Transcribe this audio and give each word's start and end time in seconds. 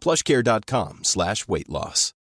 plushcare.com 0.00 1.00
slash 1.02 1.46
weight 1.48 1.68
loss. 1.68 2.14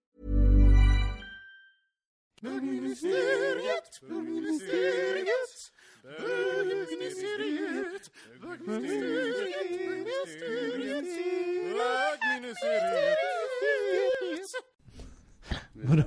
Vadå? 15.73 16.03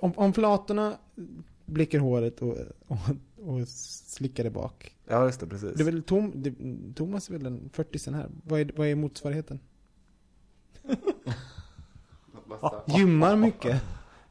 Om, 0.00 0.12
om 0.16 0.32
flatorna 0.32 0.98
blickar 1.66 1.98
håret 1.98 2.42
och, 2.42 2.56
och, 2.86 2.98
och 3.36 3.68
slickar 3.68 4.44
det 4.44 4.50
bak. 4.50 4.96
Ja, 5.08 5.24
just 5.26 5.40
det, 5.40 5.46
precis. 5.46 5.72
Det 5.74 5.82
är 5.82 5.84
väl 5.84 6.02
Tom, 6.02 6.32
det, 6.34 6.54
Thomas 6.94 7.28
är 7.28 7.32
väl 7.32 7.42
den 7.42 7.70
40 7.72 8.10
här. 8.10 8.30
Vad 8.44 8.60
är, 8.60 8.70
vad 8.76 8.86
är 8.86 8.94
motsvarigheten? 8.94 9.60
Basta. 12.48 12.82
Gymmar 12.98 13.36
mycket. 13.36 13.82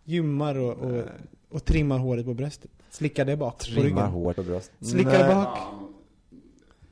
Gymmar 0.04 0.56
och, 0.56 0.74
och, 0.78 1.04
och 1.50 1.66
trimmar 1.66 1.98
håret 1.98 2.26
på 2.26 2.34
bröstet. 2.34 2.72
Slickar 2.90 3.26
det 3.26 3.38
bak 3.38 3.58
på 3.58 3.64
Trimmar 3.64 3.84
ryggen. 3.84 3.98
hår 4.06 4.34
på 4.34 4.44
bröst. 4.44 4.72
Slickar 4.82 5.12
Nej. 5.28 5.36
bak. 5.36 5.58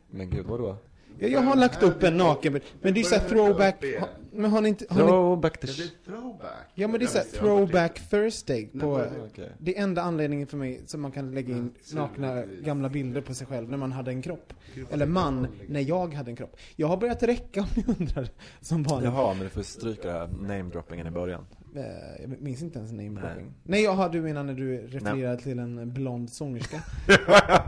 Men 0.10 0.30
gud, 0.30 0.46
vadå? 0.46 0.78
Ja, 1.20 1.28
jag 1.28 1.42
har 1.42 1.56
lagt 1.56 1.84
upp 1.84 2.04
en 2.04 2.18
naken, 2.18 2.60
men 2.82 2.94
det 2.94 3.00
är 3.00 3.04
såhär 3.04 3.30
throwback. 3.30 3.86
Ha- 4.00 4.10
Men 4.32 4.52
har 4.52 4.62
ni 4.62 4.70
inte... 4.70 4.86
Har 4.90 5.02
ni, 5.02 5.08
Throwback 5.08 5.62
blir 5.62 6.06
throwback. 6.06 6.68
ja 6.76 6.88
men 6.88 7.00
det 7.00 7.06
är 7.06 7.08
såhär 7.08 7.26
jag 7.34 7.40
throwback 7.40 8.10
Thursday 8.10 8.66
på... 8.80 8.98
Nej, 8.98 9.08
Okej. 9.32 9.52
Det 9.60 9.78
är 9.78 9.84
enda 9.84 10.02
anledningen 10.02 10.48
för 10.48 10.58
mig 10.58 10.82
som 10.86 11.02
man 11.02 11.12
kan 11.12 11.32
lägga 11.36 11.56
in 11.56 11.72
nakna 11.94 12.44
gamla 12.46 12.90
bilder 12.90 13.22
på 13.22 13.34
sig 13.34 13.48
själv 13.48 13.70
när 13.70 13.78
man 13.78 13.92
hade 13.92 14.12
en 14.12 14.22
kropp. 14.22 14.54
Eller 14.92 15.06
man, 15.06 15.48
när 15.68 15.82
jag 15.82 16.14
hade 16.14 16.32
en 16.32 16.36
kropp. 16.36 16.58
Jag 16.76 16.88
har 16.88 16.98
börjat 16.98 17.24
räcka 17.24 17.62
om 17.62 17.68
ni 17.76 17.84
undrar, 18.00 18.28
som 18.62 18.84
vanligt. 18.84 19.12
Jaha, 19.14 19.34
men 19.34 19.44
du 19.44 19.50
får 19.50 19.62
stryka 19.62 20.08
det 20.08 20.20
här 20.20 20.28
namedroppingen 20.28 21.08
i 21.08 21.12
början. 21.12 21.46
Eh, 21.76 22.22
Jag 22.22 22.42
minns 22.42 22.62
inte 22.62 22.80
ens 22.80 22.92
name 22.92 23.22
dropping. 23.22 23.54
Nej, 23.64 23.84
jaha, 23.84 24.10
du 24.10 24.22
menar 24.22 24.44
när 24.44 24.54
du 24.54 24.78
refererade 24.88 25.38
till 25.38 25.60
en 25.60 25.94
blond 25.94 26.30
sångerska? 26.30 26.82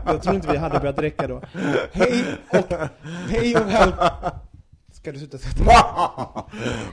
jag 0.06 0.22
tror 0.22 0.34
inte 0.34 0.52
vi 0.52 0.56
hade 0.58 0.78
börjat 0.78 0.98
räcka 0.98 1.26
då. 1.26 1.42
Hej 1.92 2.24
och, 2.50 2.72
hej 3.28 3.56
och 3.56 3.68
väl... 3.68 3.92
Ska 4.92 5.12
du 5.12 5.18
sluta 5.18 5.38
sätta 5.38 5.64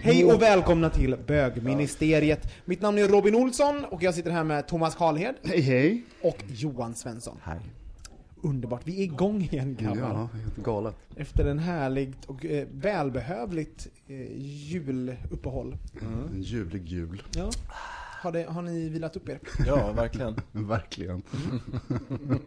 Hej 0.02 0.26
och 0.26 0.42
välkomna 0.42 0.90
till 0.90 1.18
Bögministeriet. 1.28 2.54
Mitt 2.66 2.82
namn 2.82 2.98
är 2.98 3.08
Robin 3.08 3.36
Olsson 3.36 3.86
och 3.86 4.04
jag 4.04 4.14
sitter 4.14 4.32
här 4.32 4.44
med 4.44 4.68
Thomas 4.68 4.96
Karlhed 4.96 5.36
Hej 5.44 5.62
hej. 5.62 6.04
och 6.22 6.38
Johan 6.48 6.96
Svensson. 6.96 7.38
Hej. 7.44 7.60
Underbart, 8.46 8.82
vi 8.88 9.00
är 9.00 9.04
igång 9.04 9.42
igen 9.42 9.76
grabbar. 9.80 9.98
Ja, 10.00 10.30
helt 10.34 10.56
galet. 10.58 10.96
Efter 11.16 11.46
en 11.46 11.60
härligt 11.60 12.26
och 12.26 12.46
eh, 12.46 12.68
välbehövligt 12.72 13.88
eh, 14.08 14.38
juluppehåll. 14.38 15.78
En 16.34 16.42
ljuvlig 16.42 16.88
jul. 16.88 17.24
Ja. 17.36 17.52
Har, 18.22 18.32
det, 18.32 18.44
har 18.44 18.62
ni 18.62 18.90
vilat 18.90 19.16
upp 19.16 19.30
er? 19.30 19.40
Ja, 19.66 19.92
verkligen. 19.92 20.36
Verkligen. 20.52 21.22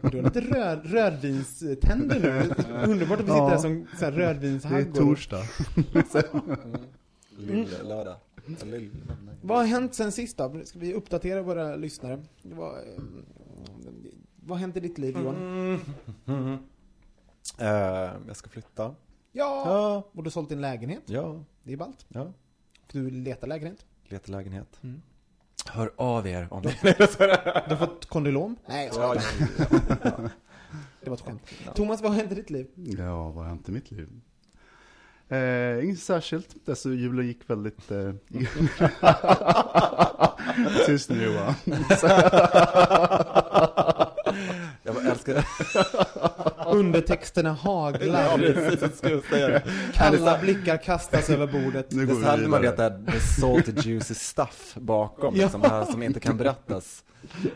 Du 0.00 0.16
har 0.16 0.22
lite 0.22 0.40
rör, 0.40 0.76
rödvinständer 0.76 2.20
nu. 2.20 2.54
Underbart 2.92 3.20
att 3.20 3.24
vi 3.26 3.30
sitter 3.30 3.36
Ja. 3.36 3.48
här 3.48 3.58
som 3.58 3.86
så 3.98 4.04
här, 4.04 4.12
Det 4.12 4.24
är 4.24 4.34
rödvinshaggor. 4.34 4.92
torsdag. 4.92 5.42
Lill-lördag. 7.38 8.16
Lill... 8.64 8.90
Vad 9.42 9.58
har 9.58 9.64
hänt 9.64 9.94
sen 9.94 10.12
sist 10.12 10.36
då? 10.36 10.60
Ska 10.64 10.78
vi 10.78 10.94
uppdatera 10.94 11.42
våra 11.42 11.76
lyssnare? 11.76 12.22
Vad, 12.42 12.70
eh, 12.76 13.02
vad 14.48 14.58
hänt 14.58 14.76
i 14.76 14.80
ditt 14.80 14.98
liv 14.98 15.16
Johan? 15.18 15.36
Mm. 16.26 16.58
Eh, 17.58 17.66
jag 18.26 18.36
ska 18.36 18.50
flytta. 18.50 18.94
Ja! 19.32 19.62
Ja. 19.66 19.96
Och 20.12 20.22
du 20.22 20.26
har 20.26 20.30
sålt 20.30 20.48
din 20.48 20.60
lägenhet? 20.60 21.02
Ja, 21.06 21.44
Det 21.62 21.72
är 21.72 21.76
ballt. 21.76 22.06
ja. 22.08 22.32
Du 22.92 23.10
letar 23.10 23.46
lägenhet? 23.46 23.86
Letar 24.04 24.32
lägenhet. 24.32 24.78
Mm. 24.82 25.02
Hör 25.66 25.92
av 25.96 26.26
er 26.26 26.48
om 26.50 26.62
ni... 26.62 26.68
Du 26.82 27.74
har 27.74 27.76
fått 27.76 28.06
kondylom? 28.06 28.56
Nej, 28.66 28.90
jag 28.94 29.16
Ja, 29.16 29.20
skojar. 29.20 30.30
Det 31.00 31.10
var 31.10 31.16
ett 31.16 31.22
skämt. 31.22 31.42
Thomas, 31.74 32.02
vad 32.02 32.10
har 32.12 32.18
hänt 32.18 32.32
i 32.32 32.34
ditt 32.34 32.50
liv? 32.50 32.66
Ja, 32.74 33.24
vad 33.30 33.34
har 33.44 33.48
hänt 33.48 33.68
i 33.68 33.72
mitt 33.72 33.90
liv? 33.90 34.08
Eh, 35.28 35.84
inget 35.84 35.98
särskilt. 36.00 36.68
Alltså, 36.68 36.88
julen 36.90 37.26
gick 37.26 37.50
väldigt... 37.50 37.90
Eh, 37.90 38.12
Tyst 40.86 41.10
nu 41.10 41.22
Johan. 41.24 41.54
Jag 44.82 44.94
bara 44.94 45.04
älskar... 45.10 45.44
Undertexterna 46.66 47.52
haglar. 47.52 48.38
precis, 48.38 49.00
jag 49.02 49.24
säga 49.24 49.48
det. 49.48 49.62
Kalla 49.94 50.38
blickar 50.38 50.76
kastas 50.76 51.30
över 51.30 51.46
bordet. 51.46 51.86
Nu 51.92 52.06
Det 52.06 52.12
går 52.12 52.20
så 52.22 52.26
hade 52.26 52.48
man 52.48 52.62
vet 52.62 52.72
vidare. 52.72 52.90
det 52.90 53.10
här, 53.12 53.18
the 53.18 53.20
salty 53.40 53.72
juicy 53.90 54.14
stuff 54.14 54.74
bakom, 54.74 55.36
Ja. 55.36 55.42
liksom, 55.42 55.62
här 55.62 55.84
som 55.84 56.02
inte 56.02 56.20
kan 56.20 56.36
berättas. 56.36 57.04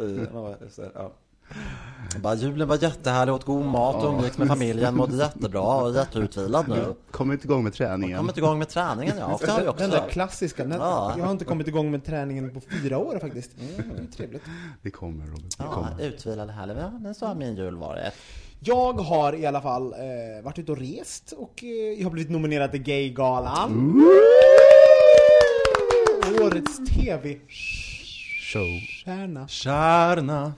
I, 0.00 0.18
ja, 0.34 0.54
ja. 0.94 1.12
Bara, 2.22 2.34
julen 2.34 2.68
var 2.68 2.82
jättehärlig, 2.82 3.34
åt 3.34 3.44
god 3.44 3.64
mat, 3.64 4.04
umgicks 4.04 4.38
med 4.38 4.48
familjen, 4.48 4.96
mådde 4.96 5.16
jättebra 5.16 5.60
och 5.62 5.94
jätteutvilad 5.94 6.68
nu. 6.68 6.94
Kom 7.10 7.32
inte 7.32 7.46
igång 7.46 7.64
med 7.64 7.72
träningen. 7.72 8.18
Kommit 8.18 8.36
igång 8.36 8.58
med 8.58 8.68
träningen 8.68 9.14
ja, 9.18 9.26
och 9.34 9.40
det 9.44 9.50
har 9.50 9.60
jag 9.62 9.76
Den 9.76 9.90
där 9.90 9.98
också. 9.98 10.10
klassiska. 10.10 10.64
Den, 10.64 10.78
Ja. 10.80 11.14
Jag 11.18 11.24
har 11.24 11.32
inte 11.32 11.44
kommit 11.44 11.68
igång 11.68 11.90
med 11.90 12.04
träningen 12.04 12.54
på 12.54 12.60
fyra 12.70 12.98
år 12.98 13.18
faktiskt. 13.20 13.50
Det 13.56 13.62
är 14.02 14.06
trevligt. 14.16 14.42
Det 14.82 14.90
kommer 14.90 15.26
Robin. 15.26 15.44
Det 15.58 15.64
Ja, 15.64 15.72
kommer. 15.72 16.00
utvilad 16.02 16.48
och 16.48 16.54
härlig, 16.54 16.76
ja, 17.04 17.14
så 17.14 17.26
har 17.26 17.34
min 17.34 17.56
jul 17.56 17.76
varit. 17.76 18.12
Jag 18.60 18.92
har 18.92 19.32
i 19.34 19.46
alla 19.46 19.60
fall 19.60 19.92
eh, 19.92 19.98
varit 20.44 20.58
ute 20.58 20.72
och 20.72 20.78
rest 20.78 21.32
och 21.36 21.64
eh, 21.64 21.68
jag 21.98 22.04
har 22.04 22.10
blivit 22.10 22.30
nominerad 22.30 22.70
till 22.70 22.82
Gaygalan. 22.82 24.02
Årets 26.42 26.76
TV-stjärna. 26.90 29.40
Show. 29.40 29.48
Kärna. 29.48 30.52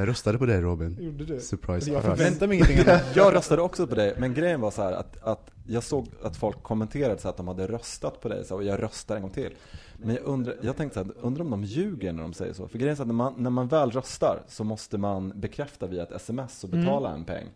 Jag 0.00 0.08
röstade 0.08 0.38
på 0.38 0.46
dig 0.46 0.60
Robin. 0.60 0.96
Gjorde 1.00 1.24
du? 1.24 1.40
Surprise. 1.40 1.90
Jag 1.90 2.02
förväntar 2.02 2.46
mig 2.46 2.56
ingenting 2.56 2.78
annat. 2.78 3.02
Jag 3.16 3.34
röstade 3.34 3.62
också 3.62 3.86
på 3.86 3.94
dig, 3.94 4.14
men 4.18 4.34
grejen 4.34 4.60
var 4.60 4.70
så 4.70 4.82
här 4.82 4.92
att, 4.92 5.22
att 5.22 5.50
jag 5.66 5.82
såg 5.82 6.06
att 6.22 6.36
folk 6.36 6.62
kommenterade 6.62 7.20
så 7.20 7.28
att 7.28 7.36
de 7.36 7.48
hade 7.48 7.66
röstat 7.66 8.20
på 8.20 8.28
dig 8.28 8.44
så, 8.44 8.54
och 8.54 8.64
jag 8.64 8.82
röstar 8.82 9.16
en 9.16 9.22
gång 9.22 9.30
till. 9.30 9.52
Men 9.96 10.14
jag, 10.14 10.24
undrar, 10.24 10.54
jag 10.62 10.76
tänkte 10.76 11.00
så 11.00 11.04
här, 11.04 11.12
undrar 11.20 11.44
om 11.44 11.50
de 11.50 11.64
ljuger 11.64 12.12
när 12.12 12.22
de 12.22 12.32
säger 12.32 12.52
så. 12.52 12.68
För 12.68 12.78
grejen 12.78 12.92
är 12.92 12.96
så 12.96 13.02
att 13.02 13.08
när 13.08 13.14
man, 13.14 13.34
när 13.36 13.50
man 13.50 13.68
väl 13.68 13.90
röstar 13.90 14.42
så 14.48 14.64
måste 14.64 14.98
man 14.98 15.32
bekräfta 15.34 15.86
via 15.86 16.02
ett 16.02 16.12
sms 16.12 16.64
och 16.64 16.70
betala 16.70 17.10
en 17.12 17.24
peng. 17.24 17.46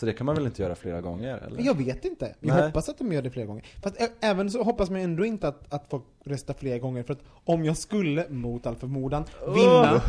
Så 0.00 0.06
det 0.06 0.12
kan 0.12 0.26
man 0.26 0.34
väl 0.34 0.46
inte 0.46 0.62
göra 0.62 0.74
flera 0.74 1.00
gånger? 1.00 1.38
Eller? 1.38 1.56
Men 1.56 1.64
jag 1.64 1.76
vet 1.78 2.04
inte. 2.04 2.34
Jag 2.40 2.54
Nej. 2.56 2.64
hoppas 2.66 2.88
att 2.88 2.98
de 2.98 3.12
gör 3.12 3.22
det 3.22 3.30
flera 3.30 3.46
gånger. 3.46 3.64
Fast 3.82 3.96
även 4.20 4.50
så 4.50 4.62
hoppas 4.62 4.90
man 4.90 5.00
ändå 5.00 5.24
inte 5.24 5.48
att, 5.48 5.74
att 5.74 5.86
folk 5.90 6.04
röstar 6.24 6.54
flera 6.54 6.78
gånger. 6.78 7.02
För 7.02 7.12
att 7.12 7.18
om 7.44 7.64
jag 7.64 7.76
skulle, 7.76 8.28
mot 8.28 8.66
all 8.66 8.76
förmodan, 8.76 9.24
vinna. 9.54 9.92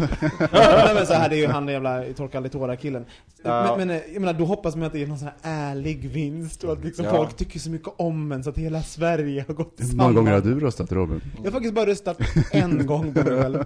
Nej 0.54 0.94
men 0.96 1.06
så 1.06 1.14
här, 1.14 1.30
det 1.30 1.36
är 1.36 1.40
ju 1.40 1.48
han 1.48 1.66
den 1.66 1.74
jävla 1.74 2.04
torka 2.18 2.38
aldrig 2.38 2.52
tårar 2.52 2.76
killen. 2.76 3.06
Ja. 3.44 3.76
Men, 3.78 3.88
men 3.88 3.98
eh, 3.98 4.04
jag 4.14 4.20
menar, 4.20 4.34
då 4.34 4.46
hoppas 4.46 4.76
man 4.76 4.86
att 4.88 4.94
det 4.94 5.04
är 5.04 5.08
någon 5.08 5.20
sån 5.20 5.28
här 5.28 5.38
ärlig 5.72 6.10
vinst 6.10 6.64
och 6.64 6.72
att 6.74 6.84
liksom 6.86 7.06
Ja. 7.06 7.12
folk 7.12 7.36
tycker 7.38 7.60
så 7.60 7.70
mycket 7.70 7.90
om 7.98 8.32
en 8.32 8.44
så 8.44 8.50
att 8.50 8.58
hela 8.58 8.84
Sverige 8.84 9.46
har 9.48 9.54
gått 9.54 9.74
Hur 9.78 9.86
samman. 9.86 10.06
många 10.06 10.16
gånger 10.16 10.32
har 10.32 10.42
du 10.42 10.60
röstat 10.60 10.92
Robin? 10.92 11.22
Jag 11.38 11.44
har 11.44 11.52
faktiskt 11.52 11.74
bara 11.74 11.86
röstat 11.86 12.18
en 12.52 12.86
gång 12.86 13.14
på 13.14 13.24
mig 13.32 13.64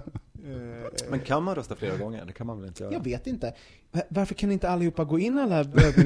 Men 1.10 1.20
kan 1.20 1.42
man 1.42 1.54
rösta 1.54 1.76
flera 1.76 1.96
gånger? 1.96 2.24
Det 2.26 2.32
kan 2.32 2.46
man 2.46 2.58
väl 2.58 2.68
inte 2.68 2.82
göra? 2.82 2.92
Jag 2.92 3.04
vet 3.04 3.26
inte. 3.26 3.54
Va- 3.92 4.02
Varför 4.08 4.34
kan 4.34 4.52
inte 4.52 4.68
allihopa 4.70 5.04
gå 5.04 5.18
in 5.18 5.38
alla 5.38 5.64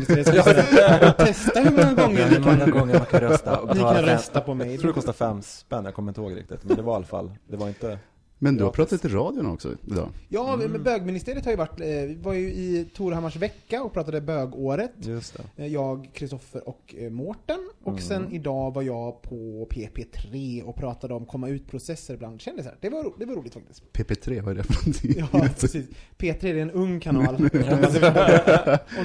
bögministerier 0.09 1.09
och 1.09 1.17
testa 1.17 1.61
hur 1.61 1.71
många 1.71 1.93
gånger 1.93 2.41
många 2.41 2.59
kan, 2.59 2.71
gånger 2.71 2.99
man 2.99 3.07
kan 3.07 3.21
rösta 3.21 3.59
och 3.61 3.69
betala 3.69 3.95
kan 3.95 4.05
rösta 4.05 4.41
på 4.41 4.55
mig? 4.55 4.71
Jag 4.71 4.81
tror 4.81 4.89
det 4.89 4.95
kostar 4.95 5.13
fem 5.13 5.43
spänn, 5.43 5.85
jag 5.85 5.95
kommer 5.95 6.11
inte 6.11 6.21
ihåg 6.21 6.37
riktigt. 6.37 6.65
Men 6.65 6.77
det 6.77 6.83
var 6.83 6.93
i 6.93 6.97
alla 6.97 7.07
fall, 7.07 7.33
det 7.49 7.57
var 7.57 7.69
inte 7.69 7.99
Men 8.39 8.57
du 8.57 8.65
har 8.65 8.71
pratat 8.71 9.05
i 9.05 9.09
radion 9.09 9.47
också 9.47 9.75
idag. 9.87 10.09
Ja, 10.29 10.57
men 10.57 10.83
bögministeriet 10.83 11.45
har 11.45 11.53
ju 11.53 11.57
varit, 11.59 11.81
eh, 11.81 11.87
vi 11.87 12.15
var 12.23 12.33
ju 12.35 12.49
i 12.49 12.91
Torhammars 12.95 13.37
vecka 13.37 13.83
och 13.83 13.93
pratade 13.93 14.21
bögåret. 14.21 14.93
Just 14.99 15.37
det. 15.37 15.63
Eh, 15.63 15.73
Jag, 15.73 16.11
Kristoffer 16.15 16.69
och 16.69 16.95
eh, 16.99 17.11
Mårten. 17.11 17.71
Och 17.83 18.01
sen 18.01 18.33
idag 18.33 18.75
var 18.75 18.83
jag 18.83 19.23
på 19.23 19.69
PP3 19.71 20.63
och 20.63 20.77
pratade 20.77 21.15
om 21.15 21.27
komma 21.27 21.49
ut-processer 21.49 22.17
bland 22.17 22.41
kändisar. 22.41 22.77
Det 22.81 22.89
var, 22.89 23.13
det 23.19 23.25
var 23.25 23.35
roligt 23.35 23.55
faktiskt. 23.55 23.83
PP3, 23.93 24.41
vad 24.41 24.51
är 24.51 24.55
det 24.57 24.63
för 24.63 24.75
någonting? 24.75 25.15
Ja, 25.33 25.49
precis. 25.61 25.87
P3 26.19 26.45
är 26.45 26.55
en 26.57 26.71
ung 26.71 27.01
kanal. 27.01 27.35
om 27.35 27.49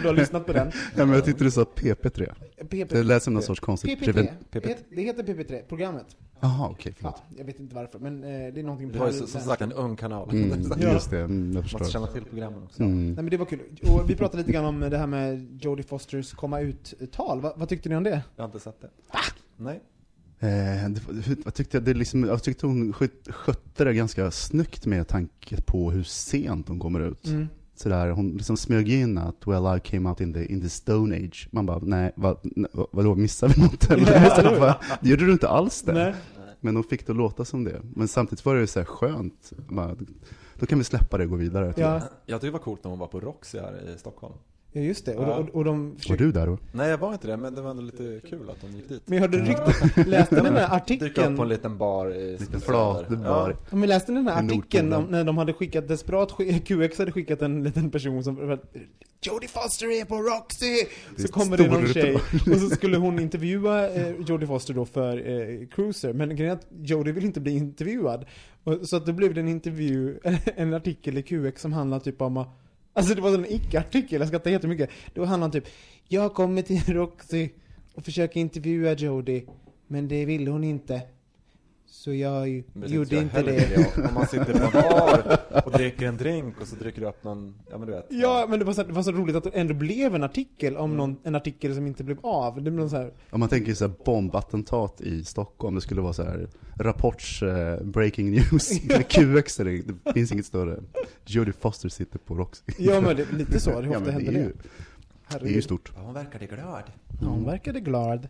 du 0.01 0.07
har 0.07 0.13
lyssnat 0.13 0.45
på 0.45 0.53
den. 0.53 0.71
Ja, 0.95 1.05
men 1.05 1.15
jag 1.15 1.25
tyckte 1.25 1.43
du 1.43 1.51
sa 1.51 1.63
PP3. 1.63 2.33
PP, 2.69 2.83
Det 2.89 3.03
lät 3.03 3.23
som 3.23 3.33
någon 3.33 3.43
sorts 3.43 3.59
konstigt... 3.61 3.99
PP3. 3.99 4.27
PP3. 4.51 4.75
Det 4.89 5.01
heter 5.01 5.23
PP3, 5.23 5.61
programmet. 5.67 6.05
Jaha, 6.39 6.69
okej, 6.69 6.93
förlåt. 6.97 7.15
Ja, 7.29 7.35
jag 7.37 7.45
vet 7.45 7.59
inte 7.59 7.75
varför, 7.75 7.99
men 7.99 8.23
eh, 8.23 8.29
det 8.29 8.59
är 8.59 8.63
någonting 8.63 8.91
Det 8.91 8.99
var 8.99 9.07
ju 9.07 9.13
som 9.13 9.41
sagt 9.41 9.61
en 9.61 9.71
ung 9.71 9.95
kanal. 9.95 10.29
Mm, 10.29 10.61
just 10.79 11.09
det, 11.09 11.19
mm, 11.19 11.45
jag 11.53 11.63
Måste 11.63 11.77
förstår. 11.77 11.91
känna 11.91 12.07
till 12.07 12.23
programmen 12.25 12.63
också. 12.63 12.83
Mm. 12.83 13.05
Nej 13.05 13.15
men 13.15 13.29
det 13.29 13.37
var 13.37 13.45
kul. 13.45 13.59
Och 13.89 14.09
vi 14.09 14.15
pratade 14.15 14.37
lite 14.37 14.51
grann 14.51 14.65
om 14.65 14.79
det 14.79 14.97
här 14.97 15.07
med 15.07 15.57
Jodie 15.63 15.83
Fosters 15.83 16.33
komma 16.33 16.59
ut-tal. 16.59 17.41
Va, 17.41 17.53
vad 17.55 17.69
tyckte 17.69 17.89
ni 17.89 17.95
om 17.95 18.03
det? 18.03 18.23
Jag 18.35 18.43
har 18.43 18.47
inte 18.47 18.59
sett 18.59 18.81
det. 18.81 18.89
Nej. 19.57 19.81
Eh, 20.39 20.89
det, 20.89 21.01
jag, 21.45 21.53
tyckte 21.53 21.79
det 21.79 21.93
liksom, 21.93 22.23
jag 22.23 22.43
tyckte 22.43 22.65
hon 22.65 22.93
sköt- 22.93 23.31
skötte 23.31 23.83
det 23.83 23.93
ganska 23.93 24.31
snyggt 24.31 24.85
med 24.85 25.07
tanke 25.07 25.61
på 25.61 25.91
hur 25.91 26.03
sent 26.03 26.67
hon 26.67 26.79
kommer 26.79 26.99
ut. 26.99 27.27
Mm. 27.27 27.47
Sådär, 27.83 28.09
hon 28.09 28.31
liksom 28.31 28.57
smög 28.57 28.89
in 28.89 29.17
att 29.17 29.47
well 29.47 29.77
I 29.77 29.79
came 29.79 30.09
out 30.09 30.21
in 30.21 30.33
the, 30.33 30.45
in 30.45 30.61
the 30.61 30.69
stone 30.69 31.15
age. 31.15 31.47
Man 31.51 31.65
bara, 31.65 31.79
nej, 31.79 32.11
vad, 32.15 32.37
vadå, 32.91 33.15
missar 33.15 33.47
vi 33.47 33.61
något 33.63 33.83
eller? 33.91 34.59
Bara, 34.59 34.75
det 35.01 35.09
gjorde 35.09 35.25
du 35.25 35.31
inte 35.31 35.49
alls 35.49 35.81
det. 35.81 35.93
Nej. 35.93 36.13
Men 36.59 36.75
hon 36.75 36.83
fick 36.83 37.05
det 37.07 37.11
att 37.11 37.17
låta 37.17 37.45
som 37.45 37.63
det. 37.63 37.81
Men 37.95 38.07
samtidigt 38.07 38.45
var 38.45 38.55
det 38.55 38.61
ju 38.61 38.67
så 38.67 38.79
här 38.79 38.85
skönt. 38.85 39.53
Bara, 39.69 39.95
då 40.59 40.65
kan 40.65 40.77
vi 40.77 40.83
släppa 40.83 41.17
det 41.17 41.23
och 41.23 41.29
gå 41.29 41.35
vidare. 41.35 41.67
typ. 41.67 41.77
Ja, 41.77 42.01
Jag 42.25 42.41
tyckte 42.41 42.47
det 42.47 42.51
var 42.51 42.59
coolt 42.59 42.83
när 42.83 42.89
hon 42.89 42.99
var 42.99 43.07
på 43.07 43.19
Roxy 43.19 43.59
här 43.59 43.93
i 43.95 43.97
Stockholm. 43.97 44.33
Ja, 44.73 44.81
just 44.81 45.05
det. 45.05 45.15
Och, 45.15 45.23
Ja. 45.23 45.35
och, 45.35 45.49
och 45.49 45.65
de 45.65 45.89
Var 45.89 45.97
försökte... 45.99 46.23
du 46.23 46.31
där 46.31 46.47
då? 46.47 46.57
Nej, 46.71 46.89
jag 46.89 46.97
var 46.97 47.13
inte 47.13 47.27
det, 47.27 47.37
men 47.37 47.55
det 47.55 47.61
var 47.61 47.71
ändå 47.71 47.81
lite 47.83 48.21
kul 48.29 48.49
att 48.49 48.57
hon 48.61 48.71
gick 48.75 48.89
dit. 48.89 49.01
Men 49.05 49.13
jag 49.17 49.21
hörde 49.21 49.37
rykten, 49.37 50.03
läste 50.09 50.35
ni 50.35 50.41
den 50.41 50.55
här 50.55 50.81
Dyka 50.87 50.95
upp 50.95 51.09
artikeln? 51.11 51.35
på 51.37 51.43
en 51.43 51.49
liten 51.49 51.77
bar 51.77 52.13
i 52.15 52.31
Lite 52.31 52.45
Specialer. 52.45 53.05
flat, 53.05 53.19
bar. 53.23 53.55
Ja, 53.69 53.75
men 53.75 53.89
läste 53.89 54.11
ni 54.11 54.17
den 54.19 54.27
här 54.27 54.43
artikeln 54.45 54.93
om, 54.93 55.03
när 55.03 55.23
de 55.23 55.37
hade 55.37 55.53
skickat 55.53 55.87
desperat, 55.87 56.31
QX 56.65 56.97
hade 56.99 57.11
skickat 57.11 57.41
en 57.41 57.63
liten 57.63 57.91
person 57.91 58.23
som 58.23 58.57
Jodie 59.25 59.47
Foster 59.47 60.01
är 60.01 60.05
på 60.05 60.15
Roxy! 60.15 60.85
Det 61.15 61.21
Så 61.21 61.27
kommer 61.27 61.57
det 61.57 61.67
någon 61.67 61.87
tjej 61.87 62.15
och 62.15 62.57
så 62.61 62.69
skulle 62.69 62.97
hon 62.97 63.19
intervjua 63.19 63.89
eh, 63.89 64.15
Jodie 64.27 64.47
Foster 64.47 64.73
då 64.73 64.85
för 64.85 65.17
eh, 65.29 65.67
Cruiser, 65.67 66.13
men 66.13 66.35
grejen 66.35 66.51
är 66.51 66.59
att 66.59 66.67
Jodie 66.89 67.11
vill 67.13 67.25
inte 67.25 67.39
bli 67.39 67.51
intervjuad. 67.57 68.25
Och, 68.63 68.89
så 68.89 68.95
att 68.97 69.05
då 69.05 69.13
blev 69.13 69.33
det 69.33 69.39
en 69.41 69.47
intervju, 69.47 70.19
en 70.55 70.73
artikel 70.73 71.17
i 71.17 71.23
QX 71.23 71.61
som 71.61 71.73
handlar 71.73 71.99
typ 71.99 72.21
om 72.21 72.37
att 72.37 72.49
Alltså 72.93 73.15
det 73.15 73.21
var 73.21 73.33
en 73.33 73.51
icke-artikel, 73.51 74.19
jag 74.19 74.27
skrattar 74.27 74.51
jättemycket. 74.51 74.89
Det 75.13 75.25
handlade 75.25 75.45
om 75.45 75.51
typ, 75.51 75.73
jag 76.07 76.33
kommer 76.33 76.61
till 76.61 76.93
Roxy 76.93 77.49
och 77.93 78.05
försöker 78.05 78.39
intervjua 78.39 78.93
Jodie, 78.93 79.45
men 79.87 80.07
det 80.07 80.25
ville 80.25 80.51
hon 80.51 80.63
inte. 80.63 81.01
Så 81.93 82.13
jag 82.13 82.63
Men 82.73 82.91
gjorde 82.91 83.15
inte 83.15 83.35
heller 83.35 83.51
det. 83.51 84.07
Om 84.07 84.13
man 84.13 84.27
sitter 84.27 84.53
på 84.53 84.77
en 84.77 84.83
bar 84.83 85.39
och 85.65 85.71
dricker 85.71 86.05
en 86.07 86.17
drink 86.17 86.61
och 86.61 86.67
så 86.67 86.75
dricker 86.75 87.01
du 87.01 87.07
upp 87.07 87.23
någon, 87.23 87.55
ja 87.69 87.77
men 87.77 87.87
du 87.87 87.93
vet. 87.93 88.05
Ja, 88.09 88.45
men 88.49 88.59
det 88.59 88.65
var, 88.65 88.73
så, 88.73 88.83
det 88.83 88.93
var 88.93 89.03
så 89.03 89.11
roligt 89.11 89.35
att 89.35 89.43
det 89.43 89.49
ändå 89.49 89.73
blev 89.73 90.15
en 90.15 90.23
artikel 90.23 90.77
om 90.77 90.97
någon, 90.97 91.17
en 91.23 91.35
artikel 91.35 91.75
som 91.75 91.87
inte 91.87 92.03
blev 92.03 92.17
av. 92.25 92.63
Det 92.63 92.71
blev 92.71 92.89
så 92.89 92.95
här, 92.95 93.13
Om 93.29 93.39
man 93.39 93.49
tänker 93.49 93.73
så 93.73 93.87
här 93.87 93.93
bombattentat 94.05 95.01
i 95.01 95.23
Stockholm, 95.23 95.75
det 95.75 95.81
skulle 95.81 96.01
vara 96.01 96.13
så 96.13 96.23
här 96.23 96.47
rapports 96.79 97.43
eh, 97.43 97.83
breaking 97.83 98.31
news 98.31 98.83
med 98.87 99.07
QX, 99.07 99.57
det, 99.57 99.63
det 100.03 100.13
finns 100.13 100.31
inget 100.31 100.45
större. 100.45 100.79
Jodie 101.25 101.53
Foster 101.59 101.89
sitter 101.89 102.19
på 102.19 102.35
Roxy. 102.35 102.63
ja 102.77 103.01
men 103.01 103.15
det, 103.15 103.31
lite 103.31 103.59
så, 103.59 103.81
det 103.81 103.87
Ja, 103.87 103.97
ofta 103.97 103.99
men 103.99 104.13
händer 104.13 104.31
det 104.31 104.39
är 104.39 104.43
det. 104.43 104.47
ju, 105.39 105.39
det 105.45 105.49
är 105.49 105.55
ju 105.55 105.61
stort. 105.61 105.91
Ja, 105.95 106.01
hon 106.01 106.13
verkade 106.13 106.45
glad. 106.45 106.83
Ja, 107.21 107.27
hon 107.27 107.45
verkade 107.45 107.79
glad. 107.79 108.27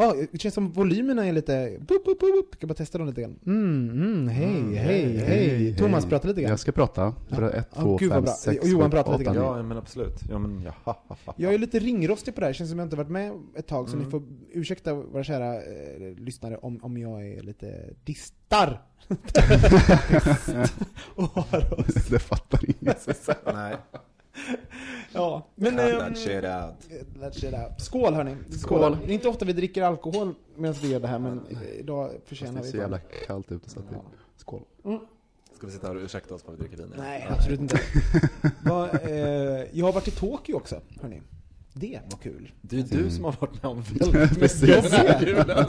Ja, 0.00 0.14
det 0.32 0.38
känns 0.40 0.54
som 0.54 0.72
volymerna 0.72 1.26
är 1.26 1.32
lite... 1.32 1.76
Bup, 1.78 2.04
bup, 2.04 2.04
bup, 2.20 2.34
bup. 2.34 2.54
Ska 2.54 2.66
bara 2.66 2.74
testa 2.74 2.98
dem 2.98 3.06
lite 3.06 3.20
grann. 3.20 3.38
Mm, 3.46 3.90
mm, 3.90 4.28
hej, 4.28 4.46
Mm, 4.60 4.74
hej, 4.74 5.16
hej. 5.16 5.76
Thomas 5.76 6.06
pratar 6.06 6.28
lite 6.28 6.40
grann. 6.40 6.50
Jag 6.50 6.60
ska 6.60 6.72
prata. 6.72 7.14
För 7.28 7.42
Ja. 7.42 7.50
ett, 7.50 7.68
Ja, 7.76 7.82
två, 7.82 7.96
gud 7.96 8.08
vad 8.08 8.16
fem, 8.16 8.24
bra. 8.24 8.32
sex, 8.32 8.62
Och 8.62 8.68
Johan 8.68 8.90
sju, 8.90 8.96
pratar 8.96 9.12
lite 9.18 9.24
grann. 9.24 9.36
Ja, 9.36 9.62
men 9.62 9.76
absolut. 9.78 10.14
Ja, 10.30 10.38
men 10.38 10.62
ja. 10.62 10.74
ha, 10.84 11.02
ha, 11.08 11.16
ha. 11.26 11.34
Jag 11.36 11.54
är 11.54 11.58
lite 11.58 11.78
ringrostig 11.78 12.34
på 12.34 12.40
det 12.40 12.46
här, 12.46 12.52
känns 12.52 12.70
som 12.70 12.78
jag 12.78 12.86
inte 12.86 12.96
varit 12.96 13.10
med 13.10 13.32
ett 13.56 13.66
tag, 13.66 13.88
så 13.88 13.94
Mm. 13.94 14.04
ni 14.04 14.10
får 14.10 14.22
ursäkta 14.52 14.94
våra 14.94 15.24
kära 15.24 15.54
eh, 15.56 15.62
lyssnare 16.18 16.56
om, 16.56 16.84
om 16.84 16.96
jag 16.98 17.26
är 17.28 17.42
lite 17.42 17.94
distar. 18.04 18.82
och 21.14 21.24
har 21.24 21.80
oss. 21.80 21.94
Det 22.10 22.18
fattar 22.18 22.60
ingen. 22.64 22.94
Nej. 23.54 23.76
Ja, 25.12 25.46
men... 25.54 25.76
Cut 25.76 25.80
ehm, 25.80 25.98
that 25.98 26.18
shit 26.18 26.44
out. 26.44 27.04
Let's 27.14 27.40
shit 27.40 27.54
out. 27.54 27.80
Skål 27.80 28.14
hörni! 28.14 28.36
Skål. 28.50 28.98
Det 29.06 29.12
är 29.12 29.14
inte 29.14 29.28
ofta 29.28 29.44
vi 29.44 29.52
dricker 29.52 29.82
alkohol 29.82 30.34
medan 30.56 30.76
vi 30.82 30.88
gör 30.88 31.00
det 31.00 31.08
här, 31.08 31.18
men 31.18 31.40
idag 31.78 32.10
Det 32.10 32.28
förtjänar 32.28 32.60
är 32.60 32.64
vi 32.64 32.70
så 32.70 32.76
jävla 32.76 32.98
kallt 33.26 33.52
ute 33.52 33.70
så 33.70 33.78
att 33.78 33.90
det... 33.90 33.96
Skål. 34.36 34.62
Ska 35.54 35.66
vi 35.66 35.72
sitta 35.72 35.86
här 35.86 35.96
och 35.96 36.02
ursäkta 36.02 36.34
oss 36.34 36.42
för 36.42 36.52
att 36.52 36.58
vi 36.58 36.62
dricker 36.62 36.76
vin? 36.76 36.94
Nej, 36.98 37.26
absolut 37.30 37.60
inte. 37.60 37.80
Va, 38.64 38.88
eh, 38.90 39.66
jag 39.72 39.86
har 39.86 39.92
varit 39.92 40.08
i 40.08 40.10
Tokyo 40.10 40.56
också, 40.56 40.80
hörni. 41.00 41.22
Det 41.72 42.00
var 42.10 42.18
kul. 42.18 42.52
Det 42.60 42.78
är 42.78 42.82
du 42.82 43.10
som 43.10 43.24
har 43.24 43.34
varit 43.40 43.62
med 43.62 43.70
om 43.70 43.82
väldigt 44.00 44.38
Precis. 44.38 44.62
mycket 44.62 44.82
den 44.90 44.92
här 44.92 45.20
julen. 45.26 45.66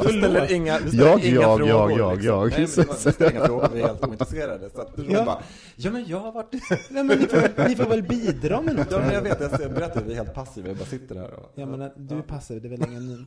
Du 0.00 0.08
ställer 0.08 0.52
inga, 0.52 0.78
du 0.80 0.88
ställer 0.88 1.06
Jag, 1.06 1.24
inga 1.24 1.34
jag, 1.40 1.58
frågor. 1.58 1.98
jag, 1.98 2.22
jag, 2.24 2.58
liksom. 2.58 2.84
jag. 2.88 2.88
Nej, 2.88 2.96
men 3.02 3.04
du 3.04 3.12
ställer 3.12 3.30
inga 3.32 3.44
frågor, 3.46 3.68
vi 3.72 3.80
är 3.82 3.86
helt 3.86 4.04
ointresserade. 4.04 4.70
Så 4.70 4.80
att 4.80 4.96
du 4.96 5.04
Ja. 5.10 5.24
bara, 5.24 5.38
ja 5.76 5.90
men 5.90 6.04
jag 6.08 6.20
har 6.20 6.32
varit... 6.32 6.52
Nej, 6.90 7.04
men 7.04 7.18
ni, 7.18 7.26
får, 7.26 7.68
ni 7.68 7.76
får 7.76 7.84
väl 7.84 8.02
bidra 8.02 8.60
med 8.60 8.76
något? 8.76 8.86
Ja 8.90 8.98
men 8.98 9.14
jag 9.14 9.22
vet, 9.22 9.40
jag 9.40 9.50
ser- 9.50 9.68
berättar, 9.68 10.02
vi 10.04 10.12
är 10.12 10.16
helt 10.16 10.34
passiva, 10.34 10.68
vi 10.68 10.74
bara 10.74 10.84
sitter 10.84 11.14
här 11.14 11.34
och... 11.34 11.52
Jag 11.54 11.68
menar, 11.68 11.92
du 11.96 12.18
är 12.18 12.22
passiv, 12.22 12.62
det 12.62 12.68
är 12.68 12.70
väl 12.70 12.82
ingen 12.90 13.26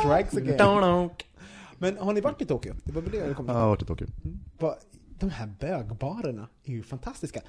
strikes 0.00 0.36
again. 0.36 1.10
Men 1.78 1.98
har 1.98 2.12
ni 2.12 2.20
varit 2.20 2.42
i 2.42 2.44
Tokyo? 2.46 2.74
Det 2.84 2.92
var 2.92 3.02
väl 3.02 3.10
det 3.10 3.16
jag 3.16 3.36
kom 3.36 3.46
Jag 3.46 3.54
till. 3.54 3.60
har 3.60 3.68
varit 3.68 3.82
i 3.82 3.84
Tokyo. 3.84 4.06
Va- 4.58 4.76
De 5.18 5.30
här 5.30 5.52
bögbarerna 5.60 6.48
är 6.64 6.72
ju 6.72 6.82
fantastiska. 6.82 7.40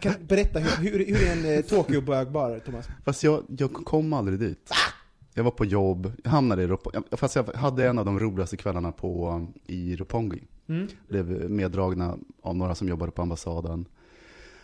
Kan 0.00 0.12
du 0.18 0.24
berätta, 0.24 0.58
hur, 0.58 0.90
hur, 0.90 1.06
hur 1.06 1.28
är 1.28 1.32
en 1.32 1.58
eh, 1.58 1.64
Tokyo-bögbar, 1.64 2.58
Thomas? 2.58 2.88
Fast 3.04 3.24
jag, 3.24 3.44
jag 3.58 3.72
kom 3.72 4.12
aldrig 4.12 4.38
dit. 4.38 4.70
Jag 5.34 5.44
var 5.44 5.50
på 5.50 5.64
jobb, 5.64 6.12
jag 6.24 6.30
hamnade 6.30 6.62
i 6.62 6.66
Roppongi. 6.66 6.98
Fast 7.12 7.36
jag 7.36 7.44
hade 7.44 7.88
en 7.88 7.98
av 7.98 8.04
de 8.04 8.18
roligaste 8.20 8.56
kvällarna 8.56 8.92
på, 8.92 9.46
i 9.66 9.96
Roppongi. 9.96 10.42
Mm. 10.68 10.88
Blev 11.08 11.50
meddragna 11.50 12.18
av 12.42 12.56
några 12.56 12.74
som 12.74 12.88
jobbade 12.88 13.12
på 13.12 13.22
ambassaden. 13.22 13.88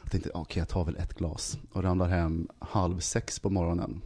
Jag 0.02 0.10
tänkte, 0.10 0.30
okej 0.34 0.60
jag 0.60 0.68
tar 0.68 0.84
väl 0.84 0.96
ett 0.96 1.14
glas. 1.14 1.58
Och 1.72 1.82
ramlar 1.82 2.08
hem 2.08 2.48
halv 2.58 3.00
sex 3.00 3.40
på 3.40 3.50
morgonen. 3.50 4.02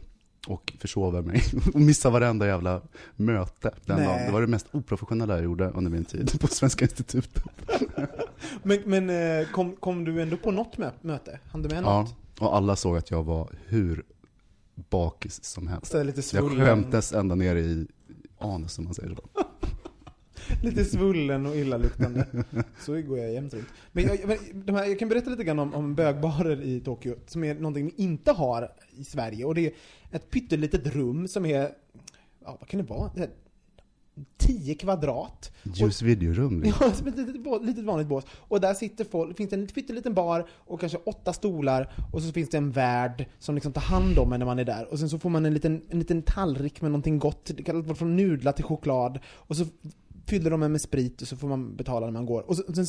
Och 0.47 0.73
försover 0.79 1.21
mig. 1.21 1.43
Och 1.73 1.81
missar 1.81 2.11
varenda 2.11 2.47
jävla 2.47 2.81
möte 3.15 3.71
den 3.85 3.97
Nej. 3.97 4.07
dagen. 4.07 4.25
Det 4.25 4.31
var 4.31 4.41
det 4.41 4.47
mest 4.47 4.67
oprofessionella 4.71 5.35
jag 5.35 5.43
gjorde 5.43 5.69
under 5.69 5.91
min 5.91 6.05
tid 6.05 6.39
på 6.41 6.47
Svenska 6.47 6.85
institutet. 6.85 7.43
Men, 8.63 8.79
men 8.85 9.09
eh, 9.09 9.47
kom, 9.51 9.75
kom 9.75 10.03
du 10.05 10.21
ändå 10.21 10.37
på 10.37 10.51
något 10.51 10.77
mö- 10.77 10.91
möte? 11.01 11.39
Han 11.51 11.61
du 11.61 11.69
med 11.75 11.83
Ja, 11.83 12.01
något? 12.01 12.15
och 12.39 12.55
alla 12.55 12.75
såg 12.75 12.97
att 12.97 13.11
jag 13.11 13.23
var 13.23 13.49
hur 13.67 14.03
bakis 14.89 15.43
som 15.43 15.67
helst. 15.67 15.93
Jag 16.33 16.51
skämtes 16.51 17.13
ända 17.13 17.35
ner 17.35 17.55
i 17.55 17.87
anus 18.39 18.73
som 18.73 18.83
man 18.85 18.93
säger 18.93 19.15
så. 19.15 19.43
Lite 20.63 20.85
svullen 20.85 21.45
och 21.45 21.55
illaluktande. 21.55 22.25
Så 22.79 23.01
går 23.01 23.17
jag 23.17 23.33
jämt 23.33 23.53
runt. 23.53 23.67
Men 23.91 24.03
jag, 24.03 24.19
men 24.27 24.37
de 24.65 24.75
här, 24.75 24.85
jag 24.85 24.99
kan 24.99 25.09
berätta 25.09 25.29
lite 25.29 25.43
grann 25.43 25.59
om, 25.59 25.73
om 25.73 25.95
bögbarer 25.95 26.61
i 26.61 26.79
Tokyo, 26.79 27.15
som 27.27 27.43
är 27.43 27.55
någonting 27.55 27.85
vi 27.85 28.03
inte 28.03 28.31
har 28.31 28.71
i 28.91 29.03
Sverige. 29.03 29.45
Och 29.45 29.55
det 29.55 29.67
är 29.67 29.73
ett 30.11 30.29
pyttelitet 30.29 30.87
rum 30.87 31.27
som 31.27 31.45
är, 31.45 31.71
ja 32.45 32.57
vad 32.59 32.69
kan 32.69 32.79
det 32.79 32.89
vara? 32.89 33.11
Det 33.15 33.23
är 33.23 33.29
10 34.37 34.75
kvadrat. 34.75 35.51
Ljus 35.63 36.01
videorum. 36.01 36.61
liksom. 36.63 36.87
Ja, 36.87 36.93
som 36.93 37.07
ett 37.07 37.17
litet, 37.17 37.63
litet 37.63 37.85
vanligt 37.85 38.07
bås. 38.07 38.23
Och 38.37 38.61
där 38.61 38.73
sitter 38.73 39.05
folk, 39.05 39.37
finns 39.37 39.49
det 39.49 39.55
en 39.55 39.67
pytteliten 39.67 40.13
bar 40.13 40.47
och 40.51 40.79
kanske 40.79 40.97
åtta 40.97 41.33
stolar 41.33 41.93
och 42.13 42.21
så 42.21 42.31
finns 42.31 42.49
det 42.49 42.57
en 42.57 42.71
värd 42.71 43.25
som 43.39 43.55
liksom 43.55 43.73
tar 43.73 43.81
hand 43.81 44.19
om 44.19 44.33
en 44.33 44.39
när 44.39 44.45
man 44.45 44.59
är 44.59 44.65
där. 44.65 44.91
Och 44.91 44.99
sen 44.99 45.09
så 45.09 45.19
får 45.19 45.29
man 45.29 45.45
en 45.45 45.53
liten, 45.53 45.81
en 45.89 45.99
liten 45.99 46.21
tallrik 46.21 46.81
med 46.81 46.91
någonting 46.91 47.19
gott, 47.19 47.51
det 47.55 47.63
kan 47.63 47.81
vara 47.83 47.95
från 47.95 48.15
nudlar 48.15 48.51
till 48.51 48.65
choklad. 48.65 49.19
Och 49.25 49.55
så 49.55 49.65
fyller 50.29 50.49
de 50.51 50.63
en 50.63 50.71
med 50.71 50.81
sprit 50.81 51.21
och 51.21 51.27
så 51.27 51.37
får 51.37 51.47
man 51.47 51.75
betala 51.75 52.05
när 52.05 52.13
man 52.13 52.25
går. 52.25 52.41
Och, 52.49 52.57
så, 52.57 52.63
och 52.67 52.75
sen, 52.75 52.85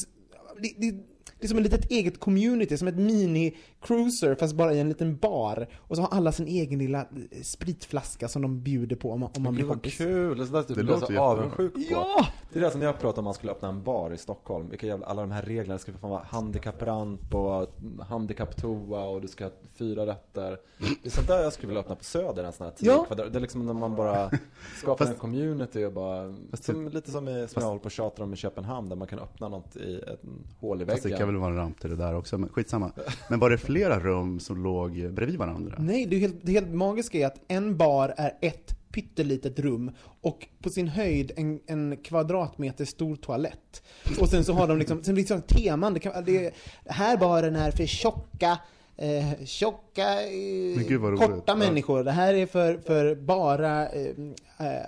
det, 0.62 0.74
det, 0.78 1.04
det 1.40 1.46
är 1.46 1.48
som 1.48 1.58
ett 1.58 1.64
litet 1.64 1.90
eget 1.90 2.20
community, 2.20 2.76
som 2.78 2.88
ett 2.88 2.96
mini-cruiser 2.96 4.34
fast 4.34 4.54
bara 4.54 4.74
i 4.74 4.80
en 4.80 4.88
liten 4.88 5.16
bar. 5.16 5.66
Och 5.78 5.96
så 5.96 6.02
har 6.02 6.08
alla 6.16 6.32
sin 6.32 6.46
egen 6.46 6.78
lilla 6.78 7.00
eh, 7.00 7.42
spritflaska 7.42 8.28
som 8.28 8.42
de 8.42 8.62
bjuder 8.62 8.96
på 8.96 9.12
om 9.12 9.20
man, 9.20 9.30
om 9.36 9.42
man 9.42 9.54
blir 9.54 9.66
kompis. 9.66 9.96
kul! 9.96 10.38
Det 10.38 10.44
där 10.46 10.58
Det 10.58 10.64
typ 10.64 10.76
blir 10.76 10.84
låter 10.86 11.14
så 11.14 11.20
avundsjuk 11.20 11.74
på. 11.74 11.80
Ja! 11.90 12.26
Det 12.52 12.58
är 12.58 12.62
det 12.62 12.70
som 12.70 12.82
jag 12.82 12.98
pratade 13.00 13.18
om 13.18 13.24
man 13.24 13.34
skulle 13.34 13.52
öppna 13.52 13.68
en 13.68 13.82
bar 13.82 14.10
i 14.12 14.16
Stockholm. 14.18 14.70
Vilka 14.70 14.86
jävla, 14.86 15.06
alla 15.06 15.20
de 15.22 15.30
här 15.30 15.42
reglerna. 15.42 15.72
Det 15.72 15.78
ska 15.78 15.92
fan 15.92 16.10
vara 16.10 16.22
handikappramp 16.28 17.34
och 17.34 17.66
handikapptoa 18.08 19.04
och 19.04 19.20
du 19.20 19.28
ska 19.28 19.44
ha 19.44 19.50
fyra 19.74 20.06
rätter. 20.06 20.58
Det 20.78 21.06
är 21.08 21.10
sånt 21.10 21.26
där 21.28 21.42
jag 21.42 21.52
skulle 21.52 21.68
vilja 21.68 21.80
öppna 21.80 21.94
på 21.96 22.04
Söder, 22.04 22.44
en 22.44 22.52
sån 22.52 22.64
här 22.66 22.72
10 22.76 22.90
Ja. 22.90 23.14
Det 23.14 23.36
är 23.38 23.40
liksom 23.40 23.66
när 23.66 23.72
man 23.74 23.96
bara 23.96 24.30
skapar 24.78 25.04
Fast- 25.04 25.12
en 25.12 25.18
community 25.20 25.84
och 25.84 25.92
bara, 25.92 26.34
som, 26.52 26.88
lite 26.88 27.10
som, 27.10 27.28
i, 27.28 27.46
som 27.48 27.60
jag 27.62 27.68
håller 27.68 27.80
på 27.80 27.84
och 27.84 27.90
tjatar 27.90 28.24
om 28.24 28.32
i 28.32 28.36
Köpenhamn, 28.36 28.88
där 28.88 28.96
man 28.96 29.08
kan 29.08 29.18
öppna 29.18 29.48
något 29.48 29.76
i 29.76 29.94
ett 29.96 30.20
hål 30.60 30.82
i 30.82 30.84
det 30.84 30.92
väggen. 30.94 31.18
Väl 31.30 31.40
vara 31.40 31.50
en 31.50 31.56
ramp 31.56 31.80
till 31.80 31.90
det 31.90 31.96
där 31.96 32.14
också, 32.16 32.38
men 32.38 32.48
skitsamma. 32.48 32.92
Men 33.28 33.38
var 33.38 33.50
det 33.50 33.58
flera 33.58 34.00
rum 34.00 34.40
som 34.40 34.62
låg 34.62 35.12
bredvid 35.12 35.36
varandra? 35.36 35.76
Nej, 35.78 36.06
det, 36.06 36.16
är 36.16 36.20
helt, 36.20 36.36
det 36.42 36.52
helt 36.52 36.74
magiska 36.74 37.18
är 37.18 37.26
att 37.26 37.40
en 37.48 37.76
bar 37.76 38.14
är 38.16 38.32
ett 38.40 38.76
pyttelitet 38.92 39.58
rum 39.58 39.90
och 40.20 40.46
på 40.62 40.70
sin 40.70 40.88
höjd 40.88 41.32
en, 41.36 41.60
en 41.66 41.96
kvadratmeter 41.96 42.84
stor 42.84 43.16
toalett. 43.16 43.82
Och 44.20 44.28
sen 44.28 44.44
så 44.44 44.52
har 44.52 44.68
de 44.68 44.78
liksom, 44.78 45.04
sen 45.04 45.14
liksom 45.14 45.42
teman, 45.42 45.94
det 45.94 46.00
kan, 46.00 46.24
det 46.24 46.46
är, 46.46 46.52
här 46.86 47.16
baren 47.16 47.56
är 47.56 47.70
för 47.70 47.86
tjocka, 47.86 48.58
eh, 48.96 49.44
tjocka, 49.44 50.22
eh, 50.22 50.98
roligt. 51.00 51.20
korta 51.20 51.42
Ja. 51.46 51.54
människor. 51.54 52.04
Det 52.04 52.12
här 52.12 52.34
är 52.34 52.46
för, 52.46 52.78
för 52.78 53.14
bara 53.14 53.88
eh, 53.88 54.10
eh, 54.58 54.86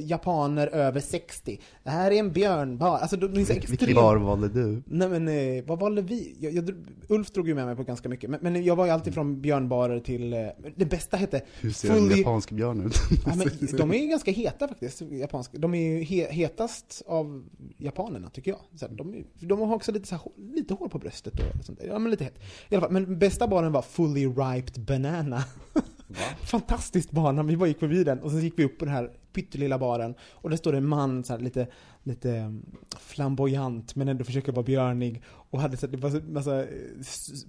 japaner 0.00 0.66
över 0.66 1.00
60. 1.00 1.60
Det 1.84 1.90
här 1.90 2.10
är 2.10 2.16
en 2.18 2.32
björnbar. 2.32 2.98
Alltså, 2.98 3.16
de, 3.16 3.26
de 3.26 3.40
är 3.40 3.44
så 3.44 3.52
Vilken 3.52 3.72
extremt- 3.74 3.94
bar 3.94 4.16
valde 4.16 4.48
du? 4.48 4.82
Nej 4.86 5.08
men 5.08 5.28
eh, 5.28 5.64
vad 5.66 5.80
valde 5.80 6.02
vi? 6.02 6.36
Jag, 6.40 6.52
jag, 6.52 6.70
Ulf 7.08 7.30
drog 7.30 7.48
ju 7.48 7.54
med 7.54 7.66
mig 7.66 7.76
på 7.76 7.82
ganska 7.82 8.08
mycket, 8.08 8.30
men, 8.30 8.40
men 8.42 8.64
jag 8.64 8.76
var 8.76 8.84
ju 8.86 8.90
alltid 8.90 9.14
från 9.14 9.40
björnbarer 9.40 10.00
till, 10.00 10.32
eh, 10.32 10.46
det 10.76 10.84
bästa 10.86 11.16
hette 11.16 11.40
Hur 11.60 11.70
ser 11.70 11.90
en 11.90 11.96
Fully- 11.96 12.18
japansk 12.18 12.50
björn 12.50 12.86
ut? 12.86 12.94
Ja, 13.26 13.34
men 13.36 13.48
de 13.78 13.90
är 13.92 13.98
ju 13.98 14.06
ganska 14.06 14.30
heta 14.30 14.68
faktiskt, 14.68 15.00
japanska. 15.02 15.58
De 15.58 15.74
är 15.74 15.80
ju 15.96 16.02
he, 16.04 16.32
hetast 16.32 17.02
av 17.06 17.44
japanerna 17.76 18.30
tycker 18.30 18.50
jag. 18.50 18.60
Så 18.80 18.86
här, 18.88 18.94
de, 18.96 19.24
de 19.40 19.60
har 19.60 19.74
också 19.74 19.92
lite, 19.92 20.06
så 20.08 20.14
här, 20.14 20.22
lite 20.54 20.74
hår 20.74 20.88
på 20.88 20.98
bröstet 20.98 21.32
och 21.58 21.64
sånt 21.64 21.78
där. 21.80 21.86
Ja 21.86 21.98
men 21.98 22.10
lite 22.10 22.24
het. 22.24 22.34
I 22.68 22.74
alla 22.74 22.80
fall, 22.82 22.92
men 22.92 23.18
bästa 23.18 23.48
baren 23.48 23.72
var 23.72 23.82
Fully 23.82 24.26
Riped 24.26 24.80
Banana. 24.84 25.44
Fantastiskt 26.42 27.10
bar, 27.10 27.42
vi 27.42 27.56
bara 27.56 27.68
gick 27.68 27.78
förbi 27.78 28.04
den 28.04 28.18
och 28.20 28.30
sen 28.30 28.40
gick 28.40 28.58
vi 28.58 28.64
upp 28.64 28.78
på 28.78 28.84
den 28.84 28.94
här 28.94 29.10
pyttelilla 29.42 29.78
baren 29.78 30.14
och 30.30 30.50
där 30.50 30.56
står 30.56 30.72
det 30.72 30.78
en 30.78 30.88
man 30.88 31.24
så 31.24 31.32
här, 31.32 31.40
lite, 31.40 31.66
lite 32.02 32.28
um, 32.28 32.66
flamboyant 32.98 33.94
men 33.94 34.08
ändå 34.08 34.24
försöker 34.24 34.52
vara 34.52 34.62
björnig 34.62 35.22
och 35.26 35.60
hade 35.60 35.76
så 35.76 35.86
här, 35.86 35.92
det 35.92 35.98
var 35.98 36.10
så 36.10 36.20
massa, 36.28 36.60
eh, 36.60 36.66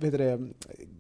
heter 0.02 0.18
det, 0.18 0.50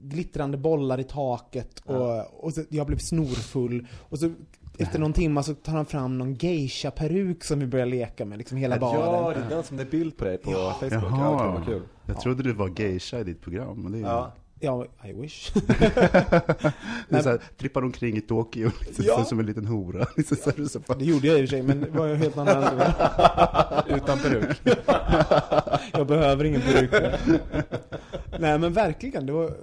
glittrande 0.01 0.57
bollar 0.57 0.99
i 0.99 1.03
taket 1.03 1.79
och, 1.79 2.43
och 2.43 2.53
så, 2.53 2.63
jag 2.69 2.87
blev 2.87 2.97
snorfull 2.97 3.87
och 4.09 4.19
så 4.19 4.31
efter 4.77 4.99
någon 4.99 5.13
timme 5.13 5.43
så 5.43 5.53
tar 5.53 5.73
han 5.73 5.85
fram 5.85 6.17
någon 6.17 6.33
geisha-peruk 6.35 7.43
som 7.43 7.59
vi 7.59 7.67
börjar 7.67 7.85
leka 7.85 8.25
med, 8.25 8.37
liksom 8.37 8.57
hela 8.57 8.77
baren. 8.79 8.99
Ja, 8.99 9.33
det 9.35 9.45
är 9.45 9.49
den 9.49 9.63
som 9.63 9.77
det 9.77 9.83
är 9.83 9.91
bild 9.91 10.17
på 10.17 10.25
dig 10.25 10.37
på 10.37 10.51
Facebook. 10.51 10.91
Ja, 10.91 10.99
Jaha. 11.01 11.35
okej, 11.35 11.51
vad 11.53 11.65
kul. 11.65 11.81
Jag 12.05 12.21
trodde 12.21 12.43
du 12.43 12.53
var 12.53 12.69
geisha 12.79 13.19
i 13.19 13.23
ditt 13.23 13.41
program. 13.41 13.83
Men 13.83 13.91
det 13.91 13.97
är, 13.97 14.01
Ja. 14.01 14.33
Ja, 14.59 14.85
I 15.05 15.13
wish. 15.13 15.51
är 17.09 17.21
så 17.21 17.29
här, 17.29 17.41
trippar 17.57 17.81
omkring 17.83 18.17
i 18.17 18.21
Tokyo 18.21 18.71
liksom, 18.85 19.05
Ja. 19.07 19.17
så 19.17 19.23
som 19.23 19.39
en 19.39 19.45
liten 19.45 19.65
hora. 19.65 20.07
Liksom, 20.17 20.37
så 20.37 20.49
här, 20.57 20.65
så 20.65 20.79
bara, 20.79 20.97
Det 20.97 21.05
gjorde 21.05 21.27
jag 21.27 21.39
i 21.39 21.45
och 21.45 21.49
för 21.49 21.55
sig, 21.55 21.61
men 21.63 21.81
det 21.81 21.89
var 21.89 22.07
ju 22.07 22.15
helt 22.15 22.37
annan 22.37 22.63
anledning. 22.63 22.95
Utan 23.97 24.19
peruk. 24.19 24.61
Jag 25.93 26.07
behöver 26.07 26.45
ingen 26.45 26.61
peruk. 26.61 26.91
Nej 28.39 28.59
men 28.59 28.73
verkligen, 28.73 29.25
det 29.25 29.31
var, 29.31 29.53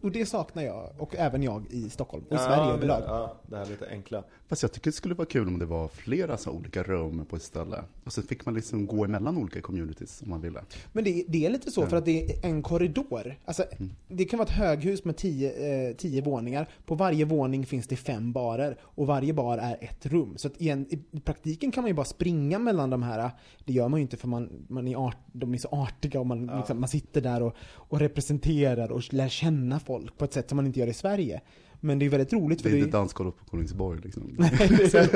och 0.00 0.10
det 0.12 0.26
saknar 0.26 0.62
jag, 0.62 0.90
och 0.98 1.16
även 1.16 1.42
jag 1.42 1.66
i 1.70 1.90
Stockholm, 1.90 2.24
och 2.30 2.36
i 2.36 2.38
Sverige 2.38 2.72
överlag. 2.72 3.02
Ja, 3.06 3.36
det 3.46 3.56
här 3.56 3.66
lite 3.66 3.88
enkla. 3.90 4.24
Fast 4.48 4.62
jag 4.62 4.72
tycker 4.72 4.90
det 4.90 4.96
skulle 4.96 5.14
vara 5.14 5.26
kul 5.28 5.48
om 5.48 5.58
det 5.58 5.66
var 5.66 5.88
flera 5.88 6.36
så 6.36 6.50
olika 6.50 6.82
rum 6.82 7.24
på 7.28 7.36
ett 7.36 7.42
ställe. 7.42 7.84
Och 8.04 8.12
så 8.12 8.22
fick 8.22 8.44
man 8.46 8.54
liksom 8.54 8.86
gå 8.86 9.04
emellan 9.04 9.36
olika 9.38 9.60
communities 9.60 10.22
om 10.22 10.30
man 10.30 10.40
ville. 10.40 10.60
Men 10.92 11.04
det, 11.04 11.24
det 11.28 11.46
är 11.46 11.50
lite 11.50 11.70
så 11.70 11.86
för 11.86 11.96
att 11.96 12.04
det 12.04 12.30
är 12.30 12.46
en 12.48 12.62
korridor. 12.62 13.38
Alltså, 13.44 13.64
Det 14.08 14.24
kan 14.24 14.38
vara 14.38 14.48
ett 14.48 14.54
höghus 14.54 15.04
med 15.04 15.16
tio, 15.16 15.52
eh, 15.88 15.96
tio 15.96 16.22
våningar. 16.22 16.68
På 16.86 16.94
varje 16.94 17.24
våning 17.24 17.66
finns 17.66 17.86
det 17.86 17.96
fem 17.96 18.32
barer 18.32 18.78
och 18.82 19.06
varje 19.06 19.32
bar 19.32 19.58
är 19.58 19.76
ett 19.80 20.06
rum. 20.06 20.34
Så 20.36 20.48
att 20.48 20.60
igen, 20.60 20.86
i 20.90 21.20
praktiken 21.20 21.70
kan 21.72 21.82
man 21.82 21.88
ju 21.88 21.94
bara 21.94 22.04
springa 22.06 22.58
mellan 22.58 22.90
de 22.90 23.02
här. 23.02 23.30
Det 23.64 23.72
gör 23.72 23.88
man 23.88 24.00
ju 24.00 24.02
inte 24.02 24.16
för 24.16 24.28
man, 24.28 24.66
man 24.68 24.88
är 24.88 24.96
art, 24.96 25.18
de 25.32 25.54
är 25.54 25.58
så 25.58 25.68
artiga 25.68 26.20
och 26.20 26.26
man, 26.26 26.46
liksom, 26.46 26.80
man 26.80 26.88
sitter 26.88 27.20
där 27.20 27.42
och, 27.42 27.54
och 27.74 27.98
representerar 27.98 28.92
och 28.92 29.14
lär 29.14 29.28
känna 29.28 29.80
folk 29.80 30.18
på 30.18 30.24
ett 30.24 30.32
sätt 30.32 30.48
som 30.48 30.56
man 30.56 30.66
inte 30.66 30.80
gör 30.80 30.86
i 30.86 30.94
Sverige. 30.94 31.40
Men 31.80 31.98
det 31.98 32.04
är 32.06 32.10
väldigt 32.10 32.32
roligt 32.32 32.58
Det 32.58 32.62
för 32.62 32.68
är 32.70 32.72
det, 32.72 32.78
inte 32.78 32.96
dansgolv 32.96 33.30
på 33.30 33.44
Kolingsborg 33.44 34.00
liksom. 34.04 34.22
det, 34.38 34.44
är, 34.44 35.12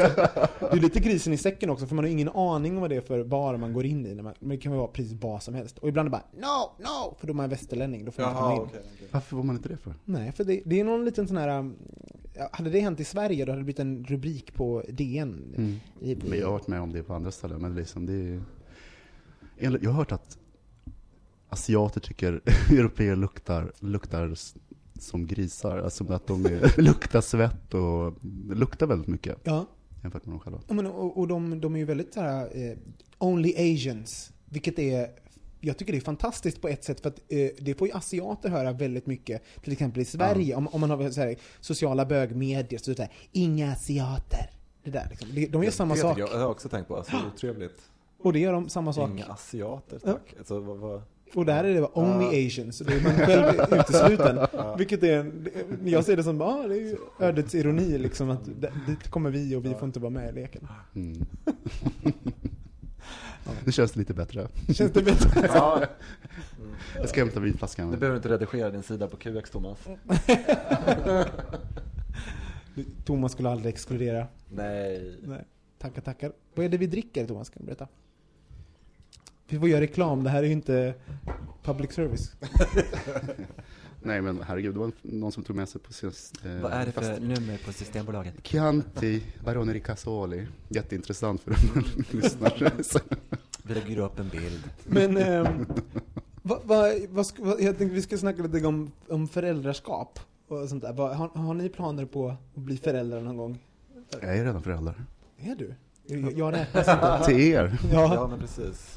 det 0.70 0.76
är 0.76 0.80
lite 0.80 1.00
grisen 1.00 1.32
i 1.32 1.36
säcken 1.36 1.70
också 1.70 1.86
för 1.86 1.94
man 1.94 2.04
har 2.04 2.10
ingen 2.10 2.28
aning 2.28 2.74
om 2.74 2.80
vad 2.80 2.90
det 2.90 2.96
är 2.96 3.00
för 3.00 3.24
bar 3.24 3.56
man 3.56 3.72
går 3.72 3.86
in 3.86 4.06
i. 4.06 4.14
När 4.14 4.22
man, 4.22 4.34
men 4.40 4.48
det 4.48 4.56
kan 4.56 4.72
vara 4.72 4.86
precis 4.86 5.12
vad 5.20 5.42
som 5.42 5.54
helst. 5.54 5.78
Och 5.78 5.88
ibland 5.88 6.06
är 6.08 6.10
det 6.10 6.22
bara 6.40 6.48
no, 6.48 6.84
no! 6.84 7.16
För 7.20 7.26
då 7.26 7.32
är 7.32 7.34
man 7.34 7.48
västerlänning, 7.50 8.04
då 8.04 8.10
får 8.10 8.22
man 8.22 8.30
inte 8.30 8.40
komma 8.40 8.50
Jaha, 8.52 8.62
in. 8.62 8.68
okej. 8.68 8.80
okej. 8.94 9.08
Varför 9.10 9.36
var 9.36 9.42
man 9.44 9.56
inte 9.56 9.68
det 9.68 9.76
för? 9.76 9.94
Nej, 10.04 10.32
för 10.32 10.44
det, 10.44 10.62
det 10.64 10.80
är 10.80 10.84
någon 10.84 11.04
liten 11.04 11.28
sån 11.28 11.36
här... 11.36 11.58
um, 11.58 11.76
Hade 12.52 12.70
det 12.70 12.80
hänt 12.80 13.00
i 13.00 13.04
Sverige 13.04 13.44
då 13.44 13.52
hade 13.52 13.60
det 13.60 13.64
blivit 13.64 13.80
en 13.80 14.04
rubrik 14.04 14.54
på 14.54 14.82
DN. 14.88 15.54
Mm. 15.56 15.76
I, 16.00 16.16
Men 16.28 16.38
jag 16.38 16.46
har 16.46 16.52
varit 16.52 16.68
med 16.68 16.80
om 16.80 16.92
det 16.92 17.02
på 17.02 17.14
andra 17.14 17.30
ställen, 17.30 17.62
men 17.62 17.74
liksom 17.74 18.06
det 18.06 18.12
är... 18.12 18.42
Jag 19.58 19.90
har 19.90 19.92
hört 19.92 20.12
att 20.12 20.38
asiater 21.48 22.00
tycker 22.00 22.40
europeer 22.70 23.16
luktar, 23.16 23.72
luktar 23.80 24.34
som 25.02 25.26
grisar. 25.26 25.78
Alltså 25.78 26.12
att 26.12 26.26
de 26.26 26.46
är, 26.46 26.80
luktar 26.82 27.20
svett 27.20 27.74
och 27.74 28.14
luktar 28.56 28.86
väldigt 28.86 29.08
mycket 29.08 29.38
ja, 29.44 29.66
jämfört 30.02 30.26
med 30.26 30.32
dem 30.32 30.40
själva. 30.40 30.60
Ja, 30.68 30.74
men, 30.74 30.86
och, 30.86 31.18
och 31.18 31.28
de, 31.28 31.60
de 31.60 31.74
är 31.74 31.78
ju 31.78 31.84
väldigt 31.84 32.14
så 32.14 32.20
här, 32.20 32.70
eh, 32.70 32.76
only 33.18 33.54
asians. 33.74 34.32
Vilket 34.44 34.78
är, 34.78 35.08
jag 35.60 35.78
tycker 35.78 35.92
det 35.92 35.98
är 35.98 36.00
fantastiskt 36.00 36.60
på 36.60 36.68
ett 36.68 36.84
sätt 36.84 37.00
för 37.00 37.08
att 37.08 37.18
eh, 37.28 37.48
det 37.58 37.74
får 37.78 37.88
ju 37.88 37.94
asiater 37.94 38.48
höra 38.48 38.72
väldigt 38.72 39.06
mycket. 39.06 39.42
Till 39.62 39.72
exempel 39.72 40.02
i 40.02 40.04
Sverige, 40.04 40.54
om, 40.54 40.68
om 40.68 40.80
man 40.80 40.90
har 40.90 41.10
så 41.10 41.20
här, 41.20 41.36
sociala 41.60 42.06
bögmedier 42.06 42.80
så 42.80 42.92
det 42.92 43.08
inga 43.32 43.72
asiater. 43.72 44.50
Det 44.84 44.90
där 44.90 45.06
liksom. 45.10 45.28
De 45.52 45.64
gör 45.64 45.70
samma 45.70 45.94
Det 45.94 46.00
sak. 46.00 46.18
Jag, 46.18 46.28
jag 46.32 46.38
har 46.38 46.48
också 46.48 46.68
tänkt 46.68 46.88
på, 46.88 46.96
alltså 46.96 47.16
otrevligt. 47.34 47.90
Och 48.18 48.32
det 48.32 48.38
gör 48.38 48.52
de 48.52 48.68
samma 48.68 48.92
sak. 48.92 49.10
Inga 49.10 49.24
asiater, 49.26 50.00
Ja. 50.04 50.12
tack. 50.12 50.34
Alltså, 50.38 50.60
vad, 50.60 50.78
vad... 50.78 51.02
Och 51.34 51.46
där 51.46 51.64
är 51.64 51.74
det 51.74 51.80
bara 51.80 51.98
only 51.98 52.46
asians, 52.46 52.76
så 52.76 52.84
det 52.84 52.94
är 52.94 53.00
man 53.02 53.12
själv 53.12 53.80
utesluten. 53.80 54.38
Vilket 54.78 55.02
är, 55.02 55.24
det- 55.24 55.90
jag 55.90 56.04
ser 56.04 56.16
det 56.16 56.22
som, 56.24 56.40
ah, 56.42 56.62
det 56.68 56.74
är 56.74 56.80
ju 56.80 56.96
ödets 57.20 57.54
ironi 57.54 57.98
liksom, 57.98 58.30
att 58.30 58.44
dit 58.86 59.10
kommer 59.10 59.30
vi 59.30 59.56
och 59.56 59.64
vi 59.64 59.74
får 59.74 59.84
inte 59.84 60.00
vara 60.00 60.10
med 60.10 60.28
i 60.28 60.32
leken. 60.32 60.68
Mm. 60.94 61.16
Nu 63.64 63.72
känns 63.72 63.92
det 63.92 63.98
lite 63.98 64.14
bättre. 64.14 64.48
Känns 64.74 64.92
det 64.92 65.02
bättre? 65.02 65.48
Ja, 65.54 65.82
Jag 66.96 67.08
ska 67.08 67.20
hämta 67.20 67.40
du 67.40 67.46
vinflaskan. 67.46 67.90
behöver 67.90 68.16
inte 68.16 68.28
redigera 68.28 68.70
din 68.70 68.82
sida 68.82 69.08
på 69.08 69.16
QX, 69.16 69.50
Thomas. 69.50 69.78
Thomas 73.04 73.32
skulle 73.32 73.50
aldrig 73.50 73.72
exkludera. 73.74 74.26
Nej. 74.50 75.16
Nej. 75.22 75.44
Tackar, 75.78 76.02
tackar. 76.02 76.32
Vad 76.54 76.64
är 76.64 76.68
det 76.68 76.78
vi 76.78 76.86
dricker 76.86 77.26
Thomas? 77.26 77.50
Kan 77.50 77.62
du 77.62 77.66
berätta? 77.66 77.88
Vi 79.48 79.58
får 79.58 79.68
göra 79.68 79.80
reklam, 79.80 80.24
det 80.24 80.30
här 80.30 80.42
är 80.42 80.46
ju 80.46 80.52
inte 80.52 80.94
public 81.62 81.92
service. 81.92 82.32
Nej 84.04 84.20
men 84.22 84.42
herregud, 84.42 84.74
det 84.74 84.78
var 84.80 84.92
någon 85.02 85.32
som 85.32 85.42
tog 85.44 85.56
med 85.56 85.68
sig 85.68 85.80
på 85.80 85.92
sin... 85.92 86.12
Eh, 86.44 86.60
Vad 86.62 86.72
är 86.72 86.86
det 86.86 86.92
för 86.92 87.00
fast- 87.00 87.22
nummer 87.22 87.58
på 87.66 87.72
Systembolaget? 87.72 88.34
Chianti 88.46 89.22
Barone 89.44 89.72
Ricasoli. 89.72 90.46
Jätteintressant 90.68 91.40
för 91.40 91.50
en 91.50 91.84
lyssnare. 92.10 92.70
Så- 92.82 92.98
Vi 93.62 93.74
lägger 93.74 93.98
upp 93.98 94.18
en 94.18 94.28
bild. 94.28 94.62
Men, 94.84 95.14
vad, 96.42 96.60
vad, 96.64 96.92
vad, 97.10 97.26
ska- 97.26 97.42
vad, 97.44 97.60
jag 97.60 97.78
tänkte 97.78 97.94
vi 97.94 98.02
ska 98.02 98.18
snacka 98.18 98.42
lite 98.42 98.66
om, 98.66 98.92
om 99.08 99.28
föräldraskap 99.28 100.18
och 100.48 100.68
sånt 100.68 100.82
där. 100.82 100.92
Har, 100.92 101.28
har 101.28 101.54
ni 101.54 101.68
planer 101.68 102.04
på 102.04 102.28
att 102.28 102.54
bli 102.54 102.76
föräldrar 102.76 103.20
någon 103.20 103.36
gång? 103.36 103.58
Jag 104.20 104.36
är 104.38 104.44
redan 104.44 104.62
förälder. 104.62 105.04
Är 105.38 105.54
du? 105.56 105.74
Jag, 106.06 106.54
räknas 106.54 106.88
inte. 106.88 107.22
Till 107.24 107.40
er. 107.40 107.78
Ja, 107.92 108.14
Ja, 108.14 108.26
men 108.28 108.38
precis. 108.38 108.94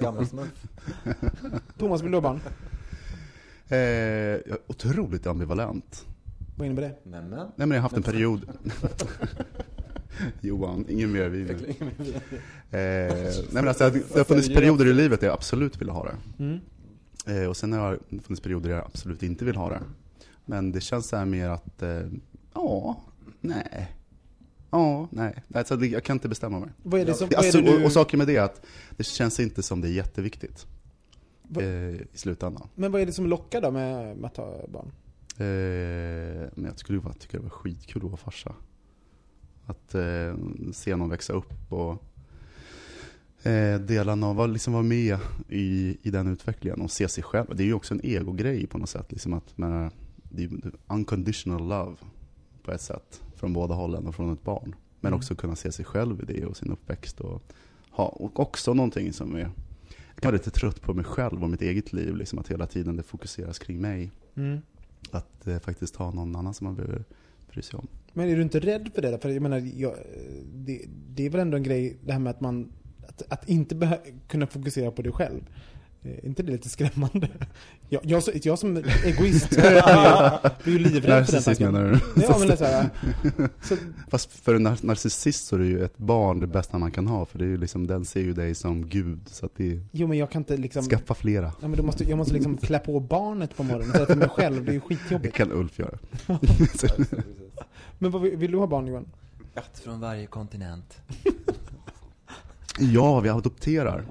Gammelsmurf. 0.00 0.64
Thomas 1.78 2.02
vill 2.02 2.10
du 2.10 2.16
ha 2.16 2.22
barn? 2.22 2.40
Eh, 3.68 3.78
jag 3.78 4.48
är 4.48 4.58
otroligt 4.66 5.26
ambivalent. 5.26 6.06
Vad 6.56 6.66
innebär 6.66 6.82
det? 6.82 7.10
Nämen. 7.10 7.30
Nej 7.30 7.66
men 7.66 7.70
jag 7.70 7.76
har 7.76 7.82
haft 7.82 7.96
en 7.96 8.02
period. 8.02 8.40
Johan, 10.40 10.84
ingen 10.88 11.12
mer 11.12 11.28
vin. 11.28 11.74
Eh, 12.72 12.78
nej 12.78 13.44
men 13.52 13.68
alltså, 13.68 13.90
det 13.90 14.14
har 14.18 14.24
funnits 14.24 14.48
perioder 14.48 14.86
i 14.86 14.92
livet 14.92 15.20
där 15.20 15.26
jag 15.26 15.34
absolut 15.34 15.80
ville 15.80 15.92
ha 15.92 16.04
det. 16.04 16.44
Mm. 16.44 16.60
Eh, 17.26 17.48
och 17.48 17.56
sen 17.56 17.72
har 17.72 17.98
det 18.08 18.22
funnits 18.22 18.42
perioder 18.42 18.68
där 18.68 18.76
jag 18.76 18.86
absolut 18.86 19.22
inte 19.22 19.44
vill 19.44 19.56
ha 19.56 19.68
det. 19.68 19.80
Men 20.44 20.72
det 20.72 20.80
känns 20.80 21.08
så 21.08 21.16
här 21.16 21.24
mer 21.24 21.48
att, 21.48 21.82
eh, 21.82 22.00
ja, 22.54 23.00
nej. 23.40 23.88
Ja, 24.70 25.08
nej. 25.10 25.42
Alltså, 25.54 25.76
det, 25.76 25.86
jag 25.86 26.04
kan 26.04 26.16
inte 26.16 26.28
bestämma 26.28 26.60
mig. 26.60 26.68
Vad 26.82 27.00
är 27.00 27.04
det 27.04 27.14
som, 27.14 27.28
vad 27.28 27.32
är 27.34 27.38
Alltså, 27.38 27.60
det 27.60 27.70
och, 27.72 27.78
du... 27.78 27.84
och 27.84 27.92
saken 27.92 28.18
med 28.18 28.26
det 28.26 28.36
är 28.36 28.42
att 28.42 28.66
det 28.96 29.04
känns 29.04 29.40
inte 29.40 29.62
som 29.62 29.80
det 29.80 29.88
är 29.88 29.92
jätteviktigt. 29.92 30.66
Va- 31.42 31.62
eh, 31.62 31.68
i 31.94 32.06
slutändan. 32.14 32.68
Men 32.74 32.92
vad 32.92 33.00
är 33.00 33.06
det 33.06 33.12
som 33.12 33.26
lockar 33.26 33.60
då 33.60 33.70
med, 33.70 34.16
med 34.16 34.24
att 34.30 34.36
ha 34.36 34.66
barn? 34.68 34.92
Eh, 35.36 36.48
men 36.54 36.64
jag 36.64 36.78
skulle 36.78 37.00
bara 37.00 37.12
tycka 37.14 37.36
det 37.36 37.42
var 37.42 37.50
skitkul 37.50 38.02
att 38.04 38.10
vara 38.10 38.16
farsa. 38.16 38.54
Att 39.66 39.94
eh, 39.94 40.34
se 40.72 40.96
någon 40.96 41.08
växa 41.10 41.32
upp 41.32 41.72
och 41.72 42.02
eh, 43.46 43.80
dela 43.80 44.14
någon, 44.14 44.36
vara- 44.36 44.46
liksom 44.46 44.72
vara 44.72 44.82
med 44.82 45.18
i, 45.48 45.96
i 46.02 46.10
den 46.10 46.26
utvecklingen 46.26 46.80
och 46.80 46.90
se 46.90 47.08
sig 47.08 47.24
själv. 47.24 47.46
Det 47.56 47.62
är 47.62 47.66
ju 47.66 47.74
också 47.74 47.94
en 47.94 48.00
egogrej 48.06 48.66
på 48.66 48.78
något 48.78 48.88
sätt. 48.90 49.12
Liksom 49.12 49.32
att, 49.32 49.58
men, 49.58 49.90
det 50.22 50.42
är 50.44 50.48
ju 50.48 50.60
unconditional 50.86 51.68
love 51.68 51.96
på 52.62 52.72
ett 52.72 52.80
sätt. 52.80 53.22
Från 53.40 53.52
båda 53.52 53.74
hållen 53.74 54.06
och 54.06 54.14
från 54.14 54.32
ett 54.32 54.44
barn. 54.44 54.74
Men 55.00 55.08
Mm. 55.12 55.18
också 55.18 55.34
kunna 55.34 55.56
se 55.56 55.72
sig 55.72 55.84
själv 55.84 56.20
i 56.22 56.32
det 56.32 56.46
och 56.46 56.56
sin 56.56 56.70
uppväxt. 56.72 57.20
Och, 57.20 57.42
ha, 57.90 58.04
och 58.04 58.40
också 58.40 58.74
någonting 58.74 59.12
som 59.12 59.34
är, 59.34 59.38
jag 59.38 59.50
kan 60.22 60.28
vara 60.28 60.32
lite 60.32 60.50
trött 60.50 60.82
på 60.82 60.94
mig 60.94 61.04
själv 61.04 61.42
och 61.44 61.50
mitt 61.50 61.62
eget 61.62 61.92
liv. 61.92 62.16
Liksom 62.16 62.38
att 62.38 62.48
hela 62.48 62.66
tiden 62.66 62.96
det 62.96 63.02
fokuseras 63.02 63.58
kring 63.58 63.80
mig 63.80 64.10
Mm. 64.34 64.58
att 65.10 65.46
eh, 65.46 65.58
faktiskt 65.58 65.96
ha 65.96 66.10
någon 66.10 66.36
annan 66.36 66.54
som 66.54 66.64
man 66.64 66.74
behöver 66.74 67.04
bry 67.52 67.62
sig 67.62 67.78
om. 67.78 67.86
Men 68.12 68.28
är 68.28 68.36
du 68.36 68.42
inte 68.42 68.60
rädd 68.60 68.90
för 68.94 69.02
det? 69.02 69.18
För 69.18 69.28
jag 69.28 69.42
menar, 69.42 69.58
jag, 69.58 69.94
det, 70.54 70.84
det 71.14 71.26
är 71.26 71.30
väl 71.30 71.40
ändå 71.40 71.56
en 71.56 71.62
grej, 71.62 71.96
det 72.04 72.12
här 72.12 72.20
med 72.20 72.30
att 72.30 72.40
man, 72.40 72.72
att, 73.08 73.22
att 73.32 73.48
inte 73.48 73.98
kunna 74.28 74.46
fokusera 74.46 74.90
på 74.90 75.02
dig 75.02 75.12
själv. 75.12 75.40
Eh, 76.02 76.10
Är 76.10 76.26
inte 76.26 76.42
det 76.42 76.52
lite 76.52 76.68
skrämmande? 76.68 77.28
Jag, 77.92 78.00
jag, 78.04 78.22
jag 78.42 78.58
som 78.58 78.76
egoist 79.04 79.50
blir 80.64 80.72
ju- 80.72 80.78
livrädd 80.78 80.92
för 81.02 81.08
den 81.08 81.18
Narcissist 81.20 81.44
tanken. 81.44 81.72
menar 81.72 82.00
du? 82.14 82.22
Ja, 82.22 82.36
men 82.38 82.48
det 82.48 82.52
är 82.54 82.56
så 82.56 82.64
här, 82.64 82.90
så, 83.62 83.76
Fast 84.10 84.32
för 84.32 84.54
en 84.54 84.66
nar- 84.66 84.86
narcissist 84.86 85.46
så 85.46 85.56
är 85.56 85.60
det 85.60 85.66
ju 85.66 85.84
ett 85.84 85.98
barn 85.98 86.40
det 86.40 86.46
bästa 86.46 86.78
man 86.78 86.90
kan 86.90 87.06
ha. 87.06 87.24
För 87.26 87.38
det 87.38 87.44
är 87.44 87.48
ju 87.48 87.56
liksom, 87.56 87.86
den 87.86 88.04
ser 88.04 88.20
ju 88.20 88.32
dig 88.32 88.54
som 88.54 88.86
gud. 88.88 89.20
Så 89.26 89.46
att 89.46 89.52
det 89.56 89.80
jo 89.92 90.06
men 90.06 90.18
jag 90.18 90.30
kan 90.30 90.40
inte 90.40 90.56
liksom... 90.56 90.82
skaffa 90.84 91.14
flera. 91.14 91.52
Ja, 91.60 91.68
men 91.68 91.76
då 91.76 91.82
måste, 91.82 92.04
jag 92.04 92.18
måste 92.18 92.34
liksom 92.34 92.56
klä 92.56 92.78
på 92.78 93.00
barnet 93.00 93.56
på 93.56 93.62
morgonen 93.62 93.86
istället 93.88 94.08
för 94.08 94.16
mig 94.16 94.28
själv. 94.28 94.64
Det 94.64 94.70
är 94.70 94.74
ju 94.74 94.78
Det 94.80 94.86
skitjobbigt. 94.86 95.34
kan 95.36 95.52
Ulf 95.52 95.78
göra. 95.78 95.98
Men 97.98 98.10
vad, 98.10 98.22
vill 98.22 98.36
vill 98.36 98.50
du 98.50 98.58
ha 98.58 98.66
barn 98.66 98.86
Johan? 98.86 99.06
Ett 99.54 99.78
från 99.78 100.00
varje 100.00 100.26
kontinent. 100.26 100.98
Ja, 102.78 103.20
vi 103.20 103.28
adopterar. 103.28 104.04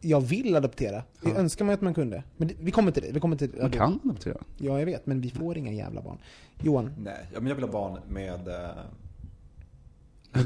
Jag 0.00 0.20
vill 0.20 0.56
adoptera. 0.56 1.02
Jag 1.22 1.32
Ja. 1.32 1.36
önskar 1.38 1.64
mig 1.64 1.74
att 1.74 1.80
man 1.80 1.94
kunde. 1.94 2.22
Men 2.36 2.48
det, 2.48 2.54
vi 2.60 2.70
kommer 2.70 2.90
till 2.92 3.02
det. 3.02 3.12
Vi 3.12 3.20
kommer 3.20 3.36
till 3.36 3.50
Man 3.60 3.70
kan 3.70 4.00
adoptera. 4.04 4.36
Ja, 4.58 4.78
jag 4.78 4.86
vet. 4.86 5.06
Men 5.06 5.20
vi 5.20 5.30
får 5.30 5.56
inga 5.58 5.72
jävla 5.72 6.02
barn. 6.02 6.18
Johan? 6.62 6.94
Nej, 6.98 7.26
ja, 7.34 7.40
men 7.40 7.46
jag 7.48 7.54
vill 7.54 7.64
ha 7.64 7.72
barn 7.72 7.98
med... 8.08 8.48
Eh, 8.48 8.70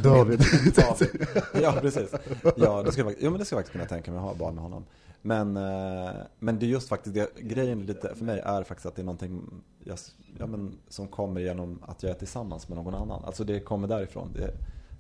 David. 0.03 0.41
David. 0.77 1.27
Ja, 1.63 1.75
precis. 1.81 2.11
Ja, 2.57 2.83
det 2.83 2.93
ska 2.93 3.01
jag, 3.01 3.07
fakt- 3.11 3.19
jo, 3.21 3.31
men 3.31 3.39
det 3.39 3.45
ska 3.45 3.55
jag 3.57 3.59
faktiskt 3.59 3.73
kunna 3.73 3.85
tänka 3.85 4.11
mig 4.11 4.19
att 4.19 4.25
ha 4.25 4.35
barn 4.35 4.55
med 4.55 4.63
honom. 4.63 4.85
Men, 5.23 5.57
eh, 5.57 6.11
men 6.39 6.59
det 6.59 6.67
är 6.67 6.69
just 6.69 6.89
faktiskt 6.89 7.15
det, 7.15 7.29
grejen 7.41 7.87
lite 7.87 8.15
för 8.15 8.25
mig 8.25 8.41
är 8.45 8.63
faktiskt 8.63 8.87
att 8.87 8.97
det 8.97 9.03
är 9.03 9.05
någonting 9.05 9.63
jag, 9.85 9.99
ja, 10.39 10.47
men, 10.47 10.79
som 10.89 11.09
kommer 11.09 11.41
genom 11.41 11.79
att 11.87 12.03
jag 12.03 12.11
är 12.11 12.15
tillsammans 12.19 12.69
med 12.69 12.77
någon 12.77 12.95
annan. 12.95 13.25
Alltså 13.25 13.45
det 13.45 13.61
kommer 13.61 13.89
därifrån. 13.89 14.33
Det, 14.35 14.51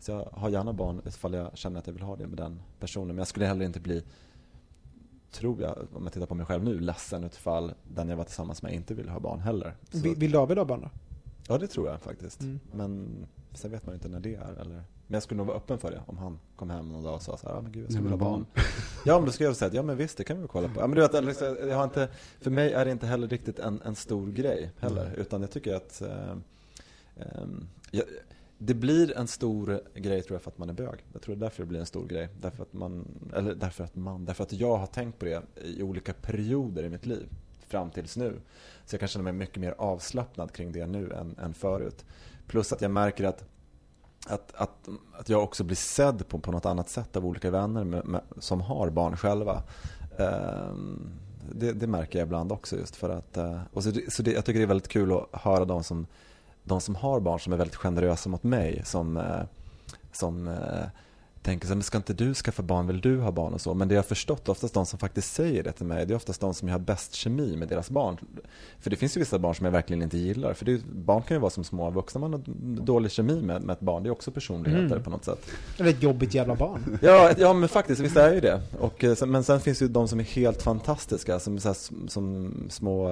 så 0.01 0.13
jag 0.13 0.29
har 0.33 0.49
gärna 0.51 0.73
barn 0.73 1.01
ifall 1.07 1.35
jag 1.35 1.59
känner 1.59 1.79
att 1.79 1.87
jag 1.87 1.95
vill 1.95 2.03
ha 2.03 2.17
det 2.17 2.27
med 2.27 2.37
den 2.39 2.61
personen. 2.81 3.07
Men 3.09 3.19
jag 3.19 3.27
skulle 3.27 3.47
heller 3.47 3.65
inte 3.65 3.81
bli, 3.81 4.05
tror 5.33 5.63
jag, 5.63 5.87
om 5.95 6.05
jag 6.05 6.13
tittar 6.13 6.27
på 6.27 6.35
mig 6.35 6.47
själv 6.47 6.65
nu, 6.65 6.81
ledsen 6.81 7.25
utifall 7.25 7.75
den 7.95 8.09
jag 8.09 8.17
var 8.17 8.25
tillsammans 8.25 8.63
med 8.63 8.73
inte 8.75 8.95
vill 8.95 9.09
ha 9.09 9.21
barn 9.21 9.41
heller. 9.41 9.75
Så, 9.91 9.99
Vill, 9.99 10.17
vill 10.17 10.31
David 10.31 10.59
ha 10.59 10.65
barn 10.65 10.81
då? 10.81 10.91
ja, 11.49 11.59
det 11.59 11.67
tror 11.67 11.89
jag 11.89 12.01
faktiskt. 12.01 12.41
Mm. 12.41 12.61
Men 12.73 13.27
sen 13.55 13.71
vet 13.71 13.87
man 13.87 13.93
ju 13.93 13.97
inte 13.97 14.09
när 14.09 14.21
det 14.21 14.35
är. 14.35 14.61
Eller... 14.61 14.83
Men 15.07 15.15
jag 15.15 15.23
skulle 15.23 15.39
nog 15.39 15.47
vara 15.47 15.57
öppen 15.57 15.79
för 15.79 15.91
det 15.91 16.03
om 16.07 16.19
han 16.19 16.39
kom 16.57 16.71
hem 16.71 16.89
någon 16.89 17.03
dag 17.03 17.15
och 17.15 17.23
sa 17.23 17.37
så 17.37 17.49
här, 17.49 17.55
ja 17.55 17.61
men 17.61 17.73
gud 17.73 17.85
jag 17.85 17.93
skulle 17.93 18.03
vilja 18.03 18.25
ha 18.25 18.31
barn. 18.31 18.47
Ja 19.05 19.19
men 19.19 19.27
då 19.27 19.33
skulle 19.33 19.49
jag 19.49 19.57
säga, 19.57 19.75
ja 19.75 19.83
men 19.83 19.97
visst 19.97 20.19
det 20.19 20.25
kan 20.25 20.37
vi 20.37 20.41
väl 20.41 20.49
kolla 20.49 20.69
på. 20.69 20.81
Ja, 20.81 20.87
men 20.87 20.97
du 20.97 21.03
vet, 21.03 21.25
liksom, 21.25 21.57
jag 21.69 21.77
har 21.77 21.85
inte, 21.85 22.09
för 22.41 22.51
mig 22.51 22.73
är 22.73 22.85
det 22.85 22.91
inte 22.91 23.07
heller 23.07 23.29
riktigt 23.29 23.59
en, 23.59 23.83
en 23.85 23.95
stor 23.95 24.27
grej 24.27 24.71
heller. 24.79 25.15
Utan 25.17 25.41
jag 25.41 25.51
tycker 25.51 25.75
att 25.75 26.03
eh, 26.03 26.31
ehm, 27.17 27.67
jag, 27.91 28.05
det 28.59 28.75
blir 28.75 29.17
en 29.19 29.27
stor 29.27 29.81
grej 29.95 30.23
tror 30.23 30.35
jag 30.35 30.43
för 30.43 30.51
att 30.51 30.59
man 30.59 30.69
är 30.69 30.73
bög. 30.75 31.05
Jag 31.13 31.23
tror 31.23 31.35
det 31.35 31.39
är 31.39 31.41
därför 31.41 31.63
det 31.63 31.67
blir 31.67 31.81
en 31.81 31.87
stor 31.87 32.07
grej. 32.07 32.29
Därför 32.41 32.63
att 32.63 32.73
man, 32.73 33.07
eller 33.37 33.55
därför 33.55 33.85
att 33.85 33.97
man, 33.97 34.25
därför 34.25 34.43
att 34.45 34.53
jag 34.53 34.77
har 34.77 34.87
tänkt 34.87 35.19
på 35.19 35.25
det 35.25 35.43
i 35.65 35.83
olika 35.83 36.13
perioder 36.13 36.83
i 36.85 36.89
mitt 36.89 37.07
liv. 37.07 37.29
Fram 37.69 37.91
tills 37.91 38.17
nu. 38.17 38.41
Så 38.87 38.95
jag 38.95 39.01
kan 39.01 39.09
känna 39.09 39.23
mig 39.23 39.33
mycket 39.33 39.57
mer 39.57 39.75
avslappnad 39.79 40.53
kring 40.53 40.73
det 40.73 40.87
nu 40.87 41.13
än, 41.13 41.39
än 41.39 41.55
förut. 41.55 42.05
Plus 42.47 42.73
att 42.73 42.81
jag 42.81 42.91
märker 42.91 43.25
att 43.25 43.45
att, 44.29 44.53
att, 44.55 44.89
att 45.19 45.29
jag 45.29 45.43
också 45.43 45.65
blir 45.65 45.77
sedd 45.77 46.29
på, 46.29 46.39
på 46.39 46.53
något 46.53 46.67
annat 46.67 46.89
sätt 46.89 47.17
av 47.17 47.27
olika 47.27 47.51
vänner 47.51 47.85
med, 47.85 48.07
med, 48.07 48.21
som 48.39 48.61
har 48.61 48.91
barn 48.91 49.17
själva. 49.17 49.63
Um, 50.19 51.11
det, 51.53 51.73
det 51.73 51.87
märker 51.87 52.19
jag 52.19 52.27
ibland 52.27 52.53
också 52.53 52.77
just 52.77 52.97
för 52.97 53.11
att, 53.11 53.37
eh, 53.37 53.61
och 53.73 53.83
så, 53.85 53.91
det- 53.91 54.13
så 54.13 54.23
det, 54.23 54.33
jag 54.33 54.45
tycker 54.45 54.59
det 54.61 54.65
är 54.65 54.69
väldigt 54.69 54.89
kul 54.89 55.13
att 55.13 55.41
höra 55.43 55.65
de 55.65 55.85
som, 55.85 56.07
de 56.67 56.81
som 56.81 56.95
har 56.95 57.21
barn 57.21 57.41
som 57.41 57.53
är 57.53 57.57
väldigt 57.57 57.77
generösa 57.77 58.29
mot 58.29 58.43
mig. 58.43 58.83
Som, 58.85 59.17
eh, 59.17 59.43
som 60.13 60.49
eh, 60.49 60.87
tänker 61.47 61.67
så 61.67 61.71
här, 61.71 61.77
men 61.77 61.83
ska 61.83 61.97
inte 61.99 62.15
du 62.15 62.35
skaffa 62.35 62.63
barn, 62.63 62.87
vill 62.87 63.01
du 63.01 63.21
ha 63.21 63.31
barn 63.33 63.55
och 63.55 63.61
så. 63.61 63.75
Men 63.75 63.89
det 63.89 63.95
jag 63.95 64.03
har 64.03 64.07
förstått, 64.07 64.49
oftast 64.49 64.75
de 64.75 64.87
som 64.87 64.99
faktiskt 64.99 65.35
säger 65.35 65.63
det 65.63 65.73
till 65.73 65.87
mig, 65.87 66.07
det 66.07 66.15
är 66.15 66.17
oftast 66.17 66.41
de 66.41 66.55
som 66.55 66.69
jag 66.69 66.75
har 66.75 66.81
bäst 66.81 67.15
kemi 67.15 67.57
med 67.57 67.69
deras 67.69 67.91
barn. 67.91 68.17
För 68.81 68.91
det 68.91 68.97
finns 68.97 69.17
ju 69.17 69.19
vissa 69.19 69.39
barn 69.39 69.55
som 69.55 69.65
jag 69.65 69.73
verkligen 69.73 70.03
inte 70.03 70.19
gillar. 70.19 70.55
För 70.55 70.65
det, 70.65 70.73
är- 70.73 70.81
barn 70.95 71.23
kan 71.23 71.35
ju 71.37 71.41
vara 71.41 71.51
som 71.51 71.65
små 71.65 71.91
vuxna, 71.91 72.21
man 72.21 72.33
har 72.33 72.41
dålig 72.85 73.11
kemi 73.11 73.43
med, 73.43 73.63
med 73.63 73.73
ett 73.75 73.81
barn. 73.81 74.03
Det 74.03 74.09
är 74.09 74.11
också 74.11 74.31
personligheter 74.31 74.87
Mm. 74.87 75.03
på 75.03 75.11
något 75.11 75.25
sätt. 75.25 75.47
Eller 75.79 75.91
ett 75.91 76.03
jobbigt 76.03 76.35
jävla 76.35 76.55
barn. 76.55 76.99
Ja, 77.03 77.31
ja 77.39 77.53
men 77.53 77.69
faktiskt, 77.69 78.01
visst 78.01 78.17
är 78.17 78.35
ju 78.35 78.41
det. 78.41 78.63
Och, 78.81 79.05
eh, 79.05 79.27
men 79.27 79.45
sen 79.45 79.61
finns 79.61 79.83
ju 79.83 79.89
de 79.89 80.09
som 80.09 80.21
är 80.21 80.25
helt 80.25 80.63
fantastiska, 80.63 81.39
som, 81.41 81.59
så 81.59 81.69
här, 81.69 82.09
som, 82.09 82.55
små, 82.71 83.09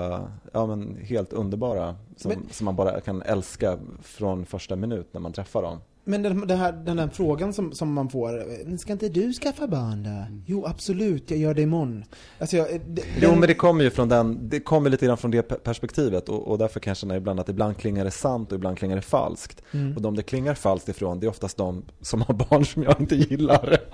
ja 0.53 0.66
men 0.66 0.97
helt 1.03 1.33
underbara. 1.33 1.97
Som, 2.16 2.29
Men- 2.29 2.49
som 2.51 2.64
man 2.64 2.77
bara 2.77 3.01
kan 3.01 3.23
älska 3.23 3.79
från 4.03 4.47
första 4.47 4.77
minut 4.77 5.09
när 5.12 5.20
man 5.20 5.33
träffar 5.33 5.62
dem. 5.62 5.79
Men 6.07 6.23
den, 6.23 6.47
det 6.47 6.55
här, 6.55 6.73
den 6.73 6.97
där 6.97 7.09
frågan 7.09 7.53
som, 7.53 7.73
som 7.73 7.93
man 7.93 8.09
får, 8.09 8.43
"Men 8.69 8.79
ska 8.79 8.93
inte 8.93 9.09
du 9.09 9.33
skaffa 9.33 9.67
barn 9.67 10.03
då? 10.03 10.27
Jo, 10.47 10.67
absolut, 10.67 11.31
jag 11.31 11.40
gör 11.40 11.55
det 11.55 11.62
imorgon. 11.62 12.05
Alltså, 12.38 12.57
jag, 12.57 12.67
d- 12.87 13.03
Jo 13.21 13.31
den- 13.31 13.40
men 13.40 13.49
det 13.49 13.55
kommer 13.55 13.85
ju 13.85 13.90
från 13.90 14.09
den, 14.09 14.49
det 14.49 14.61
kommer 14.61 14.90
lite 14.90 15.07
grann 15.07 15.17
från 15.17 15.31
det 15.31 15.49
pe- 15.51 15.59
perspektivet 15.59 16.29
och, 16.29 16.49
och 16.49 16.59
därför 16.59 16.81
kan 16.81 16.95
jag 17.03 17.17
ibland 17.17 17.40
att 17.40 17.49
ibland 17.49 17.77
klingar 17.77 18.05
det 18.05 18.11
sant 18.11 18.53
och 18.53 18.57
ibland 18.57 18.79
klingar 18.79 18.97
det 18.97 19.03
falskt. 19.03 19.62
Mm. 19.73 19.97
Och 19.97 20.03
de 20.03 20.17
det 20.17 20.23
klingar 20.23 20.55
falskt 20.55 20.88
ifrån, 20.88 21.21
det 21.21 21.27
är 21.27 21.29
oftast 21.31 21.57
de 21.57 21.85
som 22.01 22.23
har 22.23 22.35
barn 22.35 22.64
som 22.64 22.83
jag 22.83 23.01
inte 23.01 23.17
gillar. 23.17 23.79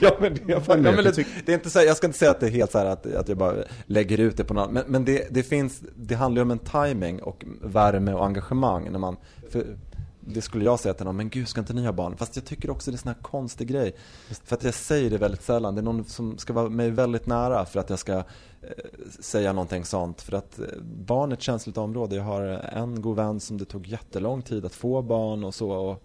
ja 0.00 0.16
men, 0.20 0.34
det, 0.34 0.52
är, 0.52 0.62
ja, 0.66 0.76
men 0.76 0.82
det, 1.04 1.26
det 1.46 1.52
är 1.52 1.54
inte 1.56 1.70
så, 1.70 1.78
här- 1.78 1.86
jag 1.86 1.96
ska 1.96 2.06
inte 2.06 2.18
säga 2.18 2.30
att 2.30 2.40
det 2.40 2.46
är 2.46 2.50
helt 2.50 2.70
så 2.70 2.78
här 2.78 2.86
att, 2.86 3.06
att 3.14 3.28
jag 3.28 3.38
bara 3.38 3.54
lägger 3.86 4.20
ut 4.20 4.36
det 4.36 4.44
på 4.44 4.54
någon 4.54 4.72
men, 4.72 4.82
men 4.86 5.04
det, 5.04 5.26
det 5.30 5.42
finns, 5.42 5.82
det 5.96 6.14
handlar 6.14 6.40
ju 6.40 6.42
om 6.42 6.50
en 6.50 6.58
timing 6.58 7.22
och 7.22 7.44
värme 7.62 8.12
och 8.12 8.24
engagemang 8.26 8.92
när 8.92 8.98
man, 8.98 9.16
för, 9.50 9.64
det 10.26 10.42
skulle 10.42 10.64
jag 10.64 10.80
säga 10.80 10.94
till 10.94 11.06
någon, 11.06 11.16
men 11.16 11.28
gud 11.28 11.48
ska 11.48 11.60
inte 11.60 11.72
ni 11.72 11.84
ha 11.84 11.92
barn? 11.92 12.16
Fast 12.16 12.36
jag 12.36 12.44
tycker 12.44 12.70
också 12.70 12.90
det 12.90 12.92
är 12.92 12.96
en 12.96 12.98
sån 12.98 13.08
här 13.08 13.22
konstig 13.22 13.68
grej. 13.68 13.94
För 14.44 14.56
att 14.56 14.64
jag 14.64 14.74
säger 14.74 15.10
det 15.10 15.18
väldigt 15.18 15.42
sällan. 15.42 15.74
Det 15.74 15.80
är 15.80 15.82
någon 15.82 16.04
som 16.04 16.38
ska 16.38 16.52
vara 16.52 16.68
mig 16.68 16.90
väldigt 16.90 17.26
nära 17.26 17.64
för 17.64 17.80
att 17.80 17.90
jag 17.90 17.98
ska 17.98 18.12
eh, 18.12 18.22
säga 19.20 19.52
någonting 19.52 19.84
sånt. 19.84 20.22
För 20.22 20.36
att 20.36 20.58
eh, 20.58 20.66
barn 20.82 21.32
är 21.32 21.36
ett 21.36 21.42
känsligt 21.42 21.76
område. 21.76 22.16
Jag 22.16 22.22
har 22.22 22.42
en 22.72 23.02
god 23.02 23.16
vän 23.16 23.40
som 23.40 23.58
det 23.58 23.64
tog 23.64 23.86
jättelång 23.86 24.42
tid 24.42 24.64
att 24.64 24.74
få 24.74 25.02
barn 25.02 25.44
och 25.44 25.54
så. 25.54 25.70
Och, 25.70 26.02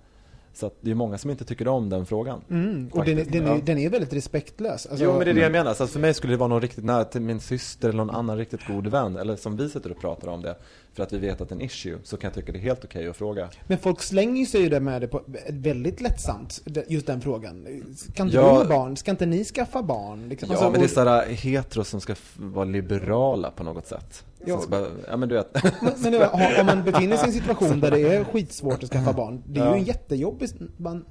så 0.54 0.72
det 0.82 0.92
är 0.92 0.96
många 0.96 1.18
som 1.18 1.30
inte 1.30 1.46
tycker 1.46 1.68
om 1.68 1.90
den 1.90 2.06
frågan. 2.06 2.42
Mm, 2.50 2.90
och 2.94 3.06
den, 3.06 3.16
den, 3.32 3.48
är, 3.48 3.62
den 3.62 3.78
är 3.78 3.90
väldigt 3.90 4.14
respektlös. 4.14 4.86
Alltså, 4.86 5.06
jo 5.06 5.12
men 5.12 5.20
det 5.20 5.30
är 5.30 5.34
det 5.34 5.42
jag 5.42 5.52
menar. 5.52 5.74
Så 5.74 5.84
att 5.84 5.90
för 5.90 6.00
mig 6.00 6.14
skulle 6.14 6.34
det 6.34 6.38
vara 6.38 6.48
någon 6.48 6.62
riktigt 6.62 6.86
nära 6.86 7.06
till 7.06 7.22
min 7.22 7.40
syster 7.40 7.90
eller 7.90 7.98
någon 7.98 8.16
annan 8.16 8.38
riktigt 8.38 8.68
god 8.68 8.88
vän. 8.88 9.16
Eller 9.16 9.36
som 9.36 9.58
vi 9.58 9.70
sitter 9.70 9.92
och 9.92 10.02
pratar 10.02 10.28
om 10.28 10.42
det. 10.42 10.56
För 10.94 11.04
att 11.04 11.14
vi 11.14 11.18
vet 11.18 11.42
att 11.42 11.50
det 11.50 11.54
är 11.54 11.56
en 11.56 11.62
issue. 11.62 11.98
Så 12.04 12.18
kan 12.18 12.28
jag 12.28 12.34
tycka 12.36 12.52
det 12.52 12.58
är 12.58 12.62
helt 12.62 12.84
okej 12.86 13.08
att 13.08 13.18
fråga. 13.18 13.50
Men 13.68 13.78
folk 13.78 14.02
slänger 14.02 14.46
sig 14.46 14.62
ju 14.62 14.70
det 14.70 14.80
med 14.80 15.02
det 15.02 15.08
på 15.08 15.22
väldigt 15.50 16.02
lättsamt, 16.02 16.62
just 16.88 17.08
den 17.08 17.22
frågan. 17.22 17.68
Ska 18.14 18.24
inte 18.24 18.36
Ja. 18.36 18.60
du 18.64 18.70
barn? 18.70 18.98
Ska 18.98 19.12
inte 19.12 19.26
ni 19.26 19.44
skaffa 19.46 19.84
barn? 19.84 20.30
Liksom. 20.30 20.50
Ja 20.50 20.56
Alltså, 20.56 20.72
men 20.72 20.80
det 20.80 20.86
är 20.86 20.88
sådana 20.88 21.22
heteros 21.22 21.90
som 21.90 22.02
ska 22.02 22.16
vara 22.36 22.66
liberala 22.66 23.52
på 23.52 23.64
något 23.64 23.88
sätt. 23.88 24.26
Ja. 24.46 24.62
Bara, 24.70 24.86
ja 25.10 25.18
men 25.18 25.30
du 25.30 25.36
vet. 25.36 25.64
Men, 25.82 26.12
men 26.12 26.30
om 26.60 26.66
man 26.66 26.84
befinner 26.84 27.18
sig 27.18 27.26
i 27.26 27.30
en 27.36 27.42
situation 27.42 27.80
där 27.82 27.92
det 27.92 28.00
är 28.02 28.24
skitsvårt 28.24 28.84
att 28.84 28.90
skaffa 28.90 29.14
barn, 29.14 29.44
det 29.46 29.60
är 29.60 29.74
ju 29.74 29.80
en 29.80 29.84
jättejobbig... 29.86 30.50
Man, 30.78 31.06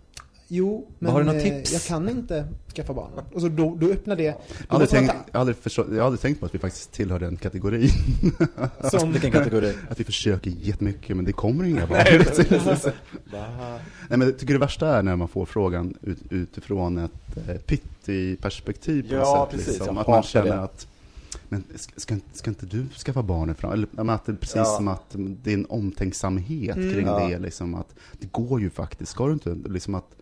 jo, 0.49 0.89
men 0.99 1.13
Har 1.13 1.21
du 1.21 1.27
något 1.27 1.37
eh, 1.37 1.43
tips? 1.43 1.73
jag 1.73 1.83
kan 1.83 2.09
inte 2.09 2.47
skaffa 2.77 2.95
barn. 2.95 3.11
Och 3.35 3.41
så 3.41 3.49
då, 3.49 3.75
då 3.81 3.87
öppnar 3.91 4.17
det... 4.17 4.29
Aldrig, 4.29 4.41
då 4.69 4.79
man 4.79 4.87
tänkt, 4.87 5.15
jag, 5.33 5.41
aldrig 5.41 5.57
förstå, 5.57 5.85
jag 5.91 5.97
har 5.99 6.03
aldrig 6.07 6.21
tänkt 6.21 6.41
på 6.41 6.47
att 6.47 6.55
vi 6.55 6.59
faktiskt 6.59 6.93
tillhör 6.93 7.19
den 7.19 7.37
kategorin. 7.37 7.91
som, 8.91 9.13
Vilken 9.13 9.33
kategori? 9.33 9.75
Att 9.91 10.01
vi 10.01 10.05
försöker 10.05 10.51
jättemycket 10.51 11.17
men 11.17 11.25
det 11.25 11.33
kommer 11.33 11.65
inga 11.65 11.87
barn. 11.87 11.99
Nej 12.03 12.19
men 14.09 14.21
jag 14.21 14.39
tycker 14.39 14.53
det 14.55 14.61
värsta 14.61 14.97
är 14.99 15.03
när 15.03 15.17
man 15.17 15.29
får 15.29 15.47
frågan 15.47 15.95
ut, 16.03 16.19
utifrån 16.31 16.99
ett 16.99 17.49
eh, 17.49 17.57
pitti-perspektiv 17.57 19.09
på 19.09 19.15
Ja, 19.15 19.49
sätt. 19.51 19.59
precis. 19.59 19.75
Liksom. 19.79 19.99
Att 19.99 20.07
man 20.09 20.23
känner 20.23 20.51
det. 20.57 20.61
att 20.63 20.87
men 21.49 21.65
ska, 21.97 22.17
ska, 22.33 22.51
inte- 22.51 22.67
du 22.67 22.87
skaffa 22.89 23.23
barn 23.23 23.51
ifrån? 23.51 23.73
Eller 23.73 23.87
men 23.91 24.11
att 24.11 24.27
det 24.27 24.33
är 24.33 24.37
precis 24.37 24.57
Ja. 24.57 24.65
som 24.65 24.89
att 24.89 25.05
det 25.43 25.51
är 25.51 25.55
en 25.55 25.67
omtänksamhet 25.69 26.77
Mm. 26.77 26.93
kring 26.93 27.07
Ja. 27.07 27.29
det. 27.29 27.39
Liksom, 27.39 27.75
att 27.75 27.95
det 28.13 28.33
går 28.33 28.61
ju 28.61 28.71
faktiskt. 28.71 29.13
Ska 29.13 29.27
du 29.27 29.33
inte? 29.33 29.57
Liksom 29.69 29.95
att 29.95 30.15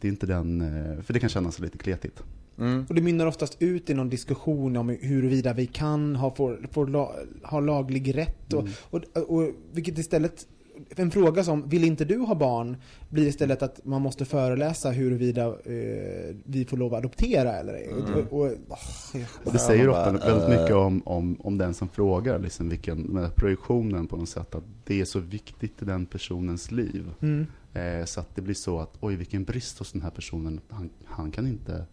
det 0.00 0.08
är 0.08 0.10
inte 0.10 0.26
den, 0.26 0.60
eh, 0.60 1.02
för 1.02 1.12
det 1.12 1.20
kan 1.20 1.28
kännas 1.28 1.58
lite 1.58 1.78
kletigt. 1.78 2.22
Mm. 2.58 2.86
Och 2.88 2.94
det 2.94 3.02
mynnar 3.02 3.26
oftast 3.26 3.56
ut 3.58 3.90
i 3.90 3.94
någon 3.94 4.08
diskussion 4.08 4.76
om 4.76 4.88
huruvida 4.88 5.52
vi 5.52 5.66
kan 5.66 6.16
ha, 6.16 6.34
får, 6.34 6.68
får 6.72 6.86
la, 6.86 7.12
ha 7.42 7.60
laglig 7.60 8.16
rätt. 8.16 8.52
Och, 8.52 8.60
Mm. 8.60 8.72
och, 8.90 9.02
och, 9.14 9.50
vilket 9.72 9.98
istället, 9.98 10.46
en 10.96 11.10
fråga 11.10 11.44
som, 11.44 11.68
vill 11.68 11.84
inte 11.84 12.04
du 12.04 12.18
ha 12.18 12.34
barn? 12.34 12.76
Blir 13.08 13.26
istället 13.26 13.62
att 13.62 13.84
man 13.84 14.02
måste 14.02 14.24
föreläsa 14.24 14.90
huruvida 14.90 15.46
eh, 15.46 16.34
vi 16.44 16.64
får 16.68 16.76
lov 16.76 16.94
att 16.94 16.98
adoptera 16.98 17.52
eller 17.52 17.74
ej. 17.74 17.90
Mm. 17.90 18.26
Och, 18.30 18.40
och, 18.40 18.52
Och 19.44 19.52
det 19.52 19.58
säger 19.58 19.88
ofta 19.88 20.12
väldigt 20.12 20.48
eh, 20.48 20.60
mycket 20.60 20.76
om, 20.76 21.02
om, 21.04 21.36
om 21.40 21.58
den 21.58 21.74
som 21.74 21.88
frågar, 21.88 22.38
liksom 22.38 22.68
vilken, 22.68 23.00
med 23.00 23.34
projektionen 23.34 24.06
på 24.06 24.16
något 24.16 24.28
sätt, 24.28 24.54
att 24.54 24.64
det 24.84 25.00
är 25.00 25.04
så 25.04 25.18
viktigt 25.18 25.82
i 25.82 25.84
den 25.84 26.06
personens 26.06 26.70
liv. 26.70 27.10
Eh, 27.74 28.04
så 28.04 28.20
att 28.20 28.34
det 28.34 28.42
blir 28.42 28.54
så 28.54 28.80
att, 28.80 28.96
oj 29.00 29.16
vilken 29.16 29.44
brist 29.44 29.78
hos 29.78 29.92
den 29.92 30.02
här 30.02 30.10
personen, 30.10 30.60
han, 30.68 30.90
han 31.04 31.30
kan 31.30 31.46
inte 31.46 31.84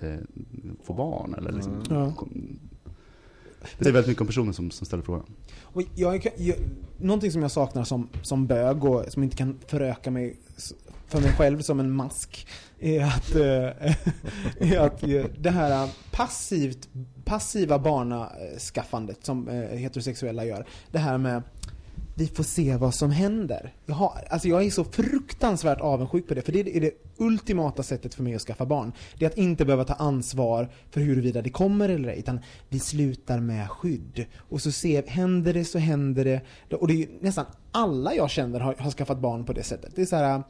eh, 0.00 0.18
få 0.82 0.94
barn. 0.94 1.34
Eller 1.34 1.52
liksom, 1.52 1.72
Mm. 1.72 1.86
Ja. 1.90 2.26
Det 3.78 3.88
är 3.88 3.92
väldigt 3.92 4.08
mycket 4.08 4.20
om 4.20 4.26
personen 4.26 4.54
som, 4.54 4.70
som 4.70 4.86
ställer 4.86 5.02
frågan. 5.02 5.26
Och 5.62 5.82
jag, 5.94 6.26
jag, 6.36 6.56
någonting 6.98 7.32
som 7.32 7.42
jag 7.42 7.50
saknar 7.50 7.84
som, 7.84 8.08
som 8.22 8.46
bög 8.46 8.84
och 8.84 9.04
som 9.08 9.22
inte 9.22 9.36
kan 9.36 9.58
föröka 9.66 10.10
mig 10.10 10.36
för 11.12 11.20
mig 11.20 11.32
själv 11.32 11.60
som 11.60 11.80
en 11.80 11.90
mask 11.90 12.46
är 12.78 13.04
att, 13.04 13.34
eh, 13.34 13.92
är 14.72 14.78
att 14.78 15.02
eh, 15.02 15.24
det 15.38 15.50
här 15.50 15.90
passivt, 16.10 16.88
passiva 17.24 17.78
barnaskaffandet 17.78 19.24
som 19.26 19.48
eh, 19.48 19.78
heterosexuella 19.78 20.44
gör. 20.44 20.66
Det 20.90 20.98
här 20.98 21.18
med 21.18 21.42
vi 22.22 22.28
får 22.28 22.44
se 22.44 22.76
vad 22.76 22.94
som 22.94 23.10
händer. 23.10 23.72
Jag, 23.86 23.94
har, 23.94 24.24
alltså 24.30 24.48
jag 24.48 24.64
är 24.64 24.70
så 24.70 24.84
fruktansvärt 24.84 25.80
avundsjuk 25.80 26.28
på 26.28 26.34
det, 26.34 26.42
för 26.42 26.52
det 26.52 26.76
är 26.76 26.80
det 26.80 26.90
ultimata 27.16 27.82
sättet 27.82 28.14
för 28.14 28.22
mig 28.22 28.34
att 28.34 28.42
skaffa 28.42 28.66
barn. 28.66 28.92
Det 29.18 29.24
är 29.24 29.30
att 29.30 29.38
inte 29.38 29.64
behöva 29.64 29.84
ta 29.84 29.94
ansvar 29.94 30.68
för 30.90 31.00
huruvida 31.00 31.42
det 31.42 31.50
kommer 31.50 31.88
eller 31.88 32.08
ej, 32.08 32.18
utan 32.18 32.40
vi 32.68 32.78
slutar 32.78 33.40
med 33.40 33.70
skydd. 33.70 34.24
Och 34.36 34.60
så 34.60 34.72
ser, 34.72 35.06
händer 35.06 35.54
det 35.54 35.64
så 35.64 35.78
händer 35.78 36.24
det. 36.24 36.76
Och 36.76 36.88
det 36.88 36.94
är 36.94 36.96
ju 36.96 37.08
nästan 37.20 37.46
alla 37.72 38.14
jag 38.14 38.30
känner 38.30 38.60
har, 38.60 38.74
har 38.74 38.90
skaffat 38.90 39.18
barn 39.18 39.44
på 39.44 39.52
det 39.52 39.62
sättet. 39.62 39.92
Det 39.94 40.02
är 40.02 40.06
så 40.06 40.16
här. 40.16 40.42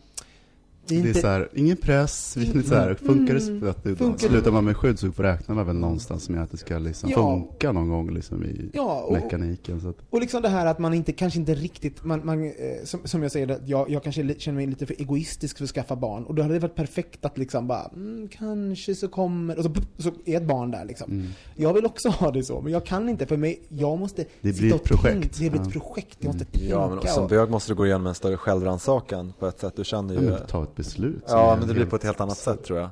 Det 0.87 0.95
är 0.97 1.03
Det 1.03 1.07
är 1.07 1.09
inte, 1.09 1.21
så 1.21 1.27
här, 1.27 1.49
ingen 1.55 1.77
press, 1.77 2.37
är 2.41 2.63
så 2.63 2.75
här, 2.75 2.95
funkar 2.95 3.35
det 3.35 3.41
så 3.41 3.67
att 3.67 3.85
du, 3.85 3.97
Funkar 3.97 4.29
slutar 4.29 4.51
man 4.51 4.65
med 4.65 4.77
skydd 4.77 4.99
så 4.99 5.13
får 5.13 5.23
räkna 5.23 5.55
med 5.55 5.67
väl 5.67 5.77
någonstans 5.77 6.29
med 6.29 6.43
att 6.43 6.51
det 6.51 6.57
ska 6.57 6.79
liksom 6.79 7.11
Ja. 7.11 7.17
funka 7.17 7.73
någon 7.73 7.89
gång 7.89 8.11
liksom 8.15 8.45
i 8.45 8.71
ja, 8.73 9.01
och, 9.03 9.13
mekaniken. 9.13 9.81
Så 9.81 9.89
att, 9.89 9.97
Och 10.11 10.21
liksom 10.21 10.43
det 10.43 10.49
här 10.49 10.67
att 10.67 10.79
man 10.79 10.95
inte, 10.95 11.13
kanske 11.13 11.39
inte 11.39 11.55
riktigt, 11.55 12.05
man, 12.05 12.27
man, 12.27 12.45
eh, 12.45 12.53
som, 12.85 13.01
som 13.05 13.23
jag 13.23 13.33
säger, 13.33 13.49
att 13.49 13.69
jag, 13.69 13.91
jag 13.91 14.03
kanske 14.03 14.35
känner 14.39 14.57
mig 14.57 14.67
lite 14.67 14.87
för 14.87 14.95
egoistisk 15.01 15.57
för 15.59 15.65
att 15.65 15.71
skaffa 15.71 15.97
barn. 15.97 16.25
Och 16.25 16.35
då 16.35 16.43
hade 16.43 16.55
det 16.55 16.61
varit 16.61 16.75
perfekt 16.75 17.25
att 17.25 17.39
liksom 17.39 17.67
bara, 17.67 17.91
mm, 17.95 18.29
kanske 18.29 18.95
så 18.95 19.09
kommer, 19.09 19.59
och 19.59 19.65
så, 19.65 19.73
så 19.99 20.11
är 20.25 20.37
ett 20.37 20.47
barn 20.47 20.71
där 20.71 20.85
liksom. 20.85 21.11
mm. 21.11 21.27
Jag 21.57 21.75
vill 21.75 21.87
också 21.87 22.09
ha 22.21 22.31
det 22.31 22.43
så, 22.43 22.61
men 22.61 22.73
jag 22.73 22.87
kan 22.87 23.09
inte 23.09 23.27
för 23.27 23.37
mig, 23.37 23.63
jag 23.69 23.99
måste 23.99 24.25
Det 24.41 24.59
blir 24.59 24.75
ett 24.75 24.85
projekt. 24.85 25.13
Tänka, 25.13 25.29
det 25.39 25.51
blir 25.51 25.61
ett 25.61 25.67
Ja. 25.75 25.81
projekt, 25.81 26.17
jag 26.21 26.35
måste 26.35 26.45
tänka. 26.45 26.69
Ja, 26.69 26.89
men 26.89 27.07
som 27.15 27.23
och, 27.23 27.29
bög 27.31 27.51
måste 27.51 27.73
du 27.73 27.77
gå 27.77 27.87
igenom 27.87 28.07
en 28.07 28.15
större 28.15 28.37
självrannsakan 28.37 29.33
på 29.39 29.47
ett 29.47 29.61
sätt. 29.61 29.73
Du 29.77 29.85
känner 29.85 30.15
Ja, 30.15 30.21
ju... 30.21 30.33
ett 30.35 30.49
beslut. 30.85 31.25
Ja, 31.29 31.57
men 31.59 31.69
det 31.69 31.75
blir 31.75 31.87
på 31.87 31.97
ett 31.97 32.05
helt 32.05 32.21
annat 32.21 32.39
sätt 32.39 32.65
tror 32.65 32.79
jag. 32.79 32.91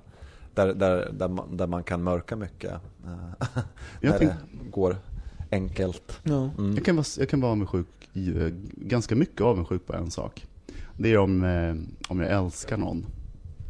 Där, 0.55 0.74
där, 0.74 1.12
där, 1.12 1.29
man, 1.29 1.57
där 1.57 1.66
man 1.66 1.85
kan 1.85 2.03
mörka 2.03 2.37
mycket. 2.37 2.72
eh, 3.05 3.46
Jag 4.00 4.11
när 4.11 4.18
tänk- 4.18 4.33
det 4.64 4.70
går 4.70 4.96
enkelt. 5.50 6.20
ja. 6.22 6.50
Mm. 6.59 6.74
Jag 6.74 6.85
kan 6.85 6.96
vara, 6.96 7.07
jag 7.18 7.29
kan 7.29 7.40
vara 7.40 7.53
avundsjuk, 7.53 7.87
eh, 8.14 8.48
ganska 8.76 9.16
mycket 9.16 9.40
avundsjuk 9.40 9.87
på 9.87 9.94
en 9.94 10.11
sak. 10.11 10.46
Det 10.98 11.12
är 11.12 11.18
om, 11.18 11.44
eh, 11.44 11.74
om 12.09 12.20
jag 12.20 12.31
älskar 12.31 12.76
någon. 12.76 13.07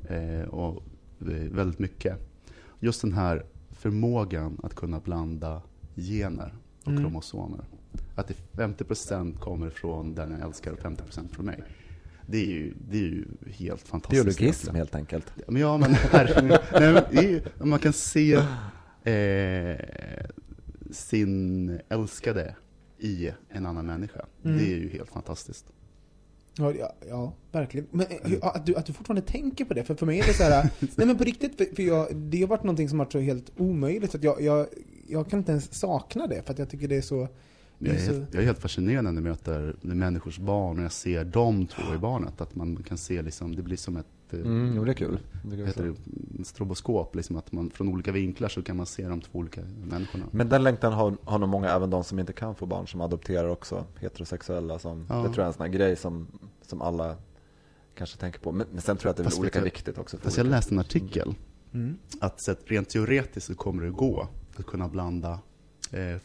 Eh, 0.09 0.49
och 0.49 0.83
eh, 1.21 1.27
väldigt 1.51 1.79
mycket. 1.79 2.17
Just 2.81 3.03
den 3.03 3.13
här 3.13 3.45
förmågan 3.71 4.61
att 4.63 4.75
kunna 4.75 5.01
blanda 5.01 5.63
gener 5.97 6.55
och 6.85 6.89
Mm. 6.91 7.03
kromosomer. 7.03 7.61
Att 8.15 8.29
det 8.29 8.35
50% 8.53 9.39
kommer 9.41 9.71
från 9.71 10.15
den 10.15 10.31
jag 10.31 10.41
älskar 10.41 10.73
och 10.73 10.79
50% 10.79 11.29
från 11.35 11.47
mig. 11.47 11.63
Det 12.31 12.39
är 12.39 12.47
ju, 12.47 12.75
det 12.91 12.97
är 12.97 13.03
ju 13.03 13.25
helt 13.53 13.83
fantastiskt. 13.89 14.25
Biologism 14.25 14.43
egentligen. 14.47 14.77
helt 14.77 14.95
enkelt. 14.95 15.33
Men 15.49 15.63
ja, 15.63 15.77
men 15.79 15.95
herregud. 15.95 16.59
Nej, 16.73 16.93
men 16.93 17.03
det 17.11 17.19
är 17.19 17.23
ju, 17.29 17.43
man 17.65 17.79
kan 17.79 17.93
se 17.93 18.33
eh, 19.05 19.77
sin 20.91 21.81
älskade 21.89 22.55
i 22.99 23.31
en 23.49 23.67
annan 23.67 23.87
människa. 23.87 24.27
Mm. 24.45 24.59
Det 24.59 24.65
är 24.65 24.77
ju 24.77 24.89
helt 24.89 25.11
fantastiskt. 25.11 25.67
Ja, 26.57 26.73
ja, 26.73 26.93
ja, 27.09 27.33
verkligen. 27.53 27.87
Men 27.91 28.07
eh, 28.07 28.17
hur- 28.31 28.45
att 28.45 28.67
du, 28.67 28.77
att 28.77 28.87
du 28.87 28.93
fortfarande 28.93 29.23
tänker 29.23 29.65
på 29.65 29.75
det, 29.75 29.85
för 29.85 29.95
för 29.95 30.07
mig 30.07 30.19
är 30.21 30.27
det 30.27 30.35
så 30.35 30.43
här. 30.43 30.71
nej 30.97 31.07
men 31.07 31.19
på 31.19 31.25
riktigt, 31.25 31.57
för, 31.57 31.77
för 31.77 31.83
jag, 31.83 32.17
det 32.17 32.41
har 32.41 32.49
varit 32.49 32.63
någonting 32.63 32.89
som 32.89 32.99
har 32.99 33.07
varit 33.07 33.13
så 33.13 33.19
helt 33.19 33.53
omöjligt, 33.57 34.11
så 34.11 34.17
att 34.17 34.25
jag, 34.25 34.43
jag, 34.43 34.67
jag 35.09 35.31
kan 35.31 35.39
inte 35.39 35.53
ens 35.53 35.75
sakna 35.75 36.27
det, 36.27 36.43
för 36.47 36.53
att 36.53 36.59
jag 36.59 36.71
tycker 36.71 36.89
det 36.89 36.97
är 36.97 37.03
så... 37.03 37.29
Jag 37.83 37.95
är 37.95 38.01
helt, 38.01 38.35
jag 38.35 38.43
är 38.43 38.47
helt 38.47 38.59
fascinerad 38.59 39.05
när 39.05 39.13
jag 39.13 39.23
möter 39.23 39.77
människors 39.81 40.39
barn 40.39 40.79
och 40.79 40.85
jag 40.85 40.93
ser 40.93 41.25
de 41.25 41.67
två 41.67 41.95
i 41.95 41.99
barnet. 41.99 42.41
Att 42.41 42.55
man 42.55 42.77
kan 42.83 42.99
se 42.99 43.23
liksom, 43.23 43.57
det 43.57 43.63
blir 43.63 43.77
som 43.77 43.97
ett 43.97 44.07
eh, 44.31 44.41
Mm, 44.41 44.73
jo, 44.77 44.85
det 44.85 44.91
är 44.91 44.95
kul. 44.95 45.19
Det 45.45 45.57
är 45.63 45.67
heter 45.67 45.95
det, 46.39 46.45
stroboskop. 46.45 47.15
Liksom, 47.15 47.37
att 47.37 47.53
man 47.53 47.71
från 47.71 47.89
olika 47.89 48.13
vinklar 48.13 48.49
så 48.49 48.63
kan 48.63 48.77
man 48.77 48.87
se 48.87 49.09
de 49.09 49.21
två 49.21 49.39
olika 49.39 49.61
människorna. 49.85 50.25
Men 50.31 50.49
den 50.49 50.63
längtan 50.63 50.93
har, 50.93 51.17
har 51.25 51.39
nog 51.39 51.49
många, 51.49 51.69
även 51.71 51.91
de 51.91 52.05
som 52.05 52.19
inte 52.19 52.33
kan 52.33 52.55
få 52.55 52.67
barn, 52.67 52.87
som 52.87 53.01
adopterar 53.01 53.49
också, 53.49 53.85
heterosexuella. 54.01 54.79
Som, 54.79 55.07
Ja. 55.09 55.17
Det 55.17 55.23
tror 55.23 55.37
jag 55.37 55.43
är 55.43 55.47
en 55.47 55.53
sån 55.53 55.63
här 55.63 55.73
grej 55.73 55.97
som, 55.97 56.27
som 56.67 56.83
alla 56.83 57.17
kanske 57.95 58.19
tänker 58.19 58.41
på. 58.41 58.53
Men, 58.53 58.67
men 58.73 58.81
sen 58.81 58.97
tror 58.97 59.09
jag 59.09 59.11
att 59.11 59.17
det 59.17 59.23
är 59.23 59.25
Fast 59.25 59.39
olika 59.39 59.59
du- 59.59 59.65
viktigt 59.65 59.99
också. 59.99 60.17
För 60.17 60.25
Fast 60.25 60.37
jag 60.37 60.45
olika. 60.45 60.57
läste 60.57 60.75
en 60.75 60.79
artikel 60.79 61.35
mm. 61.73 61.97
att 62.21 62.43
så 62.43 62.55
rent 62.67 62.89
teoretiskt 62.89 63.47
så 63.47 63.55
kommer 63.55 63.83
det 63.83 63.91
gå 63.91 64.29
att 64.57 64.67
kunna 64.67 64.89
blanda, 64.89 65.39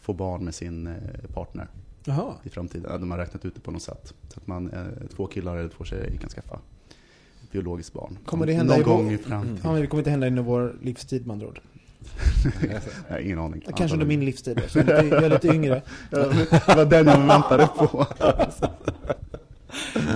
få 0.02 0.14
barn 0.14 0.46
med 0.46 0.56
sin 0.56 0.88
eh, 0.88 0.94
partner 1.34 1.68
Jaha. 2.06 2.34
i 2.44 2.50
framtiden. 2.50 3.02
De 3.02 3.12
har 3.12 3.18
räknat 3.18 3.46
ut 3.46 3.56
det 3.56 3.62
på 3.62 3.72
något 3.72 3.82
sätt. 3.82 4.14
Så 4.34 4.40
att 4.40 4.48
man, 4.48 4.70
eh, 4.72 5.08
två 5.16 5.28
killar 5.28 5.58
eller 5.58 5.70
två 5.70 5.84
tjejer 5.84 6.18
kan 6.22 6.30
skaffa 6.30 6.60
biologiskt 7.52 7.94
barn. 7.94 8.18
Kommer 8.26 8.46
det 8.46 8.54
hända 8.54 8.74
Någon 8.78 8.82
i 8.82 8.84
vår- 8.84 8.98
gång 8.98 9.12
i 9.12 9.18
framtiden. 9.18 9.60
Ja, 9.64 9.72
det 9.72 9.88
kommer 9.88 10.02
inte 10.02 10.10
hända 10.10 10.28
inom 10.28 10.46
vår 10.46 10.76
livstid 10.82 11.28
med 11.28 11.34
andra 11.34 11.48
ord. 11.48 11.60
Nej, 13.10 13.26
ingen 13.26 13.40
aning. 13.40 13.62
Kanske 13.76 13.96
under 13.96 14.06
min 14.08 14.26
livstid 14.26 14.62
så 14.68 14.80
jag 14.80 14.90
är 14.90 15.04
lite, 15.04 15.16
jag 15.16 15.24
är 15.24 15.30
lite 15.30 15.48
yngre. 15.48 15.82
Det 16.10 16.18
var 16.76 16.86
den 16.86 17.08
jag 17.08 17.18
väntade 17.28 17.68
på. 17.78 18.06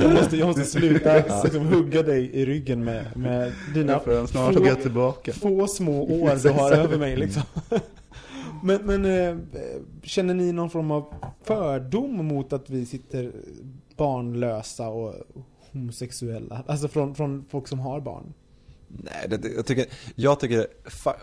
Jag 0.01 0.13
måste, 0.13 0.37
jag 0.37 0.47
måste 0.47 0.63
sluta 0.65 1.13
liksom, 1.43 1.65
hugga 1.67 2.03
dig 2.03 2.29
i 2.33 2.45
ryggen 2.45 2.83
med, 2.83 3.17
med 3.17 3.53
dina 3.73 3.99
få- 3.99 4.75
tillbaka. 4.81 5.33
få 5.33 5.67
små 5.67 6.03
år 6.21 6.43
du 6.43 6.49
har 6.49 6.71
över 6.71 6.97
mig 6.97 7.17
liksom. 7.17 7.41
Men, 8.63 8.85
men 8.85 9.05
äh, 9.05 9.37
känner 10.03 10.33
ni 10.33 10.51
någon 10.51 10.69
form 10.69 10.91
av 10.91 11.13
fördom 11.43 12.25
mot 12.25 12.53
att 12.53 12.69
vi 12.69 12.85
sitter 12.85 13.31
barnlösa 13.97 14.87
och 14.87 15.13
homosexuella? 15.71 16.63
Alltså 16.67 16.87
från, 16.87 17.15
från 17.15 17.45
folk 17.49 17.67
som 17.67 17.79
har 17.79 17.99
barn? 17.99 18.33
Nej, 18.87 19.27
det, 19.29 19.37
det, 19.37 19.49
jag, 19.49 19.65
tycker, 19.65 19.85
jag 20.15 20.39
tycker, 20.39 20.67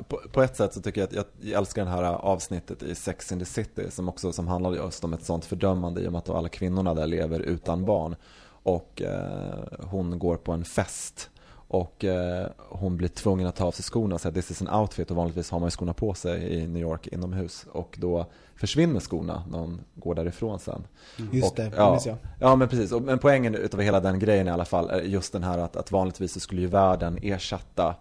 på, 0.09 0.17
på 0.33 0.43
ett 0.43 0.57
sätt 0.57 0.75
så 0.75 0.81
tycker 0.81 1.01
jag 1.01 1.09
att 1.09 1.15
jag, 1.15 1.25
jag 1.41 1.59
älskar 1.59 1.85
det 1.85 1.91
här 1.91 2.03
avsnittet 2.03 2.83
i 2.83 2.95
Sex 2.95 3.33
in 3.33 3.39
the 3.39 3.45
City 3.45 3.91
som 3.91 4.09
också 4.09 4.33
som 4.33 4.49
handlar 4.49 4.75
just 4.75 5.05
om 5.05 5.13
ett 5.13 5.25
sånt 5.25 5.45
fördömande 5.45 6.01
i 6.01 6.09
och 6.09 6.13
med 6.13 6.19
att 6.19 6.31
alla 6.31 6.49
kvinnorna 6.49 6.95
där 6.95 7.07
lever 7.07 7.41
utan 7.41 7.85
barn. 7.85 8.17
Och 8.63 9.03
eh, 9.03 9.65
hon 9.81 10.19
går 10.19 10.37
på 10.37 10.53
en 10.53 10.65
fest 10.65 11.31
och 11.69 12.05
eh, 12.05 12.47
hon 12.69 12.97
blir 12.97 13.09
tvungen 13.09 13.47
att 13.47 13.57
ta 13.57 13.65
av 13.65 13.71
sig 13.73 13.83
skorna 13.85 14.15
och 14.15 14.21
säga 14.21 14.33
this 14.33 14.51
is 14.51 14.63
an 14.63 14.81
outfit 14.81 15.11
och 15.11 15.17
vanligtvis 15.17 15.51
har 15.51 15.59
man 15.59 15.67
ju 15.67 15.71
skorna 15.71 15.93
på 15.93 16.15
sig 16.15 16.43
i 16.55 16.67
New 16.67 16.83
York 16.83 17.07
inomhus 17.07 17.67
och 17.73 17.97
då 18.01 18.27
försvinner 18.57 19.01
skorna 19.01 19.43
när 19.51 19.59
hon 19.59 19.81
går 19.95 20.15
därifrån 20.15 20.59
sen. 20.59 20.87
Just 21.33 21.51
Och- 21.51 21.57
det, 21.57 21.73
ja. 21.77 21.91
minns 21.91 22.07
jag. 22.07 22.17
Ja 22.41 22.57
men 22.57 22.69
precis, 22.69 22.93
Och- 22.93 23.03
men 23.03 23.19
poängen 23.19 23.55
utav 23.55 23.81
hela 23.81 24.01
den 24.01 24.19
grejen 24.19 24.49
i 24.49 24.51
alla 24.51 24.65
fall 24.65 24.91
är 24.91 25.01
just 25.03 25.33
den 25.33 25.43
här 25.43 25.59
att, 25.59 25.77
att 25.77 25.93
vanligtvis 25.93 26.33
så 26.33 26.41
skulle 26.41 26.61
ju 26.61 26.67
världen 26.67 27.19
ersätta 27.23 27.95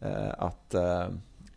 eh, 0.00 0.30
att 0.38 0.74
eh, 0.74 1.06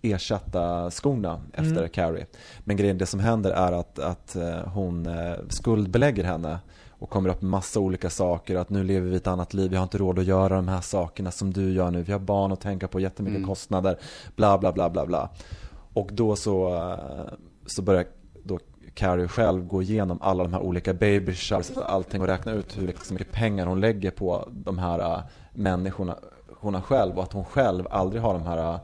ersätta 0.01 0.91
skorna 0.91 1.41
efter 1.53 1.77
Mm. 1.77 1.89
Carrie. 1.89 2.25
Men 2.63 2.77
grejen, 2.77 2.97
det 2.97 3.05
som 3.05 3.19
händer 3.19 3.51
är 3.51 3.71
att, 3.71 3.99
att 3.99 4.35
eh, 4.35 4.67
hon 4.67 5.05
eh, 5.05 5.33
skuldbelägger 5.49 6.23
henne 6.23 6.59
och 6.99 7.09
kommer 7.09 7.29
upp 7.29 7.41
med 7.41 7.51
massa 7.51 7.79
olika 7.79 8.09
saker 8.09 8.55
att 8.55 8.69
nu 8.69 8.83
lever 8.83 9.09
vi 9.09 9.15
ett 9.15 9.27
annat 9.27 9.53
liv, 9.53 9.71
vi 9.71 9.75
har 9.77 9.83
inte 9.83 9.97
råd 9.97 10.19
att 10.19 10.25
göra 10.25 10.55
de 10.55 10.67
här 10.67 10.81
sakerna 10.81 11.31
som 11.31 11.53
du 11.53 11.73
gör 11.73 11.91
nu, 11.91 12.01
vi 12.01 12.11
har 12.11 12.19
barn 12.19 12.51
att 12.51 12.61
tänka 12.61 12.87
på, 12.87 12.99
jättemycket 12.99 13.37
Mm. 13.37 13.47
kostnader, 13.49 13.97
bla 14.35 14.57
bla 14.57 14.71
bla 14.71 14.89
bla 14.89 15.05
bla. 15.05 15.29
Och 15.93 16.09
då 16.13 16.35
så, 16.35 16.75
eh, 16.75 17.33
så 17.65 17.81
börjar 17.81 18.05
då 18.43 18.59
Carrie 18.93 19.27
själv 19.27 19.67
gå 19.67 19.81
igenom 19.81 20.17
alla 20.21 20.43
de 20.43 20.53
här 20.53 20.61
olika 20.61 20.93
baby 20.93 21.33
showers 21.33 21.69
och 21.69 21.91
allting 21.93 22.21
och 22.21 22.27
räkna 22.27 22.51
ut 22.51 22.77
hur 22.77 22.87
liksom 22.87 23.13
mycket 23.15 23.31
pengar 23.33 23.65
hon 23.65 23.79
lägger 23.79 24.11
på 24.11 24.49
de 24.51 24.77
här 24.77 24.99
äh, 24.99 25.19
människorna 25.53 26.15
hon 26.59 26.73
har 26.73 26.81
själv 26.81 27.17
och 27.17 27.23
att 27.23 27.33
hon 27.33 27.45
själv 27.45 27.87
aldrig 27.91 28.21
har 28.21 28.33
de 28.33 28.43
här 28.43 28.73
äh, 28.73 28.79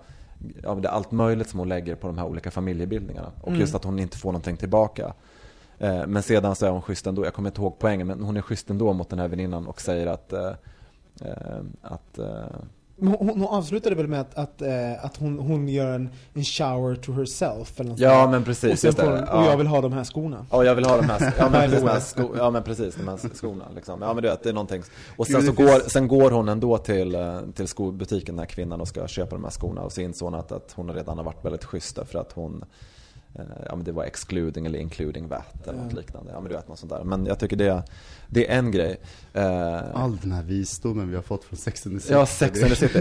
Ja, 0.64 0.76
det 0.76 0.88
är 0.88 0.92
allt 0.92 1.12
möjligt 1.12 1.50
som 1.50 1.60
hon 1.60 1.70
lägger 1.70 1.96
på 1.96 2.08
de 2.08 2.18
här 2.18 2.26
olika 2.26 2.52
familjebildningarna. 2.52 3.32
Och 3.42 3.48
Mm. 3.48 3.60
just 3.60 3.76
att 3.76 3.84
hon 3.84 4.00
inte 4.00 4.18
får 4.18 4.30
någonting 4.32 4.58
tillbaka. 4.58 5.14
Eh, 5.82 6.08
Men 6.08 6.24
sedan 6.24 6.56
så 6.56 6.66
är 6.66 6.70
hon 6.70 6.82
schysst 6.82 7.08
ändå, 7.08 7.26
jag 7.26 7.34
kommer 7.34 7.50
inte 7.50 7.62
ihåg 7.62 7.80
poängen, 7.80 8.08
men 8.08 8.24
hon 8.24 8.38
är 8.38 8.42
schysst 8.42 8.70
ändå 8.70 8.94
mot 8.94 9.10
den 9.10 9.20
här 9.20 9.28
väninnan 9.28 9.68
och 9.68 9.82
säger 9.82 10.08
att, 10.08 10.34
eh, 10.34 10.52
eh, 11.22 11.60
att 11.82 12.18
eh, 12.20 12.26
hon, 13.00 13.16
hon 13.20 13.44
avslutade 13.44 13.96
väl 13.96 14.08
med 14.08 14.22
att, 14.22 14.36
att, 14.36 14.62
eh, 14.62 15.06
att 15.06 15.18
hon, 15.18 15.40
hon 15.40 15.68
gör 15.68 15.92
en, 15.92 16.10
en 16.34 16.44
shower 16.44 16.96
to 16.96 17.12
herself 17.12 17.80
eller 17.80 17.90
något 17.90 18.00
Ja 18.00 18.28
men 18.32 18.44
precis, 18.44 18.72
och, 18.74 18.80
sen 18.80 18.94
får 18.94 19.12
hon, 19.12 19.26
Ja. 19.28 19.40
och 19.40 19.46
jag 19.46 19.58
vill 19.58 19.68
ha 19.68 19.82
de 19.82 19.94
här 19.94 20.04
skorna. 20.04 20.46
Ja, 20.52 20.64
jag 20.64 20.76
vill 20.76 20.86
ha 20.86 20.98
de 20.98 21.10
här, 21.10 21.34
ja 21.38 21.50
men 21.50 21.62
precis, 21.70 21.80
de 21.82 21.88
här, 21.90 22.00
sko, 22.00 22.36
ja, 22.38 22.50
men 22.50 22.64
precis, 22.64 22.96
de 22.96 23.08
här 23.08 23.18
skorna 23.34 23.66
liksom. 23.76 24.02
Ja 24.02 24.14
men 24.14 24.24
du 24.24 24.30
vet, 24.30 24.44
det 24.44 24.50
är 24.50 24.54
någonting. 24.54 24.84
Och 25.18 25.28
sen 25.28 25.36
Gud, 25.42 25.46
så 25.46 25.64
går, 25.64 25.90
sen 25.90 26.08
går 26.08 26.32
hon 26.32 26.50
ändå 26.50 26.78
till, 26.78 27.18
till 27.56 27.68
skobutiken, 27.68 28.36
den 28.36 28.40
här 28.40 28.46
kvinnan, 28.46 28.82
och 28.82 28.88
ska 28.88 29.08
köpa 29.08 29.36
de 29.36 29.44
här 29.44 29.52
skorna. 29.52 29.82
Och 29.82 29.92
så 29.92 30.02
insåg 30.02 30.32
hon 30.32 30.40
att, 30.40 30.52
att 30.52 30.72
hon 30.76 30.94
redan 30.94 31.18
har 31.18 31.26
varit 31.26 31.46
väldigt 31.46 31.64
schysst 31.66 32.00
för 32.06 32.20
att 32.20 32.32
hon 32.32 32.66
Ja 33.34 33.76
men 33.76 33.84
det 33.84 33.92
var 33.92 34.04
excluding 34.04 34.66
eller 34.66 34.80
including 34.80 35.28
VAT 35.28 35.68
eller 35.68 35.84
något 35.84 35.94
liknande. 35.94 36.32
Ja 36.34 36.40
men 36.40 36.50
du 36.50 36.56
vet 36.56 36.68
något 36.68 36.80
sånt 36.80 36.92
där. 36.92 37.04
Men 37.04 37.26
jag 37.26 37.40
tycker 37.40 37.56
det, 37.56 37.84
det 38.28 38.52
är 38.52 38.58
en 38.58 38.72
grej. 38.72 38.98
Eh, 39.34 39.96
All 39.96 40.18
den 40.18 40.32
här 40.32 40.44
visdomen 40.44 41.10
vi 41.10 41.16
har 41.16 41.24
fått 41.24 41.44
från 41.44 41.58
Sex 41.58 41.86
and 41.86 41.96
the 41.96 42.02
City. 42.02 42.14
Ja, 42.14 42.26
Sex 42.26 42.64
and 42.64 42.70
the 42.70 42.76
City. 42.76 43.00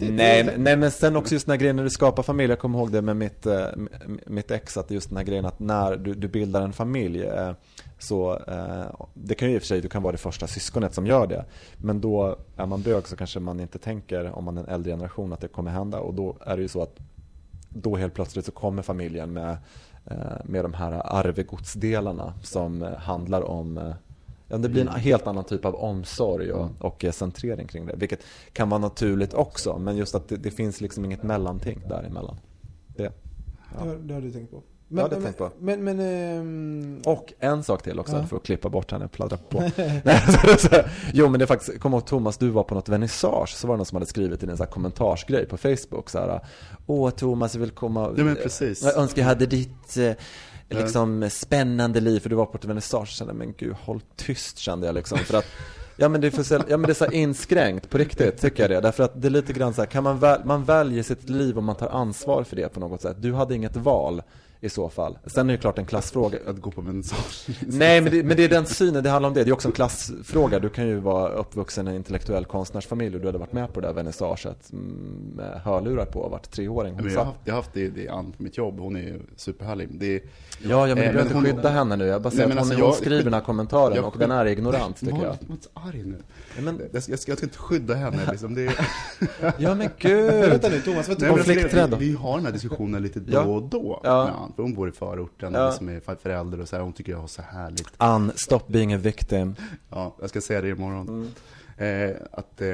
Nej, 0.10 0.54
nej 0.58 0.76
men 0.76 0.90
sen 0.90 1.16
också 1.16 1.34
just 1.34 1.46
den 1.46 1.52
här 1.52 1.58
grejen 1.58 1.76
när 1.76 1.84
du 1.84 1.90
skapar 1.90 2.22
familj, 2.22 2.50
jag 2.50 2.58
kommer 2.58 2.78
ihåg 2.78 2.92
det 2.92 3.02
med 3.02 3.16
mitt, 3.16 3.46
eh, 3.46 3.66
mitt 4.26 4.50
ex, 4.50 4.76
att 4.76 4.90
just 4.90 5.08
den 5.08 5.16
här 5.16 5.24
grejen 5.24 5.44
att 5.44 5.60
när 5.60 5.96
du, 5.96 6.14
du 6.14 6.28
bildar 6.28 6.62
en 6.62 6.72
familj 6.72 7.22
eh, 7.22 7.52
så, 7.98 8.38
eh, 8.48 9.06
det 9.14 9.34
kan 9.34 9.48
ju 9.48 9.54
i 9.54 9.58
och 9.58 9.62
för 9.62 9.66
sig, 9.66 9.80
du 9.80 9.88
kan 9.88 10.02
vara 10.02 10.12
det 10.12 10.18
första 10.18 10.46
syskonet 10.46 10.94
som 10.94 11.06
gör 11.06 11.26
det 11.26 11.44
Men 11.76 12.00
då 12.00 12.38
är 12.56 12.66
man 12.66 12.82
bög 12.82 13.08
så 13.08 13.16
kanske 13.16 13.40
man 13.40 13.60
inte 13.60 13.78
tänker, 13.78 14.32
om 14.38 14.44
man 14.44 14.58
är 14.58 14.62
en 14.62 14.68
äldre 14.68 14.92
generation, 14.92 15.32
att 15.32 15.40
det 15.40 15.48
kommer 15.48 15.70
hända 15.70 16.00
och 16.00 16.14
då 16.14 16.36
är 16.40 16.56
det 16.56 16.62
ju 16.62 16.68
så 16.68 16.82
att 16.82 16.98
då 17.74 17.96
helt 17.96 18.14
plötsligt 18.14 18.44
så 18.44 18.52
kommer 18.52 18.82
familjen 18.82 19.32
med, 19.32 19.56
eh, 20.04 20.16
med 20.44 20.64
de 20.64 20.74
här 20.74 20.92
arvegodsdelarna 21.16 22.34
som 22.42 22.82
eh, 22.82 22.96
handlar 22.96 23.42
om 23.42 23.78
eh, 23.78 23.94
Ja, 24.52 24.58
det 24.58 24.68
blir 24.68 24.82
en 24.82 24.88
helt 24.88 25.26
annan 25.26 25.44
typ 25.44 25.64
av 25.64 25.74
omsorg 25.74 26.52
och, 26.52 26.70
och 26.78 27.04
eh, 27.04 27.12
centrering 27.12 27.66
kring 27.66 27.86
det. 27.86 27.94
Vilket 27.96 28.20
kan 28.52 28.68
vara 28.68 28.80
naturligt 28.80 29.34
också, 29.34 29.78
men 29.78 29.96
just 29.96 30.14
att 30.14 30.28
det, 30.28 30.36
det 30.36 30.50
finns 30.50 30.80
liksom 30.80 31.04
inget 31.04 31.22
mellanting 31.22 31.80
däremellan. 31.88 32.36
Det. 32.96 33.02
Det, 33.02 33.78
har, 33.78 33.94
det 33.96 34.14
har 34.14 34.20
du 34.20 34.30
tänkt 34.30 34.50
på. 34.50 34.62
Har 35.00 35.08
jag 35.10 35.22
tänkt 35.22 35.38
på. 35.38 35.50
Men, 35.58 35.84
men, 35.84 36.00
ehm, 36.00 37.00
Och 37.04 37.32
en 37.38 37.62
sak 37.64 37.82
till 37.82 37.98
också, 37.98 38.16
Ja. 38.16 38.26
för 38.26 38.36
att 38.36 38.42
klippa 38.42 38.68
bort 38.68 38.90
henne, 38.92 39.08
pladdra 39.08 39.36
på. 39.36 39.60
Nej, 40.04 40.22
så, 40.28 40.56
så, 40.68 40.68
jo 41.12 41.28
men 41.28 41.38
det 41.38 41.44
är 41.44 41.46
faktiskt, 41.46 41.80
kom 41.80 41.92
ihåg 41.92 42.06
Thomas, 42.06 42.38
du 42.38 42.48
var 42.48 42.62
på 42.62 42.74
något 42.74 42.88
vernissage, 42.88 43.48
så 43.56 43.66
var 43.66 43.74
det 43.74 43.78
någon 43.78 43.86
som 43.86 43.96
hade 43.96 44.06
skrivit 44.06 44.42
i 44.42 44.46
en 44.46 44.56
sån 44.56 44.66
här 44.66 44.72
kommentarsgrej 44.72 45.46
på 45.46 45.56
Facebook 45.56 46.10
så 46.10 46.18
här. 46.18 46.40
Åh 46.86 47.10
Thomas, 47.10 47.54
jag 47.54 47.60
vill 47.60 47.70
komma, 47.70 48.14
Ja, 48.16 48.24
men 48.24 48.36
precis. 48.36 48.82
jag 48.82 48.96
önskar 48.96 49.22
jag 49.22 49.28
hade 49.28 49.46
ditt 49.46 49.96
eh, 49.96 50.12
liksom 50.68 51.28
spännande 51.30 52.00
liv, 52.00 52.20
för 52.20 52.30
du 52.30 52.36
var 52.36 52.46
på 52.46 52.58
ett 52.58 52.64
vernissage, 52.64 53.08
så 53.08 53.14
kände 53.14 53.32
men 53.34 53.54
gud 53.58 53.74
håll 53.80 54.00
tyst 54.16 54.58
kände 54.58 54.86
jag 54.86 54.94
liksom, 54.94 55.18
för 55.18 55.38
att 55.38 55.46
Ja 55.96 56.08
men 56.08 56.20
det 56.20 56.26
är, 56.26 56.30
för, 56.30 56.54
ja, 56.68 56.76
men 56.76 56.82
det 56.82 56.92
är 56.92 57.06
så 57.06 57.06
inskränkt, 57.10 57.90
på 57.90 57.98
riktigt 57.98 58.40
tycker 58.40 58.62
jag 58.62 58.70
det. 58.70 58.80
Därför 58.80 59.02
att 59.04 59.22
det 59.22 59.28
är 59.28 59.30
lite 59.30 59.52
grann 59.52 59.74
så 59.74 59.80
här, 59.82 59.86
kan 59.86 60.04
man, 60.04 60.18
väl, 60.18 60.40
man 60.44 60.64
väljer 60.64 61.02
sitt 61.02 61.28
liv 61.30 61.56
och 61.56 61.62
man 61.62 61.76
tar 61.76 61.88
ansvar 61.88 62.44
för 62.44 62.56
det 62.56 62.68
på 62.68 62.80
något 62.80 63.00
sätt. 63.02 63.16
Du 63.20 63.32
hade 63.34 63.54
inget 63.54 63.76
val 63.76 64.22
i 64.64 64.68
så 64.68 64.88
fall. 64.88 65.18
Sen 65.26 65.50
är 65.50 65.52
det 65.54 65.58
klart 65.58 65.78
en 65.78 65.86
klassfråga. 65.86 66.38
Att 66.46 66.60
gå 66.60 66.70
på 66.70 66.80
vernissage. 66.80 67.46
Nej, 67.66 68.00
men 68.00 68.12
det, 68.12 68.22
men 68.22 68.36
det 68.36 68.44
är 68.44 68.48
den 68.48 68.66
synen, 68.66 69.02
det 69.02 69.10
handlar 69.10 69.28
om 69.28 69.34
det. 69.34 69.44
Det 69.44 69.50
är 69.50 69.52
också 69.52 69.68
en 69.68 69.72
klassfråga. 69.72 70.58
Du 70.58 70.68
kan 70.68 70.86
ju 70.88 71.00
vara 71.00 71.28
uppvuxen 71.28 71.88
i 71.88 71.90
en 71.90 71.96
intellektuell 71.96 72.44
konstnärsfamilj 72.44 73.14
och 73.14 73.20
du 73.20 73.28
hade 73.28 73.38
varit 73.38 73.52
med 73.52 73.72
på 73.72 73.80
det 73.80 73.86
där 73.86 73.94
vernissaget 73.94 74.72
med 74.72 75.60
hörlurar 75.64 76.04
på 76.04 76.20
och 76.20 76.30
varit 76.30 76.50
treåring. 76.50 76.96
Men 76.96 77.12
jag 77.12 77.18
har 77.18 77.24
haft, 77.24 77.38
jag 77.44 77.52
har 77.52 77.62
haft 77.62 77.72
det, 77.72 77.88
det 77.88 78.06
är 78.06 78.12
Ann 78.12 78.32
på 78.32 78.42
mitt 78.42 78.58
jobb, 78.58 78.80
hon 78.80 78.96
är 78.96 79.20
superhärlig. 79.36 79.88
Det 79.92 80.14
är, 80.14 80.22
Ja, 80.64 80.88
ja, 80.88 80.94
men 80.94 80.96
du 80.96 81.02
Eh, 81.02 81.12
behöver 81.12 81.22
inte 81.22 81.34
hon- 81.34 81.44
skydda 81.44 81.68
henne 81.68 81.96
nu. 81.96 82.06
Jag 82.06 82.22
bara 82.22 82.30
säger 82.30 82.46
Nej, 82.48 82.52
att 82.58 82.62
hon, 82.64 82.70
alltså, 82.72 82.86
jag- 82.86 82.94
skriver 82.94 83.22
den 83.24 83.34
här 83.34 83.40
kommentaren 83.40 83.94
jag 83.96 84.04
och 84.04 84.18
den 84.18 84.30
är 84.30 84.46
ignorant, 84.46 84.96
tycker 85.00 85.12
jag. 85.12 85.20
var 85.22 85.36
inte 85.50 85.68
arg 85.74 86.02
nu. 86.04 86.16
Ja, 86.56 86.62
men, 86.62 86.80
Jag, 86.92 87.02
ska, 87.02 87.12
jag 87.12 87.18
ska 87.20 87.32
inte 87.32 87.58
skydda 87.58 87.94
henne 87.94 88.18
liksom. 88.30 88.54
Det 88.54 88.66
är, 88.66 88.74
ja, 89.58 89.74
men 89.74 89.88
gud! 89.98 90.32
vänta 90.50 90.68
nu 90.68 90.80
Thomas, 90.80 91.06
du? 91.06 91.28
Konflikträdd 91.28 91.94
vi, 91.98 92.08
vi 92.08 92.16
har 92.16 92.36
den 92.36 92.46
här 92.46 92.52
diskussionen 92.52 93.02
lite 93.02 93.20
då 93.20 93.32
Ja. 93.32 93.40
och 93.44 93.62
då. 93.62 94.00
Ja. 94.04 94.48
för 94.56 94.62
hon 94.62 94.74
bor 94.74 94.88
i 94.88 94.92
förorten, 94.92 95.52
Ja. 95.54 95.64
och 95.64 95.70
liksom 95.70 95.88
är 95.88 96.00
förälder 96.22 96.60
och 96.60 96.68
så 96.68 96.76
här, 96.76 96.82
hon 96.82 96.92
tycker 96.92 97.12
jag 97.12 97.18
har 97.18 97.26
så 97.26 97.42
härligt. 97.42 97.88
Ann, 97.96 98.32
stop 98.36 98.60
being 98.66 98.92
a 98.94 98.98
victim. 98.98 99.54
Ja, 99.90 100.16
jag 100.20 100.28
ska 100.30 100.40
säga 100.40 100.60
det 100.60 100.68
imorgon. 100.68 101.08
Mm. 101.08 101.28
Eh, 101.76 102.16
att 102.32 102.60
eh, 102.60 102.68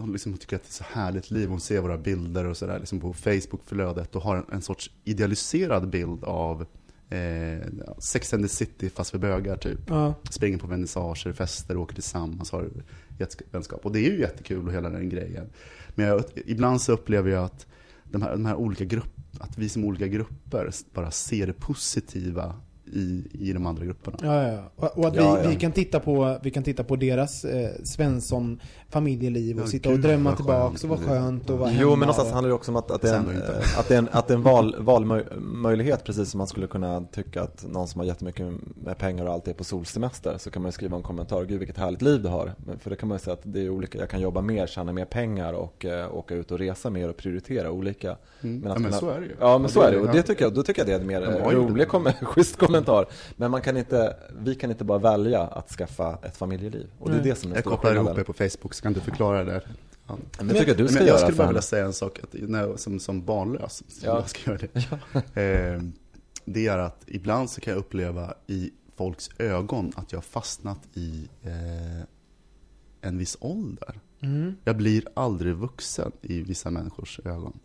hon 0.00 0.12
liksom 0.12 0.36
tycker 0.36 0.56
att 0.56 0.62
det 0.62 0.68
är 0.68 0.72
så 0.72 0.84
härligt 0.92 1.30
liv. 1.30 1.48
Hon 1.48 1.60
ser 1.60 1.80
våra 1.80 1.98
bilder 1.98 2.46
och 2.46 2.56
sådär 2.56 2.78
liksom 2.78 3.00
på 3.00 3.12
Facebook-flödet 3.12 4.16
och 4.16 4.22
har 4.22 4.36
en, 4.36 4.44
en 4.52 4.62
sorts 4.62 4.90
idealiserad 5.04 5.88
bild 5.88 6.24
av 6.24 6.66
eh, 7.10 7.66
Sex 7.98 8.34
and 8.34 8.42
the 8.42 8.48
City 8.48 8.90
fast 8.90 9.10
för 9.10 9.18
bögar 9.18 9.56
typ. 9.56 9.78
Ja. 9.88 10.14
Springer 10.30 10.58
på 10.58 10.66
vernissager, 10.66 11.32
fester, 11.32 11.76
åker 11.76 11.94
tillsammans, 11.94 12.52
har 12.52 12.70
vänskap. 13.50 13.86
Och 13.86 13.92
det 13.92 13.98
är 13.98 14.10
ju 14.10 14.20
jättekul 14.20 14.66
och 14.66 14.72
hela 14.72 14.90
den 14.90 15.08
grejen. 15.08 15.50
Men 15.94 16.06
jag, 16.06 16.24
ibland 16.34 16.80
så 16.80 16.92
upplever 16.92 17.30
jag 17.30 17.44
att 17.44 17.66
de 18.04 18.22
här, 18.22 18.30
de 18.30 18.46
här 18.46 18.54
olika 18.54 18.84
grupperna, 18.84 19.44
att 19.44 19.58
vi 19.58 19.68
som 19.68 19.84
olika 19.84 20.06
grupper 20.06 20.70
bara 20.94 21.10
ser 21.10 21.46
det 21.46 21.52
positiva 21.52 22.54
i, 22.92 23.26
i 23.32 23.52
de 23.52 23.66
andra 23.66 23.84
grupperna. 23.84 24.16
Ja, 24.22 24.48
ja, 24.48 24.70
ja. 24.76 24.92
Och, 24.96 25.08
att 25.08 25.14
Ja, 25.14 25.34
vi, 25.34 25.42
ja. 25.42 25.48
vi, 25.50 25.56
kan 25.56 25.72
titta 25.72 26.00
på, 26.00 26.38
vi 26.42 26.50
kan 26.50 26.62
titta 26.62 26.84
på 26.84 26.96
deras 26.96 27.44
eh, 27.44 27.70
Svensson 27.84 28.60
familjeliv 28.90 29.56
och 29.56 29.62
Ja, 29.62 29.66
sitta 29.66 29.88
och 29.88 29.94
gud, 29.94 30.04
drömma 30.04 30.36
tillbaks 30.36 30.84
och 30.84 30.90
vara 30.90 31.00
skönt 31.00 31.50
och 31.50 31.58
vara 31.58 31.70
Jo, 31.72 31.76
hemma 31.78 31.90
men 31.90 31.98
någonstans 31.98 32.28
och... 32.28 32.34
handlar 32.34 32.48
det 32.48 32.54
också 32.54 32.70
om 32.72 32.76
att, 32.76 32.90
att 32.90 33.02
det 33.02 33.10
är 33.10 33.16
en, 33.16 33.42
att 33.78 33.88
det 33.88 33.94
är 33.94 33.98
en, 33.98 34.08
att 34.12 34.26
det 34.28 34.34
är 34.34 34.36
en 34.36 34.42
val, 34.42 34.76
valmöjlighet, 34.78 36.04
precis 36.04 36.30
som 36.30 36.38
man 36.38 36.46
skulle 36.46 36.66
kunna 36.66 37.00
tycka 37.12 37.42
att 37.42 37.64
någon 37.68 37.88
som 37.88 37.98
har 37.98 38.06
jättemycket 38.06 38.46
med 38.84 38.98
pengar 38.98 39.26
och 39.26 39.32
allt 39.32 39.48
är 39.48 39.52
på 39.52 39.64
solsemester, 39.64 40.34
så 40.38 40.50
kan 40.50 40.62
man 40.62 40.68
ju 40.68 40.72
skriva 40.72 40.96
en 40.96 41.02
kommentar, 41.02 41.44
gud 41.44 41.58
vilket 41.58 41.76
härligt 41.78 42.02
liv 42.02 42.22
du 42.22 42.28
har. 42.28 42.52
Men 42.66 42.78
För 42.78 42.90
det 42.90 42.96
kan 42.96 43.08
man 43.08 43.14
ju 43.18 43.20
säga 43.20 43.34
att 43.34 43.40
det 43.42 43.60
är 43.64 43.70
olika, 43.70 43.98
jag 43.98 44.10
kan 44.10 44.20
jobba 44.20 44.40
mer, 44.40 44.66
tjäna 44.66 44.92
mer 44.92 45.04
pengar 45.04 45.52
och 45.52 45.84
eh, 45.84 46.14
åka 46.14 46.34
ut 46.34 46.50
och 46.52 46.58
resa 46.58 46.90
mer 46.90 47.08
och 47.08 47.16
prioritera 47.16 47.70
olika. 47.70 48.16
Mm. 48.42 48.66
att 48.66 48.72
Ja, 48.72 48.78
men 48.78 48.92
så 48.92 49.10
är 49.10 49.20
det 49.20 49.26
ju. 49.26 49.34
Ja, 49.40 49.58
men 49.58 49.64
Och 49.64 49.70
så 49.70 49.80
det- 49.80 49.86
är 49.86 49.92
det. 49.92 49.98
Och 50.00 50.08
det 50.14 50.22
tycker 50.22 50.44
jag, 50.44 50.54
då 50.54 50.62
tycker 50.62 50.80
jag 50.80 50.88
det 50.88 50.94
är 50.94 51.00
en 51.00 51.06
mer 51.06 51.50
rolig, 51.50 51.88
kom, 51.88 52.04
schysst 52.22 52.56
kommentar. 52.56 53.06
Men 53.36 53.50
man 53.50 53.60
kan 53.62 53.76
inte, 53.76 54.16
vi 54.40 54.54
kan 54.54 54.70
inte 54.70 54.84
bara 54.84 54.98
välja 54.98 55.40
att 55.42 55.70
skaffa 55.70 56.18
ett 56.22 56.36
familjeliv. 56.36 56.86
Och 56.98 57.10
det 57.10 57.16
är 57.16 57.22
det 57.22 57.34
som 57.34 57.50
är 57.50 57.54
den 57.54 57.62
Jag 57.64 57.72
kopplar 57.72 57.94
ihop 57.94 58.18
er 58.18 58.22
på 58.22 58.32
Facebook, 58.32 58.74
kan 58.80 58.92
du 58.92 59.00
förklara 59.00 59.44
det 59.44 59.52
där. 59.52 59.68
Ja. 60.06 60.18
Men 60.38 60.48
tycker 60.48 60.68
jag 60.68 60.76
du 60.76 60.88
ska 60.88 60.98
Men 60.98 61.06
göra. 61.06 61.14
jag 61.14 61.20
skulle 61.20 61.36
bara 61.38 61.46
vilja 61.48 61.62
säga 61.62 61.84
en 61.84 61.92
sak, 61.92 62.18
att 62.22 62.34
när, 62.40 62.76
som, 62.76 63.00
som 63.00 63.24
barnlös, 63.24 63.76
som 63.88 64.08
Ja. 64.08 64.14
jag 64.20 64.28
ska 64.30 64.50
göra 64.50 64.60
det. 64.72 65.40
Eh, 65.40 65.82
det 66.44 66.66
är 66.66 66.78
att 66.78 67.02
ibland 67.06 67.50
så 67.50 67.60
kan 67.60 67.72
jag 67.72 67.80
uppleva 67.80 68.34
i 68.46 68.70
folks 68.96 69.30
ögon 69.38 69.92
att 69.96 70.12
jag 70.12 70.16
har 70.18 70.22
fastnat 70.22 70.80
i 70.94 71.28
eh, 71.42 72.02
en 73.00 73.18
viss 73.18 73.36
ålder. 73.40 74.00
Mm. 74.22 74.54
Jag 74.64 74.76
blir 74.76 75.04
aldrig 75.14 75.54
vuxen 75.54 76.12
i 76.22 76.42
vissa 76.42 76.70
människors 76.70 77.20
ögon. 77.24 77.58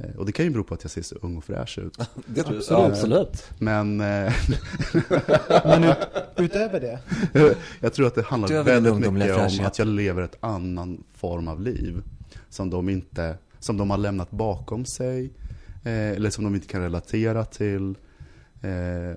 Eh, 0.00 0.16
och 0.16 0.26
det 0.26 0.32
kan 0.32 0.44
ju 0.44 0.50
bero 0.50 0.64
på 0.64 0.74
att 0.74 0.84
jag 0.84 0.90
ser 0.90 1.02
så 1.02 1.14
ung 1.22 1.36
och 1.36 1.44
fräsch 1.44 1.78
ut. 1.78 1.98
Det 2.26 2.42
tror 2.42 2.54
jag. 2.54 2.56
Absolut. 2.56 2.70
Ja, 2.70 2.86
absolut. 2.86 3.50
Men 3.58 4.00
eh, 4.00 4.32
Men 5.64 5.84
ut, 5.84 5.96
utöver 6.36 6.80
det, 6.80 6.98
jag 7.80 7.92
tror 7.92 8.06
att 8.06 8.14
det 8.14 8.22
handlar 8.22 8.62
väldigt 8.62 9.12
mycket 9.12 9.36
om 9.36 9.66
att 9.66 9.78
jag 9.78 9.88
lever 9.88 10.22
ett 10.22 10.36
annan 10.40 11.04
form 11.14 11.48
av 11.48 11.60
liv. 11.60 12.02
Som 12.48 12.70
de, 12.70 12.88
inte, 12.88 13.38
som 13.58 13.76
de 13.76 13.90
har 13.90 13.98
lämnat 13.98 14.30
bakom 14.30 14.84
sig. 14.84 15.30
Eh, 15.84 16.10
eller 16.10 16.30
som 16.30 16.44
de 16.44 16.54
inte 16.54 16.66
kan 16.66 16.82
relatera 16.82 17.44
till. 17.44 17.94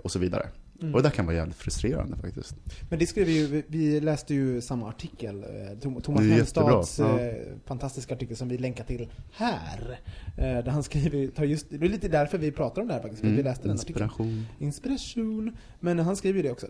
Och 0.02 0.12
så 0.12 0.20
vidare. 0.20 0.48
Mm. 0.84 0.96
Och 0.96 1.02
det 1.02 1.10
där 1.10 1.16
kan 1.16 1.26
vara 1.26 1.36
jävligt 1.36 1.56
frustrerande 1.58 2.18
faktiskt. 2.18 2.56
men 2.90 3.00
det 3.00 3.06
skrev 3.08 3.30
ju, 3.30 3.48
vi- 3.48 3.64
vi 3.68 4.00
läste 4.00 4.34
ju 4.34 4.62
samma 4.62 4.90
artikel, 4.90 5.44
eh, 5.44 6.02
Thomas 6.02 6.22
Hemstads 6.24 7.00
ja. 7.00 7.20
eh, 7.20 7.34
fantastiska 7.66 8.16
artikel 8.16 8.36
som 8.38 8.50
vi 8.50 8.58
länkar 8.58 8.84
till 8.84 9.10
här. 9.32 10.00
Eh, 10.38 10.44
där 10.44 10.68
han 10.72 10.84
skriver, 10.84 11.28
tar 11.28 11.44
just, 11.44 11.66
det 11.70 11.76
är 11.86 11.90
lite 11.90 12.08
därför 12.08 12.38
vi 12.38 12.52
pratar 12.52 12.82
om 12.82 12.88
det 12.88 12.94
här 12.94 13.02
faktiskt, 13.02 13.22
för 13.22 13.30
vi 13.30 13.44
läste 13.44 13.68
den 13.68 13.78
artikeln. 13.78 14.10
Mm. 14.20 14.38
Inspiration. 14.60 14.68
Inspiration. 14.68 15.58
Men 15.80 16.00
han 16.00 16.16
skriver 16.16 16.38
ju 16.38 16.44
det 16.44 16.52
också, 16.52 16.68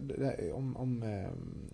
om, 0.54 0.78
om 0.78 1.04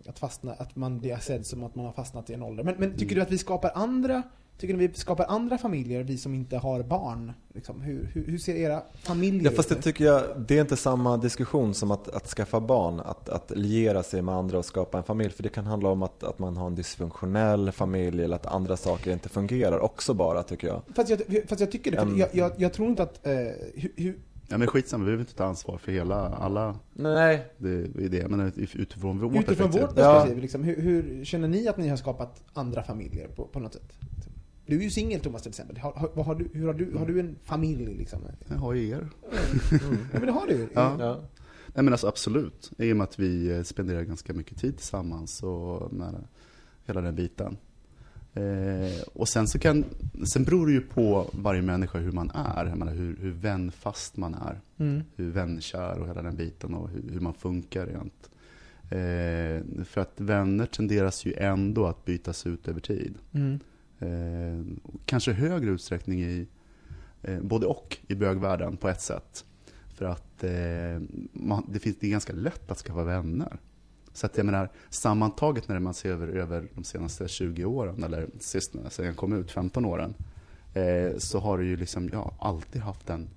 att, 0.06 0.20
fastna, 0.20 0.54
att 0.54 0.76
man 0.76 1.00
blir 1.00 1.18
sedd 1.18 1.46
som 1.46 1.64
att 1.64 1.76
man 1.76 1.86
har 1.86 1.92
fastnat 1.94 2.30
i 2.30 2.34
en 2.34 2.44
ålder. 2.44 2.64
Men, 2.64 2.76
men 2.78 2.92
tycker 2.92 3.06
Mm. 3.06 3.16
du 3.16 3.22
att 3.22 3.32
vi 3.32 3.38
skapar 3.38 3.72
andra 3.76 4.24
Tycker 4.60 4.74
ni 4.74 4.88
vi 4.88 4.94
skapar 4.94 5.26
andra 5.26 5.58
familjer, 5.58 6.04
vi 6.04 6.18
som 6.18 6.34
inte 6.34 6.58
har 6.58 6.84
barn? 6.84 7.34
Liksom, 7.54 7.82
hur, 7.82 8.10
hur, 8.14 8.26
hur 8.28 8.38
ser 8.38 8.56
era 8.56 8.84
familjer 8.96 9.52
Ja, 9.52 9.56
fast 9.56 9.70
det 9.70 9.76
tycker 9.76 10.06
jag, 10.06 10.24
det 10.48 10.58
är 10.58 10.62
inte 10.62 10.76
samma 10.76 11.18
diskussion 11.18 11.74
som 11.74 11.92
att, 11.92 12.08
att 12.08 12.28
skaffa 12.28 12.60
barn, 12.60 13.00
att, 13.00 13.30
att 13.30 13.52
liera 13.56 14.04
sig 14.04 14.22
med 14.22 14.36
andra 14.36 14.58
och 14.58 14.66
skapa 14.66 14.98
en 14.98 15.04
familj. 15.04 15.30
För 15.30 15.44
det 15.44 15.50
kan 15.50 15.66
handla 15.66 15.90
om 15.90 16.04
att, 16.04 16.24
att 16.24 16.40
man 16.40 16.58
har 16.58 16.68
en 16.68 16.76
dysfunktionell 16.76 17.72
familj 17.72 18.24
eller 18.24 18.36
att 18.36 18.46
andra 18.46 18.78
saker 18.78 19.12
inte 19.12 19.30
fungerar 19.30 19.80
också 19.80 20.14
bara, 20.14 20.44
tycker 20.44 20.68
jag. 20.68 20.82
Fast 20.96 21.10
jag, 21.10 21.20
fast 21.48 21.60
jag 21.60 21.72
tycker 21.72 21.92
det, 21.92 21.98
för 21.98 22.18
jag, 22.18 22.30
jag, 22.32 22.52
jag 22.58 22.74
tror 22.74 22.90
inte 22.90 23.04
att... 23.04 23.28
Eh, 23.28 23.34
hur, 23.76 23.92
hur, 23.96 24.20
Ja 24.52 24.58
men 24.58 24.68
skitsamma, 24.68 25.04
vi 25.04 25.06
behöver 25.06 25.22
inte 25.24 25.36
ta 25.36 25.46
ansvar 25.46 25.78
för 25.78 25.92
hela, 25.92 26.16
alla, 26.16 26.76
Nej. 26.94 27.46
det 27.58 27.70
är 27.70 28.10
det. 28.10 28.28
Men 28.28 28.54
utifrån 28.58 29.20
vårt 29.20 29.36
utifrån 29.36 29.46
perspektiv. 29.46 29.82
vårt 29.82 29.98
Ja. 29.98 30.14
perspektiv, 30.14 30.42
liksom, 30.42 30.64
hur, 30.64 30.82
hur 30.82 31.26
känner 31.26 31.48
ni 31.48 31.68
att 31.68 31.78
ni 31.78 31.88
har 31.88 31.98
skapat 31.98 32.44
andra 32.54 32.84
familjer 32.84 33.28
på, 33.28 33.46
på 33.46 33.60
något 33.60 33.74
sätt? 33.74 33.94
Du 34.70 34.78
är 34.78 34.84
ju 34.84 34.90
singel 34.90 35.20
Thomas 35.20 35.42
till 35.42 35.50
exempel. 35.50 35.78
Har, 35.78 35.92
har, 35.92 36.24
har, 36.24 36.36
du, 36.36 36.50
hur 36.54 36.68
har, 36.68 36.74
du, 36.74 36.98
har 36.98 37.06
du 37.06 37.20
en 37.20 37.36
familj 37.44 37.86
liksom? 37.86 38.20
Jag 38.48 38.56
har 38.56 38.76
er. 38.76 39.08
Ja 39.72 39.80
men 40.12 40.26
det 40.26 40.32
har 40.32 40.48
du 40.48 40.54
ju. 40.54 40.68
Ja. 40.74 40.96
Ja. 41.00 41.20
Nej 41.66 41.84
men 41.84 41.94
alltså 41.94 42.08
absolut. 42.08 42.72
I 42.78 42.94
och 42.94 42.98
med 42.98 43.04
att 43.04 43.20
vi 43.20 43.50
eh, 43.52 43.64
spenderar 43.64 44.02
ganska 44.02 44.34
mycket 44.34 44.58
tid 44.58 44.78
tillsammans 44.78 45.44
och 45.44 45.94
med 45.94 46.24
hela 46.86 47.02
den 47.02 47.16
biten. 47.16 47.58
Eh, 48.34 49.02
och 49.14 49.28
sen 49.28 49.48
så 49.48 49.60
kan, 49.60 49.86
sen 50.34 50.44
beror 50.44 50.68
det 50.68 50.74
ju 50.74 50.82
på 50.82 51.30
varje 51.32 51.62
människa 51.62 51.98
hur 51.98 52.12
man 52.12 52.32
är. 52.32 52.66
Jag 52.66 52.78
menar, 52.78 52.94
hur, 52.94 53.18
hur 53.22 53.32
vänfast 53.32 54.18
man 54.18 54.34
är. 54.34 54.62
Mm. 54.78 55.04
Hur 55.16 55.32
vänkär 55.32 56.00
och 56.00 56.08
hela 56.08 56.22
den 56.22 56.36
biten 56.36 56.74
och 56.74 56.90
hur, 56.90 57.04
hur 57.12 57.20
man 57.20 57.34
funkar 57.34 57.86
rent. 57.86 58.30
Eh, 58.92 59.84
för 59.86 60.02
att 60.02 60.14
vänner 60.16 60.66
tenderas 60.66 61.26
ju 61.26 61.34
ändå 61.34 61.86
att 61.86 62.06
bytas 62.06 62.48
ut 62.48 62.68
över 62.68 62.82
tid. 62.82 63.16
Mm. 63.32 63.60
Eh, 64.00 64.62
kanske 65.06 65.34
högre 65.34 65.70
utsträckning 65.70 66.20
i 66.20 66.48
eh, 67.22 67.40
både 67.42 67.66
och 67.66 67.98
i 68.08 68.16
bögvärlden 68.16 68.78
på 68.78 68.90
ett 68.90 69.02
sätt. 69.02 69.46
För 69.96 70.06
att 70.06 70.44
eh, 70.44 71.02
man, 71.34 71.66
det, 71.72 71.80
finns, 71.80 71.98
det 72.00 72.08
är 72.08 72.12
ganska 72.12 72.34
lätt 72.34 72.72
att 72.72 72.78
skaffa 72.78 73.04
vänner. 73.04 73.60
Så 74.14 74.26
att 74.26 74.38
jag 74.38 74.46
menar, 74.46 74.70
sammantaget 74.90 75.68
när 75.68 75.80
man 75.80 75.94
ser 75.94 76.10
över, 76.10 76.28
över 76.28 76.68
de 76.76 76.84
senaste 76.84 77.28
20 77.28 77.66
åren, 77.66 78.04
eller 78.04 78.28
sist 78.40 78.76
sen 78.90 79.06
jag 79.06 79.16
kom 79.16 79.34
ut, 79.34 79.52
15 79.52 79.86
åren, 79.86 80.14
eh, 80.74 81.18
så 81.18 81.40
har 81.40 81.58
du 81.58 81.68
ju 81.68 81.78
liksom, 81.78 82.10
ja, 82.14 82.34
alltid 82.40 82.82
haft 82.82 83.10
en 83.10 83.30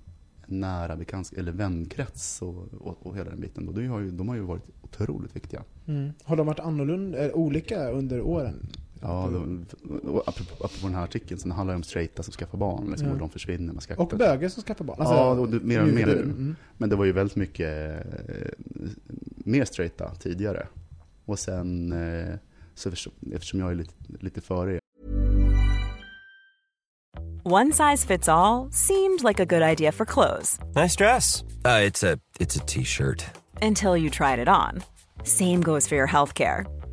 nära 0.45 0.95
bekantskap, 0.95 1.39
eller 1.39 1.51
vänkrets 1.51 2.41
och, 2.41 2.73
och, 2.73 2.97
och 3.07 3.17
hela 3.17 3.29
den 3.29 3.39
biten. 3.39 3.67
Och 3.67 3.73
de 3.73 3.87
har, 3.87 3.99
ju, 3.99 4.11
de 4.11 4.29
har 4.29 4.35
ju 4.35 4.41
varit 4.41 4.63
otroligt 4.81 5.35
viktiga. 5.35 5.63
Mm. 5.87 6.11
Har 6.23 6.35
de 6.35 6.47
varit 6.47 6.59
annorlunda, 6.59 7.33
olika 7.33 7.89
under 7.89 8.21
åren? 8.21 8.67
Ja, 9.05 9.29
de, 9.33 9.65
och 10.09 10.23
apropå, 10.27 10.65
apropå 10.65 10.87
den 10.87 10.95
här 10.95 11.03
artikeln, 11.03 11.39
så 11.39 11.49
handlar 11.49 11.73
ju 11.73 11.75
om 11.75 11.83
straighta 11.83 12.23
som 12.23 12.33
skaffar 12.33 12.57
barn, 12.57 12.87
liksom, 12.89 13.07
Ja. 13.07 13.13
och 13.13 13.19
de 13.19 13.29
försvinner. 13.29 13.73
Man 13.73 13.81
ska 13.81 13.95
Och 13.95 14.07
bögar 14.17 14.49
som 14.49 14.63
skaffar 14.63 14.85
barn? 14.85 14.97
ja, 14.99 15.31
och 15.31 15.49
du, 15.49 15.59
mer 15.59 15.81
och 15.81 15.87
mer 15.87 16.05
nu. 16.05 16.21
Mm. 16.21 16.55
Men 16.77 16.89
det 16.89 16.95
var 16.95 17.05
ju 17.05 17.11
väldigt 17.11 17.35
mycket 17.35 18.05
eh, 18.29 18.47
mer 19.45 19.65
straighta 19.65 20.15
tidigare. 20.15 20.67
Och 21.25 21.39
sen, 21.39 21.91
eh, 21.91 22.35
så 22.75 22.89
eftersom, 22.89 23.13
eftersom 23.33 23.59
jag 23.59 23.71
är 23.71 23.75
lite, 23.75 23.93
lite 24.19 24.41
före 24.41 24.79
One 27.45 27.71
size 27.73 28.07
fits 28.07 28.29
all 28.29 28.71
seemed 28.71 29.23
like 29.23 29.39
a 29.43 29.45
good 29.45 29.61
idea 29.61 29.91
for 29.91 30.05
clothes 30.05 30.59
Nice 30.75 30.95
dress. 30.95 31.43
Uh, 31.65 31.81
it's 31.87 32.03
a 32.13 32.17
it's 32.39 32.55
a 32.55 32.63
t-shirt. 32.67 33.25
until 33.61 33.97
you 33.97 34.09
tried 34.09 34.39
it 34.39 34.47
on. 34.47 34.81
Same 35.23 35.61
goes 35.61 35.87
for 35.87 35.95
your 35.95 36.07
healthcare. 36.07 36.65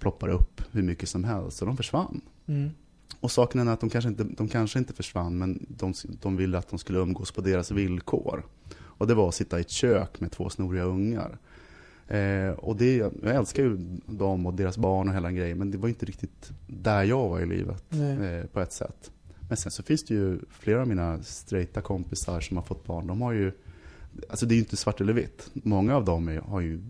ploppar 0.00 0.28
upp 0.28 0.62
hur 0.70 0.82
mycket 0.82 1.08
som 1.08 1.24
helst. 1.24 1.56
Så 1.56 1.64
de 1.64 1.76
försvann. 1.76 2.20
Mm. 2.46 2.70
Och 3.20 3.30
saken 3.30 3.68
är 3.68 3.72
att 3.72 3.80
de 3.80 3.90
kanske 3.90 4.08
inte, 4.08 4.24
de 4.24 4.48
kanske 4.48 4.78
inte 4.78 4.92
försvann, 4.92 5.38
men 5.38 5.66
de, 5.68 5.94
de 6.22 6.36
ville 6.36 6.58
att 6.58 6.68
de 6.68 6.78
skulle 6.78 6.98
umgås 6.98 7.32
på 7.32 7.40
deras 7.40 7.70
villkor. 7.70 8.46
Och 8.78 9.06
det 9.06 9.14
var 9.14 9.28
att 9.28 9.34
sitta 9.34 9.58
i 9.58 9.60
ett 9.60 9.70
kök 9.70 10.20
med 10.20 10.32
två 10.32 10.48
snoriga 10.50 10.82
ungar. 10.82 11.38
Eh, 12.08 12.50
och 12.50 12.76
det, 12.76 12.96
jag 12.96 13.34
älskar 13.34 13.62
ju 13.62 13.76
dem 14.06 14.46
och 14.46 14.54
deras 14.54 14.78
barn 14.78 15.08
och 15.08 15.14
hela 15.14 15.28
den 15.28 15.36
grejen, 15.36 15.58
men 15.58 15.70
det 15.70 15.78
var 15.78 15.88
inte 15.88 16.06
riktigt 16.06 16.52
där 16.66 17.04
jag 17.04 17.28
var 17.28 17.40
i 17.40 17.46
livet 17.46 17.84
eh, 17.92 18.46
på 18.52 18.60
ett 18.60 18.72
sätt. 18.72 19.10
Men 19.48 19.56
sen 19.56 19.72
så 19.72 19.82
finns 19.82 20.04
det 20.04 20.14
ju 20.14 20.38
flera 20.48 20.80
av 20.80 20.88
mina 20.88 21.22
straighta 21.22 21.80
kompisar 21.80 22.40
som 22.40 22.56
har 22.56 22.64
fått 22.64 22.86
barn. 22.86 23.06
De 23.06 23.22
har 23.22 23.32
ju, 23.32 23.52
alltså 24.28 24.46
det 24.46 24.54
är 24.54 24.56
ju 24.56 24.62
inte 24.62 24.76
svart 24.76 25.00
eller 25.00 25.12
vitt. 25.12 25.50
Många 25.52 25.96
av 25.96 26.04
dem 26.04 26.28
är, 26.28 26.40
har, 26.40 26.60
ju, 26.60 26.80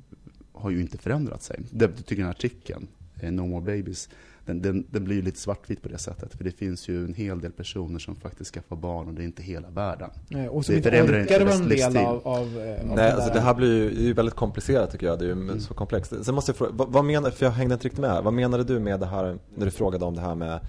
har 0.53 0.71
ju 0.71 0.81
inte 0.81 0.99
förändrat 0.99 1.43
sig. 1.43 1.61
Det 1.71 1.89
tycker 1.89 2.23
den 2.23 2.31
artikeln, 2.31 2.89
No 3.23 3.47
More 3.47 3.77
Babies, 3.77 4.09
den, 4.47 4.63
den, 4.63 4.87
den 4.91 5.05
blir 5.05 5.17
ju 5.17 5.23
lite 5.23 5.39
svartvit 5.39 5.83
på 5.83 5.89
det 5.89 5.99
sättet. 5.99 6.35
För 6.35 6.45
det 6.45 6.51
finns 6.51 6.89
ju 6.89 7.05
en 7.05 7.15
hel 7.15 7.41
del 7.41 7.53
personer 7.53 7.99
som 7.99 8.17
faktiskt 8.17 8.55
skaffar 8.55 8.77
barn 8.77 9.09
och 9.09 9.15
det 9.15 9.23
är 9.23 9.25
inte 9.25 9.43
hela 9.43 9.71
världen. 9.71 10.11
Nej, 10.29 10.49
Och 10.49 10.65
som 10.65 10.75
Det 10.75 10.77
inte 10.77 11.03
orkar 11.03 11.45
vara 11.45 11.55
en 11.55 11.69
del 11.69 11.97
av, 11.97 12.27
av, 12.27 12.59
eh, 12.59 12.91
av 12.91 12.97
Nej, 12.97 13.11
alltså 13.11 13.33
det 13.33 13.41
här 13.41 13.55
blir 13.55 13.75
ju, 13.75 13.91
det 13.91 14.01
är 14.01 14.05
ju 14.05 14.13
väldigt 14.13 14.35
komplicerat 14.35 14.91
tycker 14.93 15.07
jag, 15.07 15.19
det 15.19 15.25
är 15.25 15.29
ju 15.29 15.61
så 15.61 15.75
komplext. 15.75 16.15
Sen 16.23 16.35
måste 16.35 16.51
jag 16.51 16.57
fråga, 16.57 16.73
vad, 16.75 16.89
vad 16.93 17.05
menar, 17.05 17.31
för 17.31 17.47
jag 17.47 17.53
hängde 17.53 17.75
inte 17.75 17.85
riktigt 17.85 18.01
med, 18.01 18.23
vad 18.25 18.33
menade 18.33 18.65
du 18.65 18.79
med 18.79 19.01
det 19.01 19.07
här, 19.07 19.39
när 19.55 19.65
du 19.65 19.71
frågade 19.71 20.05
om 20.05 20.15
det 20.15 20.21
här 20.21 20.35
med, 20.35 20.61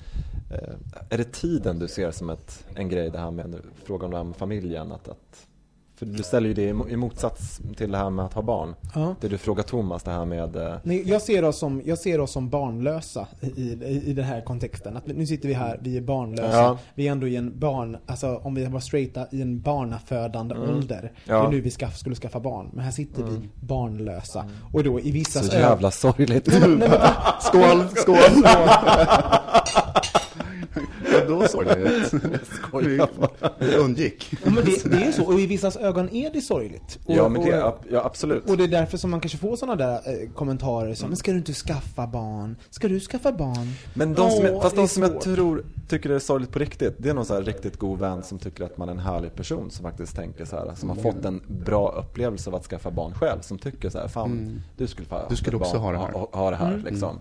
eh, 0.52 0.74
är 1.10 1.18
det 1.18 1.32
tiden 1.32 1.80
du 1.80 1.88
ser 1.88 2.12
som 2.12 2.30
ett, 2.30 2.66
en 2.76 2.90
grej, 2.90 3.10
det 3.10 3.20
här 3.20 3.32
med, 3.32 3.56
frågar 3.84 4.08
om 4.08 4.14
här 4.14 4.34
familjen, 4.34 4.92
att, 4.92 5.08
att 5.08 5.48
för 6.02 6.06
du 6.06 6.24
ställer 6.24 6.48
ju 6.48 6.54
det 6.54 6.64
i 6.64 6.74
mo- 6.74 6.90
i 6.90 6.96
motsats 6.96 7.60
till 7.78 7.92
det 7.92 7.98
här 7.98 8.10
med 8.10 8.26
att 8.26 8.34
ha 8.34 8.42
barn. 8.42 8.76
Ja. 8.96 9.16
Det 9.22 9.28
du 9.28 9.38
frågar 9.38 9.64
Thomas, 9.64 10.04
det 10.04 10.12
här 10.12 10.26
med, 10.26 10.56
eh, 10.56 10.74
Nej, 10.84 11.04
jag, 11.10 11.22
ser 11.22 11.44
oss 11.44 11.60
som, 11.60 11.82
jag 11.86 11.98
ser 11.98 12.20
oss 12.20 12.32
som 12.32 12.50
barnlösa 12.50 13.28
i, 13.42 13.62
i, 13.62 14.04
i 14.06 14.14
den 14.14 14.26
här 14.26 14.42
kontexten. 14.42 14.98
Att 14.98 15.08
nu 15.08 15.26
sitter 15.26 15.48
vi 15.48 15.54
här, 15.54 15.80
vi 15.82 15.98
är 15.98 16.02
barnlösa. 16.02 16.58
Ja. 16.58 16.78
Vi 16.96 17.08
är 17.08 17.12
ändå 17.12 17.28
i 17.28 17.36
en 17.36 17.60
barn, 17.60 17.98
alltså 18.06 18.36
om 18.44 18.56
vi 18.56 18.66
var 18.66 18.80
straighta, 18.80 19.26
i 19.32 19.42
en 19.42 19.62
barnafödande 19.62 20.56
ålder. 20.56 21.02
Det 21.26 21.32
Ja. 21.32 21.46
är 21.48 21.52
nu 21.52 21.62
vi 21.62 21.70
skaff, 21.72 21.98
skulle 21.98 22.16
skaffa 22.16 22.40
barn. 22.40 22.70
Men 22.74 22.84
här 22.86 22.92
sitter 22.92 23.24
vi 23.24 23.50
barnlösa. 23.68 24.46
Och 24.74 24.84
då 24.84 25.00
i 25.00 25.12
vissa 25.12 25.40
så 25.40 25.56
jävla 25.58 25.92
sorgligt. 25.92 26.46
Skål, 27.42 27.88
skål! 27.96 28.44
ja, 31.42 31.48
då 31.48 31.48
såg 31.48 32.84
det 33.60 33.78
undgick. 33.78 34.34
Ja, 34.44 34.52
men 34.52 34.66
det, 34.66 34.84
det 34.92 35.04
är 35.04 35.12
så, 35.12 35.26
och 35.26 35.40
i 35.40 35.46
vissas 35.46 35.78
ögon 35.78 36.10
är 36.16 36.30
det 36.30 36.42
sorgligt. 36.42 37.00
Och, 37.06 37.16
Ja 37.16 37.30
men 37.30 37.42
det, 37.42 37.74
ja 37.90 38.04
absolut. 38.04 38.50
och 38.50 38.58
det 38.58 38.64
är 38.64 38.68
därför 38.68 38.98
som 38.98 39.12
man 39.12 39.20
kanske 39.20 39.38
får 39.38 39.56
sådana 39.56 39.76
där 39.76 39.94
eh, 39.94 40.30
kommentarer 40.30 40.94
som 40.94 41.10
Men 41.10 41.18
ska 41.18 41.32
du 41.32 41.38
inte 41.38 41.54
skaffa 41.54 42.08
barn? 42.08 42.56
Ska 42.70 42.88
du 42.88 43.00
skaffa 43.00 43.32
barn? 43.32 43.68
Men 43.94 44.14
de 44.14 44.32
som, 44.32 44.46
jag, 44.46 44.62
fast 44.62 44.76
de 44.76 44.88
som 44.88 45.04
jag 45.04 45.22
tror 45.22 45.66
tycker 45.88 46.10
det 46.10 46.16
är 46.16 46.20
sorgligt 46.20 46.52
på 46.52 46.60
riktigt, 46.60 46.96
det 46.98 47.10
är 47.10 47.14
någon 47.14 47.26
så 47.26 47.34
här 47.34 47.42
riktigt 47.42 47.78
god 47.78 48.00
vän 48.00 48.24
som 48.24 48.40
tycker 48.40 48.64
att 48.64 48.78
man 48.78 48.90
är 48.90 48.94
en 48.94 49.00
härlig 49.00 49.36
person 49.36 49.72
som 49.72 49.84
faktiskt 49.84 50.16
tänker 50.16 50.46
så 50.46 50.56
här, 50.56 50.72
som 50.76 50.90
har 50.90 50.96
fått 50.96 51.26
en 51.26 51.42
bra 51.48 51.92
upplevelse 51.92 52.50
av 52.50 52.56
att 52.56 52.66
skaffa 52.66 52.92
barn 52.92 53.14
själv, 53.14 53.42
som 53.42 53.58
tycker 53.58 53.90
så 53.90 54.00
här, 54.00 54.08
fan 54.08 54.62
du 54.78 54.88
skulle, 54.88 55.08
få 55.08 55.16
Mm. 55.16 55.30
Du 55.30 55.36
skulle 55.36 55.58
också 55.58 55.80
barn, 55.80 55.84
ha 55.84 55.92
det 55.92 55.98
här. 55.98 56.12
Ha, 56.12 56.30
ha 56.32 56.50
det 56.50 56.56
här 56.56 56.74
Mm. 56.74 57.20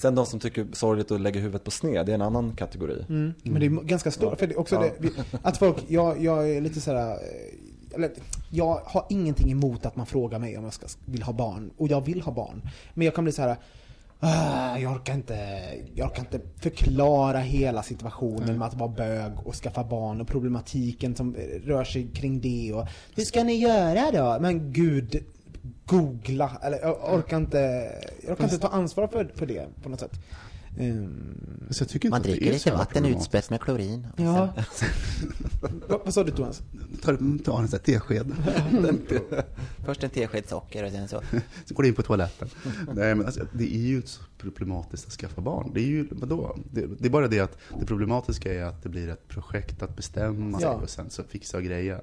Sen 0.00 0.14
de 0.14 0.26
som 0.26 0.40
tycker 0.40 0.66
sorgligt 0.72 1.10
att 1.10 1.20
lägga 1.20 1.40
huvudet 1.40 1.64
på 1.64 1.70
sned, 1.70 2.06
det 2.06 2.12
är 2.12 2.14
en 2.14 2.22
annan 2.22 2.52
kategori. 2.56 3.04
Mm. 3.08 3.34
Men 3.42 3.60
det 3.60 3.66
är 3.66 3.70
ganska 3.70 4.10
stort, 4.10 4.38
för 4.38 4.46
det, 4.46 4.56
också 4.56 4.78
det, 4.80 4.92
vi- 4.98 5.12
att 5.42 5.56
folk, 5.58 5.76
jag, 5.88 6.22
jag 6.24 6.50
är 6.50 6.60
lite 6.60 6.80
sådär, 6.80 7.10
eh, 7.10 7.94
eller 7.94 8.10
jag 8.50 8.80
har 8.84 9.06
ingenting 9.08 9.50
emot 9.52 9.86
att 9.86 9.96
man 9.96 10.06
frågar 10.06 10.38
mig 10.38 10.58
om 10.58 10.64
jag 10.64 10.72
ska, 10.72 10.86
vill 11.04 11.22
ha 11.22 11.32
barn, 11.32 11.70
och 11.76 11.88
jag 11.88 12.00
vill 12.00 12.20
ha 12.22 12.32
barn. 12.32 12.62
Men 12.94 13.04
jag 13.04 13.14
kan 13.14 13.24
bli 13.24 13.32
så 13.32 13.42
här. 13.42 13.56
"Ah, 14.22 14.78
jag 14.78 14.92
orkar, 14.92 15.14
inte, 15.14 15.58
jag 15.94 16.10
orkar 16.10 16.20
inte 16.22 16.40
förklara 16.56 17.38
hela 17.38 17.82
situationen 17.82 18.58
med 18.58 18.68
att 18.68 18.74
vara 18.74 18.88
bög 18.90 19.32
och 19.44 19.54
skaffa 19.54 19.84
barn 19.84 20.20
och 20.20 20.28
problematiken 20.28 21.16
som 21.16 21.36
rör 21.64 21.84
sig 21.84 22.08
kring 22.14 22.40
det 22.40 22.72
och 22.74 22.86
Hur 23.16 23.24
ska 23.24 23.44
ni 23.44 23.54
göra 23.54 24.10
då? 24.12 24.42
Men 24.42 24.72
gud, 24.72 25.24
googla, 25.86 26.58
eller 26.62 26.78
jag 26.78 27.14
orkar 27.14 27.36
inte, 27.36 27.58
jag 28.22 28.32
orkar 28.32 28.44
inte 28.44 28.58
ta 28.58 28.68
ansvar 28.68 29.06
för, 29.08 29.32
för 29.34 29.46
det 29.46 29.66
på 29.82 29.88
något 29.88 30.00
sätt. 30.00 30.20
Ehm, 30.78 31.66
Så 31.70 31.82
jag 31.82 31.88
tycker 31.88 32.06
inte 32.08 32.10
Man 32.10 32.16
att 32.20 32.22
det 32.24 32.30
dricker 32.30 32.48
är 32.48 32.52
lite 32.52 32.72
vatten 32.72 33.04
utspätt 33.04 33.50
med 33.50 33.60
klorin. 33.60 34.06
Ja. 34.16 34.52
sen- 34.72 34.88
vad, 35.88 36.00
vad 36.04 36.14
sa 36.14 36.24
du 36.24 36.30
Thomas? 36.32 36.62
Ta, 37.02 37.16
ta 37.44 37.58
en 37.60 37.68
sån 37.68 37.78
här 37.78 37.78
tesked, 37.78 38.32
Först 39.84 40.04
en 40.04 40.10
tesked 40.10 40.48
socker 40.48 40.84
och 40.84 40.90
sen 40.92 41.08
så... 41.08 41.20
så 41.64 41.74
går 41.74 41.82
du 41.82 41.88
in 41.88 41.94
på 41.94 42.02
toaletten. 42.02 42.48
Nej 42.94 43.14
men 43.14 43.26
alltså, 43.26 43.46
det 43.52 43.74
är 43.74 43.78
ju 43.78 43.96
inte 43.96 44.08
så 44.08 44.22
problematiskt 44.38 45.06
att 45.06 45.12
skaffa 45.12 45.40
barn. 45.40 45.70
Det 45.74 45.80
är 45.80 45.84
ju, 45.86 46.08
vadå? 46.10 46.58
Det, 46.72 46.86
det 46.98 47.06
är 47.08 47.10
bara 47.10 47.28
det 47.28 47.40
att 47.40 47.58
det 47.80 47.86
problematiska 47.86 48.54
är 48.54 48.62
att 48.64 48.82
det 48.82 48.88
blir 48.88 49.08
ett 49.08 49.28
projekt 49.28 49.82
att 49.82 49.96
bestämma 49.96 50.58
Ja. 50.62 50.72
sig 50.72 50.82
och 50.82 50.90
sen 50.90 51.10
så 51.10 51.22
fixa 51.22 51.56
och 51.56 51.64
greja. 51.64 52.00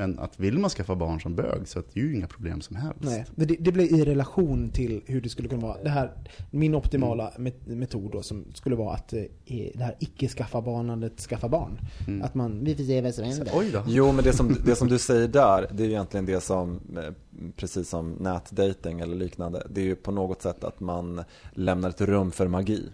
Men 0.00 0.18
att 0.18 0.40
vill 0.40 0.58
man 0.58 0.70
skaffa 0.70 0.94
barn 0.96 1.20
som 1.20 1.34
bög 1.34 1.68
så 1.68 1.78
att 1.78 1.84
det 1.94 2.00
är 2.00 2.04
ju 2.04 2.14
inga 2.16 2.26
problem 2.26 2.60
som 2.60 2.76
helst. 2.76 2.98
Nej, 3.00 3.24
men 3.34 3.46
det, 3.46 3.56
det 3.60 3.72
blir 3.72 3.94
i 3.94 4.04
relation 4.04 4.70
till 4.70 5.00
hur 5.06 5.20
det 5.20 5.28
skulle 5.28 5.48
kunna 5.48 5.62
vara. 5.66 5.82
Det 5.82 5.88
här, 5.90 6.10
min 6.50 6.74
optimala 6.74 7.32
met- 7.36 7.66
metod 7.74 8.10
då 8.12 8.22
som 8.22 8.44
skulle 8.54 8.76
vara 8.76 8.94
att 8.94 9.12
eh, 9.12 9.18
i- 9.44 9.72
det 9.74 9.84
här 9.84 9.96
icke-skaffa-barnandet 10.00 11.20
skaffa 11.20 11.48
barn. 11.48 11.78
Att 12.22 12.34
man, 12.34 12.64
vi 12.64 12.76
får 12.76 12.84
se 12.84 13.00
vad 13.00 13.14
som 13.14 13.24
händer. 13.24 13.50
Oj 13.54 13.70
då. 13.72 13.82
Jo, 13.86 14.12
men 14.12 14.24
det 14.24 14.32
som, 14.32 14.56
det 14.64 14.74
som 14.76 14.88
du 14.88 14.98
säger 14.98 15.28
där, 15.28 15.66
det 15.72 15.82
är 15.82 15.86
ju 15.86 15.92
egentligen 15.92 16.26
det 16.26 16.40
som, 16.40 16.80
eh, 16.96 17.12
precis 17.56 17.88
som 17.88 18.12
nätdating 18.12 19.00
eller 19.00 19.16
liknande, 19.16 19.66
det 19.70 19.80
är 19.80 19.84
ju 19.84 19.94
på 19.96 20.12
något 20.12 20.42
sätt 20.42 20.64
att 20.64 20.80
man 20.80 21.24
lämnar 21.52 21.88
ett 21.88 22.00
rum 22.00 22.30
för 22.30 22.48
magi. 22.48 22.88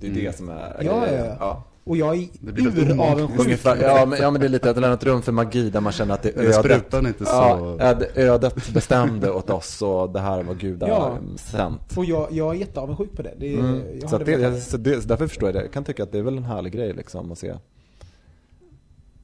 Det 0.00 0.06
är 0.06 0.14
det 0.14 0.36
som 0.36 0.48
är 0.48 0.76
Ja, 0.82 1.00
grejen. 1.00 1.24
ja, 1.26 1.36
ja. 1.40 1.64
Och 1.86 1.96
jag 1.96 2.16
är 2.16 2.28
Det 2.40 2.52
blir 2.52 2.64
lite 2.64 2.92
uravundsjuk. 2.92 3.60
Ja, 3.64 4.06
men, 4.06 4.18
ja 4.22 4.30
men 4.30 4.40
det 4.40 4.46
är 4.46 4.48
lite 4.48 4.70
att 4.70 4.76
lämna 4.76 4.94
ett 4.94 5.04
rum 5.04 5.22
för 5.22 5.32
magi 5.32 5.70
där 5.70 5.80
man 5.80 5.92
känner 5.92 6.14
att 6.14 6.22
det 6.22 6.36
är 6.36 6.40
ödet. 6.42 6.54
sprutan 6.54 7.06
inte 7.06 7.24
så... 7.24 7.30
Ja, 7.32 7.76
öd- 7.80 8.06
ödet 8.14 8.68
bestämde 8.74 9.30
åt 9.30 9.50
oss 9.50 9.82
och 9.82 10.10
det 10.10 10.20
här 10.20 10.42
var 10.42 10.54
gudar 10.54 10.88
Ja. 10.88 11.18
sänt. 11.36 11.96
Och 11.96 12.04
jag, 12.04 12.32
jag 12.32 12.54
är 12.54 12.58
jätteavundsjuk 12.58 13.12
på 13.16 13.22
det. 13.22 13.34
det 13.38 13.54
Mm. 13.54 13.80
jag 14.00 14.10
Så, 14.10 14.18
det, 14.18 14.24
velat- 14.36 14.62
så, 14.62 14.76
det, 14.76 15.00
så 15.02 15.08
därför 15.08 15.26
förstår 15.26 15.48
jag 15.48 15.54
det. 15.54 15.60
Jag 15.62 15.72
kan 15.72 15.84
tycka 15.84 16.02
att 16.02 16.12
det 16.12 16.18
är 16.18 16.22
väl 16.22 16.36
en 16.36 16.44
härlig 16.44 16.72
grej 16.72 16.92
liksom 16.92 17.32
att 17.32 17.38
se. 17.38 17.54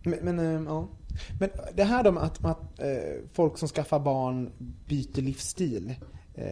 Men, 0.04 0.18
men, 0.22 0.38
eh, 0.38 0.62
ja. 0.68 0.88
men 1.40 1.50
det 1.74 1.84
här 1.84 2.04
då 2.04 2.12
med 2.12 2.22
att, 2.22 2.44
att 2.44 2.80
eh, 2.80 2.86
folk 3.32 3.58
som 3.58 3.68
skaffar 3.68 3.98
barn 3.98 4.50
byter 4.88 5.22
livsstil. 5.22 5.94
Eh, 6.34 6.44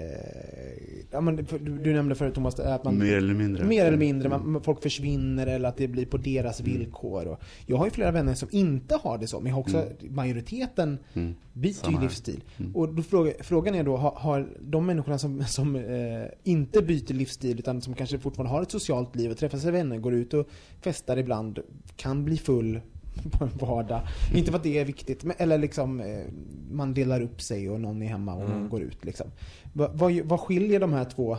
ja, 1.10 1.20
men 1.20 1.36
du, 1.36 1.42
du 1.58 1.92
nämnde 1.92 2.14
förut 2.14 2.34
Thomas, 2.34 2.60
att 2.60 2.84
man 2.84 2.98
Mer 2.98 3.16
eller 3.16 3.34
mindre. 3.34 3.64
Mer 3.64 3.84
eller 3.84 3.98
mindre, 3.98 4.28
man, 4.28 4.62
folk 4.62 4.82
försvinner 4.82 5.46
eller 5.46 5.68
att 5.68 5.76
det 5.76 5.88
blir 5.88 6.06
på 6.06 6.16
deras 6.16 6.60
Mm. 6.60 6.72
villkor. 6.72 7.26
Och 7.28 7.40
jag 7.66 7.76
har 7.76 7.84
ju 7.84 7.90
flera 7.90 8.10
vänner 8.10 8.34
som 8.34 8.48
inte 8.52 8.98
har 9.02 9.18
det 9.18 9.26
så, 9.26 9.40
men 9.40 9.46
jag 9.46 9.54
har 9.54 9.60
också 9.60 9.84
majoriteten 10.10 10.98
Mm. 11.14 11.34
byter 11.52 11.90
ju 11.90 12.00
livsstil. 12.00 12.42
Mm. 12.58 12.76
Och 12.76 12.94
då 12.94 13.02
fråga, 13.02 13.32
frågan 13.40 13.74
är 13.74 13.84
då, 13.84 13.96
har, 13.96 14.10
har 14.16 14.48
de 14.60 14.86
människorna 14.86 15.18
som, 15.18 15.44
som 15.44 15.76
eh, 15.76 16.22
inte 16.44 16.82
byter 16.82 17.12
livsstil 17.14 17.58
utan 17.58 17.80
som 17.82 17.94
kanske 17.94 18.18
fortfarande 18.18 18.50
har 18.52 18.62
ett 18.62 18.70
socialt 18.70 19.16
liv 19.16 19.30
och 19.30 19.36
träffar 19.36 19.58
sig 19.58 19.72
vänner, 19.72 19.98
går 19.98 20.14
ut 20.14 20.34
och 20.34 20.48
festar 20.80 21.16
ibland, 21.16 21.58
kan 21.96 22.24
bli 22.24 22.36
full 22.36 22.80
på 23.38 23.44
en 23.44 23.50
vardag. 23.60 24.00
Inte 24.34 24.50
för 24.50 24.58
att 24.58 24.64
det 24.64 24.78
är 24.78 24.84
viktigt, 24.84 25.24
men, 25.24 25.36
eller 25.38 25.58
liksom 25.58 26.00
eh, 26.00 26.24
man 26.70 26.94
delar 26.94 27.20
upp 27.20 27.42
sig 27.42 27.70
och 27.70 27.80
någon 27.80 28.02
är 28.02 28.06
hemma 28.08 28.34
och 28.34 28.50
någon 28.50 28.68
går 28.68 28.82
ut. 28.82 29.04
Liksom. 29.04 29.26
Vad, 29.72 29.98
vad, 29.98 30.12
vad 30.12 30.40
skiljer 30.40 30.80
de 30.80 30.92
här 30.92 31.04
två 31.04 31.38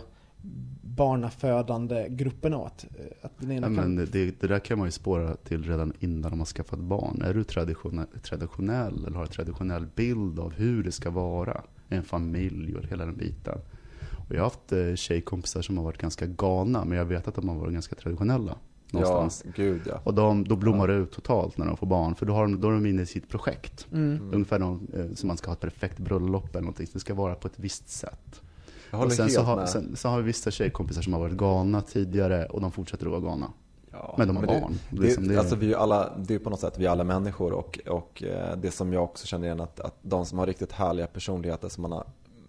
barnafödande 0.81 2.07
grupperna 2.09 2.57
åt? 2.57 2.85
Eh, 2.99 3.05
Att 3.21 3.31
den 3.39 3.51
ena 3.51 3.67
Ja, 3.69 3.75
kan... 3.75 3.95
men 3.95 4.05
det, 4.11 4.41
det 4.41 4.47
där 4.47 4.59
kan 4.59 4.77
man 4.77 4.87
ju 4.87 4.91
spåra 4.91 5.35
till 5.35 5.63
redan 5.63 5.93
innan 5.99 6.31
de 6.31 6.39
har 6.39 6.45
skaffat 6.45 6.79
barn. 6.79 7.21
Är 7.21 7.33
du 7.33 7.43
traditionell, 7.43 8.07
traditionell 8.23 9.05
eller 9.05 9.15
har 9.15 9.23
en 9.23 9.29
traditionell 9.31 9.85
bild 9.95 10.39
av 10.39 10.53
hur 10.53 10.83
det 10.83 10.91
ska 10.91 11.09
vara 11.09 11.61
en 11.89 12.03
familj 12.03 12.75
och 12.75 12.85
hela 12.85 13.05
den 13.05 13.17
biten. 13.17 13.57
Och 14.27 14.35
jag 14.35 14.39
har 14.39 14.43
haft 14.43 14.71
eh, 14.71 14.95
tjejkompisar 14.95 15.61
som 15.61 15.77
har 15.77 15.83
varit 15.83 15.97
ganska 15.97 16.25
galna, 16.25 16.85
men 16.85 16.97
jag 16.97 17.05
vet 17.05 17.27
att 17.27 17.35
de 17.35 17.49
har 17.49 17.55
varit 17.55 17.73
ganska 17.73 17.95
traditionella. 17.95 18.57
Någonstans. 18.91 19.41
Ja, 19.45 19.51
gud 19.55 19.81
ja. 19.85 19.99
Och 20.03 20.13
de, 20.13 20.43
då 20.47 20.55
blommar 20.55 20.87
det 20.87 20.93
ut 20.93 21.11
totalt 21.11 21.57
när 21.57 21.65
de 21.65 21.77
får 21.77 21.87
barn, 21.87 22.15
för 22.15 22.25
då, 22.25 22.33
har 22.33 22.41
de, 22.41 22.61
då 22.61 22.67
är 22.67 22.71
de 22.73 22.85
inne 22.85 23.01
i 23.01 23.05
sitt 23.05 23.29
projekt. 23.29 23.87
Mm. 23.91 24.33
Ungefär 24.33 24.59
de, 24.59 24.87
eh, 24.93 25.15
som 25.15 25.27
man 25.27 25.37
ska 25.37 25.47
ha 25.49 25.53
ett 25.53 25.59
perfekt 25.59 25.99
bröllop 25.99 26.49
eller 26.49 26.61
någonting. 26.61 26.87
Så 26.87 26.93
det 26.93 26.99
ska 26.99 27.13
vara 27.13 27.35
på 27.35 27.47
ett 27.47 27.59
visst 27.59 27.89
sätt. 27.89 28.41
Och 28.91 29.11
sen 29.11 29.23
helt 29.23 29.35
så, 29.35 29.41
har, 29.41 29.55
med. 29.55 29.69
sen, 29.69 29.95
så 29.95 30.09
har 30.09 30.17
vi 30.17 30.23
vissa 30.23 30.51
tjejkompisar 30.51 31.01
som 31.01 31.13
har 31.13 31.19
varit 31.19 31.37
galna 31.37 31.81
tidigare 31.81 32.45
och 32.45 32.61
de 32.61 32.71
fortsätter 32.71 33.05
att 33.05 33.11
vara 33.11 33.21
galna. 33.21 33.51
Ja, 33.91 34.15
Men 34.17 34.27
de 34.27 34.37
har 34.37 34.45
det, 34.45 34.61
barn. 34.61 34.79
Det, 34.89 35.01
Liksom 35.01 35.27
det- 35.27 35.39
Alltså 35.39 35.55
vi 35.55 35.73
är 35.73 35.77
alla, 35.77 36.17
det 36.17 36.35
är 36.35 36.39
på 36.39 36.49
något 36.49 36.59
sätt 36.59 36.73
vi 36.77 36.85
är 36.85 36.89
alla 36.89 37.03
människor 37.03 37.53
och, 37.53 37.79
och 37.87 38.23
eh, 38.23 38.57
det 38.57 38.71
som 38.71 38.93
jag 38.93 39.03
också 39.03 39.27
känner 39.27 39.45
igen 39.45 39.59
att, 39.59 39.79
att 39.79 39.95
de 40.01 40.25
som 40.25 40.39
har 40.39 40.47
riktigt 40.47 40.71
härliga 40.71 41.07
personligheter 41.07 41.69
som 41.69 41.81
man 41.81 41.91
har 41.91 42.03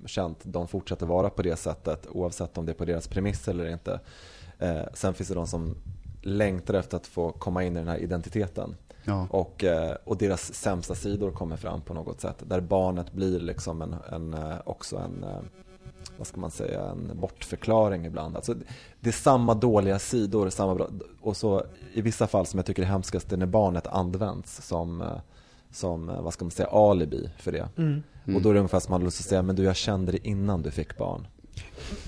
känt, 0.06 0.38
de 0.42 0.68
fortsätter 0.68 1.06
vara 1.06 1.30
på 1.30 1.42
det 1.42 1.56
sättet 1.56 2.06
oavsett 2.10 2.58
om 2.58 2.66
det 2.66 2.72
är 2.72 2.74
på 2.74 2.84
deras 2.84 3.08
premisser 3.08 3.52
eller 3.52 3.72
inte. 3.72 4.00
Eh, 4.58 4.80
sen 4.94 5.14
finns 5.14 5.28
det 5.28 5.34
de 5.34 5.46
som 5.46 5.74
längtar 6.22 6.74
efter 6.74 6.96
att 6.96 7.06
få 7.06 7.32
komma 7.32 7.64
in 7.64 7.76
i 7.76 7.78
den 7.78 7.88
här 7.88 7.98
identiteten. 7.98 8.76
Ja. 9.04 9.26
Och, 9.30 9.64
eh, 9.64 9.96
och 10.04 10.16
deras 10.16 10.54
sämsta 10.54 10.94
sidor 10.94 11.30
kommer 11.30 11.56
fram 11.56 11.80
på 11.80 11.94
något 11.94 12.20
sätt. 12.20 12.36
Där 12.46 12.60
barnet 12.60 13.12
blir 13.12 13.40
liksom 13.40 13.82
en, 13.82 13.96
en, 14.12 14.34
eh, 14.34 14.56
också 14.64 14.96
en, 14.96 15.24
eh, 15.24 15.40
vad 16.18 16.26
ska 16.26 16.40
man 16.40 16.50
säga, 16.50 16.82
en 16.82 17.10
bortförklaring 17.20 18.06
ibland. 18.06 18.36
Alltså, 18.36 18.54
det 19.00 19.10
är 19.10 19.12
samma 19.12 19.54
dåliga 19.54 19.98
sidor, 19.98 20.50
samma 20.50 20.74
bra, 20.74 20.88
och 21.20 21.36
så 21.36 21.62
i 21.92 22.02
vissa 22.02 22.26
fall 22.26 22.46
som 22.46 22.58
jag 22.58 22.66
tycker 22.66 22.82
är 22.82 22.86
hemskast 22.86 23.32
är 23.32 23.36
när 23.36 23.46
barnet 23.46 23.86
används 23.86 24.66
som, 24.66 25.04
som 25.70 26.06
vad 26.06 26.32
ska 26.32 26.44
man 26.44 26.50
säga, 26.50 26.68
alibi 26.68 27.30
för 27.38 27.52
det. 27.52 27.68
Mm. 27.76 28.02
Och 28.36 28.42
då 28.42 28.48
är 28.48 28.54
det 28.54 28.60
ungefär 28.60 28.80
som 28.80 28.90
man 28.92 29.00
har 29.00 29.04
lust 29.04 29.20
att 29.20 29.26
säga, 29.26 29.42
men 29.42 29.56
du 29.56 29.62
jag 29.62 29.76
kände 29.76 30.12
det 30.12 30.28
innan 30.28 30.62
du 30.62 30.70
fick 30.70 30.98
barn. 30.98 31.26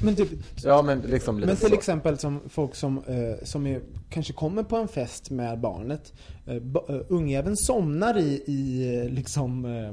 Men, 0.02 0.16
typ, 0.16 0.28
Ja 0.64 0.82
men 0.82 1.00
liksom 1.00 1.36
men 1.36 1.56
till 1.56 1.68
så. 1.68 1.74
exempel 1.74 2.18
som 2.18 2.40
folk 2.48 2.74
som, 2.74 2.98
eh, 2.98 3.44
som 3.44 3.66
är, 3.66 3.80
kanske 4.10 4.32
kommer 4.32 4.62
på 4.62 4.76
en 4.76 4.88
fest 4.88 5.30
med 5.30 5.60
barnet. 5.60 6.12
Eh, 6.46 6.58
ba- 6.60 6.84
eh, 6.88 7.00
ungjäveln 7.08 7.56
somnar 7.56 8.18
i, 8.18 8.42
i 8.46 8.94
eh, 9.04 9.10
liksom, 9.12 9.64
eh, 9.64 9.92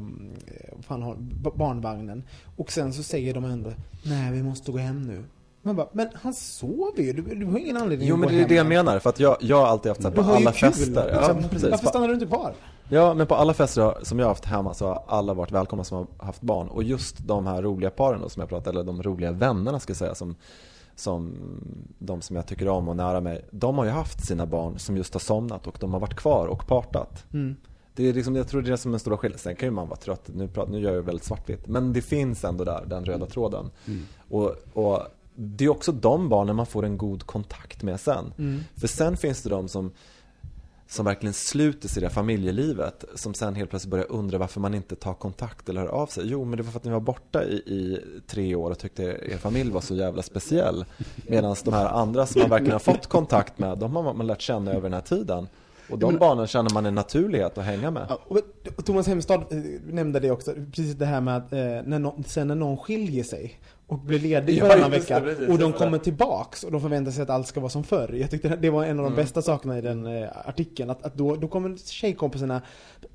vad 0.76 0.86
fan 0.86 1.02
har, 1.02 1.16
ba- 1.20 1.56
barnvagnen. 1.56 2.24
Och 2.56 2.72
sen 2.72 2.94
så 2.94 3.04
säger 3.04 3.34
de 3.34 3.46
ändå, 3.46 3.74
nej 4.06 4.32
vi 4.32 4.44
måste 4.44 4.72
gå 4.72 4.78
hem 4.78 5.02
nu. 5.02 5.24
Man 5.64 5.76
bara, 5.76 5.88
men 5.94 6.08
han 6.14 6.34
sover 6.34 7.04
ju, 7.04 7.14
du, 7.14 7.36
du 7.36 7.46
har 7.46 7.58
ingen 7.60 7.78
anledning 7.78 8.08
Jo 8.08 8.16
att 8.16 8.20
men 8.20 8.30
gå 8.30 8.36
det 8.36 8.38
är 8.38 8.40
hem 8.40 8.50
det 8.50 8.56
jag 8.56 8.62
än." 8.62 8.70
menar, 8.86 9.00
för 9.00 9.10
att 9.10 9.20
jag, 9.20 9.38
jag 9.42 9.58
har 9.58 9.68
alltid 9.68 9.90
haft 9.90 10.02
så 10.02 10.08
här, 10.08 10.16
på 10.16 10.22
alla 10.22 10.52
kul. 10.52 10.72
fester. 10.72 11.10
Ja, 11.14 11.36
precis. 11.50 11.70
Varför 11.72 11.88
stannar 11.88 12.08
du 12.08 12.14
inte 12.14 12.26
kvar? 12.26 12.54
Ja, 12.94 13.14
men 13.14 13.28
på 13.28 13.36
alla 13.36 13.54
fester 13.54 13.94
som 14.04 14.20
jag 14.20 14.26
har 14.26 14.32
haft 14.32 14.46
hemma 14.46 14.74
så 14.74 14.88
har 14.88 15.04
alla 15.08 15.34
varit 15.34 15.52
välkomna 15.52 15.84
som 15.84 15.98
har 15.98 16.26
haft 16.26 16.42
barn. 16.42 16.68
Och 16.68 16.84
just 16.84 17.18
de 17.28 17.46
här 17.46 17.62
roliga 17.62 17.90
paren 17.90 18.22
då, 18.22 18.30
som 18.30 18.40
jag 18.40 18.50
pratade, 18.50 18.70
eller 18.70 18.84
de 18.84 19.04
roliga 19.04 19.32
vännerna 19.32 19.80
ska 19.80 19.92
jag 19.92 19.98
säga, 19.98 20.16
som, 20.16 20.36
som 20.96 21.36
de 22.00 22.22
som 22.22 22.36
jag 22.36 22.46
tycker 22.46 22.68
om 22.68 22.88
och 22.88 22.96
nära 22.96 23.22
mig. 23.22 23.46
De 23.52 23.78
har 23.78 23.86
ju 23.86 23.92
haft 23.92 24.26
sina 24.26 24.46
barn 24.46 24.80
som 24.80 24.98
just 24.98 25.14
har 25.14 25.20
somnat 25.20 25.68
och 25.68 25.78
de 25.80 25.94
har 25.94 26.00
varit 26.00 26.16
kvar 26.16 26.48
och 26.48 26.68
partat. 26.68 27.26
Mm. 27.34 27.56
Det 27.96 28.10
är 28.10 28.14
liksom, 28.14 28.36
jag 28.36 28.48
tror 28.48 28.62
det 28.62 28.68
är 28.68 28.72
det 28.72 28.78
som 28.78 28.92
är 28.92 28.94
den 28.94 29.00
stora 29.00 29.18
skillnaden. 29.18 29.40
Sen 29.40 29.56
kan 29.56 29.68
ju 29.68 29.72
man 29.72 29.88
vara 29.88 30.00
trött, 30.00 30.30
nu, 30.36 30.48
pratar, 30.48 30.72
nu 30.72 30.80
gör 30.80 30.94
jag 30.94 31.02
väldigt 31.02 31.26
svartvitt. 31.26 31.68
Men 31.68 31.94
det 31.94 32.02
finns 32.02 32.44
ändå 32.44 32.64
där, 32.64 32.86
den 32.88 33.06
röda 33.06 33.26
tråden. 33.26 33.72
Och, 34.30 34.56
och 34.74 35.00
det 35.36 35.66
är 35.66 35.70
också 35.70 35.92
de 35.92 36.30
barnen 36.30 36.56
man 36.56 36.66
får 36.66 36.86
en 36.86 36.98
god 36.98 37.24
kontakt 37.24 37.84
med 37.84 38.00
sen. 38.00 38.34
För 38.76 38.88
sen 38.88 39.18
finns 39.18 39.44
det 39.44 39.50
de 39.50 39.68
som 39.68 39.92
som 40.92 41.06
verkligen 41.06 41.34
sluter 41.34 41.90
sig 41.90 42.00
i 42.00 42.02
det 42.02 42.08
här 42.08 42.14
familjelivet 42.14 43.06
som 43.16 43.34
sen 43.34 43.56
helt 43.56 43.70
plötsligt 43.70 43.92
börjar 43.92 44.12
undra 44.12 44.38
varför 44.38 44.60
man 44.60 44.74
inte 44.74 44.96
tar 44.96 45.14
kontakt 45.14 45.70
eller 45.70 45.82
hör 45.82 45.88
av 45.88 46.08
sig. 46.08 46.24
Jo, 46.28 46.46
men 46.46 46.58
det 46.58 46.64
var 46.64 46.72
för 46.72 46.80
att 46.80 46.86
ni 46.86 46.92
var 46.92 47.00
borta 47.00 47.44
i, 47.44 47.54
i 47.56 48.00
tre 48.28 48.56
år 48.56 48.72
och 48.72 48.80
tyckte 48.80 49.04
er 49.04 49.38
familj 49.38 49.72
var 49.72 49.82
så 49.82 49.96
jävla 49.96 50.22
speciell. 50.22 50.86
Medan 51.28 51.56
de 51.64 51.74
här 51.74 51.86
andra 51.86 52.26
som 52.26 52.42
man 52.42 52.50
verkligen 52.50 52.74
har 52.74 52.80
fått 52.80 53.08
kontakt 53.08 53.60
med, 53.60 53.78
de 53.78 53.96
har 53.96 54.14
man 54.14 54.28
lärt 54.28 54.42
känna 54.42 54.72
över 54.72 54.82
den 54.82 54.94
här 54.94 55.02
tiden. 55.02 55.48
Och 55.90 56.00
de 56.00 56.18
barnen 56.18 56.48
känner 56.48 56.74
man 56.74 56.86
en 56.86 56.96
naturlighet 56.96 57.58
att 57.58 57.66
hänga 57.66 57.92
med. 57.92 58.08
Och 58.78 58.86
Thomas 58.86 59.08
Hemstad 59.08 59.42
eh, 59.52 59.58
nämnde 59.88 60.20
det 60.20 60.32
också, 60.32 60.54
precis 60.54 60.96
det 60.96 61.06
här 61.06 61.22
med 61.22 61.38
att 61.38 61.54
eh, 61.54 61.60
när 61.60 62.00
någon, 62.00 62.24
sen 62.24 62.48
när 62.48 62.56
någon 62.56 62.78
skiljer 62.78 63.24
sig 63.24 63.60
och 63.92 64.00
blir 64.00 64.20
ledig 64.20 64.58
Ja, 64.58 64.68
varannan 64.68 64.92
just 64.94 65.08
det, 65.08 65.14
vecka 65.14 65.26
precis, 65.26 65.50
och 65.50 65.58
de 65.58 65.74
kommer 65.74 65.98
tillbaks 65.98 66.64
och 66.64 66.72
de 66.72 66.82
förväntar 66.82 67.12
sig 67.12 67.24
att 67.24 67.30
allt 67.30 67.48
ska 67.48 67.60
vara 67.60 67.70
som 67.70 67.84
förr. 67.84 68.14
Jag 68.14 68.32
tyckte 68.32 68.56
det 68.56 68.70
var 68.70 68.86
en 68.86 69.00
av 69.00 69.06
de 69.06 69.16
bästa 69.16 69.42
sakerna 69.42 69.78
i 69.78 69.82
den 69.82 70.06
eh, 70.06 70.30
artikeln, 70.46 70.90
att, 70.90 71.04
att 71.04 71.16
då, 71.18 71.36
då 71.36 71.48
kommer 71.48 71.78
tjejkompisarna 71.78 72.62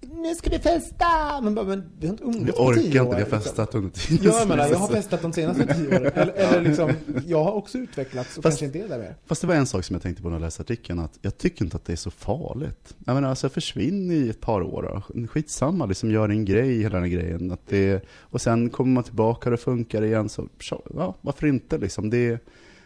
Nu 0.01 0.35
ska 0.35 0.51
vi 0.51 0.59
festa! 0.59 1.07
Men, 1.43 1.55
men 1.55 1.85
vi 1.99 2.07
har 2.07 2.13
inte 2.13 2.25
umgåtts 2.25 2.59
på 2.59 2.65
orkar 2.65 2.81
tio 2.83 2.87
inte, 2.87 3.01
år, 3.03 3.15
vi 3.15 3.23
har 3.23 3.29
festat 3.29 3.75
under 3.75 3.91
tiden. 3.91 4.27
Ja, 4.33 4.39
jag 4.39 4.49
menar, 4.49 4.69
jag 4.69 4.79
har 4.79 4.89
festat 4.89 5.23
de 5.23 5.33
senaste 5.33 5.75
tio 5.75 5.89
åren. 6.01 6.13
Eller, 6.15 6.33
eller 6.33 6.61
liksom, 6.61 6.93
jag 7.27 7.45
har 7.45 7.53
också 7.53 7.79
utvecklats 7.79 8.37
och 8.37 8.43
Fast- 8.43 8.61
kanske 8.61 8.79
inte 8.79 8.79
är 8.95 8.99
där 8.99 9.05
mer. 9.05 9.17
Fast 9.27 9.41
det 9.41 9.47
var 9.47 9.55
en 9.55 9.67
sak 9.67 9.85
som 9.85 9.95
jag 9.95 10.03
tänkte 10.03 10.23
på 10.23 10.29
när 10.29 10.37
jag 10.37 10.43
läste 10.43 10.63
artikeln, 10.63 10.99
att 10.99 11.19
jag 11.23 11.39
tycker 11.39 11.65
inte 11.65 11.77
att 11.77 11.85
det 11.85 11.93
är 11.93 11.97
så 11.97 12.11
farligt. 12.11 12.95
Jag 13.05 13.15
menar, 13.15 13.29
alltså 13.29 13.49
försvinn 13.49 14.11
i 14.11 14.29
ett 14.29 14.41
par 14.41 14.63
år 14.63 15.03
då. 15.15 15.27
Skitsamma, 15.27 15.87
liksom 15.87 16.11
gör 16.11 16.29
en 16.29 16.45
grej, 16.45 16.79
hela 16.83 16.95
den 16.95 17.03
här 17.03 17.11
grejen. 17.11 17.53
Att 17.53 17.67
det, 17.69 18.05
och 18.21 18.41
sen 18.41 18.71
kommer 18.71 18.93
man 18.93 19.05
tillbaka 19.05 19.47
och 19.47 19.51
det 19.51 19.57
funkar 19.63 20.03
igen, 20.03 20.29
så 20.29 20.49
ja, 20.95 21.15
varför 21.21 21.47
inte 21.47 21.79
liksom. 21.79 22.11
Det, 22.11 22.31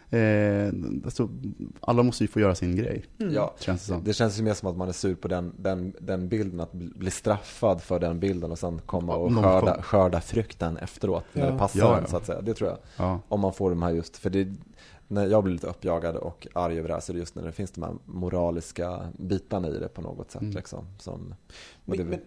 eh, 0.09 0.73
alltså, 1.05 1.29
alla 1.79 2.03
måste 2.03 2.23
ju 2.23 2.27
få 2.27 2.39
göra 2.39 2.55
sin 2.55 2.75
grej, 2.75 3.03
Ja, 3.17 3.55
känns 3.59 3.81
det 3.81 3.87
som. 3.93 4.03
det 4.03 4.13
känns 4.13 4.39
ju 4.39 4.43
mer 4.43 4.53
som 4.53 4.69
att 4.69 4.77
man 4.77 4.87
är 4.87 4.91
sur 4.93 5.15
på 5.15 5.27
den, 5.27 5.53
den, 5.57 5.93
den 5.99 6.27
bilden, 6.29 6.59
att 6.59 6.71
bli 6.73 7.11
straffad 7.11 7.81
för 7.81 7.99
den 7.99 8.19
bilden 8.19 8.51
och 8.51 8.59
sen 8.59 8.81
komma 8.85 9.15
och 9.15 9.31
Någon 9.31 9.43
skörda, 9.43 9.73
kom- 9.73 9.83
skörda 9.83 10.21
frukten 10.21 10.77
efteråt 10.77 11.23
när 11.33 11.45
Ja. 11.45 11.51
det 11.51 11.57
passar 11.57 11.79
Ja, 11.79 11.95
en 11.97 12.03
ja. 12.03 12.07
så 12.09 12.17
att 12.17 12.25
säga. 12.25 12.41
Det 12.41 12.53
tror 12.53 12.69
jag. 12.69 12.77
Ja. 12.97 13.19
Om 13.27 13.39
man 13.39 13.53
får 13.53 13.69
de 13.69 13.81
här 13.81 13.91
just, 13.91 14.17
för 14.17 14.29
det, 14.29 14.47
när 15.07 15.27
jag 15.27 15.43
blir 15.43 15.53
lite 15.53 15.67
uppjagad 15.67 16.15
och 16.15 16.47
arg 16.53 16.77
över 16.79 16.87
det 16.87 16.93
här 16.93 17.01
så 17.01 17.11
är 17.11 17.13
det 17.13 17.19
just 17.19 17.35
när 17.35 17.43
det 17.43 17.51
finns 17.51 17.71
de 17.71 17.83
här 17.83 17.93
moraliska 18.05 18.99
bitarna 19.19 19.67
i 19.67 19.79
det 19.79 19.87
på 19.87 20.01
något 20.01 20.31
sätt 20.31 20.41
Mm. 20.41 20.55
liksom. 20.55 20.85
Som, 20.99 21.35
Men, 21.85 21.97
det, 21.97 22.03
men 22.03 22.19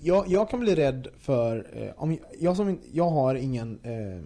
jag, 0.00 0.24
jag 0.28 0.50
kan 0.50 0.60
bli 0.60 0.74
rädd 0.74 1.08
för, 1.18 1.66
eh, 1.72 1.90
om 1.96 2.18
jag, 2.38 2.56
som, 2.56 2.78
jag 2.92 3.10
har 3.10 3.34
ingen 3.34 3.78
eh, 3.82 4.22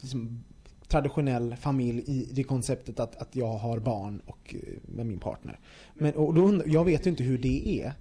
liksom, 0.00 0.44
traditionell 0.88 1.56
familj 1.56 2.04
i 2.06 2.28
det 2.32 2.44
konceptet 2.44 3.00
att, 3.00 3.16
att 3.16 3.36
jag 3.36 3.52
har 3.52 3.78
barn 3.78 4.22
och 4.26 4.54
eh, 4.54 4.78
med 4.82 5.06
min 5.06 5.18
partner. 5.18 5.58
Men, 5.94 6.14
och 6.14 6.34
då, 6.34 6.42
undrar- 6.42 6.68
jag 6.68 6.84
vet 6.84 7.06
ju 7.06 7.10
inte 7.10 7.24
hur 7.24 7.38
det 7.38 7.82
är. 7.82 7.92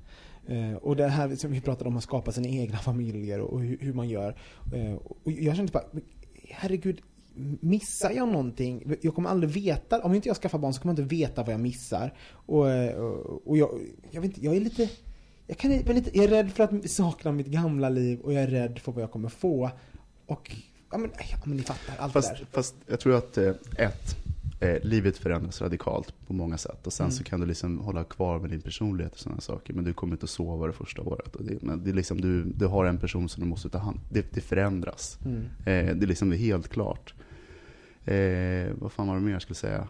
Uh, 0.50 0.76
och 0.76 0.96
det 0.96 1.08
här 1.08 1.36
som 1.36 1.52
vi 1.52 1.62
pratade 1.62 1.90
om 1.90 1.98
att 1.98 2.04
skapa 2.04 2.32
sina 2.32 2.48
egna 2.48 2.78
familjer 2.78 3.40
och, 3.40 3.54
och 3.54 3.62
hur, 3.62 3.78
hur 3.82 3.94
man 3.94 4.10
gör. 4.10 4.36
Uh, 4.76 4.94
och 4.94 5.32
jag 5.32 5.56
kände 5.56 5.72
bara, 5.72 5.84
herregud, 6.50 7.02
missar 7.60 8.12
jag 8.12 8.28
någonting? 8.28 8.96
Jag 9.02 9.16
kommer 9.16 9.30
aldrig 9.30 9.52
veta, 9.52 10.02
om 10.02 10.14
inte 10.14 10.30
jag 10.30 10.38
skaffar 10.38 10.60
barn 10.60 10.74
så 10.74 10.82
kommer 10.82 10.94
jag 10.94 11.04
inte 11.04 11.16
veta 11.16 11.44
vad 11.44 11.54
jag 11.54 11.62
missar. 11.62 12.14
Och, 12.30 12.66
och, 12.66 13.48
och 13.48 13.58
jag, 13.58 13.70
jag 14.12 14.22
vet 14.22 14.30
inte, 14.30 14.46
jag 14.46 14.56
är 14.56 14.60
lite 14.60 14.90
jag, 15.48 15.58
kan, 15.58 15.72
jag, 15.72 15.90
är 15.90 15.94
lite, 15.94 16.18
jag 16.18 16.26
är 16.26 16.30
rädd 16.30 16.52
för 16.52 16.64
att 16.64 16.90
sakna 16.90 17.32
mitt 17.32 17.48
gamla 17.48 17.90
liv 17.90 18.20
och 18.20 18.34
jag 18.34 18.44
är 18.44 18.48
rädd 18.48 18.80
för 18.80 18.92
vad 18.92 19.04
jag 19.04 19.12
kommer 19.12 19.30
få. 19.30 19.70
Och, 20.26 20.56
ja 20.94 20.98
men, 20.98 21.12
ja, 21.32 21.38
men 21.46 21.58
ni 21.58 21.64
fattar, 21.64 21.96
allt 21.98 22.14
Fast, 22.14 22.30
det 22.30 22.38
där. 22.40 22.48
fast 22.52 22.76
jag 22.88 23.00
tror 23.00 23.16
att, 23.16 23.38
eh, 23.38 23.54
ett, 23.78 24.18
eh, 24.60 24.78
livet 24.84 25.18
förändras 25.18 25.62
radikalt 25.62 26.14
på 26.28 26.34
många 26.34 26.58
sätt. 26.58 26.88
Och 26.88 26.94
sen 26.94 27.04
Mm. 27.06 27.12
så 27.18 27.24
kan 27.24 27.40
du 27.40 27.46
liksom 27.46 27.80
hålla 27.80 28.04
kvar 28.04 28.40
med 28.40 28.50
din 28.50 28.62
personlighet 28.62 29.14
och 29.14 29.20
sådana 29.20 29.42
saker. 29.42 29.74
Men 29.74 29.84
du 29.84 29.94
kommer 29.94 30.14
inte 30.16 30.24
att 30.24 30.30
sova 30.30 30.68
det 30.68 30.74
första 30.74 31.02
året. 31.02 31.36
Och 31.36 31.44
det, 31.44 31.62
men 31.62 31.84
det 31.84 31.90
är 31.90 31.94
liksom, 31.94 32.22
du, 32.22 32.44
du 32.44 32.66
har 32.66 32.86
en 32.86 32.98
person 32.98 33.30
som 33.30 33.44
du 33.44 33.50
måste 33.50 33.70
ta 33.70 33.78
hand 33.78 34.00
Det, 34.10 34.32
det 34.34 34.42
förändras. 34.42 35.20
Mm. 35.26 35.42
Eh, 35.42 35.96
det 35.96 36.06
är 36.06 36.08
liksom 36.08 36.30
det 36.30 36.36
är 36.36 36.38
helt 36.38 36.68
klart. 36.68 37.14
Eh, 38.06 38.74
vad 38.80 38.92
fan 38.92 39.08
var 39.08 39.16
det 39.16 39.22
mer 39.22 39.32
jag 39.32 39.42
skulle 39.42 39.56
säga? 39.56 39.88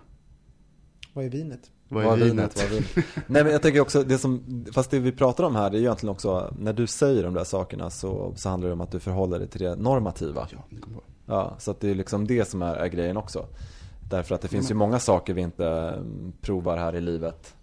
Vad 1.14 1.26
är 1.26 1.30
vinet? 1.30 1.72
Vad 1.94 2.04
är 2.04 2.08
Vad 2.08 2.22
är 2.22 2.26
vinet? 2.26 2.34
vinet? 2.34 2.56
Vad 2.56 2.66
är 2.66 2.70
vinet? 2.70 3.06
Nej 3.28 3.44
men 3.44 3.52
jag 3.52 3.62
tänker 3.62 3.80
också, 3.80 4.04
det 4.04 4.18
som, 4.18 4.66
fast 4.74 4.92
det 4.92 5.00
vi 5.00 5.12
pratar 5.12 5.44
om 5.44 5.56
här 5.56 5.70
det 5.70 5.78
är 5.78 5.80
egentligen 5.80 6.12
också, 6.12 6.54
när 6.60 6.74
du 6.74 6.88
säger 6.88 7.24
de 7.24 7.34
där 7.34 7.44
sakerna 7.44 7.90
så, 7.90 8.34
så 8.36 8.50
handlar 8.50 8.68
det 8.68 8.74
om 8.74 8.82
att 8.82 8.92
du 8.92 9.00
förhåller 9.00 9.40
dig 9.40 9.48
till 9.48 9.62
det 9.62 9.76
normativa. 9.76 10.48
Ja, 10.52 10.58
det 10.70 10.82
kommer. 10.82 11.00
Ja, 11.26 11.56
så 11.60 11.72
att 11.72 11.80
det 11.80 11.90
är 11.90 11.96
liksom 11.96 12.28
det 12.28 12.50
som 12.50 12.62
är, 12.62 12.76
är 12.76 12.88
grejen 12.88 13.18
också. 13.18 13.46
Därför 14.10 14.36
att 14.36 14.42
det 14.42 14.48
finns 14.48 14.72
ju 14.72 14.76
många 14.76 15.00
saker 15.00 15.34
vi 15.34 15.42
inte 15.42 15.68
mm, 15.68 16.34
provar 16.42 16.78
här 16.78 16.96
i 16.96 17.02
livet. 17.02 17.56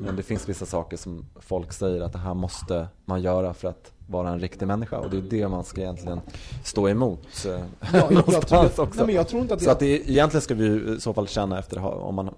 Men 0.00 0.16
det 0.16 0.22
finns 0.22 0.48
vissa 0.48 0.66
saker 0.66 0.96
som 0.96 1.26
folk 1.36 1.72
säger 1.72 2.00
att 2.00 2.12
det 2.12 2.18
här 2.18 2.34
måste 2.34 2.88
man 3.04 3.22
göra 3.22 3.54
för 3.54 3.68
att 3.68 3.92
vara 4.06 4.28
en 4.30 4.40
riktig 4.40 4.66
människa. 4.66 4.98
Och 4.98 5.10
det 5.10 5.16
är 5.16 5.22
det 5.22 5.48
man 5.48 5.64
ska 5.64 5.80
egentligen 5.80 6.20
stå 6.64 6.88
emot. 6.88 7.26
eh, 7.46 7.50
Ja, 7.52 7.58
jag, 7.92 8.02
jag, 8.02 8.10
någonstans 8.26 8.74
tror, 8.74 8.84
också. 8.86 8.96
nej, 8.96 9.06
men 9.06 9.14
jag 9.14 9.28
tror 9.28 9.42
inte 9.42 9.54
att 9.54 9.62
Så 9.62 9.70
att 9.70 9.78
det, 9.78 10.10
egentligen 10.10 10.42
ska 10.42 10.54
vi 10.54 10.94
i 10.96 11.00
så 11.00 11.12
fall 11.14 11.28
känna 11.28 11.58
efter, 11.58 11.78
om 11.84 12.14
man, 12.14 12.34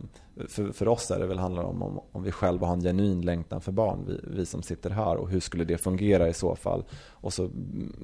för, 0.49 0.73
för 0.73 0.89
oss 0.89 1.11
är 1.11 1.19
det 1.19 1.27
väl 1.27 1.39
handlar 1.39 1.63
om, 1.63 1.83
om 1.83 2.01
om 2.13 2.23
vi 2.23 2.33
själva 2.33 2.67
har 2.67 2.75
en 2.75 2.81
genuin 2.83 3.21
längtan 3.23 3.61
för 3.61 3.73
barn, 3.73 4.05
vi, 4.09 4.21
vi 4.37 4.47
som 4.47 4.63
sitter 4.63 4.91
här 4.91 5.17
och 5.17 5.31
hur 5.31 5.41
skulle 5.41 5.65
det 5.65 5.79
fungera 5.79 6.29
i 6.29 6.33
så 6.35 6.57
fall? 6.57 6.85
Och 7.11 7.33
så 7.33 7.51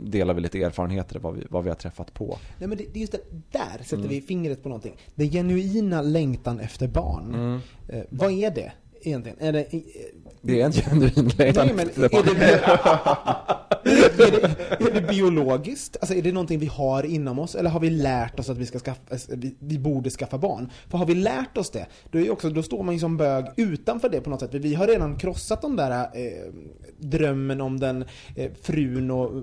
delar 0.05 0.35
vi 0.35 0.41
lite 0.41 0.63
erfarenheter 0.63 1.19
vad 1.19 1.35
vi, 1.35 1.47
vad 1.51 1.63
vi 1.65 1.69
har 1.71 1.77
träffat 1.77 2.15
på. 2.15 2.39
Nej 2.59 2.69
men 2.69 2.79
det, 2.79 2.85
det 2.93 2.99
är 2.99 3.01
just 3.01 3.13
det, 3.13 3.21
där 3.51 3.79
sätter 3.83 3.97
Mm. 3.97 4.09
vi 4.09 4.21
fingret 4.21 4.63
på 4.63 4.69
någonting. 4.69 4.97
Den 5.15 5.31
genuina 5.31 6.03
längtan 6.03 6.61
efter 6.61 6.89
barn. 6.89 7.35
Mm. 7.35 7.61
Eh, 7.89 8.05
vad 8.11 8.31
är 8.33 8.51
det 8.51 8.73
egentligen? 9.07 9.39
Är 9.41 9.53
det, 9.53 9.61
eh, 9.61 9.81
Det 10.43 10.61
är 10.61 10.67
en 10.67 10.73
genuin 10.73 11.31
längtan 11.39 11.67
Nej, 11.67 11.75
men 11.75 11.89
är 11.89 12.25
det, 12.25 12.31
är, 14.25 14.31
det, 14.31 14.43
är 14.89 14.95
det 14.95 15.01
biologiskt? 15.09 15.97
Alltså 16.01 16.15
är 16.15 16.23
det 16.23 16.33
någonting 16.33 16.59
vi 16.59 16.67
har 16.67 17.03
inom 17.03 17.39
oss? 17.39 17.55
Eller 17.55 17.71
har 17.71 17.81
vi 17.81 17.91
lärt 17.91 18.41
oss 18.41 18.51
att 18.51 18.59
vi, 18.59 18.67
ska 18.67 18.79
skaffa, 18.79 19.01
alltså, 19.11 19.33
vi, 19.37 19.55
vi 19.59 19.79
borde 19.79 20.11
skaffa 20.11 20.39
barn? 20.39 20.71
För 20.89 20.99
har 20.99 21.07
vi 21.07 21.15
lärt 21.15 21.57
oss 21.59 21.71
det, 21.71 21.87
då, 22.11 22.19
är 22.19 22.23
ju 22.23 22.31
också, 22.31 22.51
då 22.51 22.63
står 22.63 22.83
man 22.83 22.95
ju 22.95 23.01
som 23.01 23.17
bög 23.17 23.45
utanför 23.57 24.09
det 24.09 24.21
på 24.21 24.31
något 24.31 24.41
sätt. 24.41 24.51
För 24.51 24.59
vi 24.59 24.75
har 24.75 24.87
redan 24.87 25.19
krossat 25.19 25.63
den 25.63 25.77
där 25.77 25.91
eh, 26.01 26.53
drömmen 26.99 27.61
om 27.61 27.81
den 27.81 28.05
eh, 28.37 28.51
frun 28.63 29.11
och 29.11 29.37
eh, 29.37 29.43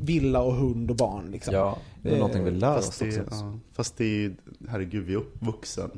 villa 0.00 0.40
och 0.40 0.54
hund 0.54 0.90
och 0.90 0.96
barn. 0.96 1.30
Liksom. 1.30 1.54
Ja, 1.54 1.78
det 2.02 2.10
är 2.10 2.16
någonting 2.16 2.44
vi 2.44 2.50
lär 2.50 2.74
Fast 2.74 2.88
oss 2.88 2.98
det, 2.98 3.06
också. 3.06 3.22
ja, 3.30 3.58
fast 3.72 3.96
det 3.96 4.24
är 4.24 4.32
herregud, 4.68 5.04
vi 5.04 5.12
är 5.12 5.16
uppvuxen 5.18 5.90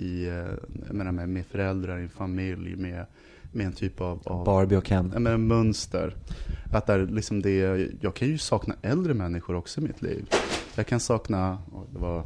i, 0.00 0.26
eh, 0.28 0.34
jag 0.86 0.94
menar 0.94 1.12
med, 1.12 1.28
med 1.28 1.46
föräldrar, 1.46 1.98
i 1.98 2.02
en 2.02 2.08
familj, 2.08 2.76
med, 2.76 3.06
med 3.52 3.66
en 3.66 3.72
typ 3.72 4.00
av, 4.00 4.20
av 4.24 4.44
Barbie 4.44 4.76
och 4.76 4.86
Ken. 4.86 5.10
jag 5.12 5.22
menar, 5.22 5.36
mönster. 5.36 6.14
Att 6.72 6.86
där, 6.86 7.06
liksom 7.06 7.42
det, 7.42 7.88
jag 8.00 8.14
kan 8.14 8.28
ju 8.28 8.38
sakna 8.38 8.74
äldre 8.82 9.14
människor 9.14 9.54
också 9.56 9.80
i 9.80 9.84
mitt 9.84 10.02
liv. 10.02 10.24
Jag 10.74 10.86
kan 10.86 11.00
sakna, 11.00 11.58
oj, 11.72 11.86
det 11.92 11.98
var 11.98 12.24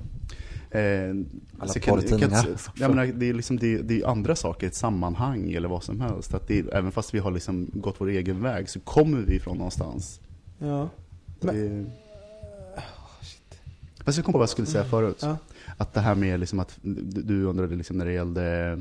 Eh, 0.70 0.80
jag 0.80 1.82
kan- 1.82 2.02
kan-. 2.18 2.56
Jag 2.76 2.90
menar, 2.90 3.06
det, 3.06 3.28
är 3.28 3.34
liksom, 3.34 3.56
det, 3.58 3.76
det 3.76 4.00
är 4.00 4.06
andra 4.06 4.36
saker, 4.36 4.66
ett 4.66 4.74
sammanhang 4.74 5.52
eller 5.52 5.68
vad 5.68 5.82
som 5.82 6.00
helst. 6.00 6.34
Att 6.34 6.48
det, 6.48 6.58
även 6.72 6.92
fast 6.92 7.14
vi 7.14 7.18
har 7.18 7.30
liksom 7.30 7.70
gått 7.72 7.94
vår 7.98 8.08
egen 8.08 8.42
väg 8.42 8.68
så 8.68 8.80
kommer 8.80 9.18
vi 9.18 9.36
ifrån 9.36 9.56
någonstans. 9.56 10.20
Ja. 10.58 10.88
Det, 11.40 11.84
Fast 14.04 14.18
jag 14.18 14.24
kom 14.24 14.32
på 14.32 14.38
vad 14.38 14.42
jag 14.42 14.48
skulle 14.50 14.66
säga 14.66 14.84
förut. 14.84 15.18
Ja. 15.22 15.36
Att 15.76 15.94
det 15.94 16.00
här 16.00 16.14
med 16.14 16.40
liksom 16.40 16.60
att 16.60 16.78
du 17.24 17.44
undrade 17.44 17.76
liksom 17.76 17.98
när 17.98 18.04
det 18.04 18.12
gällde 18.12 18.78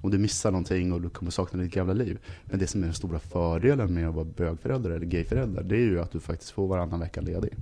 om 0.00 0.10
du 0.10 0.18
missar 0.18 0.50
någonting 0.50 0.92
och 0.92 1.00
du 1.00 1.10
kommer 1.10 1.30
sakna 1.30 1.62
ditt 1.62 1.72
gamla 1.72 1.92
liv. 1.92 2.18
Men 2.44 2.58
det 2.58 2.66
som 2.66 2.82
är 2.82 2.84
den 2.84 2.94
stora 2.94 3.18
fördelen 3.18 3.94
med 3.94 4.08
att 4.08 4.14
vara 4.14 4.24
bögförälder 4.24 4.90
eller 4.90 5.06
gayförälder, 5.06 5.62
det 5.62 5.76
är 5.76 5.80
ju 5.80 6.00
att 6.00 6.10
du 6.10 6.20
faktiskt 6.20 6.50
får 6.50 6.66
varannan 6.66 7.00
vecka 7.00 7.20
ledig. 7.20 7.56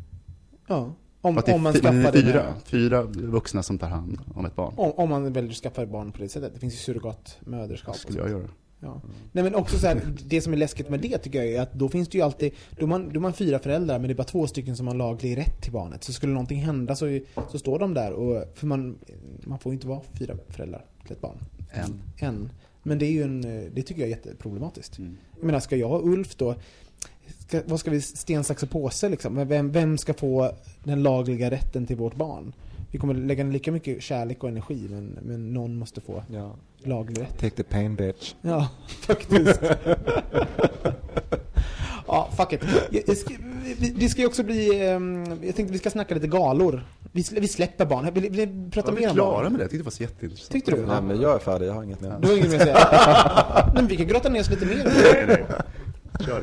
Ja. 0.66 0.92
Om, 1.20 1.42
om 1.46 1.62
man 1.62 1.72
skaffar 1.72 1.94
är 1.94 2.12
det 2.12 2.22
fyra, 2.22 2.54
fyra 2.64 3.02
vuxna 3.02 3.62
som 3.62 3.78
tar 3.78 3.88
hand 3.88 4.20
om 4.34 4.44
ett 4.44 4.56
barn. 4.56 4.74
Om, 4.76 4.92
om 4.92 5.10
man 5.10 5.32
väljer 5.32 5.50
att 5.50 5.56
skaffa 5.56 5.86
barn 5.86 6.12
på 6.12 6.18
det 6.18 6.28
sättet. 6.28 6.54
Det 6.54 6.60
finns 6.60 6.74
ju 6.74 6.78
surrogatmödraskap. 6.78 7.96
Skulle 7.96 8.18
jag 8.18 8.30
göra. 8.30 8.48
Ja. 8.86 9.00
Nej 9.32 9.44
men 9.44 9.54
också 9.54 9.78
så 9.78 9.86
här, 9.86 10.00
det 10.26 10.40
som 10.40 10.52
är 10.52 10.56
läskigt 10.56 10.90
med 10.90 11.00
det 11.00 11.18
tycker 11.18 11.38
jag 11.38 11.48
är 11.48 11.60
att 11.60 11.72
då 11.72 11.88
finns 11.88 12.08
det 12.08 12.18
ju 12.18 12.24
alltid, 12.24 12.52
då 12.78 12.86
man, 12.86 13.12
då 13.12 13.20
man 13.20 13.32
fyra 13.32 13.58
föräldrar 13.58 13.98
men 13.98 14.08
det 14.08 14.12
är 14.12 14.16
bara 14.16 14.24
två 14.24 14.46
stycken 14.46 14.76
som 14.76 14.86
har 14.86 14.94
laglig 14.94 15.36
rätt 15.36 15.62
till 15.62 15.72
barnet. 15.72 16.04
Så 16.04 16.12
skulle 16.12 16.32
någonting 16.32 16.60
hända 16.60 16.96
så, 16.96 17.20
så 17.50 17.58
står 17.58 17.78
de 17.78 17.94
där 17.94 18.12
och, 18.12 18.44
för 18.54 18.66
man, 18.66 18.98
man 19.44 19.58
får 19.58 19.72
ju 19.72 19.74
inte 19.74 19.86
vara 19.86 20.00
fyra 20.12 20.34
föräldrar 20.48 20.84
till 21.02 21.12
ett 21.12 21.20
barn. 21.20 21.38
En. 21.70 22.02
En. 22.16 22.50
Men 22.82 22.98
det 22.98 23.06
är 23.06 23.12
ju 23.12 23.22
en, 23.22 23.42
det 23.74 23.82
tycker 23.82 24.00
jag 24.00 24.10
är 24.10 24.16
jätteproblematiskt. 24.16 24.98
Mm. 24.98 25.16
Jag 25.36 25.46
menar, 25.46 25.60
ska 25.60 25.76
jag 25.76 25.92
och 25.92 26.08
Ulf 26.08 26.36
då, 26.36 26.54
ska, 27.38 27.62
vad 27.66 27.80
ska 27.80 27.90
vi, 27.90 28.00
sten, 28.00 28.44
sax 28.44 28.62
och 28.62 28.70
påse 28.70 29.08
liksom? 29.08 29.48
Vem, 29.48 29.72
vem 29.72 29.98
ska 29.98 30.14
få 30.14 30.52
den 30.84 31.02
lagliga 31.02 31.50
rätten 31.50 31.86
till 31.86 31.96
vårt 31.96 32.14
barn? 32.14 32.52
Vi 32.90 32.98
kommer 32.98 33.14
lägga 33.14 33.44
ner 33.44 33.52
lika 33.52 33.72
mycket 33.72 34.02
kärlek 34.02 34.42
och 34.42 34.48
energi 34.48 34.86
men, 34.90 35.18
men 35.22 35.52
någon 35.52 35.76
måste 35.78 36.00
få 36.00 36.22
Ja. 36.32 36.54
laglig 36.82 37.20
rätt. 37.22 37.38
Take 37.38 37.56
the 37.56 37.62
pain 37.62 37.94
bitch. 37.96 38.34
Ja, 38.42 38.68
faktiskt. 39.00 39.60
ja, 42.06 42.28
fuck 42.36 42.52
it. 42.52 42.60
Jag- 42.90 43.02
jag 43.06 43.16
ska, 43.16 43.34
vi- 43.78 43.94
det 43.98 44.08
ska 44.08 44.20
ju 44.20 44.26
också 44.26 44.42
bli, 44.42 44.88
ehm, 44.88 45.24
jag 45.42 45.56
tänkte 45.56 45.72
vi 45.72 45.78
ska 45.78 45.90
snacka 45.90 46.14
lite 46.14 46.26
galor. 46.26 46.86
Vi, 47.12 47.22
slä- 47.22 47.40
vi 47.40 47.48
släpper 47.48 47.84
barn. 47.86 48.10
Vill, 48.14 48.30
vill 48.30 48.48
ni 48.48 48.70
prata 48.70 48.92
vi 48.92 49.00
mer 49.00 49.08
om 49.08 49.14
klara 49.14 49.30
barn? 49.42 49.52
med 49.52 49.60
det? 49.60 49.62
Jag 49.64 49.70
tyckte 49.70 49.82
det 49.82 49.84
var 49.84 49.90
så 49.90 50.02
jätteintressant. 50.02 50.52
Tyckte 50.52 50.70
du? 50.70 50.86
Nej 50.86 51.02
men 51.02 51.20
jag 51.20 51.34
är 51.34 51.38
färdig, 51.38 51.66
jag 51.66 51.72
har 51.74 51.82
inget 51.82 52.00
mer. 52.00 52.14
Du 52.20 52.28
har 52.28 52.34
inget 52.36 52.48
mer 52.50 52.56
att 52.56 52.62
säga? 52.62 53.70
Men 53.74 53.86
vi 53.86 53.96
kan 53.96 54.06
grotta 54.06 54.28
ner 54.28 54.40
oss 54.40 54.50
lite 54.50 54.66
mer. 54.66 54.74
Nej, 54.84 55.24
nej. 55.28 55.44
Kör. 56.26 56.42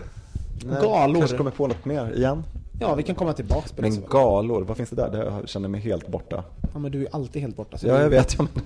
Nej, 0.65 0.81
Galor. 0.81 1.19
Kanske 1.19 1.37
kommer 1.37 1.51
på 1.51 1.67
något 1.67 1.85
mer 1.85 2.13
igen. 2.15 2.43
Ja, 2.79 2.95
vi 2.95 3.03
kan 3.03 3.15
komma 3.15 3.33
tillbaks 3.33 3.71
på 3.71 3.81
det. 3.81 3.89
Men 3.89 4.03
galor, 4.09 4.61
vad 4.61 4.77
finns 4.77 4.89
det 4.89 4.95
där? 4.95 5.11
Det 5.11 5.17
jag 5.17 5.49
känner 5.49 5.69
mig 5.69 5.81
helt 5.81 6.07
borta. 6.07 6.43
Ja, 6.73 6.79
men 6.79 6.91
du 6.91 7.01
är 7.01 7.15
alltid 7.15 7.41
helt 7.41 7.55
borta. 7.55 7.77
så 7.77 7.87
Ja, 7.87 8.01
jag 8.01 8.09
vet. 8.09 8.35
Ja, 8.37 8.47
men... 8.53 8.63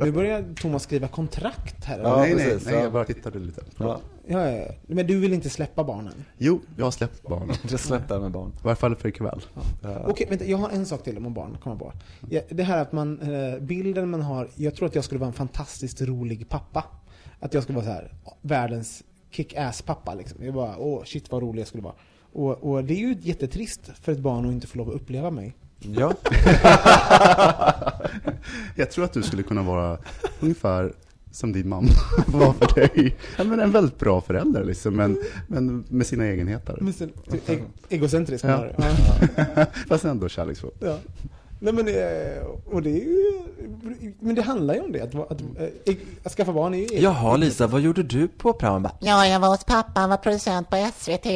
Nu 0.00 0.12
börjar 0.12 0.54
Thomas 0.60 0.82
skriva 0.82 1.08
kontrakt 1.08 1.84
här. 1.84 1.98
Ja, 1.98 2.16
nej, 2.16 2.34
nej, 2.34 2.44
precis, 2.44 2.66
nej, 2.66 2.74
ja. 2.74 2.80
jag 2.82 2.92
bara 2.92 3.04
tittade 3.04 3.38
lite. 3.38 3.62
Ja, 3.78 4.00
Ja, 4.26 4.50
ja, 4.50 4.56
ja. 4.56 4.72
Men 4.86 5.06
du 5.06 5.20
vill 5.20 5.32
inte 5.32 5.50
släppa 5.50 5.84
barnen? 5.84 6.24
Jo, 6.38 6.60
jag 6.76 6.84
har 6.84 6.90
släppt 6.90 7.22
barnen. 7.22 7.56
jag 7.70 7.80
släpp 7.80 8.08
det 8.08 8.20
med 8.20 8.30
barn. 8.30 8.48
I 8.48 8.64
varje 8.64 8.76
fall 8.76 8.96
för 8.96 9.08
ikväll. 9.08 9.40
Okej, 10.06 10.26
vänta, 10.30 10.44
jag 10.44 10.58
har 10.58 10.70
en 10.70 10.86
sak 10.86 11.02
till 11.02 11.16
om 11.16 11.34
barn, 11.34 11.58
kommer 11.62 11.76
på. 11.76 11.92
Ja, 12.30 12.40
Det 12.48 12.62
här 12.62 12.82
att 12.82 12.92
man, 12.92 13.20
eh, 13.20 13.58
bilden 13.60 14.10
man 14.10 14.22
har, 14.22 14.48
jag 14.54 14.74
tror 14.74 14.86
att 14.88 14.94
jag 14.94 15.04
skulle 15.04 15.18
vara 15.18 15.28
en 15.28 15.34
fantastiskt 15.34 16.02
rolig 16.02 16.48
pappa. 16.48 16.84
Att 17.40 17.54
jag 17.54 17.62
skulle 17.62 17.76
vara 17.76 17.86
så 17.86 17.92
här, 17.92 18.12
världens 18.40 19.02
kick-ass 19.30 19.82
pappa 19.82 20.14
liksom. 20.14 20.44
Jag 20.44 20.54
bara, 20.54 20.78
åh 20.78 21.04
shit 21.04 21.30
vad 21.32 21.42
rolig 21.42 21.60
jag 21.60 21.68
skulle 21.68 21.82
vara. 21.82 21.94
Och, 22.34 22.70
och 22.72 22.84
det 22.84 22.94
är 22.94 22.98
ju 22.98 23.16
jättetrist 23.20 23.80
för 24.02 24.12
ett 24.12 24.18
barn 24.18 24.46
att 24.46 24.52
inte 24.52 24.66
få 24.66 24.78
lov 24.78 24.88
att 24.88 24.94
uppleva 24.94 25.30
mig. 25.30 25.54
Ja, 25.78 26.14
Jag 28.76 28.90
tror 28.90 29.04
att 29.04 29.12
du 29.12 29.22
skulle 29.22 29.42
kunna 29.42 29.62
vara 29.62 29.98
ungefär 30.40 30.92
som 31.30 31.52
din 31.52 31.68
mamma 31.68 31.88
var 32.26 32.52
för 32.52 32.74
dig. 32.74 33.16
Ja, 33.38 33.44
men 33.44 33.60
en 33.60 33.70
väldigt 33.70 33.98
bra 33.98 34.20
förälder 34.20 34.64
liksom, 34.64 34.96
men, 34.96 35.18
men 35.48 35.84
med 35.88 36.06
sina 36.06 36.24
egenheter. 36.24 36.78
Men 36.80 36.92
sen, 36.92 37.12
e- 37.46 37.58
egocentrisk 37.88 38.44
Ja. 38.44 38.66
Ja. 38.76 39.66
Fast 39.88 40.04
ändå 40.04 40.28
kärleksfull. 40.28 40.70
Ja. 40.80 40.98
Nej 41.58 41.72
men, 41.72 41.88
eh, 41.88 42.42
och 42.66 42.82
det 42.82 42.90
är 42.90 43.04
ju, 43.04 43.42
men 44.20 44.34
det 44.34 44.42
handlar 44.42 44.74
ju 44.74 44.80
om 44.80 44.92
det, 44.92 45.00
att, 45.00 45.14
att, 45.14 45.30
att, 45.30 45.40
att 46.24 46.32
skaffa 46.32 46.52
barn 46.52 46.74
är 46.74 46.78
ju 46.78 46.86
Jaha 47.00 47.36
Lisa, 47.36 47.66
vad 47.66 47.80
gjorde 47.80 48.02
du 48.02 48.28
på 48.28 48.52
Prama? 48.52 48.90
Ja, 49.00 49.26
jag 49.26 49.40
var 49.40 49.48
hos 49.48 49.64
pappa, 49.64 50.00
han 50.00 50.10
var 50.10 50.16
producent 50.16 50.70
på 50.70 50.76
SVT. 50.98 51.26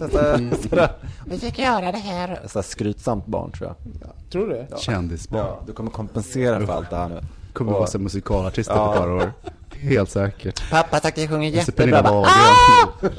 Sådär 0.00 0.90
Vi 1.26 1.38
fick 1.38 1.58
göra 1.58 1.92
det 1.92 1.98
här. 1.98 2.40
sådär 2.46 2.62
skrytsamt 2.62 3.26
barn 3.26 3.52
tror 3.52 3.68
jag. 3.68 3.76
Tror 4.32 4.46
du 4.48 4.54
det? 4.54 4.66
Kändisbarn. 4.78 5.46
Ja, 5.46 5.62
du 5.66 5.72
kommer 5.72 5.90
kompensera 5.90 6.66
för 6.66 6.72
allt 6.72 6.90
det 6.90 6.96
här 6.96 7.08
nu. 7.08 7.20
Kommer 7.52 7.72
Och- 7.72 7.78
vara 7.78 7.86
som 7.86 8.02
musikalartist 8.02 8.70
Ja. 8.74 8.92
efter 8.94 9.02
ett 9.02 9.08
par 9.20 9.26
år. 9.26 9.32
Helt 9.80 10.10
säkert. 10.10 10.70
Pappa 10.70 11.00
tyckte 11.00 11.20
jag 11.20 11.30
sjunger 11.30 11.50
så 11.50 11.56
jättebra. 11.56 12.02
Bara, 12.02 12.12
Wahlgren. 12.12 13.12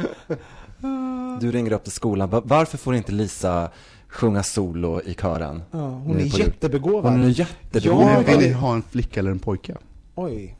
Du 1.40 1.50
ringer 1.52 1.72
upp 1.72 1.82
till 1.82 1.92
skolan, 1.92 2.30
"Va- 2.30 2.42
varför 2.44 2.78
får 2.78 2.94
inte 2.94 3.12
Lisa 3.12 3.70
sjunga 4.14 4.42
solo 4.42 5.00
i 5.04 5.14
kören? 5.14 5.62
Ja, 5.70 5.78
hon 5.88 6.10
är 6.16 6.20
på 6.20 6.20
jul?" 6.38 6.38
jättebegåvad. 6.46 7.12
Hon 7.12 7.22
är 7.22 7.28
jättebegåvad. 7.28 8.18
Nu 8.18 8.24
vill 8.24 8.38
ni 8.38 8.52
ha 8.52 8.74
en 8.74 8.82
flicka 8.82 9.20
eller 9.20 9.30
en 9.30 9.38
pojke? 9.38 9.76
Oj. 10.14 10.56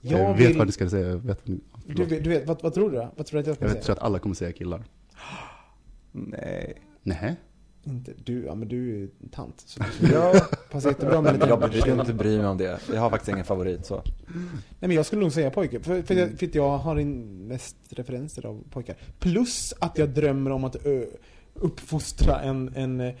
Jag, 0.00 0.20
Jag 0.20 0.34
vet 0.36 0.48
vill, 0.50 0.58
vad 0.58 0.66
ni 0.66 0.72
ska 0.72 0.90
säga. 0.90 1.08
Jag 1.08 1.16
vet, 1.18 1.40
du, 1.86 2.04
vet- 2.04 2.24
du 2.24 2.30
vet, 2.30 2.46
vad, 2.46 2.62
vad 2.62 2.74
tror 2.74 2.90
du 2.90 2.96
då? 2.96 3.12
Vad 3.16 3.26
tror 3.26 3.38
du 3.38 3.40
att 3.40 3.46
jag 3.46 3.56
ska 3.56 3.64
jag 3.64 3.72
säga? 3.72 3.82
tror 3.82 3.96
att 3.96 4.02
alla 4.02 4.18
kommer 4.18 4.34
säga 4.34 4.52
killar. 4.52 4.84
Nej. 6.12 6.74
Nej. 7.02 7.36
Inte 7.84 8.12
du, 8.24 8.44
ja 8.44 8.54
men 8.54 8.68
du 8.68 8.94
är 8.94 8.96
ju 8.98 9.08
tant. 9.32 9.54
Så 9.66 9.80
det 10.00 10.12
Ja, 10.12 10.34
passar 10.70 10.88
jättebra 10.90 11.20
med 11.20 11.32
lite... 11.32 11.46
jag 11.48 11.60
brukar 11.70 12.00
inte 12.00 12.12
bry 12.12 12.36
mig 12.38 12.46
om 12.46 12.56
det. 12.58 12.78
Jag 12.94 13.00
har 13.00 13.10
faktiskt 13.10 13.28
ingen 13.28 13.44
favorit 13.44 13.86
så. 13.86 14.02
Nej 14.34 14.44
men 14.80 14.90
jag 14.90 15.06
skulle 15.06 15.22
nog 15.22 15.32
säga 15.32 15.50
pojke, 15.50 15.80
för, 15.80 16.02
för, 16.02 16.14
jag, 16.14 16.38
för 16.38 16.50
jag 16.52 16.78
har 16.78 16.96
in 16.98 17.46
mest 17.46 17.76
referenser 17.90 18.46
av 18.46 18.62
pojkar. 18.70 18.96
Plus 19.18 19.74
att 19.78 19.98
jag 19.98 20.08
drömmer 20.08 20.50
om 20.50 20.64
att 20.64 20.86
ö, 20.86 21.04
uppfostra 21.60 22.40
en, 22.40 22.70
en 22.76 23.00
eh, 23.00 23.14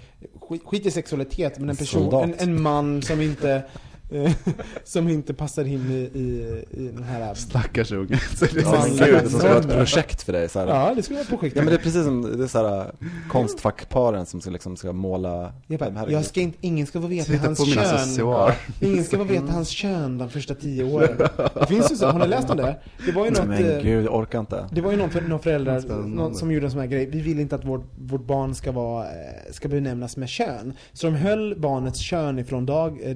skit, 0.64 0.86
i 0.86 0.90
sexualitet, 0.90 1.58
men 1.58 1.70
en 1.70 1.76
person, 1.76 2.14
en, 2.22 2.34
en 2.38 2.62
man 2.62 3.02
som 3.02 3.20
inte 3.20 3.62
som 4.84 5.08
inte 5.08 5.34
passar 5.34 5.64
in 5.64 5.90
i, 5.90 6.18
i, 6.18 6.64
i 6.70 6.88
den 6.94 7.02
här... 7.02 7.34
Stackars 7.34 7.92
unge. 7.92 8.18
Så 8.36 8.44
det 8.44 8.56
är 8.60 8.62
Ja, 8.62 8.82
så 8.82 9.04
gud, 9.04 9.30
som 9.30 9.40
ska 9.40 9.48
vara 9.48 9.58
ett 9.58 9.68
projekt 9.72 10.22
för 10.22 10.32
dig 10.32 10.48
så 10.48 10.58
här. 10.58 10.66
Ja, 10.66 10.92
det 10.96 11.02
skulle 11.02 11.16
vara 11.16 11.22
ett 11.22 11.28
projekt. 11.28 11.56
Ja 11.56 11.62
men 11.62 11.70
det 11.70 11.76
är 11.80 11.82
precis 11.82 12.04
som, 12.04 12.36
det 12.38 12.44
är 12.44 12.48
så 12.48 12.68
här 12.68 12.92
konstfackparen 13.30 14.26
som 14.26 14.40
ska, 14.40 14.50
liksom, 14.50 14.76
ska 14.76 14.92
måla 14.92 15.52
jag 15.66 15.78
bara, 15.80 15.90
här 15.90 16.08
jag 16.08 16.24
ska 16.24 16.40
inte, 16.40 16.58
ingen 16.60 16.86
ska 16.86 17.00
få 17.00 17.06
veta 17.06 17.32
Titta 17.32 17.46
hans 17.46 17.58
på 17.58 17.66
mina 17.66 17.82
kön. 17.84 17.94
accessoarer. 17.94 18.54
Ingen 18.80 19.04
ska 19.04 19.16
få 19.16 19.24
veta 19.24 19.52
hans 19.52 19.68
kön 19.68 20.18
de 20.18 20.30
första 20.30 20.54
tio 20.54 20.84
åren. 20.84 21.16
Det 21.54 21.66
finns 21.66 21.92
ju 21.92 21.96
så, 21.96 22.06
har 22.06 22.18
ni 22.18 22.26
läst 22.28 22.50
om 22.50 22.56
det? 22.56 22.76
Det 23.06 23.12
var 23.12 23.24
ju 23.24 23.30
något... 23.30 23.46
Men 23.46 23.70
eh, 23.70 23.82
gud, 23.82 24.04
jag 24.06 24.14
orkar 24.14 24.40
inte. 24.40 24.68
Det 24.72 24.80
var 24.80 24.90
ju 24.90 24.96
någon, 24.96 25.10
för, 25.10 25.20
någon 25.20 25.40
förälder 25.40 25.80
Spännande. 25.80 26.08
någon, 26.16 26.34
som 26.34 26.52
gjorde 26.52 26.66
en 26.66 26.70
sån 26.70 26.80
här 26.80 26.86
grej. 26.86 27.06
Vi 27.06 27.20
vill 27.20 27.40
inte 27.40 27.54
att 27.54 27.64
vårt, 27.64 27.84
vårt 27.98 28.24
barn 28.26 28.54
ska, 28.54 28.72
vara, 28.72 29.04
eh, 29.04 29.10
ska 29.52 29.68
benämnas 29.68 30.16
med 30.16 30.28
kön. 30.28 30.72
Så 30.92 31.06
de 31.06 31.14
höll 31.16 31.54
barnets 31.60 31.98
kön 32.00 32.38
ifrån 32.38 32.66
dag, 32.66 33.14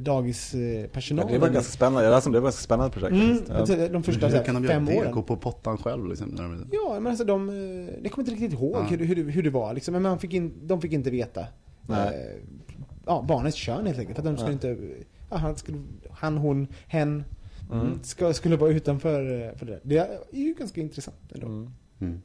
Ja, 0.82 0.88
dagispersonalen. 0.88 1.32
det 1.32 1.38
var 1.38 1.48
ganska 1.48 1.72
spännande, 1.72 2.08
det, 2.08 2.14
här 2.14 2.20
som, 2.20 2.32
det 2.32 2.40
var 2.40 2.48
ett 2.48 2.54
ganska 2.54 2.64
spännande 2.64 2.92
projekt 2.92 3.12
Mm, 3.12 3.92
de 3.92 4.02
första 4.02 4.28
Hur 4.28 4.44
kan 4.44 4.54
de 4.54 4.64
göra 4.64 4.74
fem 4.74 4.84
det? 4.86 4.98
åren. 4.98 5.12
Gå 5.12 5.22
på 5.22 5.36
pottan 5.36 5.78
själv 5.78 6.08
liksom? 6.08 6.28
När 6.28 6.42
de... 6.42 6.66
Ja, 6.72 7.00
men 7.00 7.06
alltså 7.06 7.24
de, 7.24 7.48
eh, 7.48 7.54
det 8.02 8.08
kommer 8.08 8.28
inte 8.28 8.42
riktigt 8.42 8.60
ihåg 8.60 8.76
Ja. 8.76 8.82
hur, 8.82 8.96
det- 8.96 9.04
hur, 9.04 9.30
hur 9.30 9.42
det 9.42 9.50
var 9.50 9.74
liksom. 9.74 9.92
Men 9.92 10.02
man 10.02 10.18
fick 10.18 10.34
in, 10.34 10.52
de 10.66 10.80
fick 10.80 10.92
inte 10.92 11.10
veta. 11.10 11.46
Nej. 11.88 12.06
Eh, 12.08 12.40
ja, 13.06 13.24
barnets 13.28 13.56
kön 13.56 13.86
helt 13.86 13.98
enkelt. 13.98 14.18
Att 14.18 14.24
de 14.24 14.36
skulle 14.36 14.52
inte, 14.52 14.76
ja, 15.30 15.36
han, 15.36 15.56
skulle, 15.56 15.78
han, 16.10 16.36
hon, 16.38 16.66
hen. 16.86 17.24
Mm. 17.72 17.98
Ska, 18.02 18.32
skulle 18.32 18.56
vara 18.56 18.70
utanför 18.70 19.46
eh, 19.48 19.54
för 19.58 19.66
det. 19.66 19.80
Det 19.82 19.98
är 19.98 20.08
ju 20.32 20.54
ganska 20.54 20.80
intressant 20.80 21.32
ändå. 21.34 21.46
Mm. 21.46 21.70
Mm. 22.00 22.20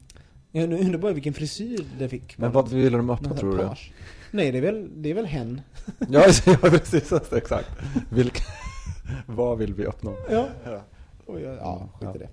Jag 0.52 0.64
undrar 0.74 0.98
bara 1.00 1.14
vilken 1.14 1.34
frisyr 1.34 1.86
det 2.00 2.10
fick. 2.10 2.38
Men 2.38 2.52
vad 2.52 2.70
ville 2.70 2.98
de 2.98 3.10
öppna 3.10 3.36
tror 3.36 3.58
du? 3.58 3.70
Nej, 4.32 4.52
det 4.52 4.58
är 4.58 4.62
väl, 4.62 4.90
det 5.02 5.10
är 5.10 5.14
väl 5.14 5.26
hen. 5.26 5.62
Ja, 6.10 6.24
ja 6.46 6.56
precis, 6.62 7.12
exakt. 7.32 7.70
Vilka, 8.10 8.44
vad 9.26 9.58
vill 9.58 9.74
vi 9.74 9.86
uppnå? 9.86 10.16
Ja. 10.30 10.48
Ja. 10.66 10.82
Och 11.26 11.42
jag, 11.42 11.56
ja, 11.56 11.90
skit 12.00 12.16
i 12.16 12.20
det. 12.20 12.30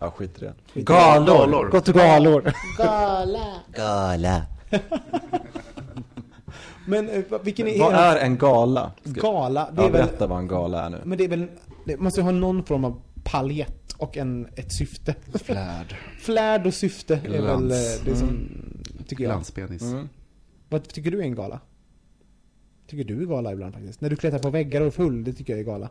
Ja, 0.00 0.10
skit 0.10 0.36
i 0.38 0.40
det. 0.44 0.54
Skit 0.74 0.84
Galor! 0.84 1.26
Galor. 1.26 1.68
Gå 1.70 1.80
till 1.80 1.94
galor! 1.94 2.52
Gala! 2.78 3.54
Gala. 3.76 4.42
Men 6.86 7.08
eh, 7.08 7.22
vilken 7.42 7.68
är 7.68 7.78
Vad 7.78 7.94
är 7.94 8.16
en 8.16 8.38
gala? 8.38 8.92
gala? 9.04 9.70
Det 9.72 9.82
Ja, 9.82 9.88
är 9.88 9.92
väl, 9.92 10.02
berätta 10.02 10.26
vad 10.26 10.38
en 10.38 10.48
gala 10.48 10.84
är 10.86 10.90
nu. 10.90 11.00
men 11.04 11.18
det 11.18 11.24
är 11.24 11.28
väl, 11.28 11.46
det 11.84 11.96
måste 11.98 12.20
ju 12.20 12.24
ha 12.24 12.30
någon 12.32 12.64
form 12.64 12.84
av 12.84 13.00
paljett 13.24 13.92
och 13.96 14.16
en, 14.16 14.48
ett 14.56 14.72
syfte. 14.72 15.14
Flärd. 15.44 15.96
Flärd 16.20 16.66
och 16.66 16.74
syfte 16.74 17.14
är 17.24 17.28
väl 17.30 17.40
Glans. 17.42 17.72
eh, 17.98 18.04
det 18.04 18.16
som, 18.16 18.48
tycker 19.08 19.24
jag. 19.24 19.32
Glanspenis. 19.32 19.82
Mm. 19.82 20.08
Vad 20.68 20.88
tycker 20.88 21.10
du 21.10 21.18
är 21.18 21.22
en 21.22 21.34
gala? 21.34 21.60
Tycker 22.86 23.04
du 23.04 23.22
är 23.22 23.26
gala 23.26 23.52
ibland 23.52 23.74
faktiskt? 23.74 24.00
När 24.00 24.10
du 24.10 24.16
klättrar 24.16 24.38
på 24.38 24.50
väggar 24.50 24.80
och 24.80 24.86
är 24.86 24.90
full, 24.90 25.24
det 25.24 25.32
tycker 25.32 25.52
jag 25.52 25.60
är 25.60 25.64
gala. 25.64 25.88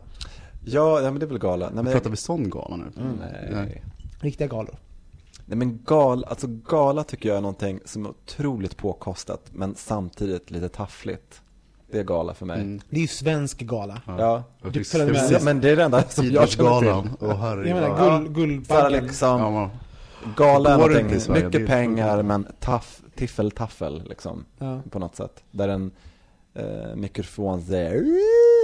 Ja, 0.64 1.00
ja 1.00 1.10
men 1.10 1.20
det 1.20 1.26
är 1.26 1.28
väl 1.28 1.38
gala. 1.38 1.70
Nej, 1.74 1.84
men, 1.84 1.92
Pratar 1.92 2.10
vi 2.10 2.16
sån 2.16 2.50
gala 2.50 2.76
nu? 2.76 2.84
nej. 3.20 3.48
Nej. 3.52 3.82
Riktiga 4.20 4.48
galor. 4.48 4.74
Nej 5.46 5.58
men 5.58 5.82
gal, 5.84 6.24
alltså 6.24 6.46
gala 6.46 7.04
tycker 7.04 7.28
jag 7.28 7.38
är 7.38 7.42
någonting 7.42 7.80
som 7.84 8.04
är 8.06 8.10
otroligt 8.10 8.76
påkostat 8.76 9.42
men 9.52 9.74
samtidigt 9.74 10.50
lite 10.50 10.68
taffligt. 10.68 11.42
Det 11.90 11.98
är 11.98 12.04
gala 12.04 12.34
för 12.34 12.46
mig. 12.46 12.60
Mm. 12.60 12.80
Det 12.90 12.96
är 12.96 13.00
ju 13.00 13.06
svensk 13.06 13.58
gala. 13.60 14.02
Ja. 14.06 14.42
Och 14.62 14.72
Du 14.72 14.78
precis-. 14.78 15.30
Ja, 15.30 15.38
men 15.42 15.60
det 15.60 15.70
är 15.70 15.76
det 15.76 15.84
enda 15.84 16.02
som 16.02 16.26
jag 16.26 16.48
känner 16.48 16.80
till. 17.02 17.10
Åh 17.20 17.36
herregud. 17.36 17.70
Jag 17.70 17.74
menar 17.74 17.88
Ja. 17.88 18.18
guld, 18.18 18.34
Guldbaggen. 18.34 19.04
liksom, 19.04 19.40
Ja, 19.40 19.50
man, 19.50 19.70
gala 20.36 20.70
är 20.74 20.78
någonting, 20.78 21.20
Sverige? 21.20 21.44
mycket 21.44 21.66
pengar 21.66 22.22
men 22.22 22.46
taff, 22.60 23.00
tiffel-taffel 23.14 24.02
liksom. 24.08 24.44
Ja. 24.58 24.80
På 24.90 24.98
något 24.98 25.16
sätt. 25.16 25.42
Där 25.50 25.68
en 25.68 25.90
eh, 26.54 26.94
mikrofon 26.96 27.62
säger 27.62 28.04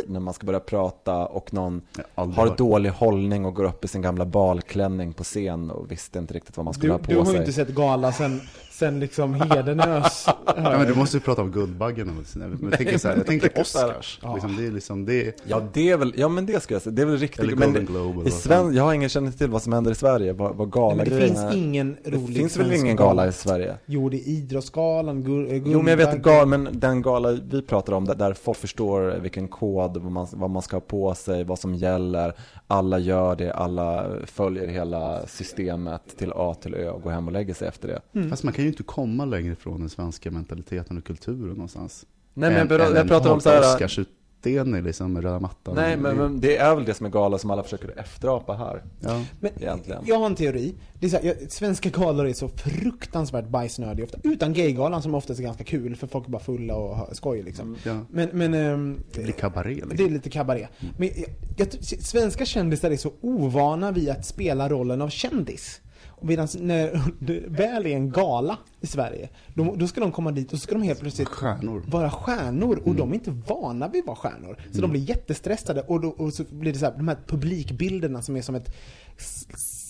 när 0.07 0.21
man 0.21 0.35
ska 0.35 0.47
börja 0.47 0.61
prata 0.61 1.27
och 1.27 1.53
någon 1.55 1.83
har 2.15 2.27
hört. 2.27 2.59
dålig 2.59 2.91
hållning 2.91 3.45
och 3.45 3.55
går 3.55 3.65
upp 3.65 3.85
i 3.85 3.89
sin 3.89 4.03
gamla 4.03 4.27
balklänning 4.27 5.13
på 5.13 5.25
scen 5.25 5.71
och 5.71 5.91
visste 5.91 6.19
inte 6.19 6.35
riktigt 6.35 6.57
vad 6.57 6.65
man 6.65 6.75
skulle 6.75 6.89
Du, 6.89 6.93
ha 6.93 6.99
på 6.99 7.11
du 7.11 7.17
har 7.19 7.25
sig. 7.25 7.37
inte 7.37 7.53
sett 7.53 7.69
gala 7.69 8.13
sen, 8.13 8.41
sen 8.79 9.01
liksom 9.01 9.35
Hedenös. 9.35 10.27
Ja, 10.57 10.79
men 10.79 10.87
du 10.87 10.95
måste 10.95 11.17
ju 11.17 11.21
prata 11.21 11.43
om 11.43 11.51
Guldbaggen. 11.51 12.19
och 12.21 12.27
sådär. 12.27 12.47
Men 12.47 12.59
jag 12.71 12.79
tänker 12.79 12.99
så 12.99 13.09
här, 13.09 13.17
jag 13.17 13.27
tänker 13.27 13.61
Oscars. 13.61 14.19
Ja. 14.23 14.35
Liksom, 14.35 14.57
det 14.57 14.67
är 14.67 14.71
liksom, 14.71 15.05
det 15.05 15.27
är, 15.27 15.35
Ja 15.47 15.63
det 15.73 15.91
är 15.91 15.97
väl, 15.97 16.15
ja 16.17 16.29
men 16.29 16.47
det 16.47 16.63
ska 16.63 16.75
jag 16.75 16.83
säga, 16.83 16.93
det 16.93 17.03
är 17.03 17.07
väl 17.07 17.19
riktigt 17.19 17.41
eller 17.41 17.53
Golden 17.53 17.73
det, 17.75 17.81
Globe. 17.93 18.29
i 18.29 18.31
Sven, 18.31 18.75
jag 18.75 18.85
har 18.85 18.93
ingen 18.95 19.09
känning 19.09 19.33
till 19.33 19.51
vad 19.51 19.63
som 19.63 19.73
händer 19.73 19.91
i 19.91 19.95
Sverige, 19.95 20.33
vad, 20.33 20.55
vad 20.57 20.67
Nej, 20.69 20.73
gala 20.73 20.95
men 20.97 21.09
det 21.09 21.21
finns 21.27 21.39
är. 21.39 21.57
ingen 21.57 21.97
Det 22.05 22.11
rolig 22.11 22.37
finns 22.37 22.57
väl 22.57 22.73
ingen 22.73 22.97
gala 22.97 23.27
i 23.27 23.33
Sverige? 23.33 23.75
Jo, 23.87 24.09
det 24.09 24.17
är 24.17 24.29
Idrottsgalan, 24.29 25.23
gur, 25.25 25.53
eh, 25.53 25.63
Jo 25.67 25.79
men 25.83 25.87
jag 25.87 25.97
vet 25.97 26.11
Guldbaggen. 26.11 26.39
gal, 26.39 26.49
men 26.49 26.69
den 26.73 27.03
gala 27.03 27.31
vi 27.51 27.63
pratar 27.63 27.93
om, 27.93 28.05
där, 28.05 28.15
där 28.15 28.33
folk 28.35 28.59
förstår 28.59 29.19
vilken 29.23 29.49
kod, 29.49 29.97
vad 29.97 30.13
man, 30.13 30.27
vad 30.33 30.51
man 30.51 30.63
ska 30.63 30.77
ha 30.77 30.81
på 30.81 31.15
sig, 31.15 31.45
vad 31.45 31.59
som 31.59 31.75
gäller 31.75 32.33
Alla 32.67 32.99
gör 32.99 33.37
det, 33.37 33.53
alla 33.53 34.07
följer 34.27 34.67
hela 34.69 35.27
systemet 35.27 36.03
till 36.19 36.33
A 36.35 36.55
till 36.63 36.75
Ö 36.75 36.89
och 36.91 37.03
går 37.03 37.11
hem 37.11 37.27
och 37.27 37.33
lägger 37.33 37.55
sig 37.55 37.69
efter 37.69 37.89
det 37.89 38.01
Mm. 38.15 38.31
Fast 38.31 38.43
man 38.45 38.53
kan 38.53 38.64
ju 38.65 38.71
inte 38.71 38.83
komma 38.83 39.25
längre 39.25 39.53
ifrån 39.53 39.81
den 39.81 39.91
svenska 39.91 40.31
mentaliteten 40.31 40.99
och 40.99 41.05
kulturen 41.05 41.49
någonstans. 41.49 42.07
Nej 42.35 42.51
men 42.51 42.79
jag, 42.79 42.97
jag 42.97 43.09
pratar 43.09 43.31
om 43.31 43.41
så 43.41 43.51
här. 43.51 43.61
Oscarsutdelning 43.61 44.83
liksom 44.83 45.13
med 45.13 45.23
röda 45.23 45.41
mattan. 45.41 45.75
Nej 45.75 45.97
men, 45.97 46.17
men 46.17 46.41
det 46.41 46.57
är 46.57 46.75
väl 46.75 46.85
det 46.85 46.95
som 46.95 47.07
är 47.07 47.11
gala 47.11 47.39
som 47.39 47.51
alla 47.51 47.63
försöker 47.63 47.99
efterapa 47.99 48.55
här 48.55 48.83
Ja. 49.01 49.25
Men 49.41 49.51
egentligen. 49.57 50.03
jag 50.07 50.19
har 50.19 50.27
en 50.27 50.35
teori. 50.35 50.75
Det 51.01 51.07
är 51.07 51.11
så 51.11 51.17
här, 51.17 51.25
jag, 51.25 51.53
svenska 51.53 51.91
galor 51.91 52.27
är 52.27 52.33
så 52.33 52.49
fruktansvärt 52.49 53.49
bajsnödiga 53.49 54.05
ofta. 54.05 54.19
Utan 54.23 54.53
gaygalan 54.53 55.03
som 55.03 55.15
oftast 55.15 55.41
är 55.41 55.45
ganska 55.45 55.65
kul 55.65 55.97
för 55.97 56.07
folk 56.07 56.27
är 56.27 56.31
bara 56.31 56.43
fulla 56.43 56.77
och 56.77 56.97
har 56.97 57.15
skoj 57.15 57.43
liksom. 57.43 57.77
Ja. 57.85 58.01
Men, 58.11 58.29
men 58.33 58.55
ehm, 58.55 59.01
Det 59.13 59.23
blir 59.23 59.33
kabaré 59.33 59.75
liksom. 59.75 59.97
det 59.97 60.05
är 60.05 60.11
lite 60.11 60.31
kabaré. 60.31 60.69
Men 60.99 61.11
jag, 61.17 61.29
jag, 61.57 61.85
svenska 61.85 62.45
kändisar 62.45 62.91
är 62.91 62.97
så 62.97 63.13
ovana 63.21 63.93
vid 63.93 64.09
att 64.09 64.27
spela 64.27 64.69
rollen 64.69 65.03
av 65.03 65.09
kändis. 65.09 65.81
Medan 66.25 66.49
när 66.61 67.01
det 67.19 67.43
väl 67.47 67.87
är 67.87 67.91
en 67.91 68.11
gala 68.11 68.59
i 68.81 68.87
Sverige, 68.87 69.29
då, 69.55 69.75
då 69.77 69.87
ska 69.87 70.01
de 70.01 70.13
komma 70.13 70.33
dit 70.33 70.53
och 70.53 70.59
så 70.59 70.63
ska 70.63 70.75
de 70.75 70.83
helt 70.83 71.01
plötsligt 71.01 71.29
Stjärnor. 71.29 71.83
vara 71.87 72.11
stjärnor 72.11 72.83
och 72.85 72.95
de 72.95 73.11
är 73.11 73.15
inte 73.15 73.31
vana 73.31 73.89
vid 73.89 74.01
att 74.01 74.07
vara 74.07 74.17
stjärnor. 74.17 74.57
Så 74.73 74.81
de 74.81 74.91
blir 74.91 75.01
jättestressade 75.01 75.81
och, 75.81 76.01
då, 76.01 76.09
och 76.09 76.35
så 76.35 76.45
blir 76.51 76.73
det 76.73 76.79
så 76.79 76.85
här, 76.85 76.95
de 76.97 77.09
här 77.09 77.19
publikbilderna 77.27 78.23
som 78.23 78.37
är 78.37 78.43
som 78.43 78.55
ett 78.55 78.75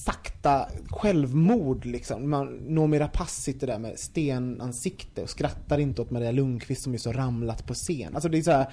sakta 0.05 0.67
självmord 0.91 1.85
liksom. 1.85 2.31
Man, 2.31 2.47
Noomi 2.47 2.99
Rapace 2.99 3.41
sitter 3.41 3.67
där 3.67 3.79
med 3.79 3.99
stenansikte 3.99 5.23
och 5.23 5.31
skrattar 5.31 5.79
inte 5.79 6.03
åt 6.03 6.11
Maria 6.11 6.33
Lundqvist 6.33 6.83
som 6.83 6.95
är 6.95 6.99
så 6.99 7.13
ramlat 7.13 7.67
på 7.67 7.75
scen. 7.75 8.15
Alltså 8.15 8.29
det 8.29 8.39
är 8.39 8.43
så 8.43 8.51
här, 8.51 8.67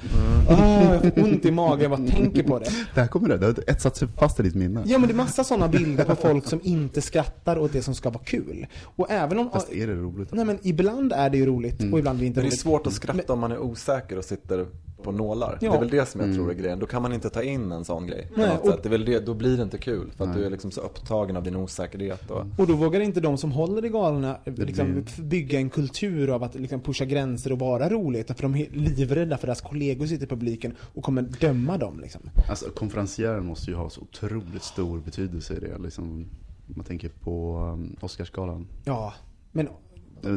åh, 0.50 0.94
jag 0.94 1.14
får 1.14 1.24
ont 1.24 1.46
i 1.46 1.52
magen, 1.52 1.82
jag 1.82 1.92
bara 1.92 2.10
tänker 2.10 2.44
på 2.44 2.60
det. 2.60 2.72
Där 2.96 3.08
kommer 3.08 3.30
det, 3.30 3.38
det 3.38 3.46
har 3.46 3.56
etsat 3.68 3.98
sig 3.98 4.08
fast 4.08 4.40
i 4.40 4.44
ditt 4.44 4.56
minne. 4.56 4.84
Ja 4.86 4.98
men 4.98 5.08
det 5.08 5.14
är 5.14 5.16
massa 5.16 5.44
sådana 5.44 5.68
bilder 5.68 6.06
på 6.06 6.16
folk 6.16 6.46
som 6.48 6.60
inte 6.64 7.02
skrattar 7.02 7.58
åt 7.58 7.74
det 7.74 7.82
som 7.82 7.96
ska 7.96 8.10
vara 8.10 8.24
kul. 8.24 8.68
Och 8.84 9.12
även 9.12 9.40
om... 9.40 9.50
Fast 9.52 9.72
är 9.72 9.88
det 9.88 9.94
roligt? 9.94 10.30
Nej 10.34 10.46
men 10.46 10.60
ibland 10.62 11.14
är 11.14 11.30
det 11.30 11.38
ju 11.38 11.46
roligt 11.46 11.94
och 11.94 12.00
ibland 12.00 12.18
är 12.18 12.22
det 12.22 12.26
inte 12.26 12.40
Men 12.40 12.44
det 12.44 12.48
är 12.48 12.52
roligt. 12.52 12.60
svårt 12.60 12.88
att 12.88 12.94
skratta 12.94 13.34
om 13.34 13.40
man 13.40 13.52
är 13.52 13.60
osäker 13.60 14.18
och 14.18 14.26
sitter 14.26 14.66
på 15.04 15.12
nålar. 15.12 15.58
Ja. 15.62 15.70
Det 15.72 15.76
är 15.78 15.80
väl 15.80 15.90
det 15.90 16.06
som 16.06 16.22
jag 16.22 16.26
Mm. 16.30 16.38
tror 16.38 16.52
är 16.52 16.56
grejen. 16.56 16.80
Då 16.80 16.86
kan 16.86 17.02
man 17.02 17.14
inte 17.14 17.30
ta 17.30 17.44
in 17.44 17.72
en 17.72 17.86
sån 17.86 18.08
grej. 18.08 18.28
Nej, 18.38 18.58
och-. 18.58 18.70
Det 18.84 18.86
är 18.86 18.90
väl 18.90 19.06
det, 19.06 19.20
då 19.26 19.34
blir 19.34 19.58
det 19.58 19.64
inte 19.64 19.78
kul. 19.78 20.12
För 20.18 20.24
att 20.24 20.30
Nej. 20.30 20.40
du 20.40 20.46
är 20.46 20.50
liksom 20.50 20.72
så 20.72 20.82
upptagen 20.82 21.38
av 21.38 21.44
din 21.44 21.56
osäkerhet. 21.56 22.32
Och, 22.32 22.46
Och 22.58 22.68
då 22.68 22.74
vågar 22.76 23.00
inte 23.00 23.20
de 23.22 23.38
som 23.38 23.52
håller 23.52 23.86
i 23.86 23.90
galorna 23.90 24.38
liksom, 24.46 24.92
blir- 24.94 25.24
bygga 25.24 25.60
en 25.60 25.70
kultur 25.70 26.30
av 26.30 26.44
att 26.44 26.56
liksom, 26.56 26.80
pusha 26.80 27.06
gränser 27.06 27.52
och 27.52 27.60
vara 27.60 27.90
roliga. 27.90 28.24
För 28.24 28.42
de 28.42 28.56
är 28.56 28.68
livrädda 28.72 29.38
för 29.38 29.48
deras 29.48 29.62
kollegor 29.62 30.06
sitter 30.06 30.26
i 30.26 30.30
publiken 30.30 30.76
och 30.94 31.04
kommer 31.04 31.22
döma 31.22 31.78
dem. 31.78 32.00
Liksom. 32.00 32.22
Alltså 32.50 32.70
konferencieren 32.70 33.46
måste 33.46 33.72
ju 33.72 33.78
ha 33.78 33.90
så 33.90 34.02
otroligt 34.02 34.64
stor 34.64 35.00
betydelse 35.00 35.54
i 35.54 35.60
det. 35.60 35.78
Liksom, 35.78 36.06
om 36.68 36.74
man 36.76 36.86
tänker 36.86 37.10
på 37.10 37.58
um, 37.74 37.96
Oscarsgalan. 38.02 38.68
Ja, 38.86 39.14
men 39.52 39.68
Eh. 40.24 40.36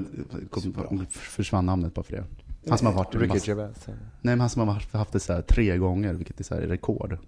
Kom, 0.51 1.07
försvann 1.11 1.67
namnet 1.67 1.95
bara 1.95 2.03
för 2.03 2.13
det. 2.13 2.25
Han 2.69 2.79
som 2.79 2.87
har 2.87 2.95
varit 2.95 3.15
Ricky 3.15 3.27
massa- 3.27 3.47
Gervais. 3.51 3.87
Nej 3.87 3.97
men 4.23 4.41
han 4.41 4.51
som 4.51 4.69
har 4.69 4.75
haft- 4.99 5.13
det 5.13 5.21
så 5.21 5.33
här 5.33 5.43
tre 5.43 5.77
gånger, 5.77 6.13
vilket 6.15 6.41
är 6.41 6.45
så 6.45 6.55
här 6.55 6.63
rekord. 6.63 7.19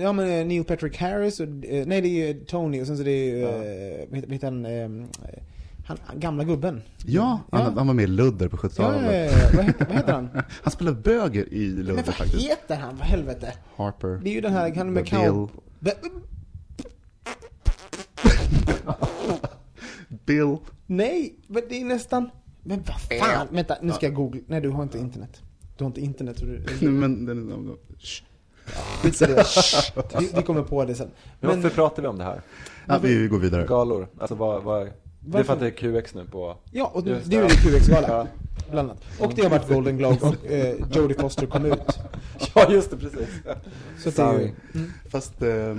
Ja 0.00 0.12
men 0.12 0.40
eh, 0.40 0.46
Neil 0.46 0.64
Patrick 0.64 0.96
Harris 0.96 1.40
och, 1.40 1.46
eh, 1.46 1.86
nej 1.86 2.00
det 2.00 2.08
är 2.08 2.26
ju 2.28 2.44
Tony 2.44 2.82
och 2.82 2.86
sen 2.86 2.96
så 2.96 3.02
det 3.02 3.10
är 3.10 3.36
ju, 3.36 3.44
eh, 3.44 4.06
vad 4.10 4.32
heter- 4.32 4.46
han, 4.46 4.64
han, 5.86 5.98
han, 6.06 6.20
gamla 6.20 6.44
gubben. 6.44 6.82
Ja, 7.06 7.40
Ja. 7.50 7.58
Han, 7.58 7.78
han 7.78 7.86
var 7.86 7.94
med 7.94 8.02
i 8.02 8.06
Ludder 8.06 8.48
på 8.48 8.56
Ja, 8.62 8.68
70-talet. 8.68 9.02
ja, 9.04 9.12
ja, 9.38 9.50
vad, 9.56 9.64
heter, 9.64 9.86
vad 9.86 9.96
heter 9.96 10.12
han? 10.12 10.28
Han 10.62 10.70
spelade 10.72 10.96
böger 11.00 11.52
i 11.54 11.68
Men 11.74 11.84
Ludder 11.84 12.02
vad 12.02 12.14
faktiskt. 12.14 12.50
heter 12.50 12.76
han, 12.76 12.96
för 12.96 13.04
helvete? 13.04 13.52
Harper. 13.76 14.20
Det 14.24 14.30
är 14.30 14.34
ju 14.34 14.40
den 14.40 14.52
här, 14.52 14.74
han 14.74 14.92
med 14.92 15.04
Bill. 15.04 15.46
Be- 15.80 15.94
Bill. 20.26 20.56
Nej, 20.86 21.34
men 21.46 21.62
det 21.68 21.80
är 21.80 21.84
nästan... 21.84 22.30
Men 22.62 22.82
vad 22.82 23.20
fan, 23.20 23.46
vänta, 23.50 23.76
nu 23.82 23.92
ska 23.92 24.06
jag 24.06 24.14
googla. 24.14 24.40
Nej 24.46 24.60
du 24.60 24.68
har 24.68 24.82
inte 24.82 24.98
internet. 24.98 25.42
Du 25.76 25.84
har 25.84 25.86
inte 25.86 26.00
internet. 26.00 26.38
så 26.38 26.44
Du, 26.44 26.62
Nej, 26.80 26.90
men 26.90 27.24
den, 27.26 27.76
Shh. 27.98 28.22
Skit 29.02 29.22
i 29.22 29.24
det. 29.24 29.44
vi, 30.18 30.30
vi 30.36 30.42
kommer 30.42 30.62
på 30.62 30.84
det 30.84 30.94
sen. 30.94 31.10
Men 31.40 31.50
varför 31.50 31.74
pratar 31.74 32.02
vi 32.02 32.08
om 32.08 32.18
det 32.18 32.24
här? 32.24 32.42
ja, 32.86 32.98
vi 32.98 33.28
går 33.28 33.38
vidare. 33.38 33.66
Galor. 33.66 34.08
Alltså 34.18 34.34
vad, 34.34 34.62
vad, 34.62 34.88
det 35.20 35.38
är 35.38 35.42
för 35.42 35.52
att 35.52 35.60
det 35.60 35.66
är 35.66 36.00
QX 36.00 36.14
nu 36.14 36.24
på... 36.24 36.56
Ja, 36.70 36.90
och 36.94 37.06
Just 37.06 37.30
det 37.30 37.36
är 37.36 37.42
ju 37.42 37.48
det. 37.48 37.54
QX-gala. 37.54 38.08
Ja. 38.08 38.26
Bland 38.70 38.90
annat. 38.90 39.04
Och 39.20 39.32
det 39.34 39.42
har 39.42 39.50
varit 39.50 39.68
Golden 39.68 39.98
Globe 39.98 40.18
och 40.20 40.46
eh, 40.46 40.76
Jodie 40.92 41.14
Foster 41.18 41.46
kom 41.46 41.64
ut. 41.64 41.78
Ja, 42.54 42.72
just 42.72 42.90
det, 42.90 42.96
precis. 42.96 43.28
Så 43.98 44.08
att 44.08 44.16
det 44.16 44.22
är 44.22 44.32
ju, 44.32 44.38
Sorry. 44.38 44.52
Fast 45.08 45.42
eh, 45.42 45.76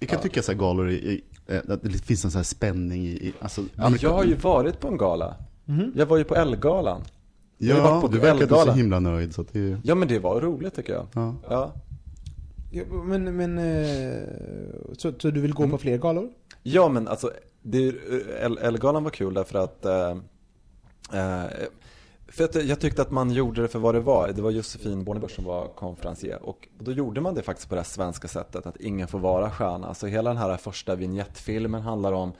jag 0.00 0.08
kan 0.08 0.20
tycka 0.20 0.42
så 0.42 0.52
här 0.52 0.58
galor 0.58 0.90
i, 0.90 0.94
i, 0.94 1.24
eh, 1.46 1.60
att 1.68 1.82
det 1.82 2.04
finns 2.04 2.24
en 2.24 2.30
sån 2.30 2.38
här 2.38 2.44
spänning 2.44 3.06
i, 3.06 3.10
i 3.10 3.34
alltså, 3.40 3.62
Men 3.74 3.98
jag 4.00 4.12
har 4.12 4.24
ju 4.24 4.34
varit 4.34 4.80
på 4.80 4.88
en 4.88 4.96
gala. 4.96 5.36
Jag 5.94 6.06
var 6.06 6.16
ju 6.16 6.24
på 6.24 6.34
har 6.34 7.02
Ja, 7.58 8.00
på 8.00 8.08
du 8.08 8.18
verkar 8.18 8.42
inte 8.42 8.54
så 8.54 8.72
himla 8.72 9.00
nöjd 9.00 9.34
så 9.34 9.40
att 9.40 9.52
det 9.52 9.78
Ja 9.84 9.94
men 9.94 10.08
det 10.08 10.18
var 10.18 10.40
roligt 10.40 10.74
tycker 10.74 10.92
jag. 10.92 11.06
Ja. 11.12 11.34
Ja, 11.48 11.72
ja, 12.70 12.84
men, 13.04 13.36
men 13.36 13.58
eh, 13.58 14.22
så, 14.92 15.12
så 15.18 15.30
du 15.30 15.40
vill 15.40 15.54
gå 15.54 15.68
på 15.68 15.78
fler 15.78 15.98
galor? 15.98 16.30
ja 16.62 16.88
men 16.88 17.08
alltså, 17.08 17.30
det, 17.62 17.94
Ellegalan 18.60 19.04
var 19.04 19.10
kul 19.10 19.34
därför 19.34 19.58
att 19.58 19.84
eh, 19.84 20.10
eh, 21.12 21.50
för 22.28 22.44
att 22.44 22.64
jag 22.64 22.80
tyckte 22.80 23.02
att 23.02 23.10
man 23.10 23.30
gjorde 23.30 23.62
det 23.62 23.68
för 23.68 23.78
vad 23.78 23.94
det 23.94 24.00
var. 24.00 24.28
Det 24.28 24.42
var 24.42 24.50
Josefin 24.50 25.04
Bornebusch 25.04 25.30
som 25.30 25.44
var 25.44 25.68
konferencier. 25.68 26.42
Och 26.42 26.68
då 26.78 26.92
gjorde 26.92 27.20
man 27.20 27.34
det 27.34 27.42
faktiskt 27.42 27.68
på 27.68 27.74
det 27.74 27.80
här 27.80 27.86
svenska 27.86 28.28
sättet, 28.28 28.66
att 28.66 28.76
ingen 28.80 29.08
får 29.08 29.18
vara 29.18 29.50
stjärna. 29.50 29.94
Så 29.94 30.06
hela 30.06 30.30
den 30.30 30.36
här 30.36 30.56
första 30.56 30.94
vignettfilmen 30.94 31.82
handlar 31.82 32.12
om 32.12 32.28
eh, 32.28 32.34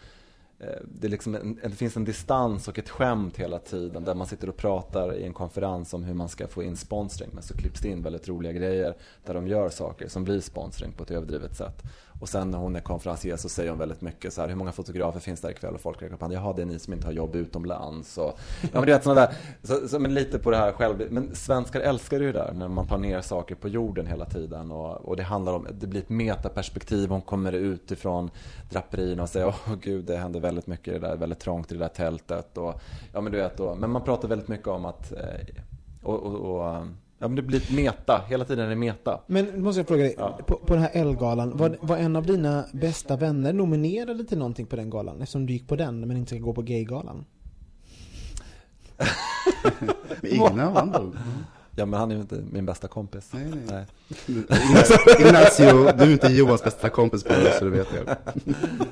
Eh, 0.58 0.66
det, 0.84 1.08
liksom 1.08 1.34
en, 1.34 1.58
det 1.62 1.70
finns 1.70 1.96
en 1.96 2.04
distans 2.04 2.68
och 2.68 2.78
ett 2.78 2.88
skämt 2.88 3.36
hela 3.36 3.58
tiden 3.58 4.04
där 4.04 4.14
man 4.14 4.26
sitter 4.26 4.48
och 4.48 4.56
pratar 4.56 5.14
i 5.14 5.24
en 5.24 5.32
konferens 5.32 5.94
om 5.94 6.04
hur 6.04 6.14
man 6.14 6.28
ska 6.28 6.48
få 6.48 6.62
in 6.62 6.76
sponsring. 6.76 7.30
Men 7.32 7.42
så 7.42 7.54
klipps 7.54 7.80
det 7.80 7.88
in 7.88 8.02
väldigt 8.02 8.28
roliga 8.28 8.52
grejer 8.52 8.94
där 9.24 9.34
de 9.34 9.48
gör 9.48 9.68
saker 9.68 10.08
som 10.08 10.24
blir 10.24 10.40
sponsring 10.40 10.92
på 10.92 11.02
ett 11.02 11.10
överdrivet 11.10 11.56
sätt. 11.56 11.82
Och 12.24 12.28
sen 12.28 12.50
när 12.50 12.58
hon 12.58 12.76
är 12.76 12.80
konferencier 12.80 13.36
så 13.36 13.48
säger 13.48 13.70
hon 13.70 13.78
väldigt 13.78 14.00
mycket 14.00 14.32
så 14.32 14.40
här, 14.40 14.48
hur 14.48 14.56
många 14.56 14.72
fotografer 14.72 15.20
finns 15.20 15.40
där 15.40 15.50
ikväll? 15.50 15.74
Och 15.74 15.80
folk 15.80 16.02
räknar 16.02 16.14
upp 16.14 16.20
handen, 16.20 16.42
jaha 16.42 16.52
det 16.52 16.62
är 16.62 16.66
ni 16.66 16.78
som 16.78 16.92
inte 16.92 17.06
har 17.06 17.12
jobb 17.12 17.36
utomlands. 17.36 18.18
Och, 18.18 18.38
ja 18.62 18.68
men 18.72 18.86
du 18.86 18.92
vet 18.92 19.04
sådana 19.04 19.20
där, 19.20 19.34
så, 19.62 19.88
så, 19.88 19.98
men 19.98 20.14
lite 20.14 20.38
på 20.38 20.50
det 20.50 20.56
här 20.56 20.72
själv. 20.72 21.06
Men 21.10 21.34
svenskar 21.34 21.80
älskar 21.80 22.20
ju 22.20 22.32
det 22.32 22.38
där 22.38 22.52
när 22.52 22.68
man 22.68 22.86
tar 22.86 22.98
ner 22.98 23.20
saker 23.20 23.54
på 23.54 23.68
jorden 23.68 24.06
hela 24.06 24.24
tiden. 24.24 24.70
Och, 24.70 24.96
och 24.96 25.16
det 25.16 25.22
handlar 25.22 25.52
om, 25.52 25.66
det 25.72 25.86
blir 25.86 26.00
ett 26.00 26.08
metaperspektiv, 26.08 27.08
hon 27.08 27.22
kommer 27.22 27.52
utifrån 27.52 28.30
draperierna 28.70 29.22
och 29.22 29.28
säger, 29.28 29.46
åh 29.46 29.74
gud 29.80 30.04
det 30.04 30.16
händer 30.16 30.40
väldigt 30.40 30.66
mycket 30.66 30.88
i 30.88 30.98
det 30.98 31.06
där, 31.08 31.16
väldigt 31.16 31.40
trångt 31.40 31.72
i 31.72 31.74
det 31.74 31.80
där 31.80 31.88
tältet. 31.88 32.58
Och, 32.58 32.80
ja 33.12 33.20
men 33.20 33.32
du 33.32 33.38
vet, 33.38 33.60
och, 33.60 33.78
men 33.78 33.90
man 33.90 34.02
pratar 34.02 34.28
väldigt 34.28 34.48
mycket 34.48 34.68
om 34.68 34.84
att, 34.84 35.12
eh, 35.12 35.62
och, 36.02 36.22
och, 36.22 36.34
och 36.34 36.86
Ja 37.18 37.28
men 37.28 37.36
det 37.36 37.42
blir 37.42 37.76
meta, 37.76 38.22
hela 38.28 38.44
tiden 38.44 38.64
är 38.64 38.68
det 38.70 38.76
meta. 38.76 39.20
Men 39.26 39.44
nu 39.44 39.58
måste 39.60 39.80
jag 39.80 39.88
fråga 39.88 40.02
dig, 40.02 40.14
Ja. 40.18 40.38
på, 40.46 40.56
på 40.56 40.74
den 40.74 40.82
här 40.82 40.90
Ellegalan, 40.92 41.56
var, 41.56 41.76
var 41.80 41.96
en 41.96 42.16
av 42.16 42.26
dina 42.26 42.64
bästa 42.72 43.16
vänner 43.16 43.52
nominerade 43.52 44.24
till 44.24 44.38
någonting 44.38 44.66
på 44.66 44.76
den 44.76 44.90
galan? 44.90 45.22
Eftersom 45.22 45.46
du 45.46 45.52
gick 45.52 45.68
på 45.68 45.76
den 45.76 46.00
men 46.00 46.16
inte 46.16 46.28
ska 46.28 46.38
gå 46.38 46.52
på 46.52 46.62
Gaygalan? 46.62 47.24
Ingen 50.22 50.60
av 50.60 50.76
andra. 50.78 51.02
Ja 51.76 51.86
men 51.86 52.00
han 52.00 52.10
är 52.10 52.14
ju 52.14 52.20
inte 52.20 52.42
min 52.52 52.66
bästa 52.66 52.88
kompis. 52.88 53.30
Nej, 53.32 53.44
nej. 53.66 53.86
Nej. 54.26 54.44
Ignacio, 55.18 55.92
du 55.98 56.04
är 56.04 56.10
inte 56.12 56.26
Johans 56.26 56.64
bästa 56.64 56.88
kompis 56.88 57.24
på 57.24 57.32
det 57.32 57.52
så 57.58 57.64
du 57.64 57.70
vet 57.70 57.88
det. 57.90 58.16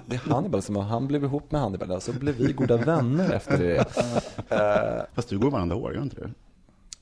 Det 0.07 0.17
är 0.17 0.31
Hannibal 0.31 0.63
som, 0.63 0.77
han 0.77 1.07
blev 1.07 1.25
ihop 1.25 1.53
med 1.53 1.61
Hannibal, 1.61 2.01
så 2.01 2.13
blev 2.13 2.35
vi 2.35 2.53
goda 2.53 2.77
vänner 2.77 3.33
efter 3.33 3.59
det. 3.59 3.85
Fast 5.15 5.29
du 5.29 5.39
går 5.39 5.51
varandra 5.51 5.77
år, 5.77 5.95
gör 5.95 6.03
inte 6.03 6.17
det? 6.21 6.31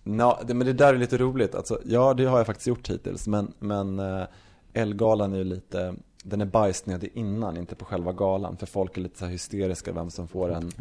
Nå, 0.02 0.38
det, 0.46 0.54
men 0.54 0.66
det 0.66 0.72
där 0.72 0.94
är 0.94 0.98
lite 0.98 1.16
roligt. 1.16 1.54
Alltså, 1.54 1.80
ja, 1.84 2.14
det 2.14 2.24
har 2.24 2.38
jag 2.38 2.46
faktiskt 2.46 2.66
gjort 2.66 2.90
hittills. 2.90 3.26
Men, 3.26 3.52
men 3.58 3.98
eh, 3.98 4.24
Elgalan 4.72 5.32
är 5.32 5.38
ju 5.38 5.44
lite, 5.44 5.94
den 6.22 6.40
är 6.40 6.46
bajsnödig 6.46 7.12
innan, 7.14 7.56
inte 7.56 7.74
på 7.74 7.84
själva 7.84 8.12
galan. 8.12 8.56
För 8.56 8.66
folk 8.66 8.96
är 8.96 9.00
lite 9.00 9.18
så 9.18 9.24
här 9.24 9.32
hysteriska 9.32 9.92
vem 9.92 10.10
som 10.10 10.28
får 10.28 10.52
en... 10.52 10.72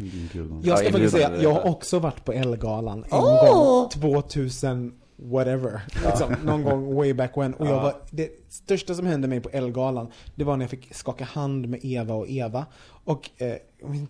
Jag 0.62 0.78
ska 0.78 0.86
Ja, 0.86 0.92
faktiskt 0.92 1.12
säga, 1.12 1.42
jag 1.42 1.52
har 1.52 1.70
också 1.70 1.98
varit 1.98 2.24
på 2.24 2.32
Ellegalan 2.32 3.04
en 3.10 3.20
gång, 3.20 3.88
2000 3.88 5.00
whatever. 5.22 5.80
Liksom, 6.06 6.34
någon 6.44 6.64
gång 6.64 6.94
way 6.94 7.14
back 7.14 7.36
when. 7.36 7.54
Och 7.54 7.66
jag 7.66 7.82
var, 7.82 7.94
det 8.10 8.30
största 8.48 8.94
som 8.94 9.06
hände 9.06 9.28
mig 9.28 9.40
på 9.40 9.48
Ellegalan, 9.48 10.08
det 10.34 10.44
var 10.44 10.56
när 10.56 10.64
jag 10.64 10.70
fick 10.70 10.94
skaka 10.94 11.24
hand 11.24 11.68
med 11.68 11.80
Eva 11.82 12.14
och 12.14 12.28
Eva. 12.28 12.66
Och, 13.04 13.30
eh, 13.36 13.56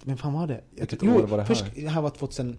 men 0.05 0.17
fan 0.17 0.33
var 0.33 0.47
det? 0.47 0.61
Jag, 0.71 0.81
Vilket 0.81 1.03
jo, 1.03 1.15
år 1.15 1.23
var 1.23 1.37
det 1.37 1.43
här? 1.43 1.55
Först, 1.55 1.65
det 1.75 1.89
här 1.89 2.03
var 2.03 2.11
2000, 2.11 2.57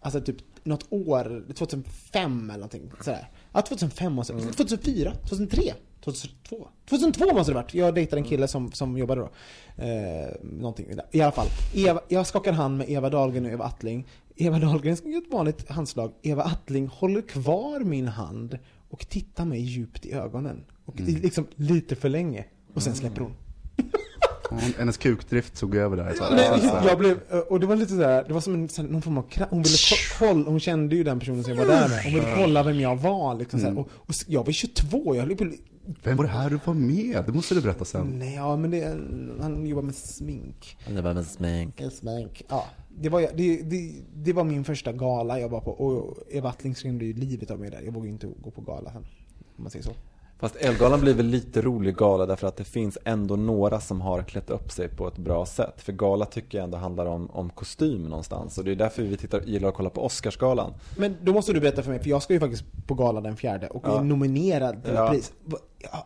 alltså 0.00 0.20
typ 0.20 0.36
något 0.68 0.86
år, 0.90 1.44
2005 1.54 2.50
eller 2.50 2.58
någonting 2.58 2.90
sådär. 3.04 3.28
Ja, 3.52 3.62
2005 3.62 4.12
måste 4.12 4.32
det 4.32 4.40
2004, 4.40 5.14
2003, 5.14 5.62
2002. 6.04 6.68
2002 6.88 7.34
måste 7.34 7.52
det 7.52 7.54
varit. 7.56 7.74
Jag 7.74 7.94
dejtade 7.94 8.20
en 8.20 8.28
kille 8.28 8.48
som, 8.48 8.72
som 8.72 8.98
jobbade 8.98 9.20
då. 9.20 9.30
Eh, 9.84 10.28
någonting. 10.42 10.86
I 11.10 11.20
alla 11.20 11.32
fall. 11.32 11.46
Eva, 11.74 12.00
jag 12.08 12.26
skakar 12.26 12.52
hand 12.52 12.78
med 12.78 12.90
Eva 12.90 13.10
Dahlgren 13.10 13.46
och 13.46 13.52
Eva 13.52 13.64
Attling. 13.64 14.06
Eva 14.36 14.58
Dahlgren 14.58 14.96
gör 15.04 15.18
ett 15.18 15.32
vanligt 15.32 15.68
handslag. 15.70 16.12
Eva 16.22 16.42
Attling 16.42 16.86
håller 16.86 17.22
kvar 17.22 17.80
min 17.80 18.08
hand 18.08 18.58
och 18.90 19.08
tittar 19.08 19.44
mig 19.44 19.60
djupt 19.60 20.06
i 20.06 20.12
ögonen. 20.12 20.64
Och 20.84 21.00
Mm. 21.00 21.14
liksom 21.22 21.46
lite 21.54 21.96
för 21.96 22.08
länge. 22.08 22.44
Och 22.74 22.82
sen 22.82 22.94
släpper 22.94 23.20
hon. 23.20 23.32
Hennes 24.78 24.96
kukdrift 24.96 25.56
tog 25.60 25.74
över 25.76 25.96
där. 25.96 26.14
Så. 26.14 26.34
Nej, 26.34 26.60
Ja, 26.62 26.82
jag 26.88 26.98
blev, 26.98 27.18
och 27.48 27.60
det 27.60 27.66
var 27.66 27.76
lite 27.76 27.90
sådär, 27.90 28.24
det 28.28 28.32
var 28.34 28.40
som 28.40 28.54
en, 28.54 28.68
någon 28.92 29.02
form 29.02 29.18
av 29.18 29.28
kra- 29.28 29.46
hon 29.50 29.62
ville 29.62 29.76
ko- 29.90 30.16
kolla, 30.26 30.50
hon 30.50 30.60
kände 30.60 30.96
ju 30.96 31.04
den 31.04 31.18
personen 31.18 31.44
som 31.44 31.52
jag 31.52 31.58
var 31.66 31.74
där 31.74 31.88
med. 31.88 32.04
Hon 32.04 32.14
ville 32.14 32.34
kolla 32.36 32.62
vem 32.62 32.80
jag 32.80 32.96
var 32.96 33.34
liksom 33.34 33.60
såhär. 33.60 33.78
och, 33.78 33.88
och 33.96 34.14
jag 34.26 34.44
var 34.46 34.52
22, 34.52 35.14
jag 35.16 35.22
höll 35.22 35.36
på 35.36 35.50
Vem 36.02 36.16
var 36.16 36.24
det 36.24 36.30
här 36.30 36.50
du 36.50 36.58
var 36.64 36.74
med? 36.74 37.22
Det 37.26 37.32
måste 37.32 37.54
du 37.54 37.60
berätta 37.60 37.84
sen. 37.84 38.06
Nej, 38.18 38.34
ja 38.34 38.56
men 38.56 38.70
det, 38.70 38.96
han 39.40 39.66
jobbar 39.66 39.82
med 39.82 39.94
smink. 39.94 40.76
Det 40.88 41.00
var 41.02 41.14
med 41.14 41.26
smink. 41.26 41.82
Smink. 41.92 42.42
Ja. 42.48 42.64
Det 43.00 43.08
var, 43.08 43.20
det, 43.20 43.62
det, 43.62 43.92
det 44.14 44.32
var 44.32 44.44
min 44.44 44.64
första 44.64 44.92
gala 44.92 45.40
jag 45.40 45.48
var 45.48 45.60
på 45.60 45.70
och 45.70 46.18
Eva 46.30 46.48
Attling 46.48 46.74
skrämde 46.74 47.04
ju 47.04 47.12
livet 47.12 47.50
av 47.50 47.60
mig 47.60 47.70
där. 47.70 47.80
Jag 47.84 47.92
vågade 47.92 48.08
inte 48.12 48.26
gå 48.42 48.50
på 48.50 48.60
gala 48.60 48.92
sen. 48.92 49.06
Om 49.56 49.62
man 49.62 49.70
säger 49.70 49.84
så. 49.84 49.92
Fast 50.40 50.56
Elgalan 50.56 51.00
blir 51.00 51.14
väl 51.14 51.26
lite 51.26 51.60
rolig 51.62 51.96
gala 51.96 52.26
därför 52.26 52.46
att 52.46 52.56
det 52.56 52.64
finns 52.64 52.98
ändå 53.04 53.36
några 53.36 53.80
som 53.80 54.00
har 54.00 54.22
klätt 54.22 54.50
upp 54.50 54.70
sig 54.72 54.88
på 54.88 55.08
ett 55.08 55.18
bra 55.18 55.46
sätt. 55.46 55.74
För 55.80 55.92
gala 55.92 56.24
tycker 56.26 56.58
jag 56.58 56.64
ändå 56.64 56.78
handlar 56.78 57.06
om, 57.06 57.30
om 57.30 57.50
kostym 57.50 58.02
någonstans. 58.02 58.58
Och 58.58 58.64
det 58.64 58.70
är 58.70 58.76
därför 58.76 59.02
vi 59.02 59.16
tittar, 59.16 59.40
gillar 59.40 59.68
att 59.68 59.74
kolla 59.74 59.90
på 59.90 60.04
Oscarsgalan. 60.04 60.74
Men 60.96 61.16
då 61.22 61.32
måste 61.32 61.52
du 61.52 61.60
berätta 61.60 61.82
för 61.82 61.90
mig, 61.90 62.00
för 62.02 62.10
jag 62.10 62.22
ska 62.22 62.32
ju 62.32 62.40
faktiskt 62.40 62.64
på 62.86 62.94
gala 62.94 63.20
den 63.20 63.36
fjärde 63.36 63.66
och 63.68 63.82
Ja. 63.86 63.98
är 64.00 64.04
nominerad 64.04 64.84
till 64.84 64.94
Ja. 64.94 65.08
pris. 65.10 65.32
Va- 65.44 65.58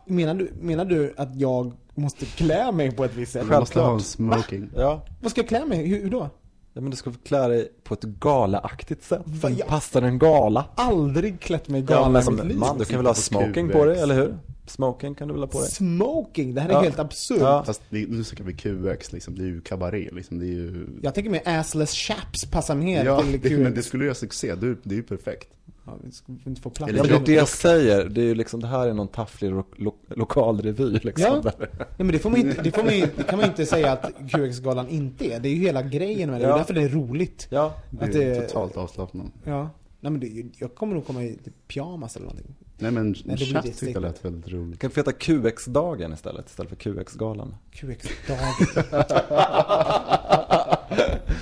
Menar 0.05 0.33
du, 0.35 0.51
menar 0.61 0.85
du 0.85 1.13
att 1.17 1.35
jag 1.35 1.71
måste 1.95 2.25
klä 2.25 2.71
mig 2.71 2.91
på 2.91 3.05
ett 3.05 3.15
visst 3.15 3.31
sätt? 3.31 3.45
Du 3.49 3.59
måste 3.59 3.79
ha 3.81 3.93
en 3.93 3.99
Självklart. 3.99 4.45
smoking. 4.45 4.69
Ja. 4.75 5.01
Vad 5.21 5.31
ska 5.31 5.41
jag 5.41 5.47
klä 5.47 5.65
mig? 5.65 5.87
Hur, 5.87 6.01
hur 6.03 6.09
då? 6.09 6.29
Ja, 6.73 6.81
men 6.81 6.91
du 6.91 6.97
ska 6.97 7.11
klä 7.23 7.47
dig 7.47 7.71
på 7.83 7.93
ett 7.93 8.03
galaaktigt 8.03 9.03
sätt. 9.03 9.21
Som 9.41 9.53
ja. 9.53 9.65
passar 9.65 10.01
en 10.01 10.19
gala. 10.19 10.65
Aldrig 10.75 11.39
klätt 11.39 11.69
mig 11.69 11.85
Ja, 11.89 11.95
gala 11.95 12.09
men 12.09 12.21
i 12.21 12.25
som 12.25 12.35
mitt 12.35 12.45
liv. 12.45 12.57
man, 12.57 12.77
du 12.77 12.85
kan 12.85 12.97
väl 12.97 13.05
ha 13.05 13.13
smoking 13.13 13.69
på 13.69 13.85
dig, 13.85 13.99
eller 13.99 14.15
hur? 14.15 14.37
Smoking 14.65 15.15
kan 15.15 15.27
du 15.27 15.33
väl 15.33 15.43
ha 15.43 15.47
på 15.47 15.59
dig? 15.59 15.69
Smoking, 15.69 16.53
det 16.53 16.61
här 16.61 16.69
är 16.69 16.73
Ja. 16.73 16.81
helt 16.81 16.99
absurt. 16.99 17.37
Ja. 17.41 17.63
Fast 17.65 17.81
det, 17.89 18.09
nu 18.09 18.23
snackar 18.23 18.43
vi 18.43 18.53
QX 18.53 19.11
liksom, 19.13 19.35
det 19.37 19.43
är 19.43 19.47
ju 19.47 19.61
kabaré 19.61 20.09
liksom, 20.11 20.39
det 20.39 20.45
är 20.45 20.49
ju... 20.49 20.87
Jag 21.01 21.15
tänker 21.15 21.31
mig 21.31 21.41
assless 21.45 21.93
chaps 21.93 22.45
passar 22.45 22.75
mer 22.75 23.05
Ja, 23.05 23.21
till 23.21 23.31
det, 23.31 23.49
QX. 23.49 23.51
men 23.57 23.73
det 23.75 23.83
skulle 23.83 24.03
göra 24.05 24.15
succé, 24.15 24.55
du, 24.55 24.77
det 24.83 24.95
är 24.95 24.97
ju 24.97 25.03
perfekt. 25.03 25.47
Ja, 25.85 25.97
vi 26.03 26.11
ska 26.11 26.33
inte 26.45 26.61
få 26.61 26.69
plats. 26.69 26.89
Eller 26.93 26.99
Ja, 27.03 27.05
det 27.09 27.15
är 27.15 27.25
det 27.25 27.33
jag 27.33 27.47
säger, 27.47 28.05
det 28.09 28.21
är 28.21 28.25
ju 28.25 28.35
liksom, 28.35 28.59
det 28.61 28.67
här 28.67 28.87
är 28.87 28.93
någon 28.93 29.07
tafflig 29.07 29.51
lo 29.51 29.63
lo 29.75 29.95
lokalrevy 30.07 30.89
liksom. 31.03 31.25
Ja. 31.25 31.41
Där. 31.41 31.53
Nej, 31.59 31.87
men 31.97 32.07
det, 32.07 32.19
får 32.19 32.29
man 32.29 32.39
inte, 32.39 32.61
det, 32.61 32.71
får 32.71 32.83
man, 32.83 32.91
det 33.17 33.23
kan 33.29 33.39
man 33.39 33.49
inte 33.49 33.65
säga 33.65 33.91
att 33.91 34.11
QX-galan 34.31 34.87
inte 34.89 35.25
är. 35.33 35.39
Det 35.39 35.49
är 35.49 35.53
ju 35.53 35.59
hela 35.61 35.81
grejen 35.81 36.31
med 36.31 36.39
det. 36.41 36.45
Det 36.45 36.47
är 36.47 36.51
Ja. 36.51 36.57
därför 36.57 36.73
det 36.73 36.81
är 36.81 36.89
roligt. 36.89 37.47
Ja, 37.49 37.73
Det 37.89 38.03
är 38.03 38.07
Att 38.07 38.13
det- 38.13 38.47
totalt 38.47 38.77
avslappnat. 38.77 39.25
Ja. 39.43 39.69
Nej 39.99 40.11
men 40.11 40.19
det, 40.21 40.27
är 40.27 40.45
jag 40.57 40.75
kommer 40.75 40.93
nog 40.95 41.07
komma 41.07 41.23
i 41.23 41.37
typ 41.43 41.67
pyjamas 41.67 42.15
eller 42.15 42.25
någonting. 42.25 42.55
Nej 42.83 42.91
men 42.91 43.11
blir 43.11 43.37
chatt 43.53 43.63
tyckte 43.65 43.85
jag 43.89 44.01
lät 44.01 44.25
väldigt 44.25 44.51
roligt. 44.53 44.79
kan 44.79 44.89
vi 44.89 44.99
heta 44.99 45.11
QX-dagen 45.11 46.13
istället, 46.13 46.49
istället 46.49 46.69
för 46.69 46.75
QX-galan. 46.75 47.55
QX-dag. 47.71 48.37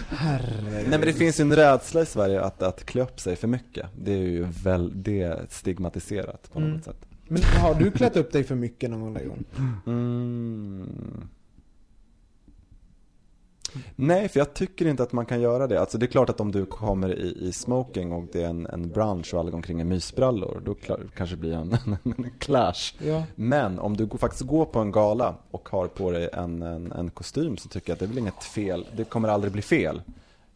Herregud. 0.09 0.89
Nej 0.89 0.99
men 0.99 1.01
det 1.01 1.13
finns 1.13 1.39
ju 1.39 1.41
en 1.41 1.55
rädsla 1.55 2.01
i 2.01 2.05
Sverige 2.05 2.41
att, 2.41 2.61
att 2.61 2.83
klä 2.85 3.01
upp 3.01 3.19
sig 3.19 3.35
för 3.35 3.47
mycket. 3.47 3.85
Det 3.97 4.13
är 4.13 4.17
ju 4.17 4.43
väl, 4.63 4.91
det 5.03 5.21
är 5.21 5.45
stigmatiserat 5.49 6.49
på 6.53 6.59
något 6.59 6.67
Mm. 6.69 6.81
sätt. 6.81 7.05
Men 7.27 7.43
har 7.43 7.75
du 7.75 7.91
klätt 7.91 8.17
upp 8.17 8.31
dig 8.31 8.43
för 8.43 8.55
mycket 8.55 8.89
någon 8.89 9.01
gång 9.01 9.13
Lejon? 9.13 9.43
Mm. 9.85 11.27
Nej, 13.95 14.29
för 14.29 14.39
jag 14.39 14.53
tycker 14.53 14.87
inte 14.87 15.03
att 15.03 15.11
man 15.11 15.25
kan 15.25 15.41
göra 15.41 15.67
det. 15.67 15.79
Alltså 15.79 15.97
det 15.97 16.05
är 16.05 16.07
klart 16.07 16.29
att 16.29 16.39
om 16.39 16.51
du 16.51 16.65
kommer 16.65 17.19
i, 17.19 17.47
i 17.47 17.51
smoking 17.51 18.11
och 18.11 18.25
det 18.31 18.43
är 18.43 18.47
en, 18.47 18.65
en 18.65 18.89
brunch 18.89 19.33
och 19.33 19.39
alla 19.39 19.49
går 19.49 19.57
omkring 19.57 19.81
i 19.81 19.83
mysbrallor, 19.83 20.61
då 20.65 20.73
klar, 20.73 20.99
kanske 21.15 21.35
det 21.35 21.39
blir 21.39 21.53
en, 21.53 21.77
en 22.03 22.31
clash. 22.39 22.93
Ja. 22.99 23.23
Men 23.35 23.79
om 23.79 23.97
du 23.97 24.09
faktiskt 24.17 24.43
går 24.43 24.65
på 24.65 24.79
en 24.79 24.91
gala 24.91 25.35
och 25.51 25.69
har 25.69 25.87
på 25.87 26.11
dig 26.11 26.29
en, 26.33 26.61
en, 26.61 26.91
en 26.91 27.09
kostym 27.09 27.57
så 27.57 27.69
tycker 27.69 27.89
jag 27.89 27.93
att 27.95 27.99
det 27.99 28.05
är 28.05 28.07
väl 28.07 28.17
inget 28.17 28.43
fel. 28.43 28.87
Det 28.95 29.03
kommer 29.03 29.29
aldrig 29.29 29.53
bli 29.53 29.61
fel. 29.61 30.01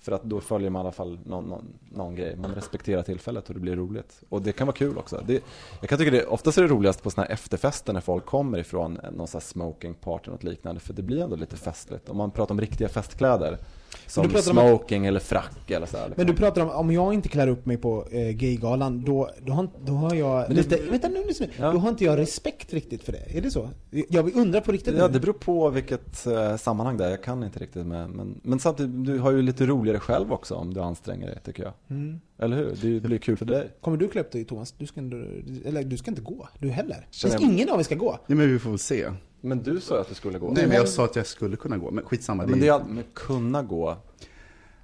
För 0.05 0.11
att 0.11 0.23
då 0.23 0.41
följer 0.41 0.69
man 0.69 0.79
i 0.79 0.83
alla 0.83 0.91
fall 0.91 1.19
någon, 1.25 1.45
någon, 1.45 1.65
någon 1.89 2.15
grej. 2.15 2.35
Man 2.35 2.55
respekterar 2.55 3.03
tillfället 3.03 3.47
och 3.47 3.53
det 3.53 3.59
blir 3.59 3.75
roligt. 3.75 4.23
Och 4.29 4.41
det 4.41 4.51
kan 4.51 4.67
vara 4.67 4.75
kul 4.75 4.97
också. 4.97 5.23
Det, 5.27 5.43
jag 5.79 5.89
kan 5.89 5.97
tycka 5.97 6.11
det, 6.11 6.25
oftast 6.25 6.57
är 6.57 6.61
det 6.61 6.67
roligast 6.67 7.03
på 7.03 7.11
sådana 7.11 7.27
här 7.27 7.33
efterfester 7.33 7.93
när 7.93 8.01
folk 8.01 8.25
kommer 8.25 8.57
ifrån 8.57 8.99
någon 9.11 9.27
sån 9.27 9.39
här 9.39 9.45
smoking 9.45 9.93
party 9.93 10.23
eller 10.23 10.31
något 10.33 10.43
liknande. 10.43 10.81
För 10.81 10.93
det 10.93 11.01
blir 11.01 11.23
ändå 11.23 11.35
lite 11.35 11.57
festligt. 11.57 12.09
Om 12.09 12.17
man 12.17 12.31
pratar 12.31 12.55
om 12.55 12.61
riktiga 12.61 12.89
festkläder. 12.89 13.57
Som 14.07 14.23
du 14.27 14.33
pratar 14.33 14.51
om 14.51 14.57
smoking 14.57 15.05
eller 15.05 15.19
frack 15.19 15.71
eller 15.71 15.85
så 15.87 15.97
här, 15.97 16.05
liksom. 16.07 16.25
Men 16.25 16.35
du 16.35 16.39
pratar 16.41 16.61
om, 16.61 16.69
om 16.69 16.91
jag 16.91 17.13
inte 17.13 17.29
klär 17.29 17.47
upp 17.47 17.65
mig 17.65 17.77
på 17.77 18.07
eh, 18.11 18.29
gaygalan, 18.29 19.03
då, 19.05 19.29
då, 19.45 19.53
har, 19.53 19.67
då 19.85 19.93
har 19.93 20.15
jag 20.15 20.37
Men 20.47 20.55
det- 20.57 20.61
lite, 20.63 20.79
vänta 20.91 21.07
nu 21.07 21.23
lyssna. 21.27 21.45
Ja. 21.59 21.71
Då 21.71 21.77
har 21.77 21.89
inte 21.89 22.05
jag 22.05 22.17
respekt 22.19 22.73
riktigt 22.73 23.03
för 23.03 23.11
det. 23.11 23.37
Är 23.37 23.41
det 23.41 23.51
så? 23.51 23.69
Jag 24.09 24.35
undrar 24.35 24.61
på 24.61 24.71
riktigt 24.71 24.95
Ja, 24.97 25.07
nu. 25.07 25.13
det 25.13 25.19
beror 25.19 25.33
på 25.33 25.69
vilket 25.69 26.25
eh, 26.27 26.55
sammanhang 26.57 26.97
det 26.97 27.05
är. 27.05 27.09
Jag 27.09 27.23
kan 27.23 27.43
inte 27.43 27.59
riktigt 27.59 27.85
med. 27.85 28.09
Men, 28.09 28.39
men 28.43 28.59
samtidigt, 28.59 29.05
du 29.05 29.19
har 29.19 29.31
ju 29.31 29.41
lite 29.41 29.65
roligare 29.65 29.99
själv 29.99 30.33
också 30.33 30.55
om 30.55 30.73
du 30.73 30.79
anstränger 30.81 31.27
dig, 31.27 31.39
tycker 31.45 31.63
jag. 31.63 31.73
Mm. 31.89 32.19
Eller 32.39 32.57
hur? 32.57 32.75
Det, 32.81 32.99
det 32.99 33.07
blir 33.07 33.17
kul 33.17 33.37
för 33.37 33.45
dig. 33.45 33.69
Kommer 33.81 33.97
du 33.97 34.07
klä 34.07 34.21
upp 34.21 34.31
dig 34.31 34.45
Thomas? 34.45 34.71
Du 34.77 34.85
ska, 34.85 34.99
eller 35.65 35.83
du 35.83 35.97
ska 35.97 36.11
inte 36.11 36.21
gå, 36.21 36.47
du 36.59 36.69
heller. 36.69 36.95
Det 37.09 37.15
Känner 37.17 37.33
jag- 37.35 37.41
ingen 37.43 37.69
av 37.69 37.79
er 37.79 37.83
ska 37.83 37.95
gå. 37.95 38.19
Ja 38.27 38.35
men 38.35 38.49
vi 38.53 38.59
får 38.59 38.69
väl 38.69 38.79
se. 38.79 39.05
Men 39.45 39.63
du 39.63 39.79
sa 39.81 39.95
ju 39.95 40.01
att 40.01 40.09
du 40.09 40.15
skulle 40.15 40.39
gå. 40.39 40.51
Nej 40.51 40.67
men 40.67 40.75
jag 40.75 40.87
sa 40.89 41.05
att 41.05 41.15
jag 41.15 41.25
skulle 41.27 41.55
kunna 41.57 41.77
gå, 41.77 41.91
men 41.91 42.03
skitsamma. 42.03 42.45
Men 42.45 42.59
det 42.59 42.67
är 42.67 42.71
allt 42.71 42.89
med 42.89 43.03
kunna 43.13 43.63
gå. 43.63 43.97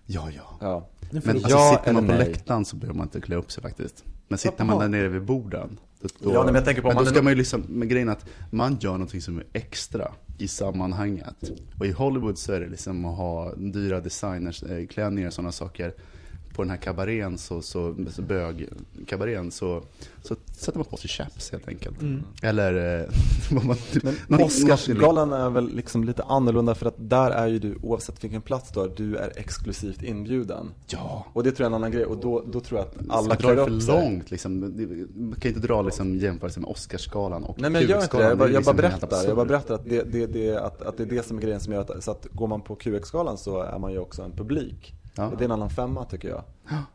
Ja, 0.05 0.29
ja. 0.35 0.57
Ja. 0.61 0.87
Men 1.11 1.21
Ja 1.25 1.31
alltså, 1.33 1.77
sitter 1.79 1.93
man 1.93 2.07
på 2.07 2.13
nej? 2.13 2.27
läktaren 2.29 2.65
så 2.65 2.75
behöver 2.75 2.97
man 2.97 3.05
inte 3.07 3.21
klä 3.21 3.35
upp 3.35 3.51
sig 3.51 3.63
faktiskt. 3.63 4.03
Men 4.27 4.37
sitter 4.37 4.65
man 4.65 4.79
där 4.79 4.87
nere 4.89 5.07
vid 5.07 5.21
borden. 5.25 5.79
Då, 6.01 6.09
Ja, 6.19 6.31
nej, 6.33 6.45
men 6.45 6.55
jag 6.55 6.65
tänker 6.65 6.81
på 6.81 6.87
men 6.87 6.95
då 6.97 7.01
man 7.03 7.09
ska 7.09 7.19
är- 7.19 7.23
man 7.23 7.31
ju 7.33 7.37
liksom, 7.37 7.63
men 7.69 7.87
grejen 7.87 8.07
är 8.09 8.13
att 8.13 8.25
man 8.51 8.77
gör 8.81 8.91
någonting 8.91 9.21
som 9.21 9.37
är 9.37 9.45
extra 9.53 10.11
i 10.37 10.47
sammanhanget. 10.47 11.51
Och 11.79 11.85
i 11.85 11.91
Hollywood 11.91 12.37
så 12.37 12.53
är 12.53 12.59
det 12.59 12.67
liksom 12.69 13.05
att 13.05 13.17
ha 13.17 13.55
dyra 13.55 13.99
designers, 13.99 14.63
eh, 14.63 14.87
klänningar 14.87 15.27
och 15.27 15.33
sådana 15.33 15.51
saker. 15.51 15.93
På 16.55 16.61
den 16.61 16.69
här 16.69 16.77
kabarén, 16.77 17.37
så, 17.37 17.61
så, 17.61 17.95
så 18.09 18.21
bög-kabarén, 18.21 19.51
så, 19.51 19.83
så 20.23 20.35
sätter 20.57 20.77
man 20.77 20.85
på 20.85 20.97
sig 20.97 21.09
chaps 21.09 21.51
helt 21.51 21.67
enkelt. 21.67 22.01
Mm. 22.01 22.23
Eller 22.43 22.99
eh, 23.01 23.07
vad 23.51 23.65
man... 23.65 23.77
Men 24.03 24.15
någonting- 24.27 24.45
Oscarsgalan 24.71 25.33
är 25.33 25.49
väl 25.49 25.75
liksom 25.75 26.03
lite 26.03 26.23
annorlunda 26.23 26.75
för 26.75 26.85
att 26.85 26.95
där 26.97 27.31
är 27.31 27.47
ju 27.47 27.59
du, 27.59 27.75
oavsett 27.81 28.23
vilken 28.23 28.41
plats 28.41 28.71
du 28.71 28.79
har, 28.79 28.91
du 28.97 29.15
är 29.15 29.31
exklusivt 29.35 30.03
inbjuden. 30.03 30.71
Ja. 30.87 31.25
Och 31.33 31.43
det 31.43 31.51
tror 31.51 31.63
jag 31.65 31.71
är 31.71 31.75
en 31.75 31.81
annan 31.83 31.91
grej 31.91 32.05
och 32.05 32.17
då, 32.17 32.43
då 32.51 32.59
tror 32.59 32.79
jag 32.79 32.87
att 32.87 32.95
alla 33.09 33.35
klär 33.35 33.55
drar 33.55 33.61
upp 33.63 33.69
för 33.69 33.79
sig. 33.79 33.93
långt 33.95 34.31
liksom. 34.31 34.59
Man 35.15 35.35
kan 35.41 35.49
inte 35.51 35.67
dra 35.67 35.81
liksom 35.81 36.17
jämförelse 36.17 36.59
med 36.59 36.69
Oscarsgalan 36.69 37.43
och 37.43 37.61
Nej 37.61 37.69
men 37.69 37.81
jag 37.81 37.89
gör 37.89 38.01
inte 38.03 38.17
det, 38.17 38.23
jag 38.23 38.37
bara, 38.37 38.49
jag 38.49 38.63
bara 38.63 38.73
liksom 38.73 38.75
berättar. 38.75 39.27
Jag 39.27 39.35
bara 39.35 39.45
berättar 39.45 39.75
att 39.75 39.85
det, 39.85 40.03
det, 40.03 40.25
det, 40.25 40.57
att, 40.57 40.81
att 40.81 40.97
det 40.97 41.03
är 41.03 41.07
det 41.07 41.25
som 41.25 41.37
är 41.37 41.41
grejen 41.41 41.59
som 41.59 41.73
gör 41.73 41.81
att, 41.81 42.03
så 42.03 42.11
att 42.11 42.27
går 42.31 42.47
man 42.47 42.61
på 42.61 42.75
QX-galan 42.75 43.37
så 43.37 43.61
är 43.61 43.79
man 43.79 43.91
ju 43.91 43.99
också 43.99 44.21
en 44.21 44.31
publik. 44.31 44.93
Ja. 45.15 45.31
Det 45.37 45.41
är 45.43 45.45
en 45.45 45.51
annan 45.51 45.69
femma 45.69 46.05
tycker 46.05 46.29
jag. 46.29 46.43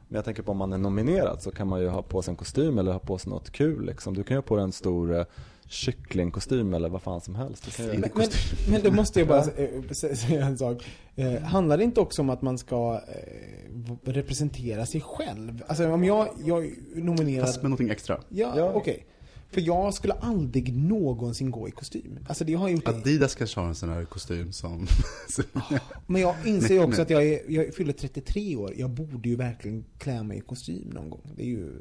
Men 0.08 0.16
jag 0.16 0.24
tänker 0.24 0.42
på 0.42 0.52
om 0.52 0.58
man 0.58 0.72
är 0.72 0.78
nominerad 0.78 1.42
så 1.42 1.50
kan 1.50 1.68
man 1.68 1.80
ju 1.80 1.88
ha 1.88 2.02
på 2.02 2.22
sig 2.22 2.32
en 2.32 2.36
kostym 2.36 2.78
eller 2.78 2.92
ha 2.92 2.98
på 2.98 3.18
sig 3.18 3.30
något 3.30 3.50
kul 3.50 3.86
liksom. 3.86 4.14
Du 4.14 4.22
kan 4.22 4.34
ju 4.34 4.38
ha 4.38 4.42
på 4.42 4.56
dig 4.56 4.64
en 4.64 4.72
stor 4.72 5.18
eh, 5.18 5.24
kycklingkostym 5.68 6.74
eller 6.74 6.88
vad 6.88 7.02
fan 7.02 7.20
som 7.20 7.34
helst. 7.34 7.78
Men, 7.78 8.00
men, 8.14 8.28
men 8.70 8.82
då 8.82 8.90
måste 8.92 9.18
jag 9.20 9.28
bara 9.28 9.38
eh, 9.40 9.68
sä- 9.90 10.14
säga 10.14 10.46
en 10.46 10.58
sak. 10.58 10.86
Eh, 11.16 11.40
handlar 11.42 11.76
det 11.78 11.84
inte 11.84 12.00
också 12.00 12.22
om 12.22 12.30
att 12.30 12.42
man 12.42 12.58
ska 12.58 13.00
eh, 13.08 13.92
representera 14.04 14.86
sig 14.86 15.00
själv? 15.00 15.62
Alltså 15.66 15.90
om 15.90 16.04
jag, 16.04 16.28
jag 16.44 16.64
är 16.66 16.70
nominerad... 16.94 17.46
Fast 17.46 17.62
med 17.62 17.70
någonting 17.70 17.90
extra. 17.90 18.20
Ja, 18.28 18.52
Ja. 18.56 18.72
okej. 18.74 19.06
För 19.50 19.60
jag 19.60 19.94
skulle 19.94 20.12
aldrig 20.14 20.76
någonsin 20.76 21.50
gå 21.50 21.68
i 21.68 21.70
kostym. 21.70 22.18
Alltså 22.28 22.44
det 22.44 22.54
har 22.54 22.68
jag 22.68 22.74
gjort 22.76 22.84
det. 22.84 22.90
Adidas 22.90 23.34
kanske 23.34 23.60
har 23.60 23.66
en 23.68 23.74
sån 23.74 23.88
här 23.88 24.04
kostym 24.04 24.52
som... 24.52 24.86
Men 26.06 26.22
jag 26.22 26.34
inser 26.44 26.74
ju 26.74 26.80
också 26.82 27.02
att 27.02 27.10
jag, 27.10 27.26
är, 27.26 27.40
jag 27.48 27.74
fyller 27.74 27.92
33 27.92 28.56
år. 28.56 28.74
Jag 28.76 28.90
borde 28.90 29.28
ju 29.28 29.36
verkligen 29.36 29.84
klä 29.98 30.22
mig 30.22 30.38
i 30.38 30.40
kostym 30.40 30.90
någon 30.94 31.10
gång. 31.10 31.30
Det 31.36 31.42
är 31.42 31.46
ju... 31.46 31.72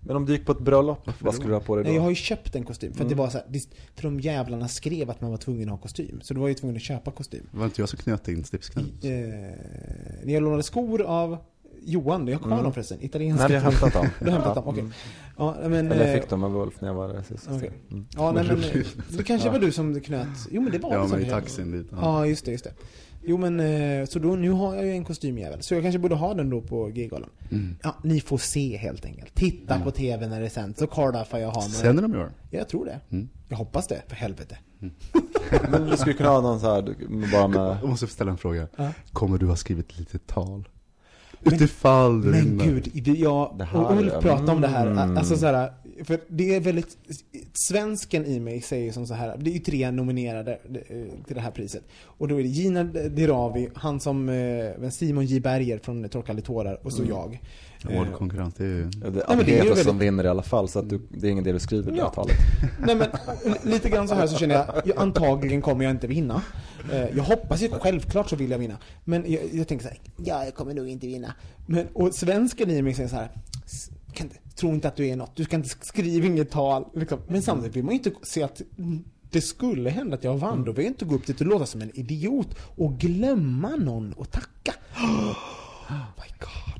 Men 0.00 0.16
om 0.16 0.26
du 0.26 0.32
gick 0.32 0.46
på 0.46 0.52
ett 0.52 0.60
bröllop, 0.60 1.08
vad 1.20 1.34
skulle 1.34 1.48
du 1.50 1.54
ha 1.54 1.60
på 1.60 1.74
dig 1.76 1.84
då? 1.84 1.88
Nej, 1.88 1.96
jag 1.96 2.02
har 2.02 2.10
ju 2.10 2.14
köpt 2.16 2.54
en 2.54 2.64
kostym. 2.64 2.92
För 2.92 3.02
att 3.02 3.08
det 3.08 3.14
Mm. 3.14 3.24
var 3.24 3.30
så 3.30 3.38
här, 3.38 3.46
det, 3.50 3.68
för 3.94 4.02
de 4.02 4.20
jävlarna 4.20 4.68
skrev 4.68 5.10
att 5.10 5.20
man 5.20 5.30
var 5.30 5.38
tvungen 5.38 5.68
att 5.68 5.72
ha 5.72 5.78
kostym. 5.78 6.20
Så 6.22 6.34
då 6.34 6.40
var 6.40 6.48
jag 6.48 6.50
ju 6.50 6.58
tvungen 6.58 6.76
att 6.76 6.82
köpa 6.82 7.10
kostym. 7.10 7.46
Det 7.52 7.58
var 7.58 7.64
inte 7.64 7.82
jag 7.82 7.88
som 7.88 7.98
knöt 7.98 8.28
in 8.28 8.44
slipsknut. 8.44 9.04
Eh, 9.04 10.30
jag 10.32 10.42
lånade 10.42 10.62
skor 10.62 11.02
av 11.02 11.38
Johan, 11.82 12.26
jag 12.28 12.34
har 12.34 12.38
kvar 12.38 12.52
Mm. 12.52 12.64
dem 12.64 12.72
förresten. 12.72 12.98
Italienska 13.00 13.48
Nej, 13.48 13.56
vi 13.58 13.64
har 13.64 13.70
hämtat 13.72 13.92
dem. 13.92 14.06
Du 14.20 14.24
har 14.24 14.32
hämtat 14.32 14.52
Ja. 14.56 14.60
dem, 14.62 14.64
okej. 14.68 14.80
Mm. 14.80 14.92
Ja, 15.36 15.56
men... 15.68 15.92
Eller 15.92 16.06
jag 16.06 16.14
eh, 16.14 16.20
fick 16.20 16.30
dem 16.30 16.44
av 16.44 16.56
Ulf 16.56 16.80
när 16.80 16.88
jag 16.88 16.94
var 16.94 17.08
där 17.08 17.22
sist. 17.22 17.48
Okej. 17.52 17.70
Mm. 17.90 18.06
Ja, 18.16 18.32
nej, 18.32 18.44
men 18.44 18.60
det 19.16 19.22
kanske 19.22 19.48
Ja. 19.48 19.52
var 19.52 19.58
du 19.58 19.72
som 19.72 20.00
knöt... 20.00 20.26
Jo 20.50 20.62
men 20.62 20.72
det 20.72 20.78
var 20.78 20.92
Ja, 20.94 21.02
det 21.02 21.08
som 21.08 21.18
men 21.18 21.26
i 21.26 21.30
taxin 21.30 21.70
dit. 21.72 21.86
Ja, 21.92 22.26
just 22.26 22.44
det, 22.44 22.50
just 22.52 22.64
det. 22.64 22.72
Jo 23.24 23.36
men, 23.36 23.60
eh, 23.60 24.06
så 24.06 24.18
då, 24.18 24.28
nu 24.36 24.50
har 24.50 24.74
jag 24.74 24.84
ju 24.84 24.90
en 24.92 25.04
kostymjävel. 25.04 25.62
Så 25.62 25.74
jag 25.74 25.82
kanske 25.82 25.98
borde 25.98 26.14
ha 26.14 26.34
den 26.34 26.50
då 26.50 26.60
på 26.60 26.86
G-galan. 26.86 27.30
Mm. 27.50 27.76
Ja, 27.82 27.94
ni 28.02 28.20
får 28.20 28.38
se 28.38 28.76
helt 28.76 29.04
enkelt. 29.04 29.34
Titta 29.34 29.80
på 29.80 29.90
TV 29.90 30.26
när 30.28 30.40
det 30.40 30.50
sänds, 30.50 30.78
så 30.78 30.86
cardaffar 30.86 31.38
jag 31.38 31.48
ha 31.48 31.60
några... 31.60 31.68
Sänder 31.72 32.02
de 32.02 32.14
i 32.14 32.18
år? 32.18 32.32
Ja, 32.50 32.58
jag 32.58 32.68
tror 32.68 32.84
det. 32.84 33.00
Mm. 33.10 33.28
Jag 33.48 33.56
hoppas 33.56 33.86
det, 33.86 34.02
för 34.08 34.16
helvete. 34.16 34.58
Men 35.70 35.90
vi 35.90 35.96
skulle 35.96 36.14
kunna 36.14 36.28
ha 36.28 36.40
någon 36.40 36.60
så 36.60 36.74
här, 36.74 36.82
du- 36.82 37.30
bara 37.32 37.48
med... 37.48 37.76
Jag 37.82 37.88
måste 37.88 38.06
ställa 38.06 38.30
en 38.30 38.38
fråga. 38.38 38.68
Ja. 38.76 38.90
Kommer 39.12 39.38
du 39.38 39.46
ha 39.46 39.56
skrivit 39.56 39.98
lite 39.98 40.18
tal? 40.18 40.68
Utifall 41.44 42.22
du 42.22 42.28
Men 42.30 42.58
gud, 42.58 42.90
jag 43.18 43.54
Det 43.58 43.78
och 43.78 43.96
Ulf 43.98 44.12
är- 44.12 44.20
pratade 44.20 44.52
om 44.52 44.60
det 44.60 44.68
här, 44.68 44.86
Mm. 44.86 45.16
alltså 45.16 45.36
så 45.36 45.46
här, 45.46 45.72
för 46.04 46.18
det 46.28 46.54
är 46.54 46.60
väldigt, 46.60 46.96
svensken 47.52 48.26
i 48.26 48.40
mig 48.40 48.60
säger 48.60 48.92
som 48.92 49.06
så 49.06 49.14
här, 49.14 49.36
det 49.38 49.50
är 49.50 49.54
ju 49.54 49.58
tre 49.60 49.90
nominerade 49.90 50.52
eh, 50.52 51.24
till 51.26 51.34
det 51.34 51.40
här 51.40 51.50
priset. 51.50 51.82
Och 52.04 52.28
då 52.28 52.38
är 52.38 52.42
det 52.42 52.48
Gina 52.48 52.84
Dirawi, 52.84 53.68
han 53.74 54.00
som, 54.00 54.28
eh, 54.28 54.90
Simon 54.90 55.26
J 55.26 55.40
Berger 55.40 55.78
från 55.78 56.08
Torkade 56.08 56.42
tårar 56.42 56.80
och 56.82 56.92
så 56.92 57.02
Mm. 57.02 57.10
jag. 57.14 57.40
Hård 57.84 58.06
Eh, 58.06 58.12
konkurrens, 58.12 58.54
det 58.54 58.64
är 58.64 58.68
ju... 58.68 58.90
Ja, 59.02 59.10
det, 59.10 59.24
men 59.28 59.38
det 59.38 59.58
är 59.58 59.64
ju 59.64 59.68
som 59.68 59.76
väldigt- 59.76 59.94
vinner 60.06 60.24
i 60.24 60.28
alla 60.28 60.42
fall, 60.42 60.68
så 60.68 60.78
att 60.78 60.88
du, 60.90 61.00
det 61.10 61.26
är 61.26 61.30
ingen 61.30 61.44
del 61.44 61.54
du 61.54 61.60
skriver 61.60 61.88
i 61.92 61.94
det 61.94 61.98
Ja. 62.00 62.08
talet. 62.10 62.36
Nej 62.86 62.96
men 62.96 63.08
lite 63.72 63.88
grann 63.90 64.08
så 64.08 64.14
här 64.14 64.26
så 64.26 64.38
känner 64.38 64.54
jag, 64.54 64.66
jag, 64.84 64.98
antagligen 64.98 65.62
kommer 65.62 65.84
jag 65.84 65.90
inte 65.90 66.06
vinna. 66.06 66.42
Eh, 66.92 67.16
Jag 67.16 67.24
hoppas 67.24 67.62
ju, 67.62 67.68
självklart 67.68 68.28
så 68.30 68.36
vill 68.36 68.50
jag 68.50 68.58
vinna. 68.58 68.76
Men 69.04 69.32
jag, 69.32 69.42
jag 69.52 69.68
tänker 69.68 69.82
så 69.84 69.88
här, 69.90 69.98
ja 70.16 70.44
jag 70.44 70.54
kommer 70.54 70.74
nog 70.74 70.88
inte 70.88 71.06
vinna. 71.06 71.34
Men, 71.66 71.86
och 71.92 72.14
svensken 72.14 72.70
i 72.70 72.82
mig 72.82 72.94
säger 72.94 73.08
så 73.08 73.16
här, 73.16 73.30
"S- 73.66 73.90
kan 74.12 74.26
inte, 74.26 74.36
tro 74.56 74.68
inte 74.70 74.88
att 74.88 74.96
du 74.96 75.06
är 75.06 75.16
något, 75.16 75.36
du 75.36 75.44
ska 75.44 75.56
inte 75.56 75.68
skriva 75.68 76.26
inget 76.26 76.50
tal. 76.50 76.84
Liksom. 76.94 77.18
Men 77.28 77.42
samtidigt 77.42 77.76
vill 77.76 77.84
man 77.84 77.94
ju 77.94 77.98
inte 77.98 78.10
se 78.22 78.42
att 78.42 78.62
mm, 78.78 79.04
det 79.30 79.40
skulle 79.40 79.90
hända 79.90 80.14
att 80.16 80.24
jag 80.24 80.36
vann, 80.38 80.64
då 80.64 80.72
vill 80.72 80.84
jag 80.84 80.90
inte 80.90 81.04
gå 81.04 81.14
upp 81.14 81.26
dit 81.26 81.40
och 81.40 81.46
låta 81.46 81.66
som 81.66 81.80
en 81.82 81.90
idiot 81.98 82.48
och 82.76 82.98
glömma 82.98 83.68
någon 83.76 84.12
och 84.12 84.30
tacka. 84.30 84.72
Oh 85.90 85.94
my 86.16 86.34
god. 86.40 86.77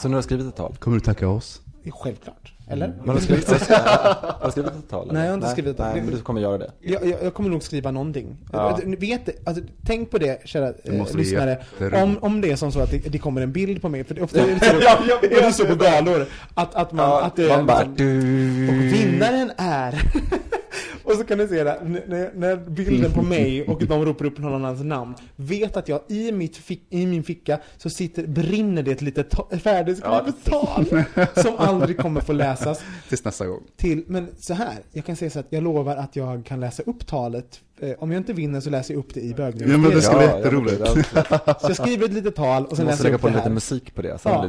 Så 0.00 0.08
nu 0.08 0.14
har 0.14 0.18
du 0.18 0.22
skrivit 0.22 0.46
ett 0.46 0.56
tal? 0.56 0.76
Kommer 0.78 0.96
du 0.96 1.00
tacka 1.00 1.28
oss? 1.28 1.60
Det 1.82 1.88
är 1.88 1.92
Självklart. 1.92 2.52
Eller? 2.70 2.88
Men 2.98 3.08
har 3.08 3.14
du 3.14 3.20
skrivit, 3.20 3.48
har 3.70 4.44
du 4.46 4.50
skrivit 4.50 4.70
ett 4.72 4.90
tal? 4.90 5.02
eller? 5.02 5.12
Nej, 5.12 5.22
jag 5.22 5.30
har 5.30 5.34
inte 5.34 5.48
skrivit 5.48 5.70
ett 5.70 5.76
tal. 5.76 5.92
Nej, 5.94 6.02
men 6.02 6.14
du 6.14 6.20
kommer 6.20 6.40
göra 6.40 6.58
det. 6.58 6.70
Jag, 6.80 7.06
jag, 7.06 7.22
jag 7.22 7.34
kommer 7.34 7.50
nog 7.50 7.62
skriva 7.62 7.90
någonting. 7.90 8.36
Ja. 8.52 8.78
Ni 8.84 8.96
Vet, 8.96 9.26
det- 9.26 9.32
alltså, 9.44 9.62
tänk 9.86 10.10
på 10.10 10.18
det, 10.18 10.40
kära 10.44 10.72
Det 10.84 10.96
eh, 10.96 11.16
lyssnare. 11.16 11.58
Om, 12.02 12.18
om 12.20 12.40
det 12.40 12.50
är 12.50 12.56
som 12.56 12.72
så 12.72 12.80
att 12.80 12.90
det, 12.90 12.98
det 12.98 13.18
kommer 13.18 13.40
en 13.40 13.52
bild 13.52 13.82
på 13.82 13.88
mig, 13.88 14.04
för 14.04 14.14
det, 14.14 14.22
ofta 14.22 14.40
är 14.42 14.46
det 14.46 14.60
så, 14.60 15.26
är 15.26 15.46
det 15.46 15.52
så 15.52 15.66
på 15.66 15.74
galor, 15.74 16.26
att, 16.54 16.74
att 16.74 16.92
man... 16.92 17.08
Ja, 17.10 17.22
att 17.22 17.36
det, 17.36 17.48
man 17.48 17.66
bara, 17.66 17.82
liksom, 17.82 18.68
och 18.68 18.74
vinnaren 18.74 19.50
är... 19.56 20.02
Och 21.08 21.14
så 21.14 21.24
kan 21.24 21.38
ni 21.38 21.48
se 21.48 21.60
n- 21.60 22.00
när, 22.06 22.30
när 22.34 22.56
bilden 22.56 23.12
på 23.12 23.22
mig 23.22 23.62
och 23.62 23.86
de 23.86 24.04
ropar 24.04 24.24
upp 24.24 24.38
någon 24.38 24.54
annans 24.54 24.82
namn. 24.84 25.14
Vet 25.36 25.76
att 25.76 25.88
jag 25.88 26.00
i, 26.08 26.32
mitt 26.32 26.56
fick, 26.56 26.82
i 26.90 27.06
min 27.06 27.22
ficka 27.24 27.60
så 27.76 27.90
sitter, 27.90 28.26
brinner 28.26 28.82
det 28.82 28.90
ett 28.92 29.02
litet 29.02 29.34
färdigskrivet 29.62 30.44
tal. 30.44 30.86
Som 31.42 31.56
aldrig 31.56 31.98
kommer 31.98 32.20
få 32.20 32.32
läsas. 32.32 32.80
Tills 33.08 33.24
nästa 33.24 33.46
gång. 33.46 33.62
Till, 33.76 34.04
men 34.06 34.28
så 34.38 34.54
här, 34.54 34.74
jag 34.92 35.04
kan 35.04 35.16
säga 35.16 35.30
så 35.30 35.38
att 35.40 35.46
jag 35.50 35.62
lovar 35.62 35.96
att 35.96 36.16
jag 36.16 36.44
kan 36.46 36.60
läsa 36.60 36.82
upp 36.82 37.06
talet. 37.06 37.60
Eh, 37.80 37.94
om 37.98 38.10
jag 38.12 38.20
inte 38.20 38.32
vinner 38.32 38.60
så 38.60 38.70
läser 38.70 38.94
jag 38.94 38.98
upp 38.98 39.14
det 39.14 39.20
i 39.20 39.34
bögningen. 39.34 39.70
Ja 39.70 39.78
men 39.78 39.90
det 39.90 40.02
ska 40.02 40.16
bli 40.18 40.26
Ja, 40.26 40.30
ja, 40.32 40.38
jätteroligt. 40.38 40.86
Så 41.60 41.68
jag 41.68 41.76
skriver 41.76 42.04
ett 42.04 42.12
litet 42.12 42.34
tal 42.34 42.62
och 42.64 42.70
Du 42.70 42.76
sen 42.76 42.84
måste 42.84 43.02
läser 43.02 43.04
jag 43.04 43.04
lägga 43.04 43.14
upp 43.14 43.20
på 43.20 43.26
det 43.28 43.32
lite 43.34 43.42
här. 43.48 43.50
musik 43.54 43.94
på 43.94 44.02
det, 44.02 44.18
så 44.22 44.28
Ja. 44.28 44.42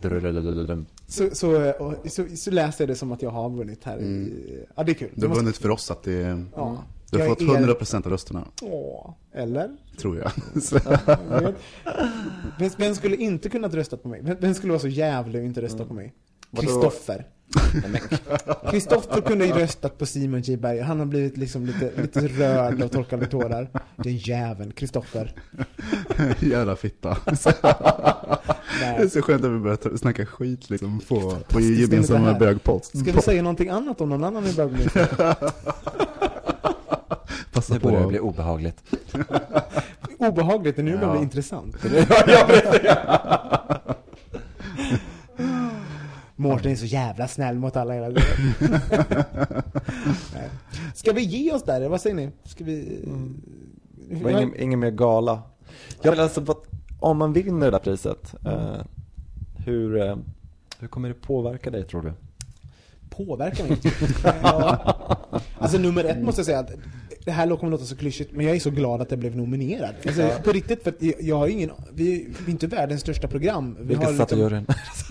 det 0.00 0.08
blir 0.08 0.32
lite 0.32 0.72
där... 0.74 0.84
Så, 1.06 1.28
så, 1.32 1.70
och, 1.72 1.94
så, 2.10 2.24
så 2.36 2.50
läser 2.50 2.84
jag 2.84 2.88
det 2.88 2.94
som 2.94 3.12
att 3.12 3.22
jag 3.22 3.30
har 3.30 3.50
vunnit 3.50 3.84
här 3.84 3.98
i... 3.98 4.32
Ja, 4.76 4.82
det 4.82 4.92
är 4.92 4.94
kul. 4.94 5.08
Du 5.14 5.20
har 5.22 5.28
måste- 5.28 5.42
vunnit 5.44 5.56
för 5.56 5.68
oss 5.70 5.90
att 5.90 6.02
det. 6.02 6.44
Ja. 6.56 6.84
Du 7.10 7.18
har 7.18 7.26
fått 7.28 7.40
är- 7.40 7.44
100% 7.44 7.96
av 8.06 8.12
rösterna, 8.12 8.44
Åh, 8.62 9.10
eller? 9.32 9.70
tror 10.00 10.18
jag. 10.18 10.30
Vem, 12.58 12.70
vem 12.76 12.94
skulle 12.94 13.16
inte 13.16 13.48
kunnat 13.48 13.74
rösta 13.74 13.96
på 13.96 14.08
mig? 14.08 14.20
Vem, 14.22 14.36
vem 14.40 14.54
skulle 14.54 14.72
vara 14.72 14.80
så 14.80 14.88
jävlig 14.88 15.40
och 15.40 15.46
inte 15.46 15.62
rösta 15.62 15.84
på 15.84 15.94
mig? 15.94 16.04
Mm. 16.52 16.62
Kristoffer. 16.66 17.26
Kristoffer 18.70 19.20
kunde 19.20 19.46
ju 19.46 19.52
röstat 19.52 19.98
på 19.98 20.06
Simon 20.06 20.40
J 20.40 20.56
Berger. 20.56 20.82
Han 20.82 20.98
har 20.98 21.06
blivit 21.06 21.36
liksom 21.36 21.66
lite, 21.66 21.90
lite 22.02 22.20
rörd 22.28 22.82
och 22.82 22.92
torkade 22.92 23.26
tårar. 23.26 23.68
Den 23.96 24.16
jäveln, 24.16 24.72
Kristoffer. 24.72 25.34
Jävla 26.40 26.76
fitta. 26.76 27.16
Det 27.24 28.86
är 29.04 29.08
så 29.08 29.22
skönt 29.22 29.44
att 29.44 29.50
vi 29.50 29.58
börjar 29.58 29.96
snacka 29.96 30.26
skit 30.26 30.70
liksom 30.70 31.00
på, 31.08 31.36
på 31.48 31.60
gemensamma 31.60 32.34
bögpost. 32.38 32.98
Ska 32.98 33.12
vi 33.12 33.22
säga 33.22 33.42
någonting 33.42 33.68
annat 33.68 34.00
om 34.00 34.08
någon 34.08 34.24
annan 34.24 34.46
i 34.46 34.52
bögministern? 34.52 35.06
Passa 37.52 37.74
Det 37.74 37.80
börjar 37.80 38.02
på. 38.02 38.08
bli 38.08 38.18
obehagligt. 38.18 38.76
Obehagligt, 40.18 40.76
det 40.76 40.82
är 40.82 40.84
nu 40.84 40.90
det 40.92 40.96
börjar 40.98 41.12
bli 41.12 41.18
Ja. 41.20 41.22
intressant. 41.24 41.76
ja, 42.26 42.44
precis. 42.48 42.80
Mårten 46.40 46.72
är 46.72 46.76
så 46.76 46.86
jävla 46.86 47.28
snäll 47.28 47.58
mot 47.58 47.76
alla 47.76 47.94
hela 47.94 48.06
tiden. 48.06 48.80
Ska 50.94 51.12
vi 51.12 51.22
ge 51.22 51.52
oss 51.52 51.62
där, 51.62 51.88
vad 51.88 52.00
säger 52.00 52.16
ni? 52.16 52.30
Ska 52.44 52.64
vi... 52.64 53.04
Det 54.10 54.24
var 54.24 54.30
ingen, 54.30 54.60
ingen 54.60 54.80
mer 54.80 54.90
gala. 54.90 55.42
Jag 56.02 56.10
vill 56.10 56.20
alltså, 56.20 56.56
om 57.00 57.18
man 57.18 57.32
vinner 57.32 57.66
det 57.66 57.70
där 57.70 57.78
priset, 57.78 58.34
eh, 58.46 58.80
hur, 59.64 60.02
eh, 60.02 60.16
hur 60.78 60.88
kommer 60.88 61.08
det 61.08 61.14
påverka 61.14 61.70
dig 61.70 61.84
tror 61.84 62.02
du? 62.02 62.12
påverkar 63.10 63.64
mig. 63.64 63.78
ja. 64.42 64.96
Alltså 65.58 65.78
nummer 65.78 66.04
ett 66.04 66.22
måste 66.22 66.38
jag 66.38 66.46
säga 66.46 66.58
att 66.58 66.70
det 67.24 67.30
här 67.30 67.56
kommer 67.56 67.70
låta 67.70 67.84
så 67.84 67.96
klyschigt, 67.96 68.32
men 68.32 68.46
jag 68.46 68.56
är 68.56 68.60
så 68.60 68.70
glad 68.70 69.02
att 69.02 69.10
jag 69.10 69.20
blev 69.20 69.36
nominerad. 69.36 69.94
Alltså, 70.06 70.30
På 70.44 70.52
riktigt, 70.52 70.82
för 70.82 70.90
att 70.90 71.02
jag- 71.02 71.14
jag 71.20 71.36
har 71.36 71.48
ingen, 71.48 71.70
vi, 71.92 72.28
vi 72.38 72.44
är 72.46 72.50
inte 72.50 72.66
världens 72.66 73.00
största 73.00 73.28
program. 73.28 73.76
Vi 73.80 73.86
Vilket 73.88 74.06
har 74.06 74.12
satt 74.14 74.30
liksom- 74.30 74.38
juryn? 74.38 74.66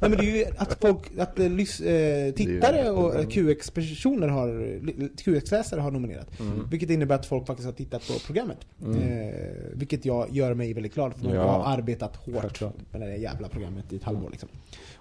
Nej 0.00 0.10
men 0.10 0.10
det 0.10 0.16
är 0.18 0.36
ju 0.36 0.44
att 0.56 0.78
folk, 0.80 0.98
att 1.18 1.38
eh, 1.38 1.48
lys, 1.50 1.80
eh, 1.80 2.32
tittare 2.32 2.90
och 2.90 3.14
eh, 3.20 3.26
QX-personer 3.26 4.28
har, 4.28 4.80
QX-läsare 5.16 5.80
har 5.80 5.90
nominerat. 5.90 6.40
Mm. 6.40 6.68
Vilket 6.70 6.90
innebär 6.90 7.14
att 7.14 7.26
folk 7.26 7.46
faktiskt 7.46 7.66
har 7.66 7.72
tittat 7.72 8.06
på 8.08 8.12
programmet. 8.26 8.58
Eh, 8.80 9.34
vilket 9.74 10.04
jag 10.04 10.26
gör 10.30 10.54
mig 10.54 10.74
väldigt 10.74 10.94
glad 10.94 11.14
för. 11.14 11.28
Ja. 11.28 11.34
Jag 11.34 11.42
har 11.48 11.72
arbetat 11.78 12.16
hårt 12.16 12.40
Självklart. 12.40 12.74
med 12.92 13.00
det 13.00 13.16
jävla 13.16 13.48
programmet 13.48 13.92
i 13.92 13.96
ett 13.96 14.02
halvår 14.04 14.30
liksom. 14.30 14.48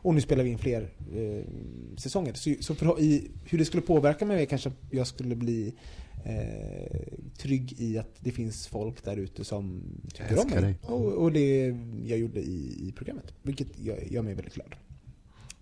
Och 0.05 0.13
nu 0.13 0.21
spelar 0.21 0.43
vi 0.43 0.49
in 0.49 0.57
fler 0.57 0.81
eh, 1.15 1.43
säsonger. 1.97 2.33
Så, 2.33 2.53
så 2.59 2.75
för, 2.75 2.99
i, 2.99 3.31
hur 3.45 3.57
det 3.57 3.65
skulle 3.65 3.83
påverka 3.83 4.25
mig 4.25 4.45
kanske 4.45 4.69
att 4.69 4.75
jag 4.91 5.07
skulle 5.07 5.35
bli 5.35 5.73
eh, 6.25 6.99
trygg 7.37 7.75
i 7.77 7.97
att 7.97 8.15
det 8.19 8.31
finns 8.31 8.67
folk 8.67 9.03
där 9.03 9.17
ute 9.17 9.43
som 9.43 9.83
tycker 10.13 10.39
om 10.39 10.49
mig. 10.61 10.75
Och, 10.81 11.13
och 11.13 11.31
det 11.31 11.77
jag 12.05 12.19
gjorde 12.19 12.39
i, 12.39 12.87
i 12.87 12.91
programmet. 12.95 13.33
Vilket 13.41 13.79
gör, 13.79 13.99
gör 14.09 14.21
mig 14.21 14.33
väldigt 14.33 14.53
glad. 14.53 14.75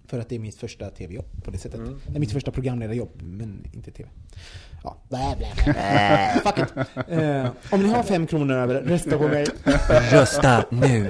För 0.07 0.19
att 0.19 0.29
det 0.29 0.35
är 0.35 0.39
mitt 0.39 0.55
första 0.55 0.89
tv-jobb 0.89 1.25
på 1.43 1.51
det 1.51 1.57
sättet. 1.57 1.79
Mm. 1.79 1.99
Det 2.07 2.15
är 2.15 2.19
mitt 2.19 2.31
första 2.31 2.51
programledarjobb, 2.51 3.21
men 3.21 3.65
inte 3.73 3.91
tv. 3.91 4.09
Ja, 4.83 4.97
blä, 5.09 5.35
blä, 5.37 5.47
blä. 5.63 6.41
Fuck 6.43 6.57
it. 6.57 6.87
Eh, 7.09 7.51
om 7.71 7.83
ni 7.83 7.89
har 7.89 8.03
fem 8.03 8.27
kronor 8.27 8.55
över, 8.55 8.81
rösta 8.81 9.17
på 9.17 9.27
mig. 9.27 9.45
Rösta 10.11 10.65
nu! 10.69 11.09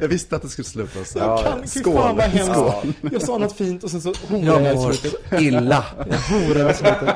Jag 0.00 0.08
visste 0.08 0.36
att 0.36 0.42
det 0.42 0.48
skulle 0.48 0.64
sluta 0.66 1.04
så. 1.04 1.18
Jag 1.18 1.44
kan, 1.44 1.68
Skål. 1.68 1.94
fan 1.94 2.16
vad 2.16 2.24
hemskt. 2.24 2.52
Skål. 2.52 2.92
Jag 3.12 3.22
sa 3.22 3.38
något 3.38 3.52
fint 3.56 3.84
och 3.84 3.90
sen 3.90 4.00
så 4.00 4.12
horade 4.28 4.44
jag 4.46 4.62
i 4.62 4.66
Jag 4.66 4.94
slutet. 4.94 5.30
mår 5.32 5.40
illa. 5.40 5.84
Jag 6.10 6.18
horade 6.18 6.70
i 6.70 6.74
slutet. 6.74 7.14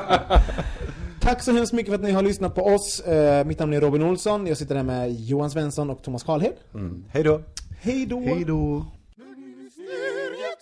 Tack 1.21 1.43
så 1.43 1.51
hemskt 1.51 1.73
mycket 1.73 1.89
för 1.89 1.95
att 1.95 2.01
ni 2.03 2.11
har 2.11 2.21
lyssnat 2.21 2.55
på 2.55 2.61
oss. 2.65 2.99
Eh, 2.99 3.45
mitt 3.45 3.59
namn 3.59 3.73
är 3.73 3.81
Robin 3.81 4.03
Olsson. 4.03 4.47
Jag 4.47 4.57
sitter 4.57 4.75
här 4.75 4.83
med 4.83 5.13
Johan 5.19 5.51
Svensson 5.51 5.89
och 5.89 6.03
Thomas 6.03 6.23
Karlhed. 6.23 6.53
Mm. 6.73 7.03
Hej 7.09 7.23
då! 7.23 7.41
Hej 7.81 8.05
då! 8.05 8.19
Hej 8.19 8.43
då. 8.45 8.85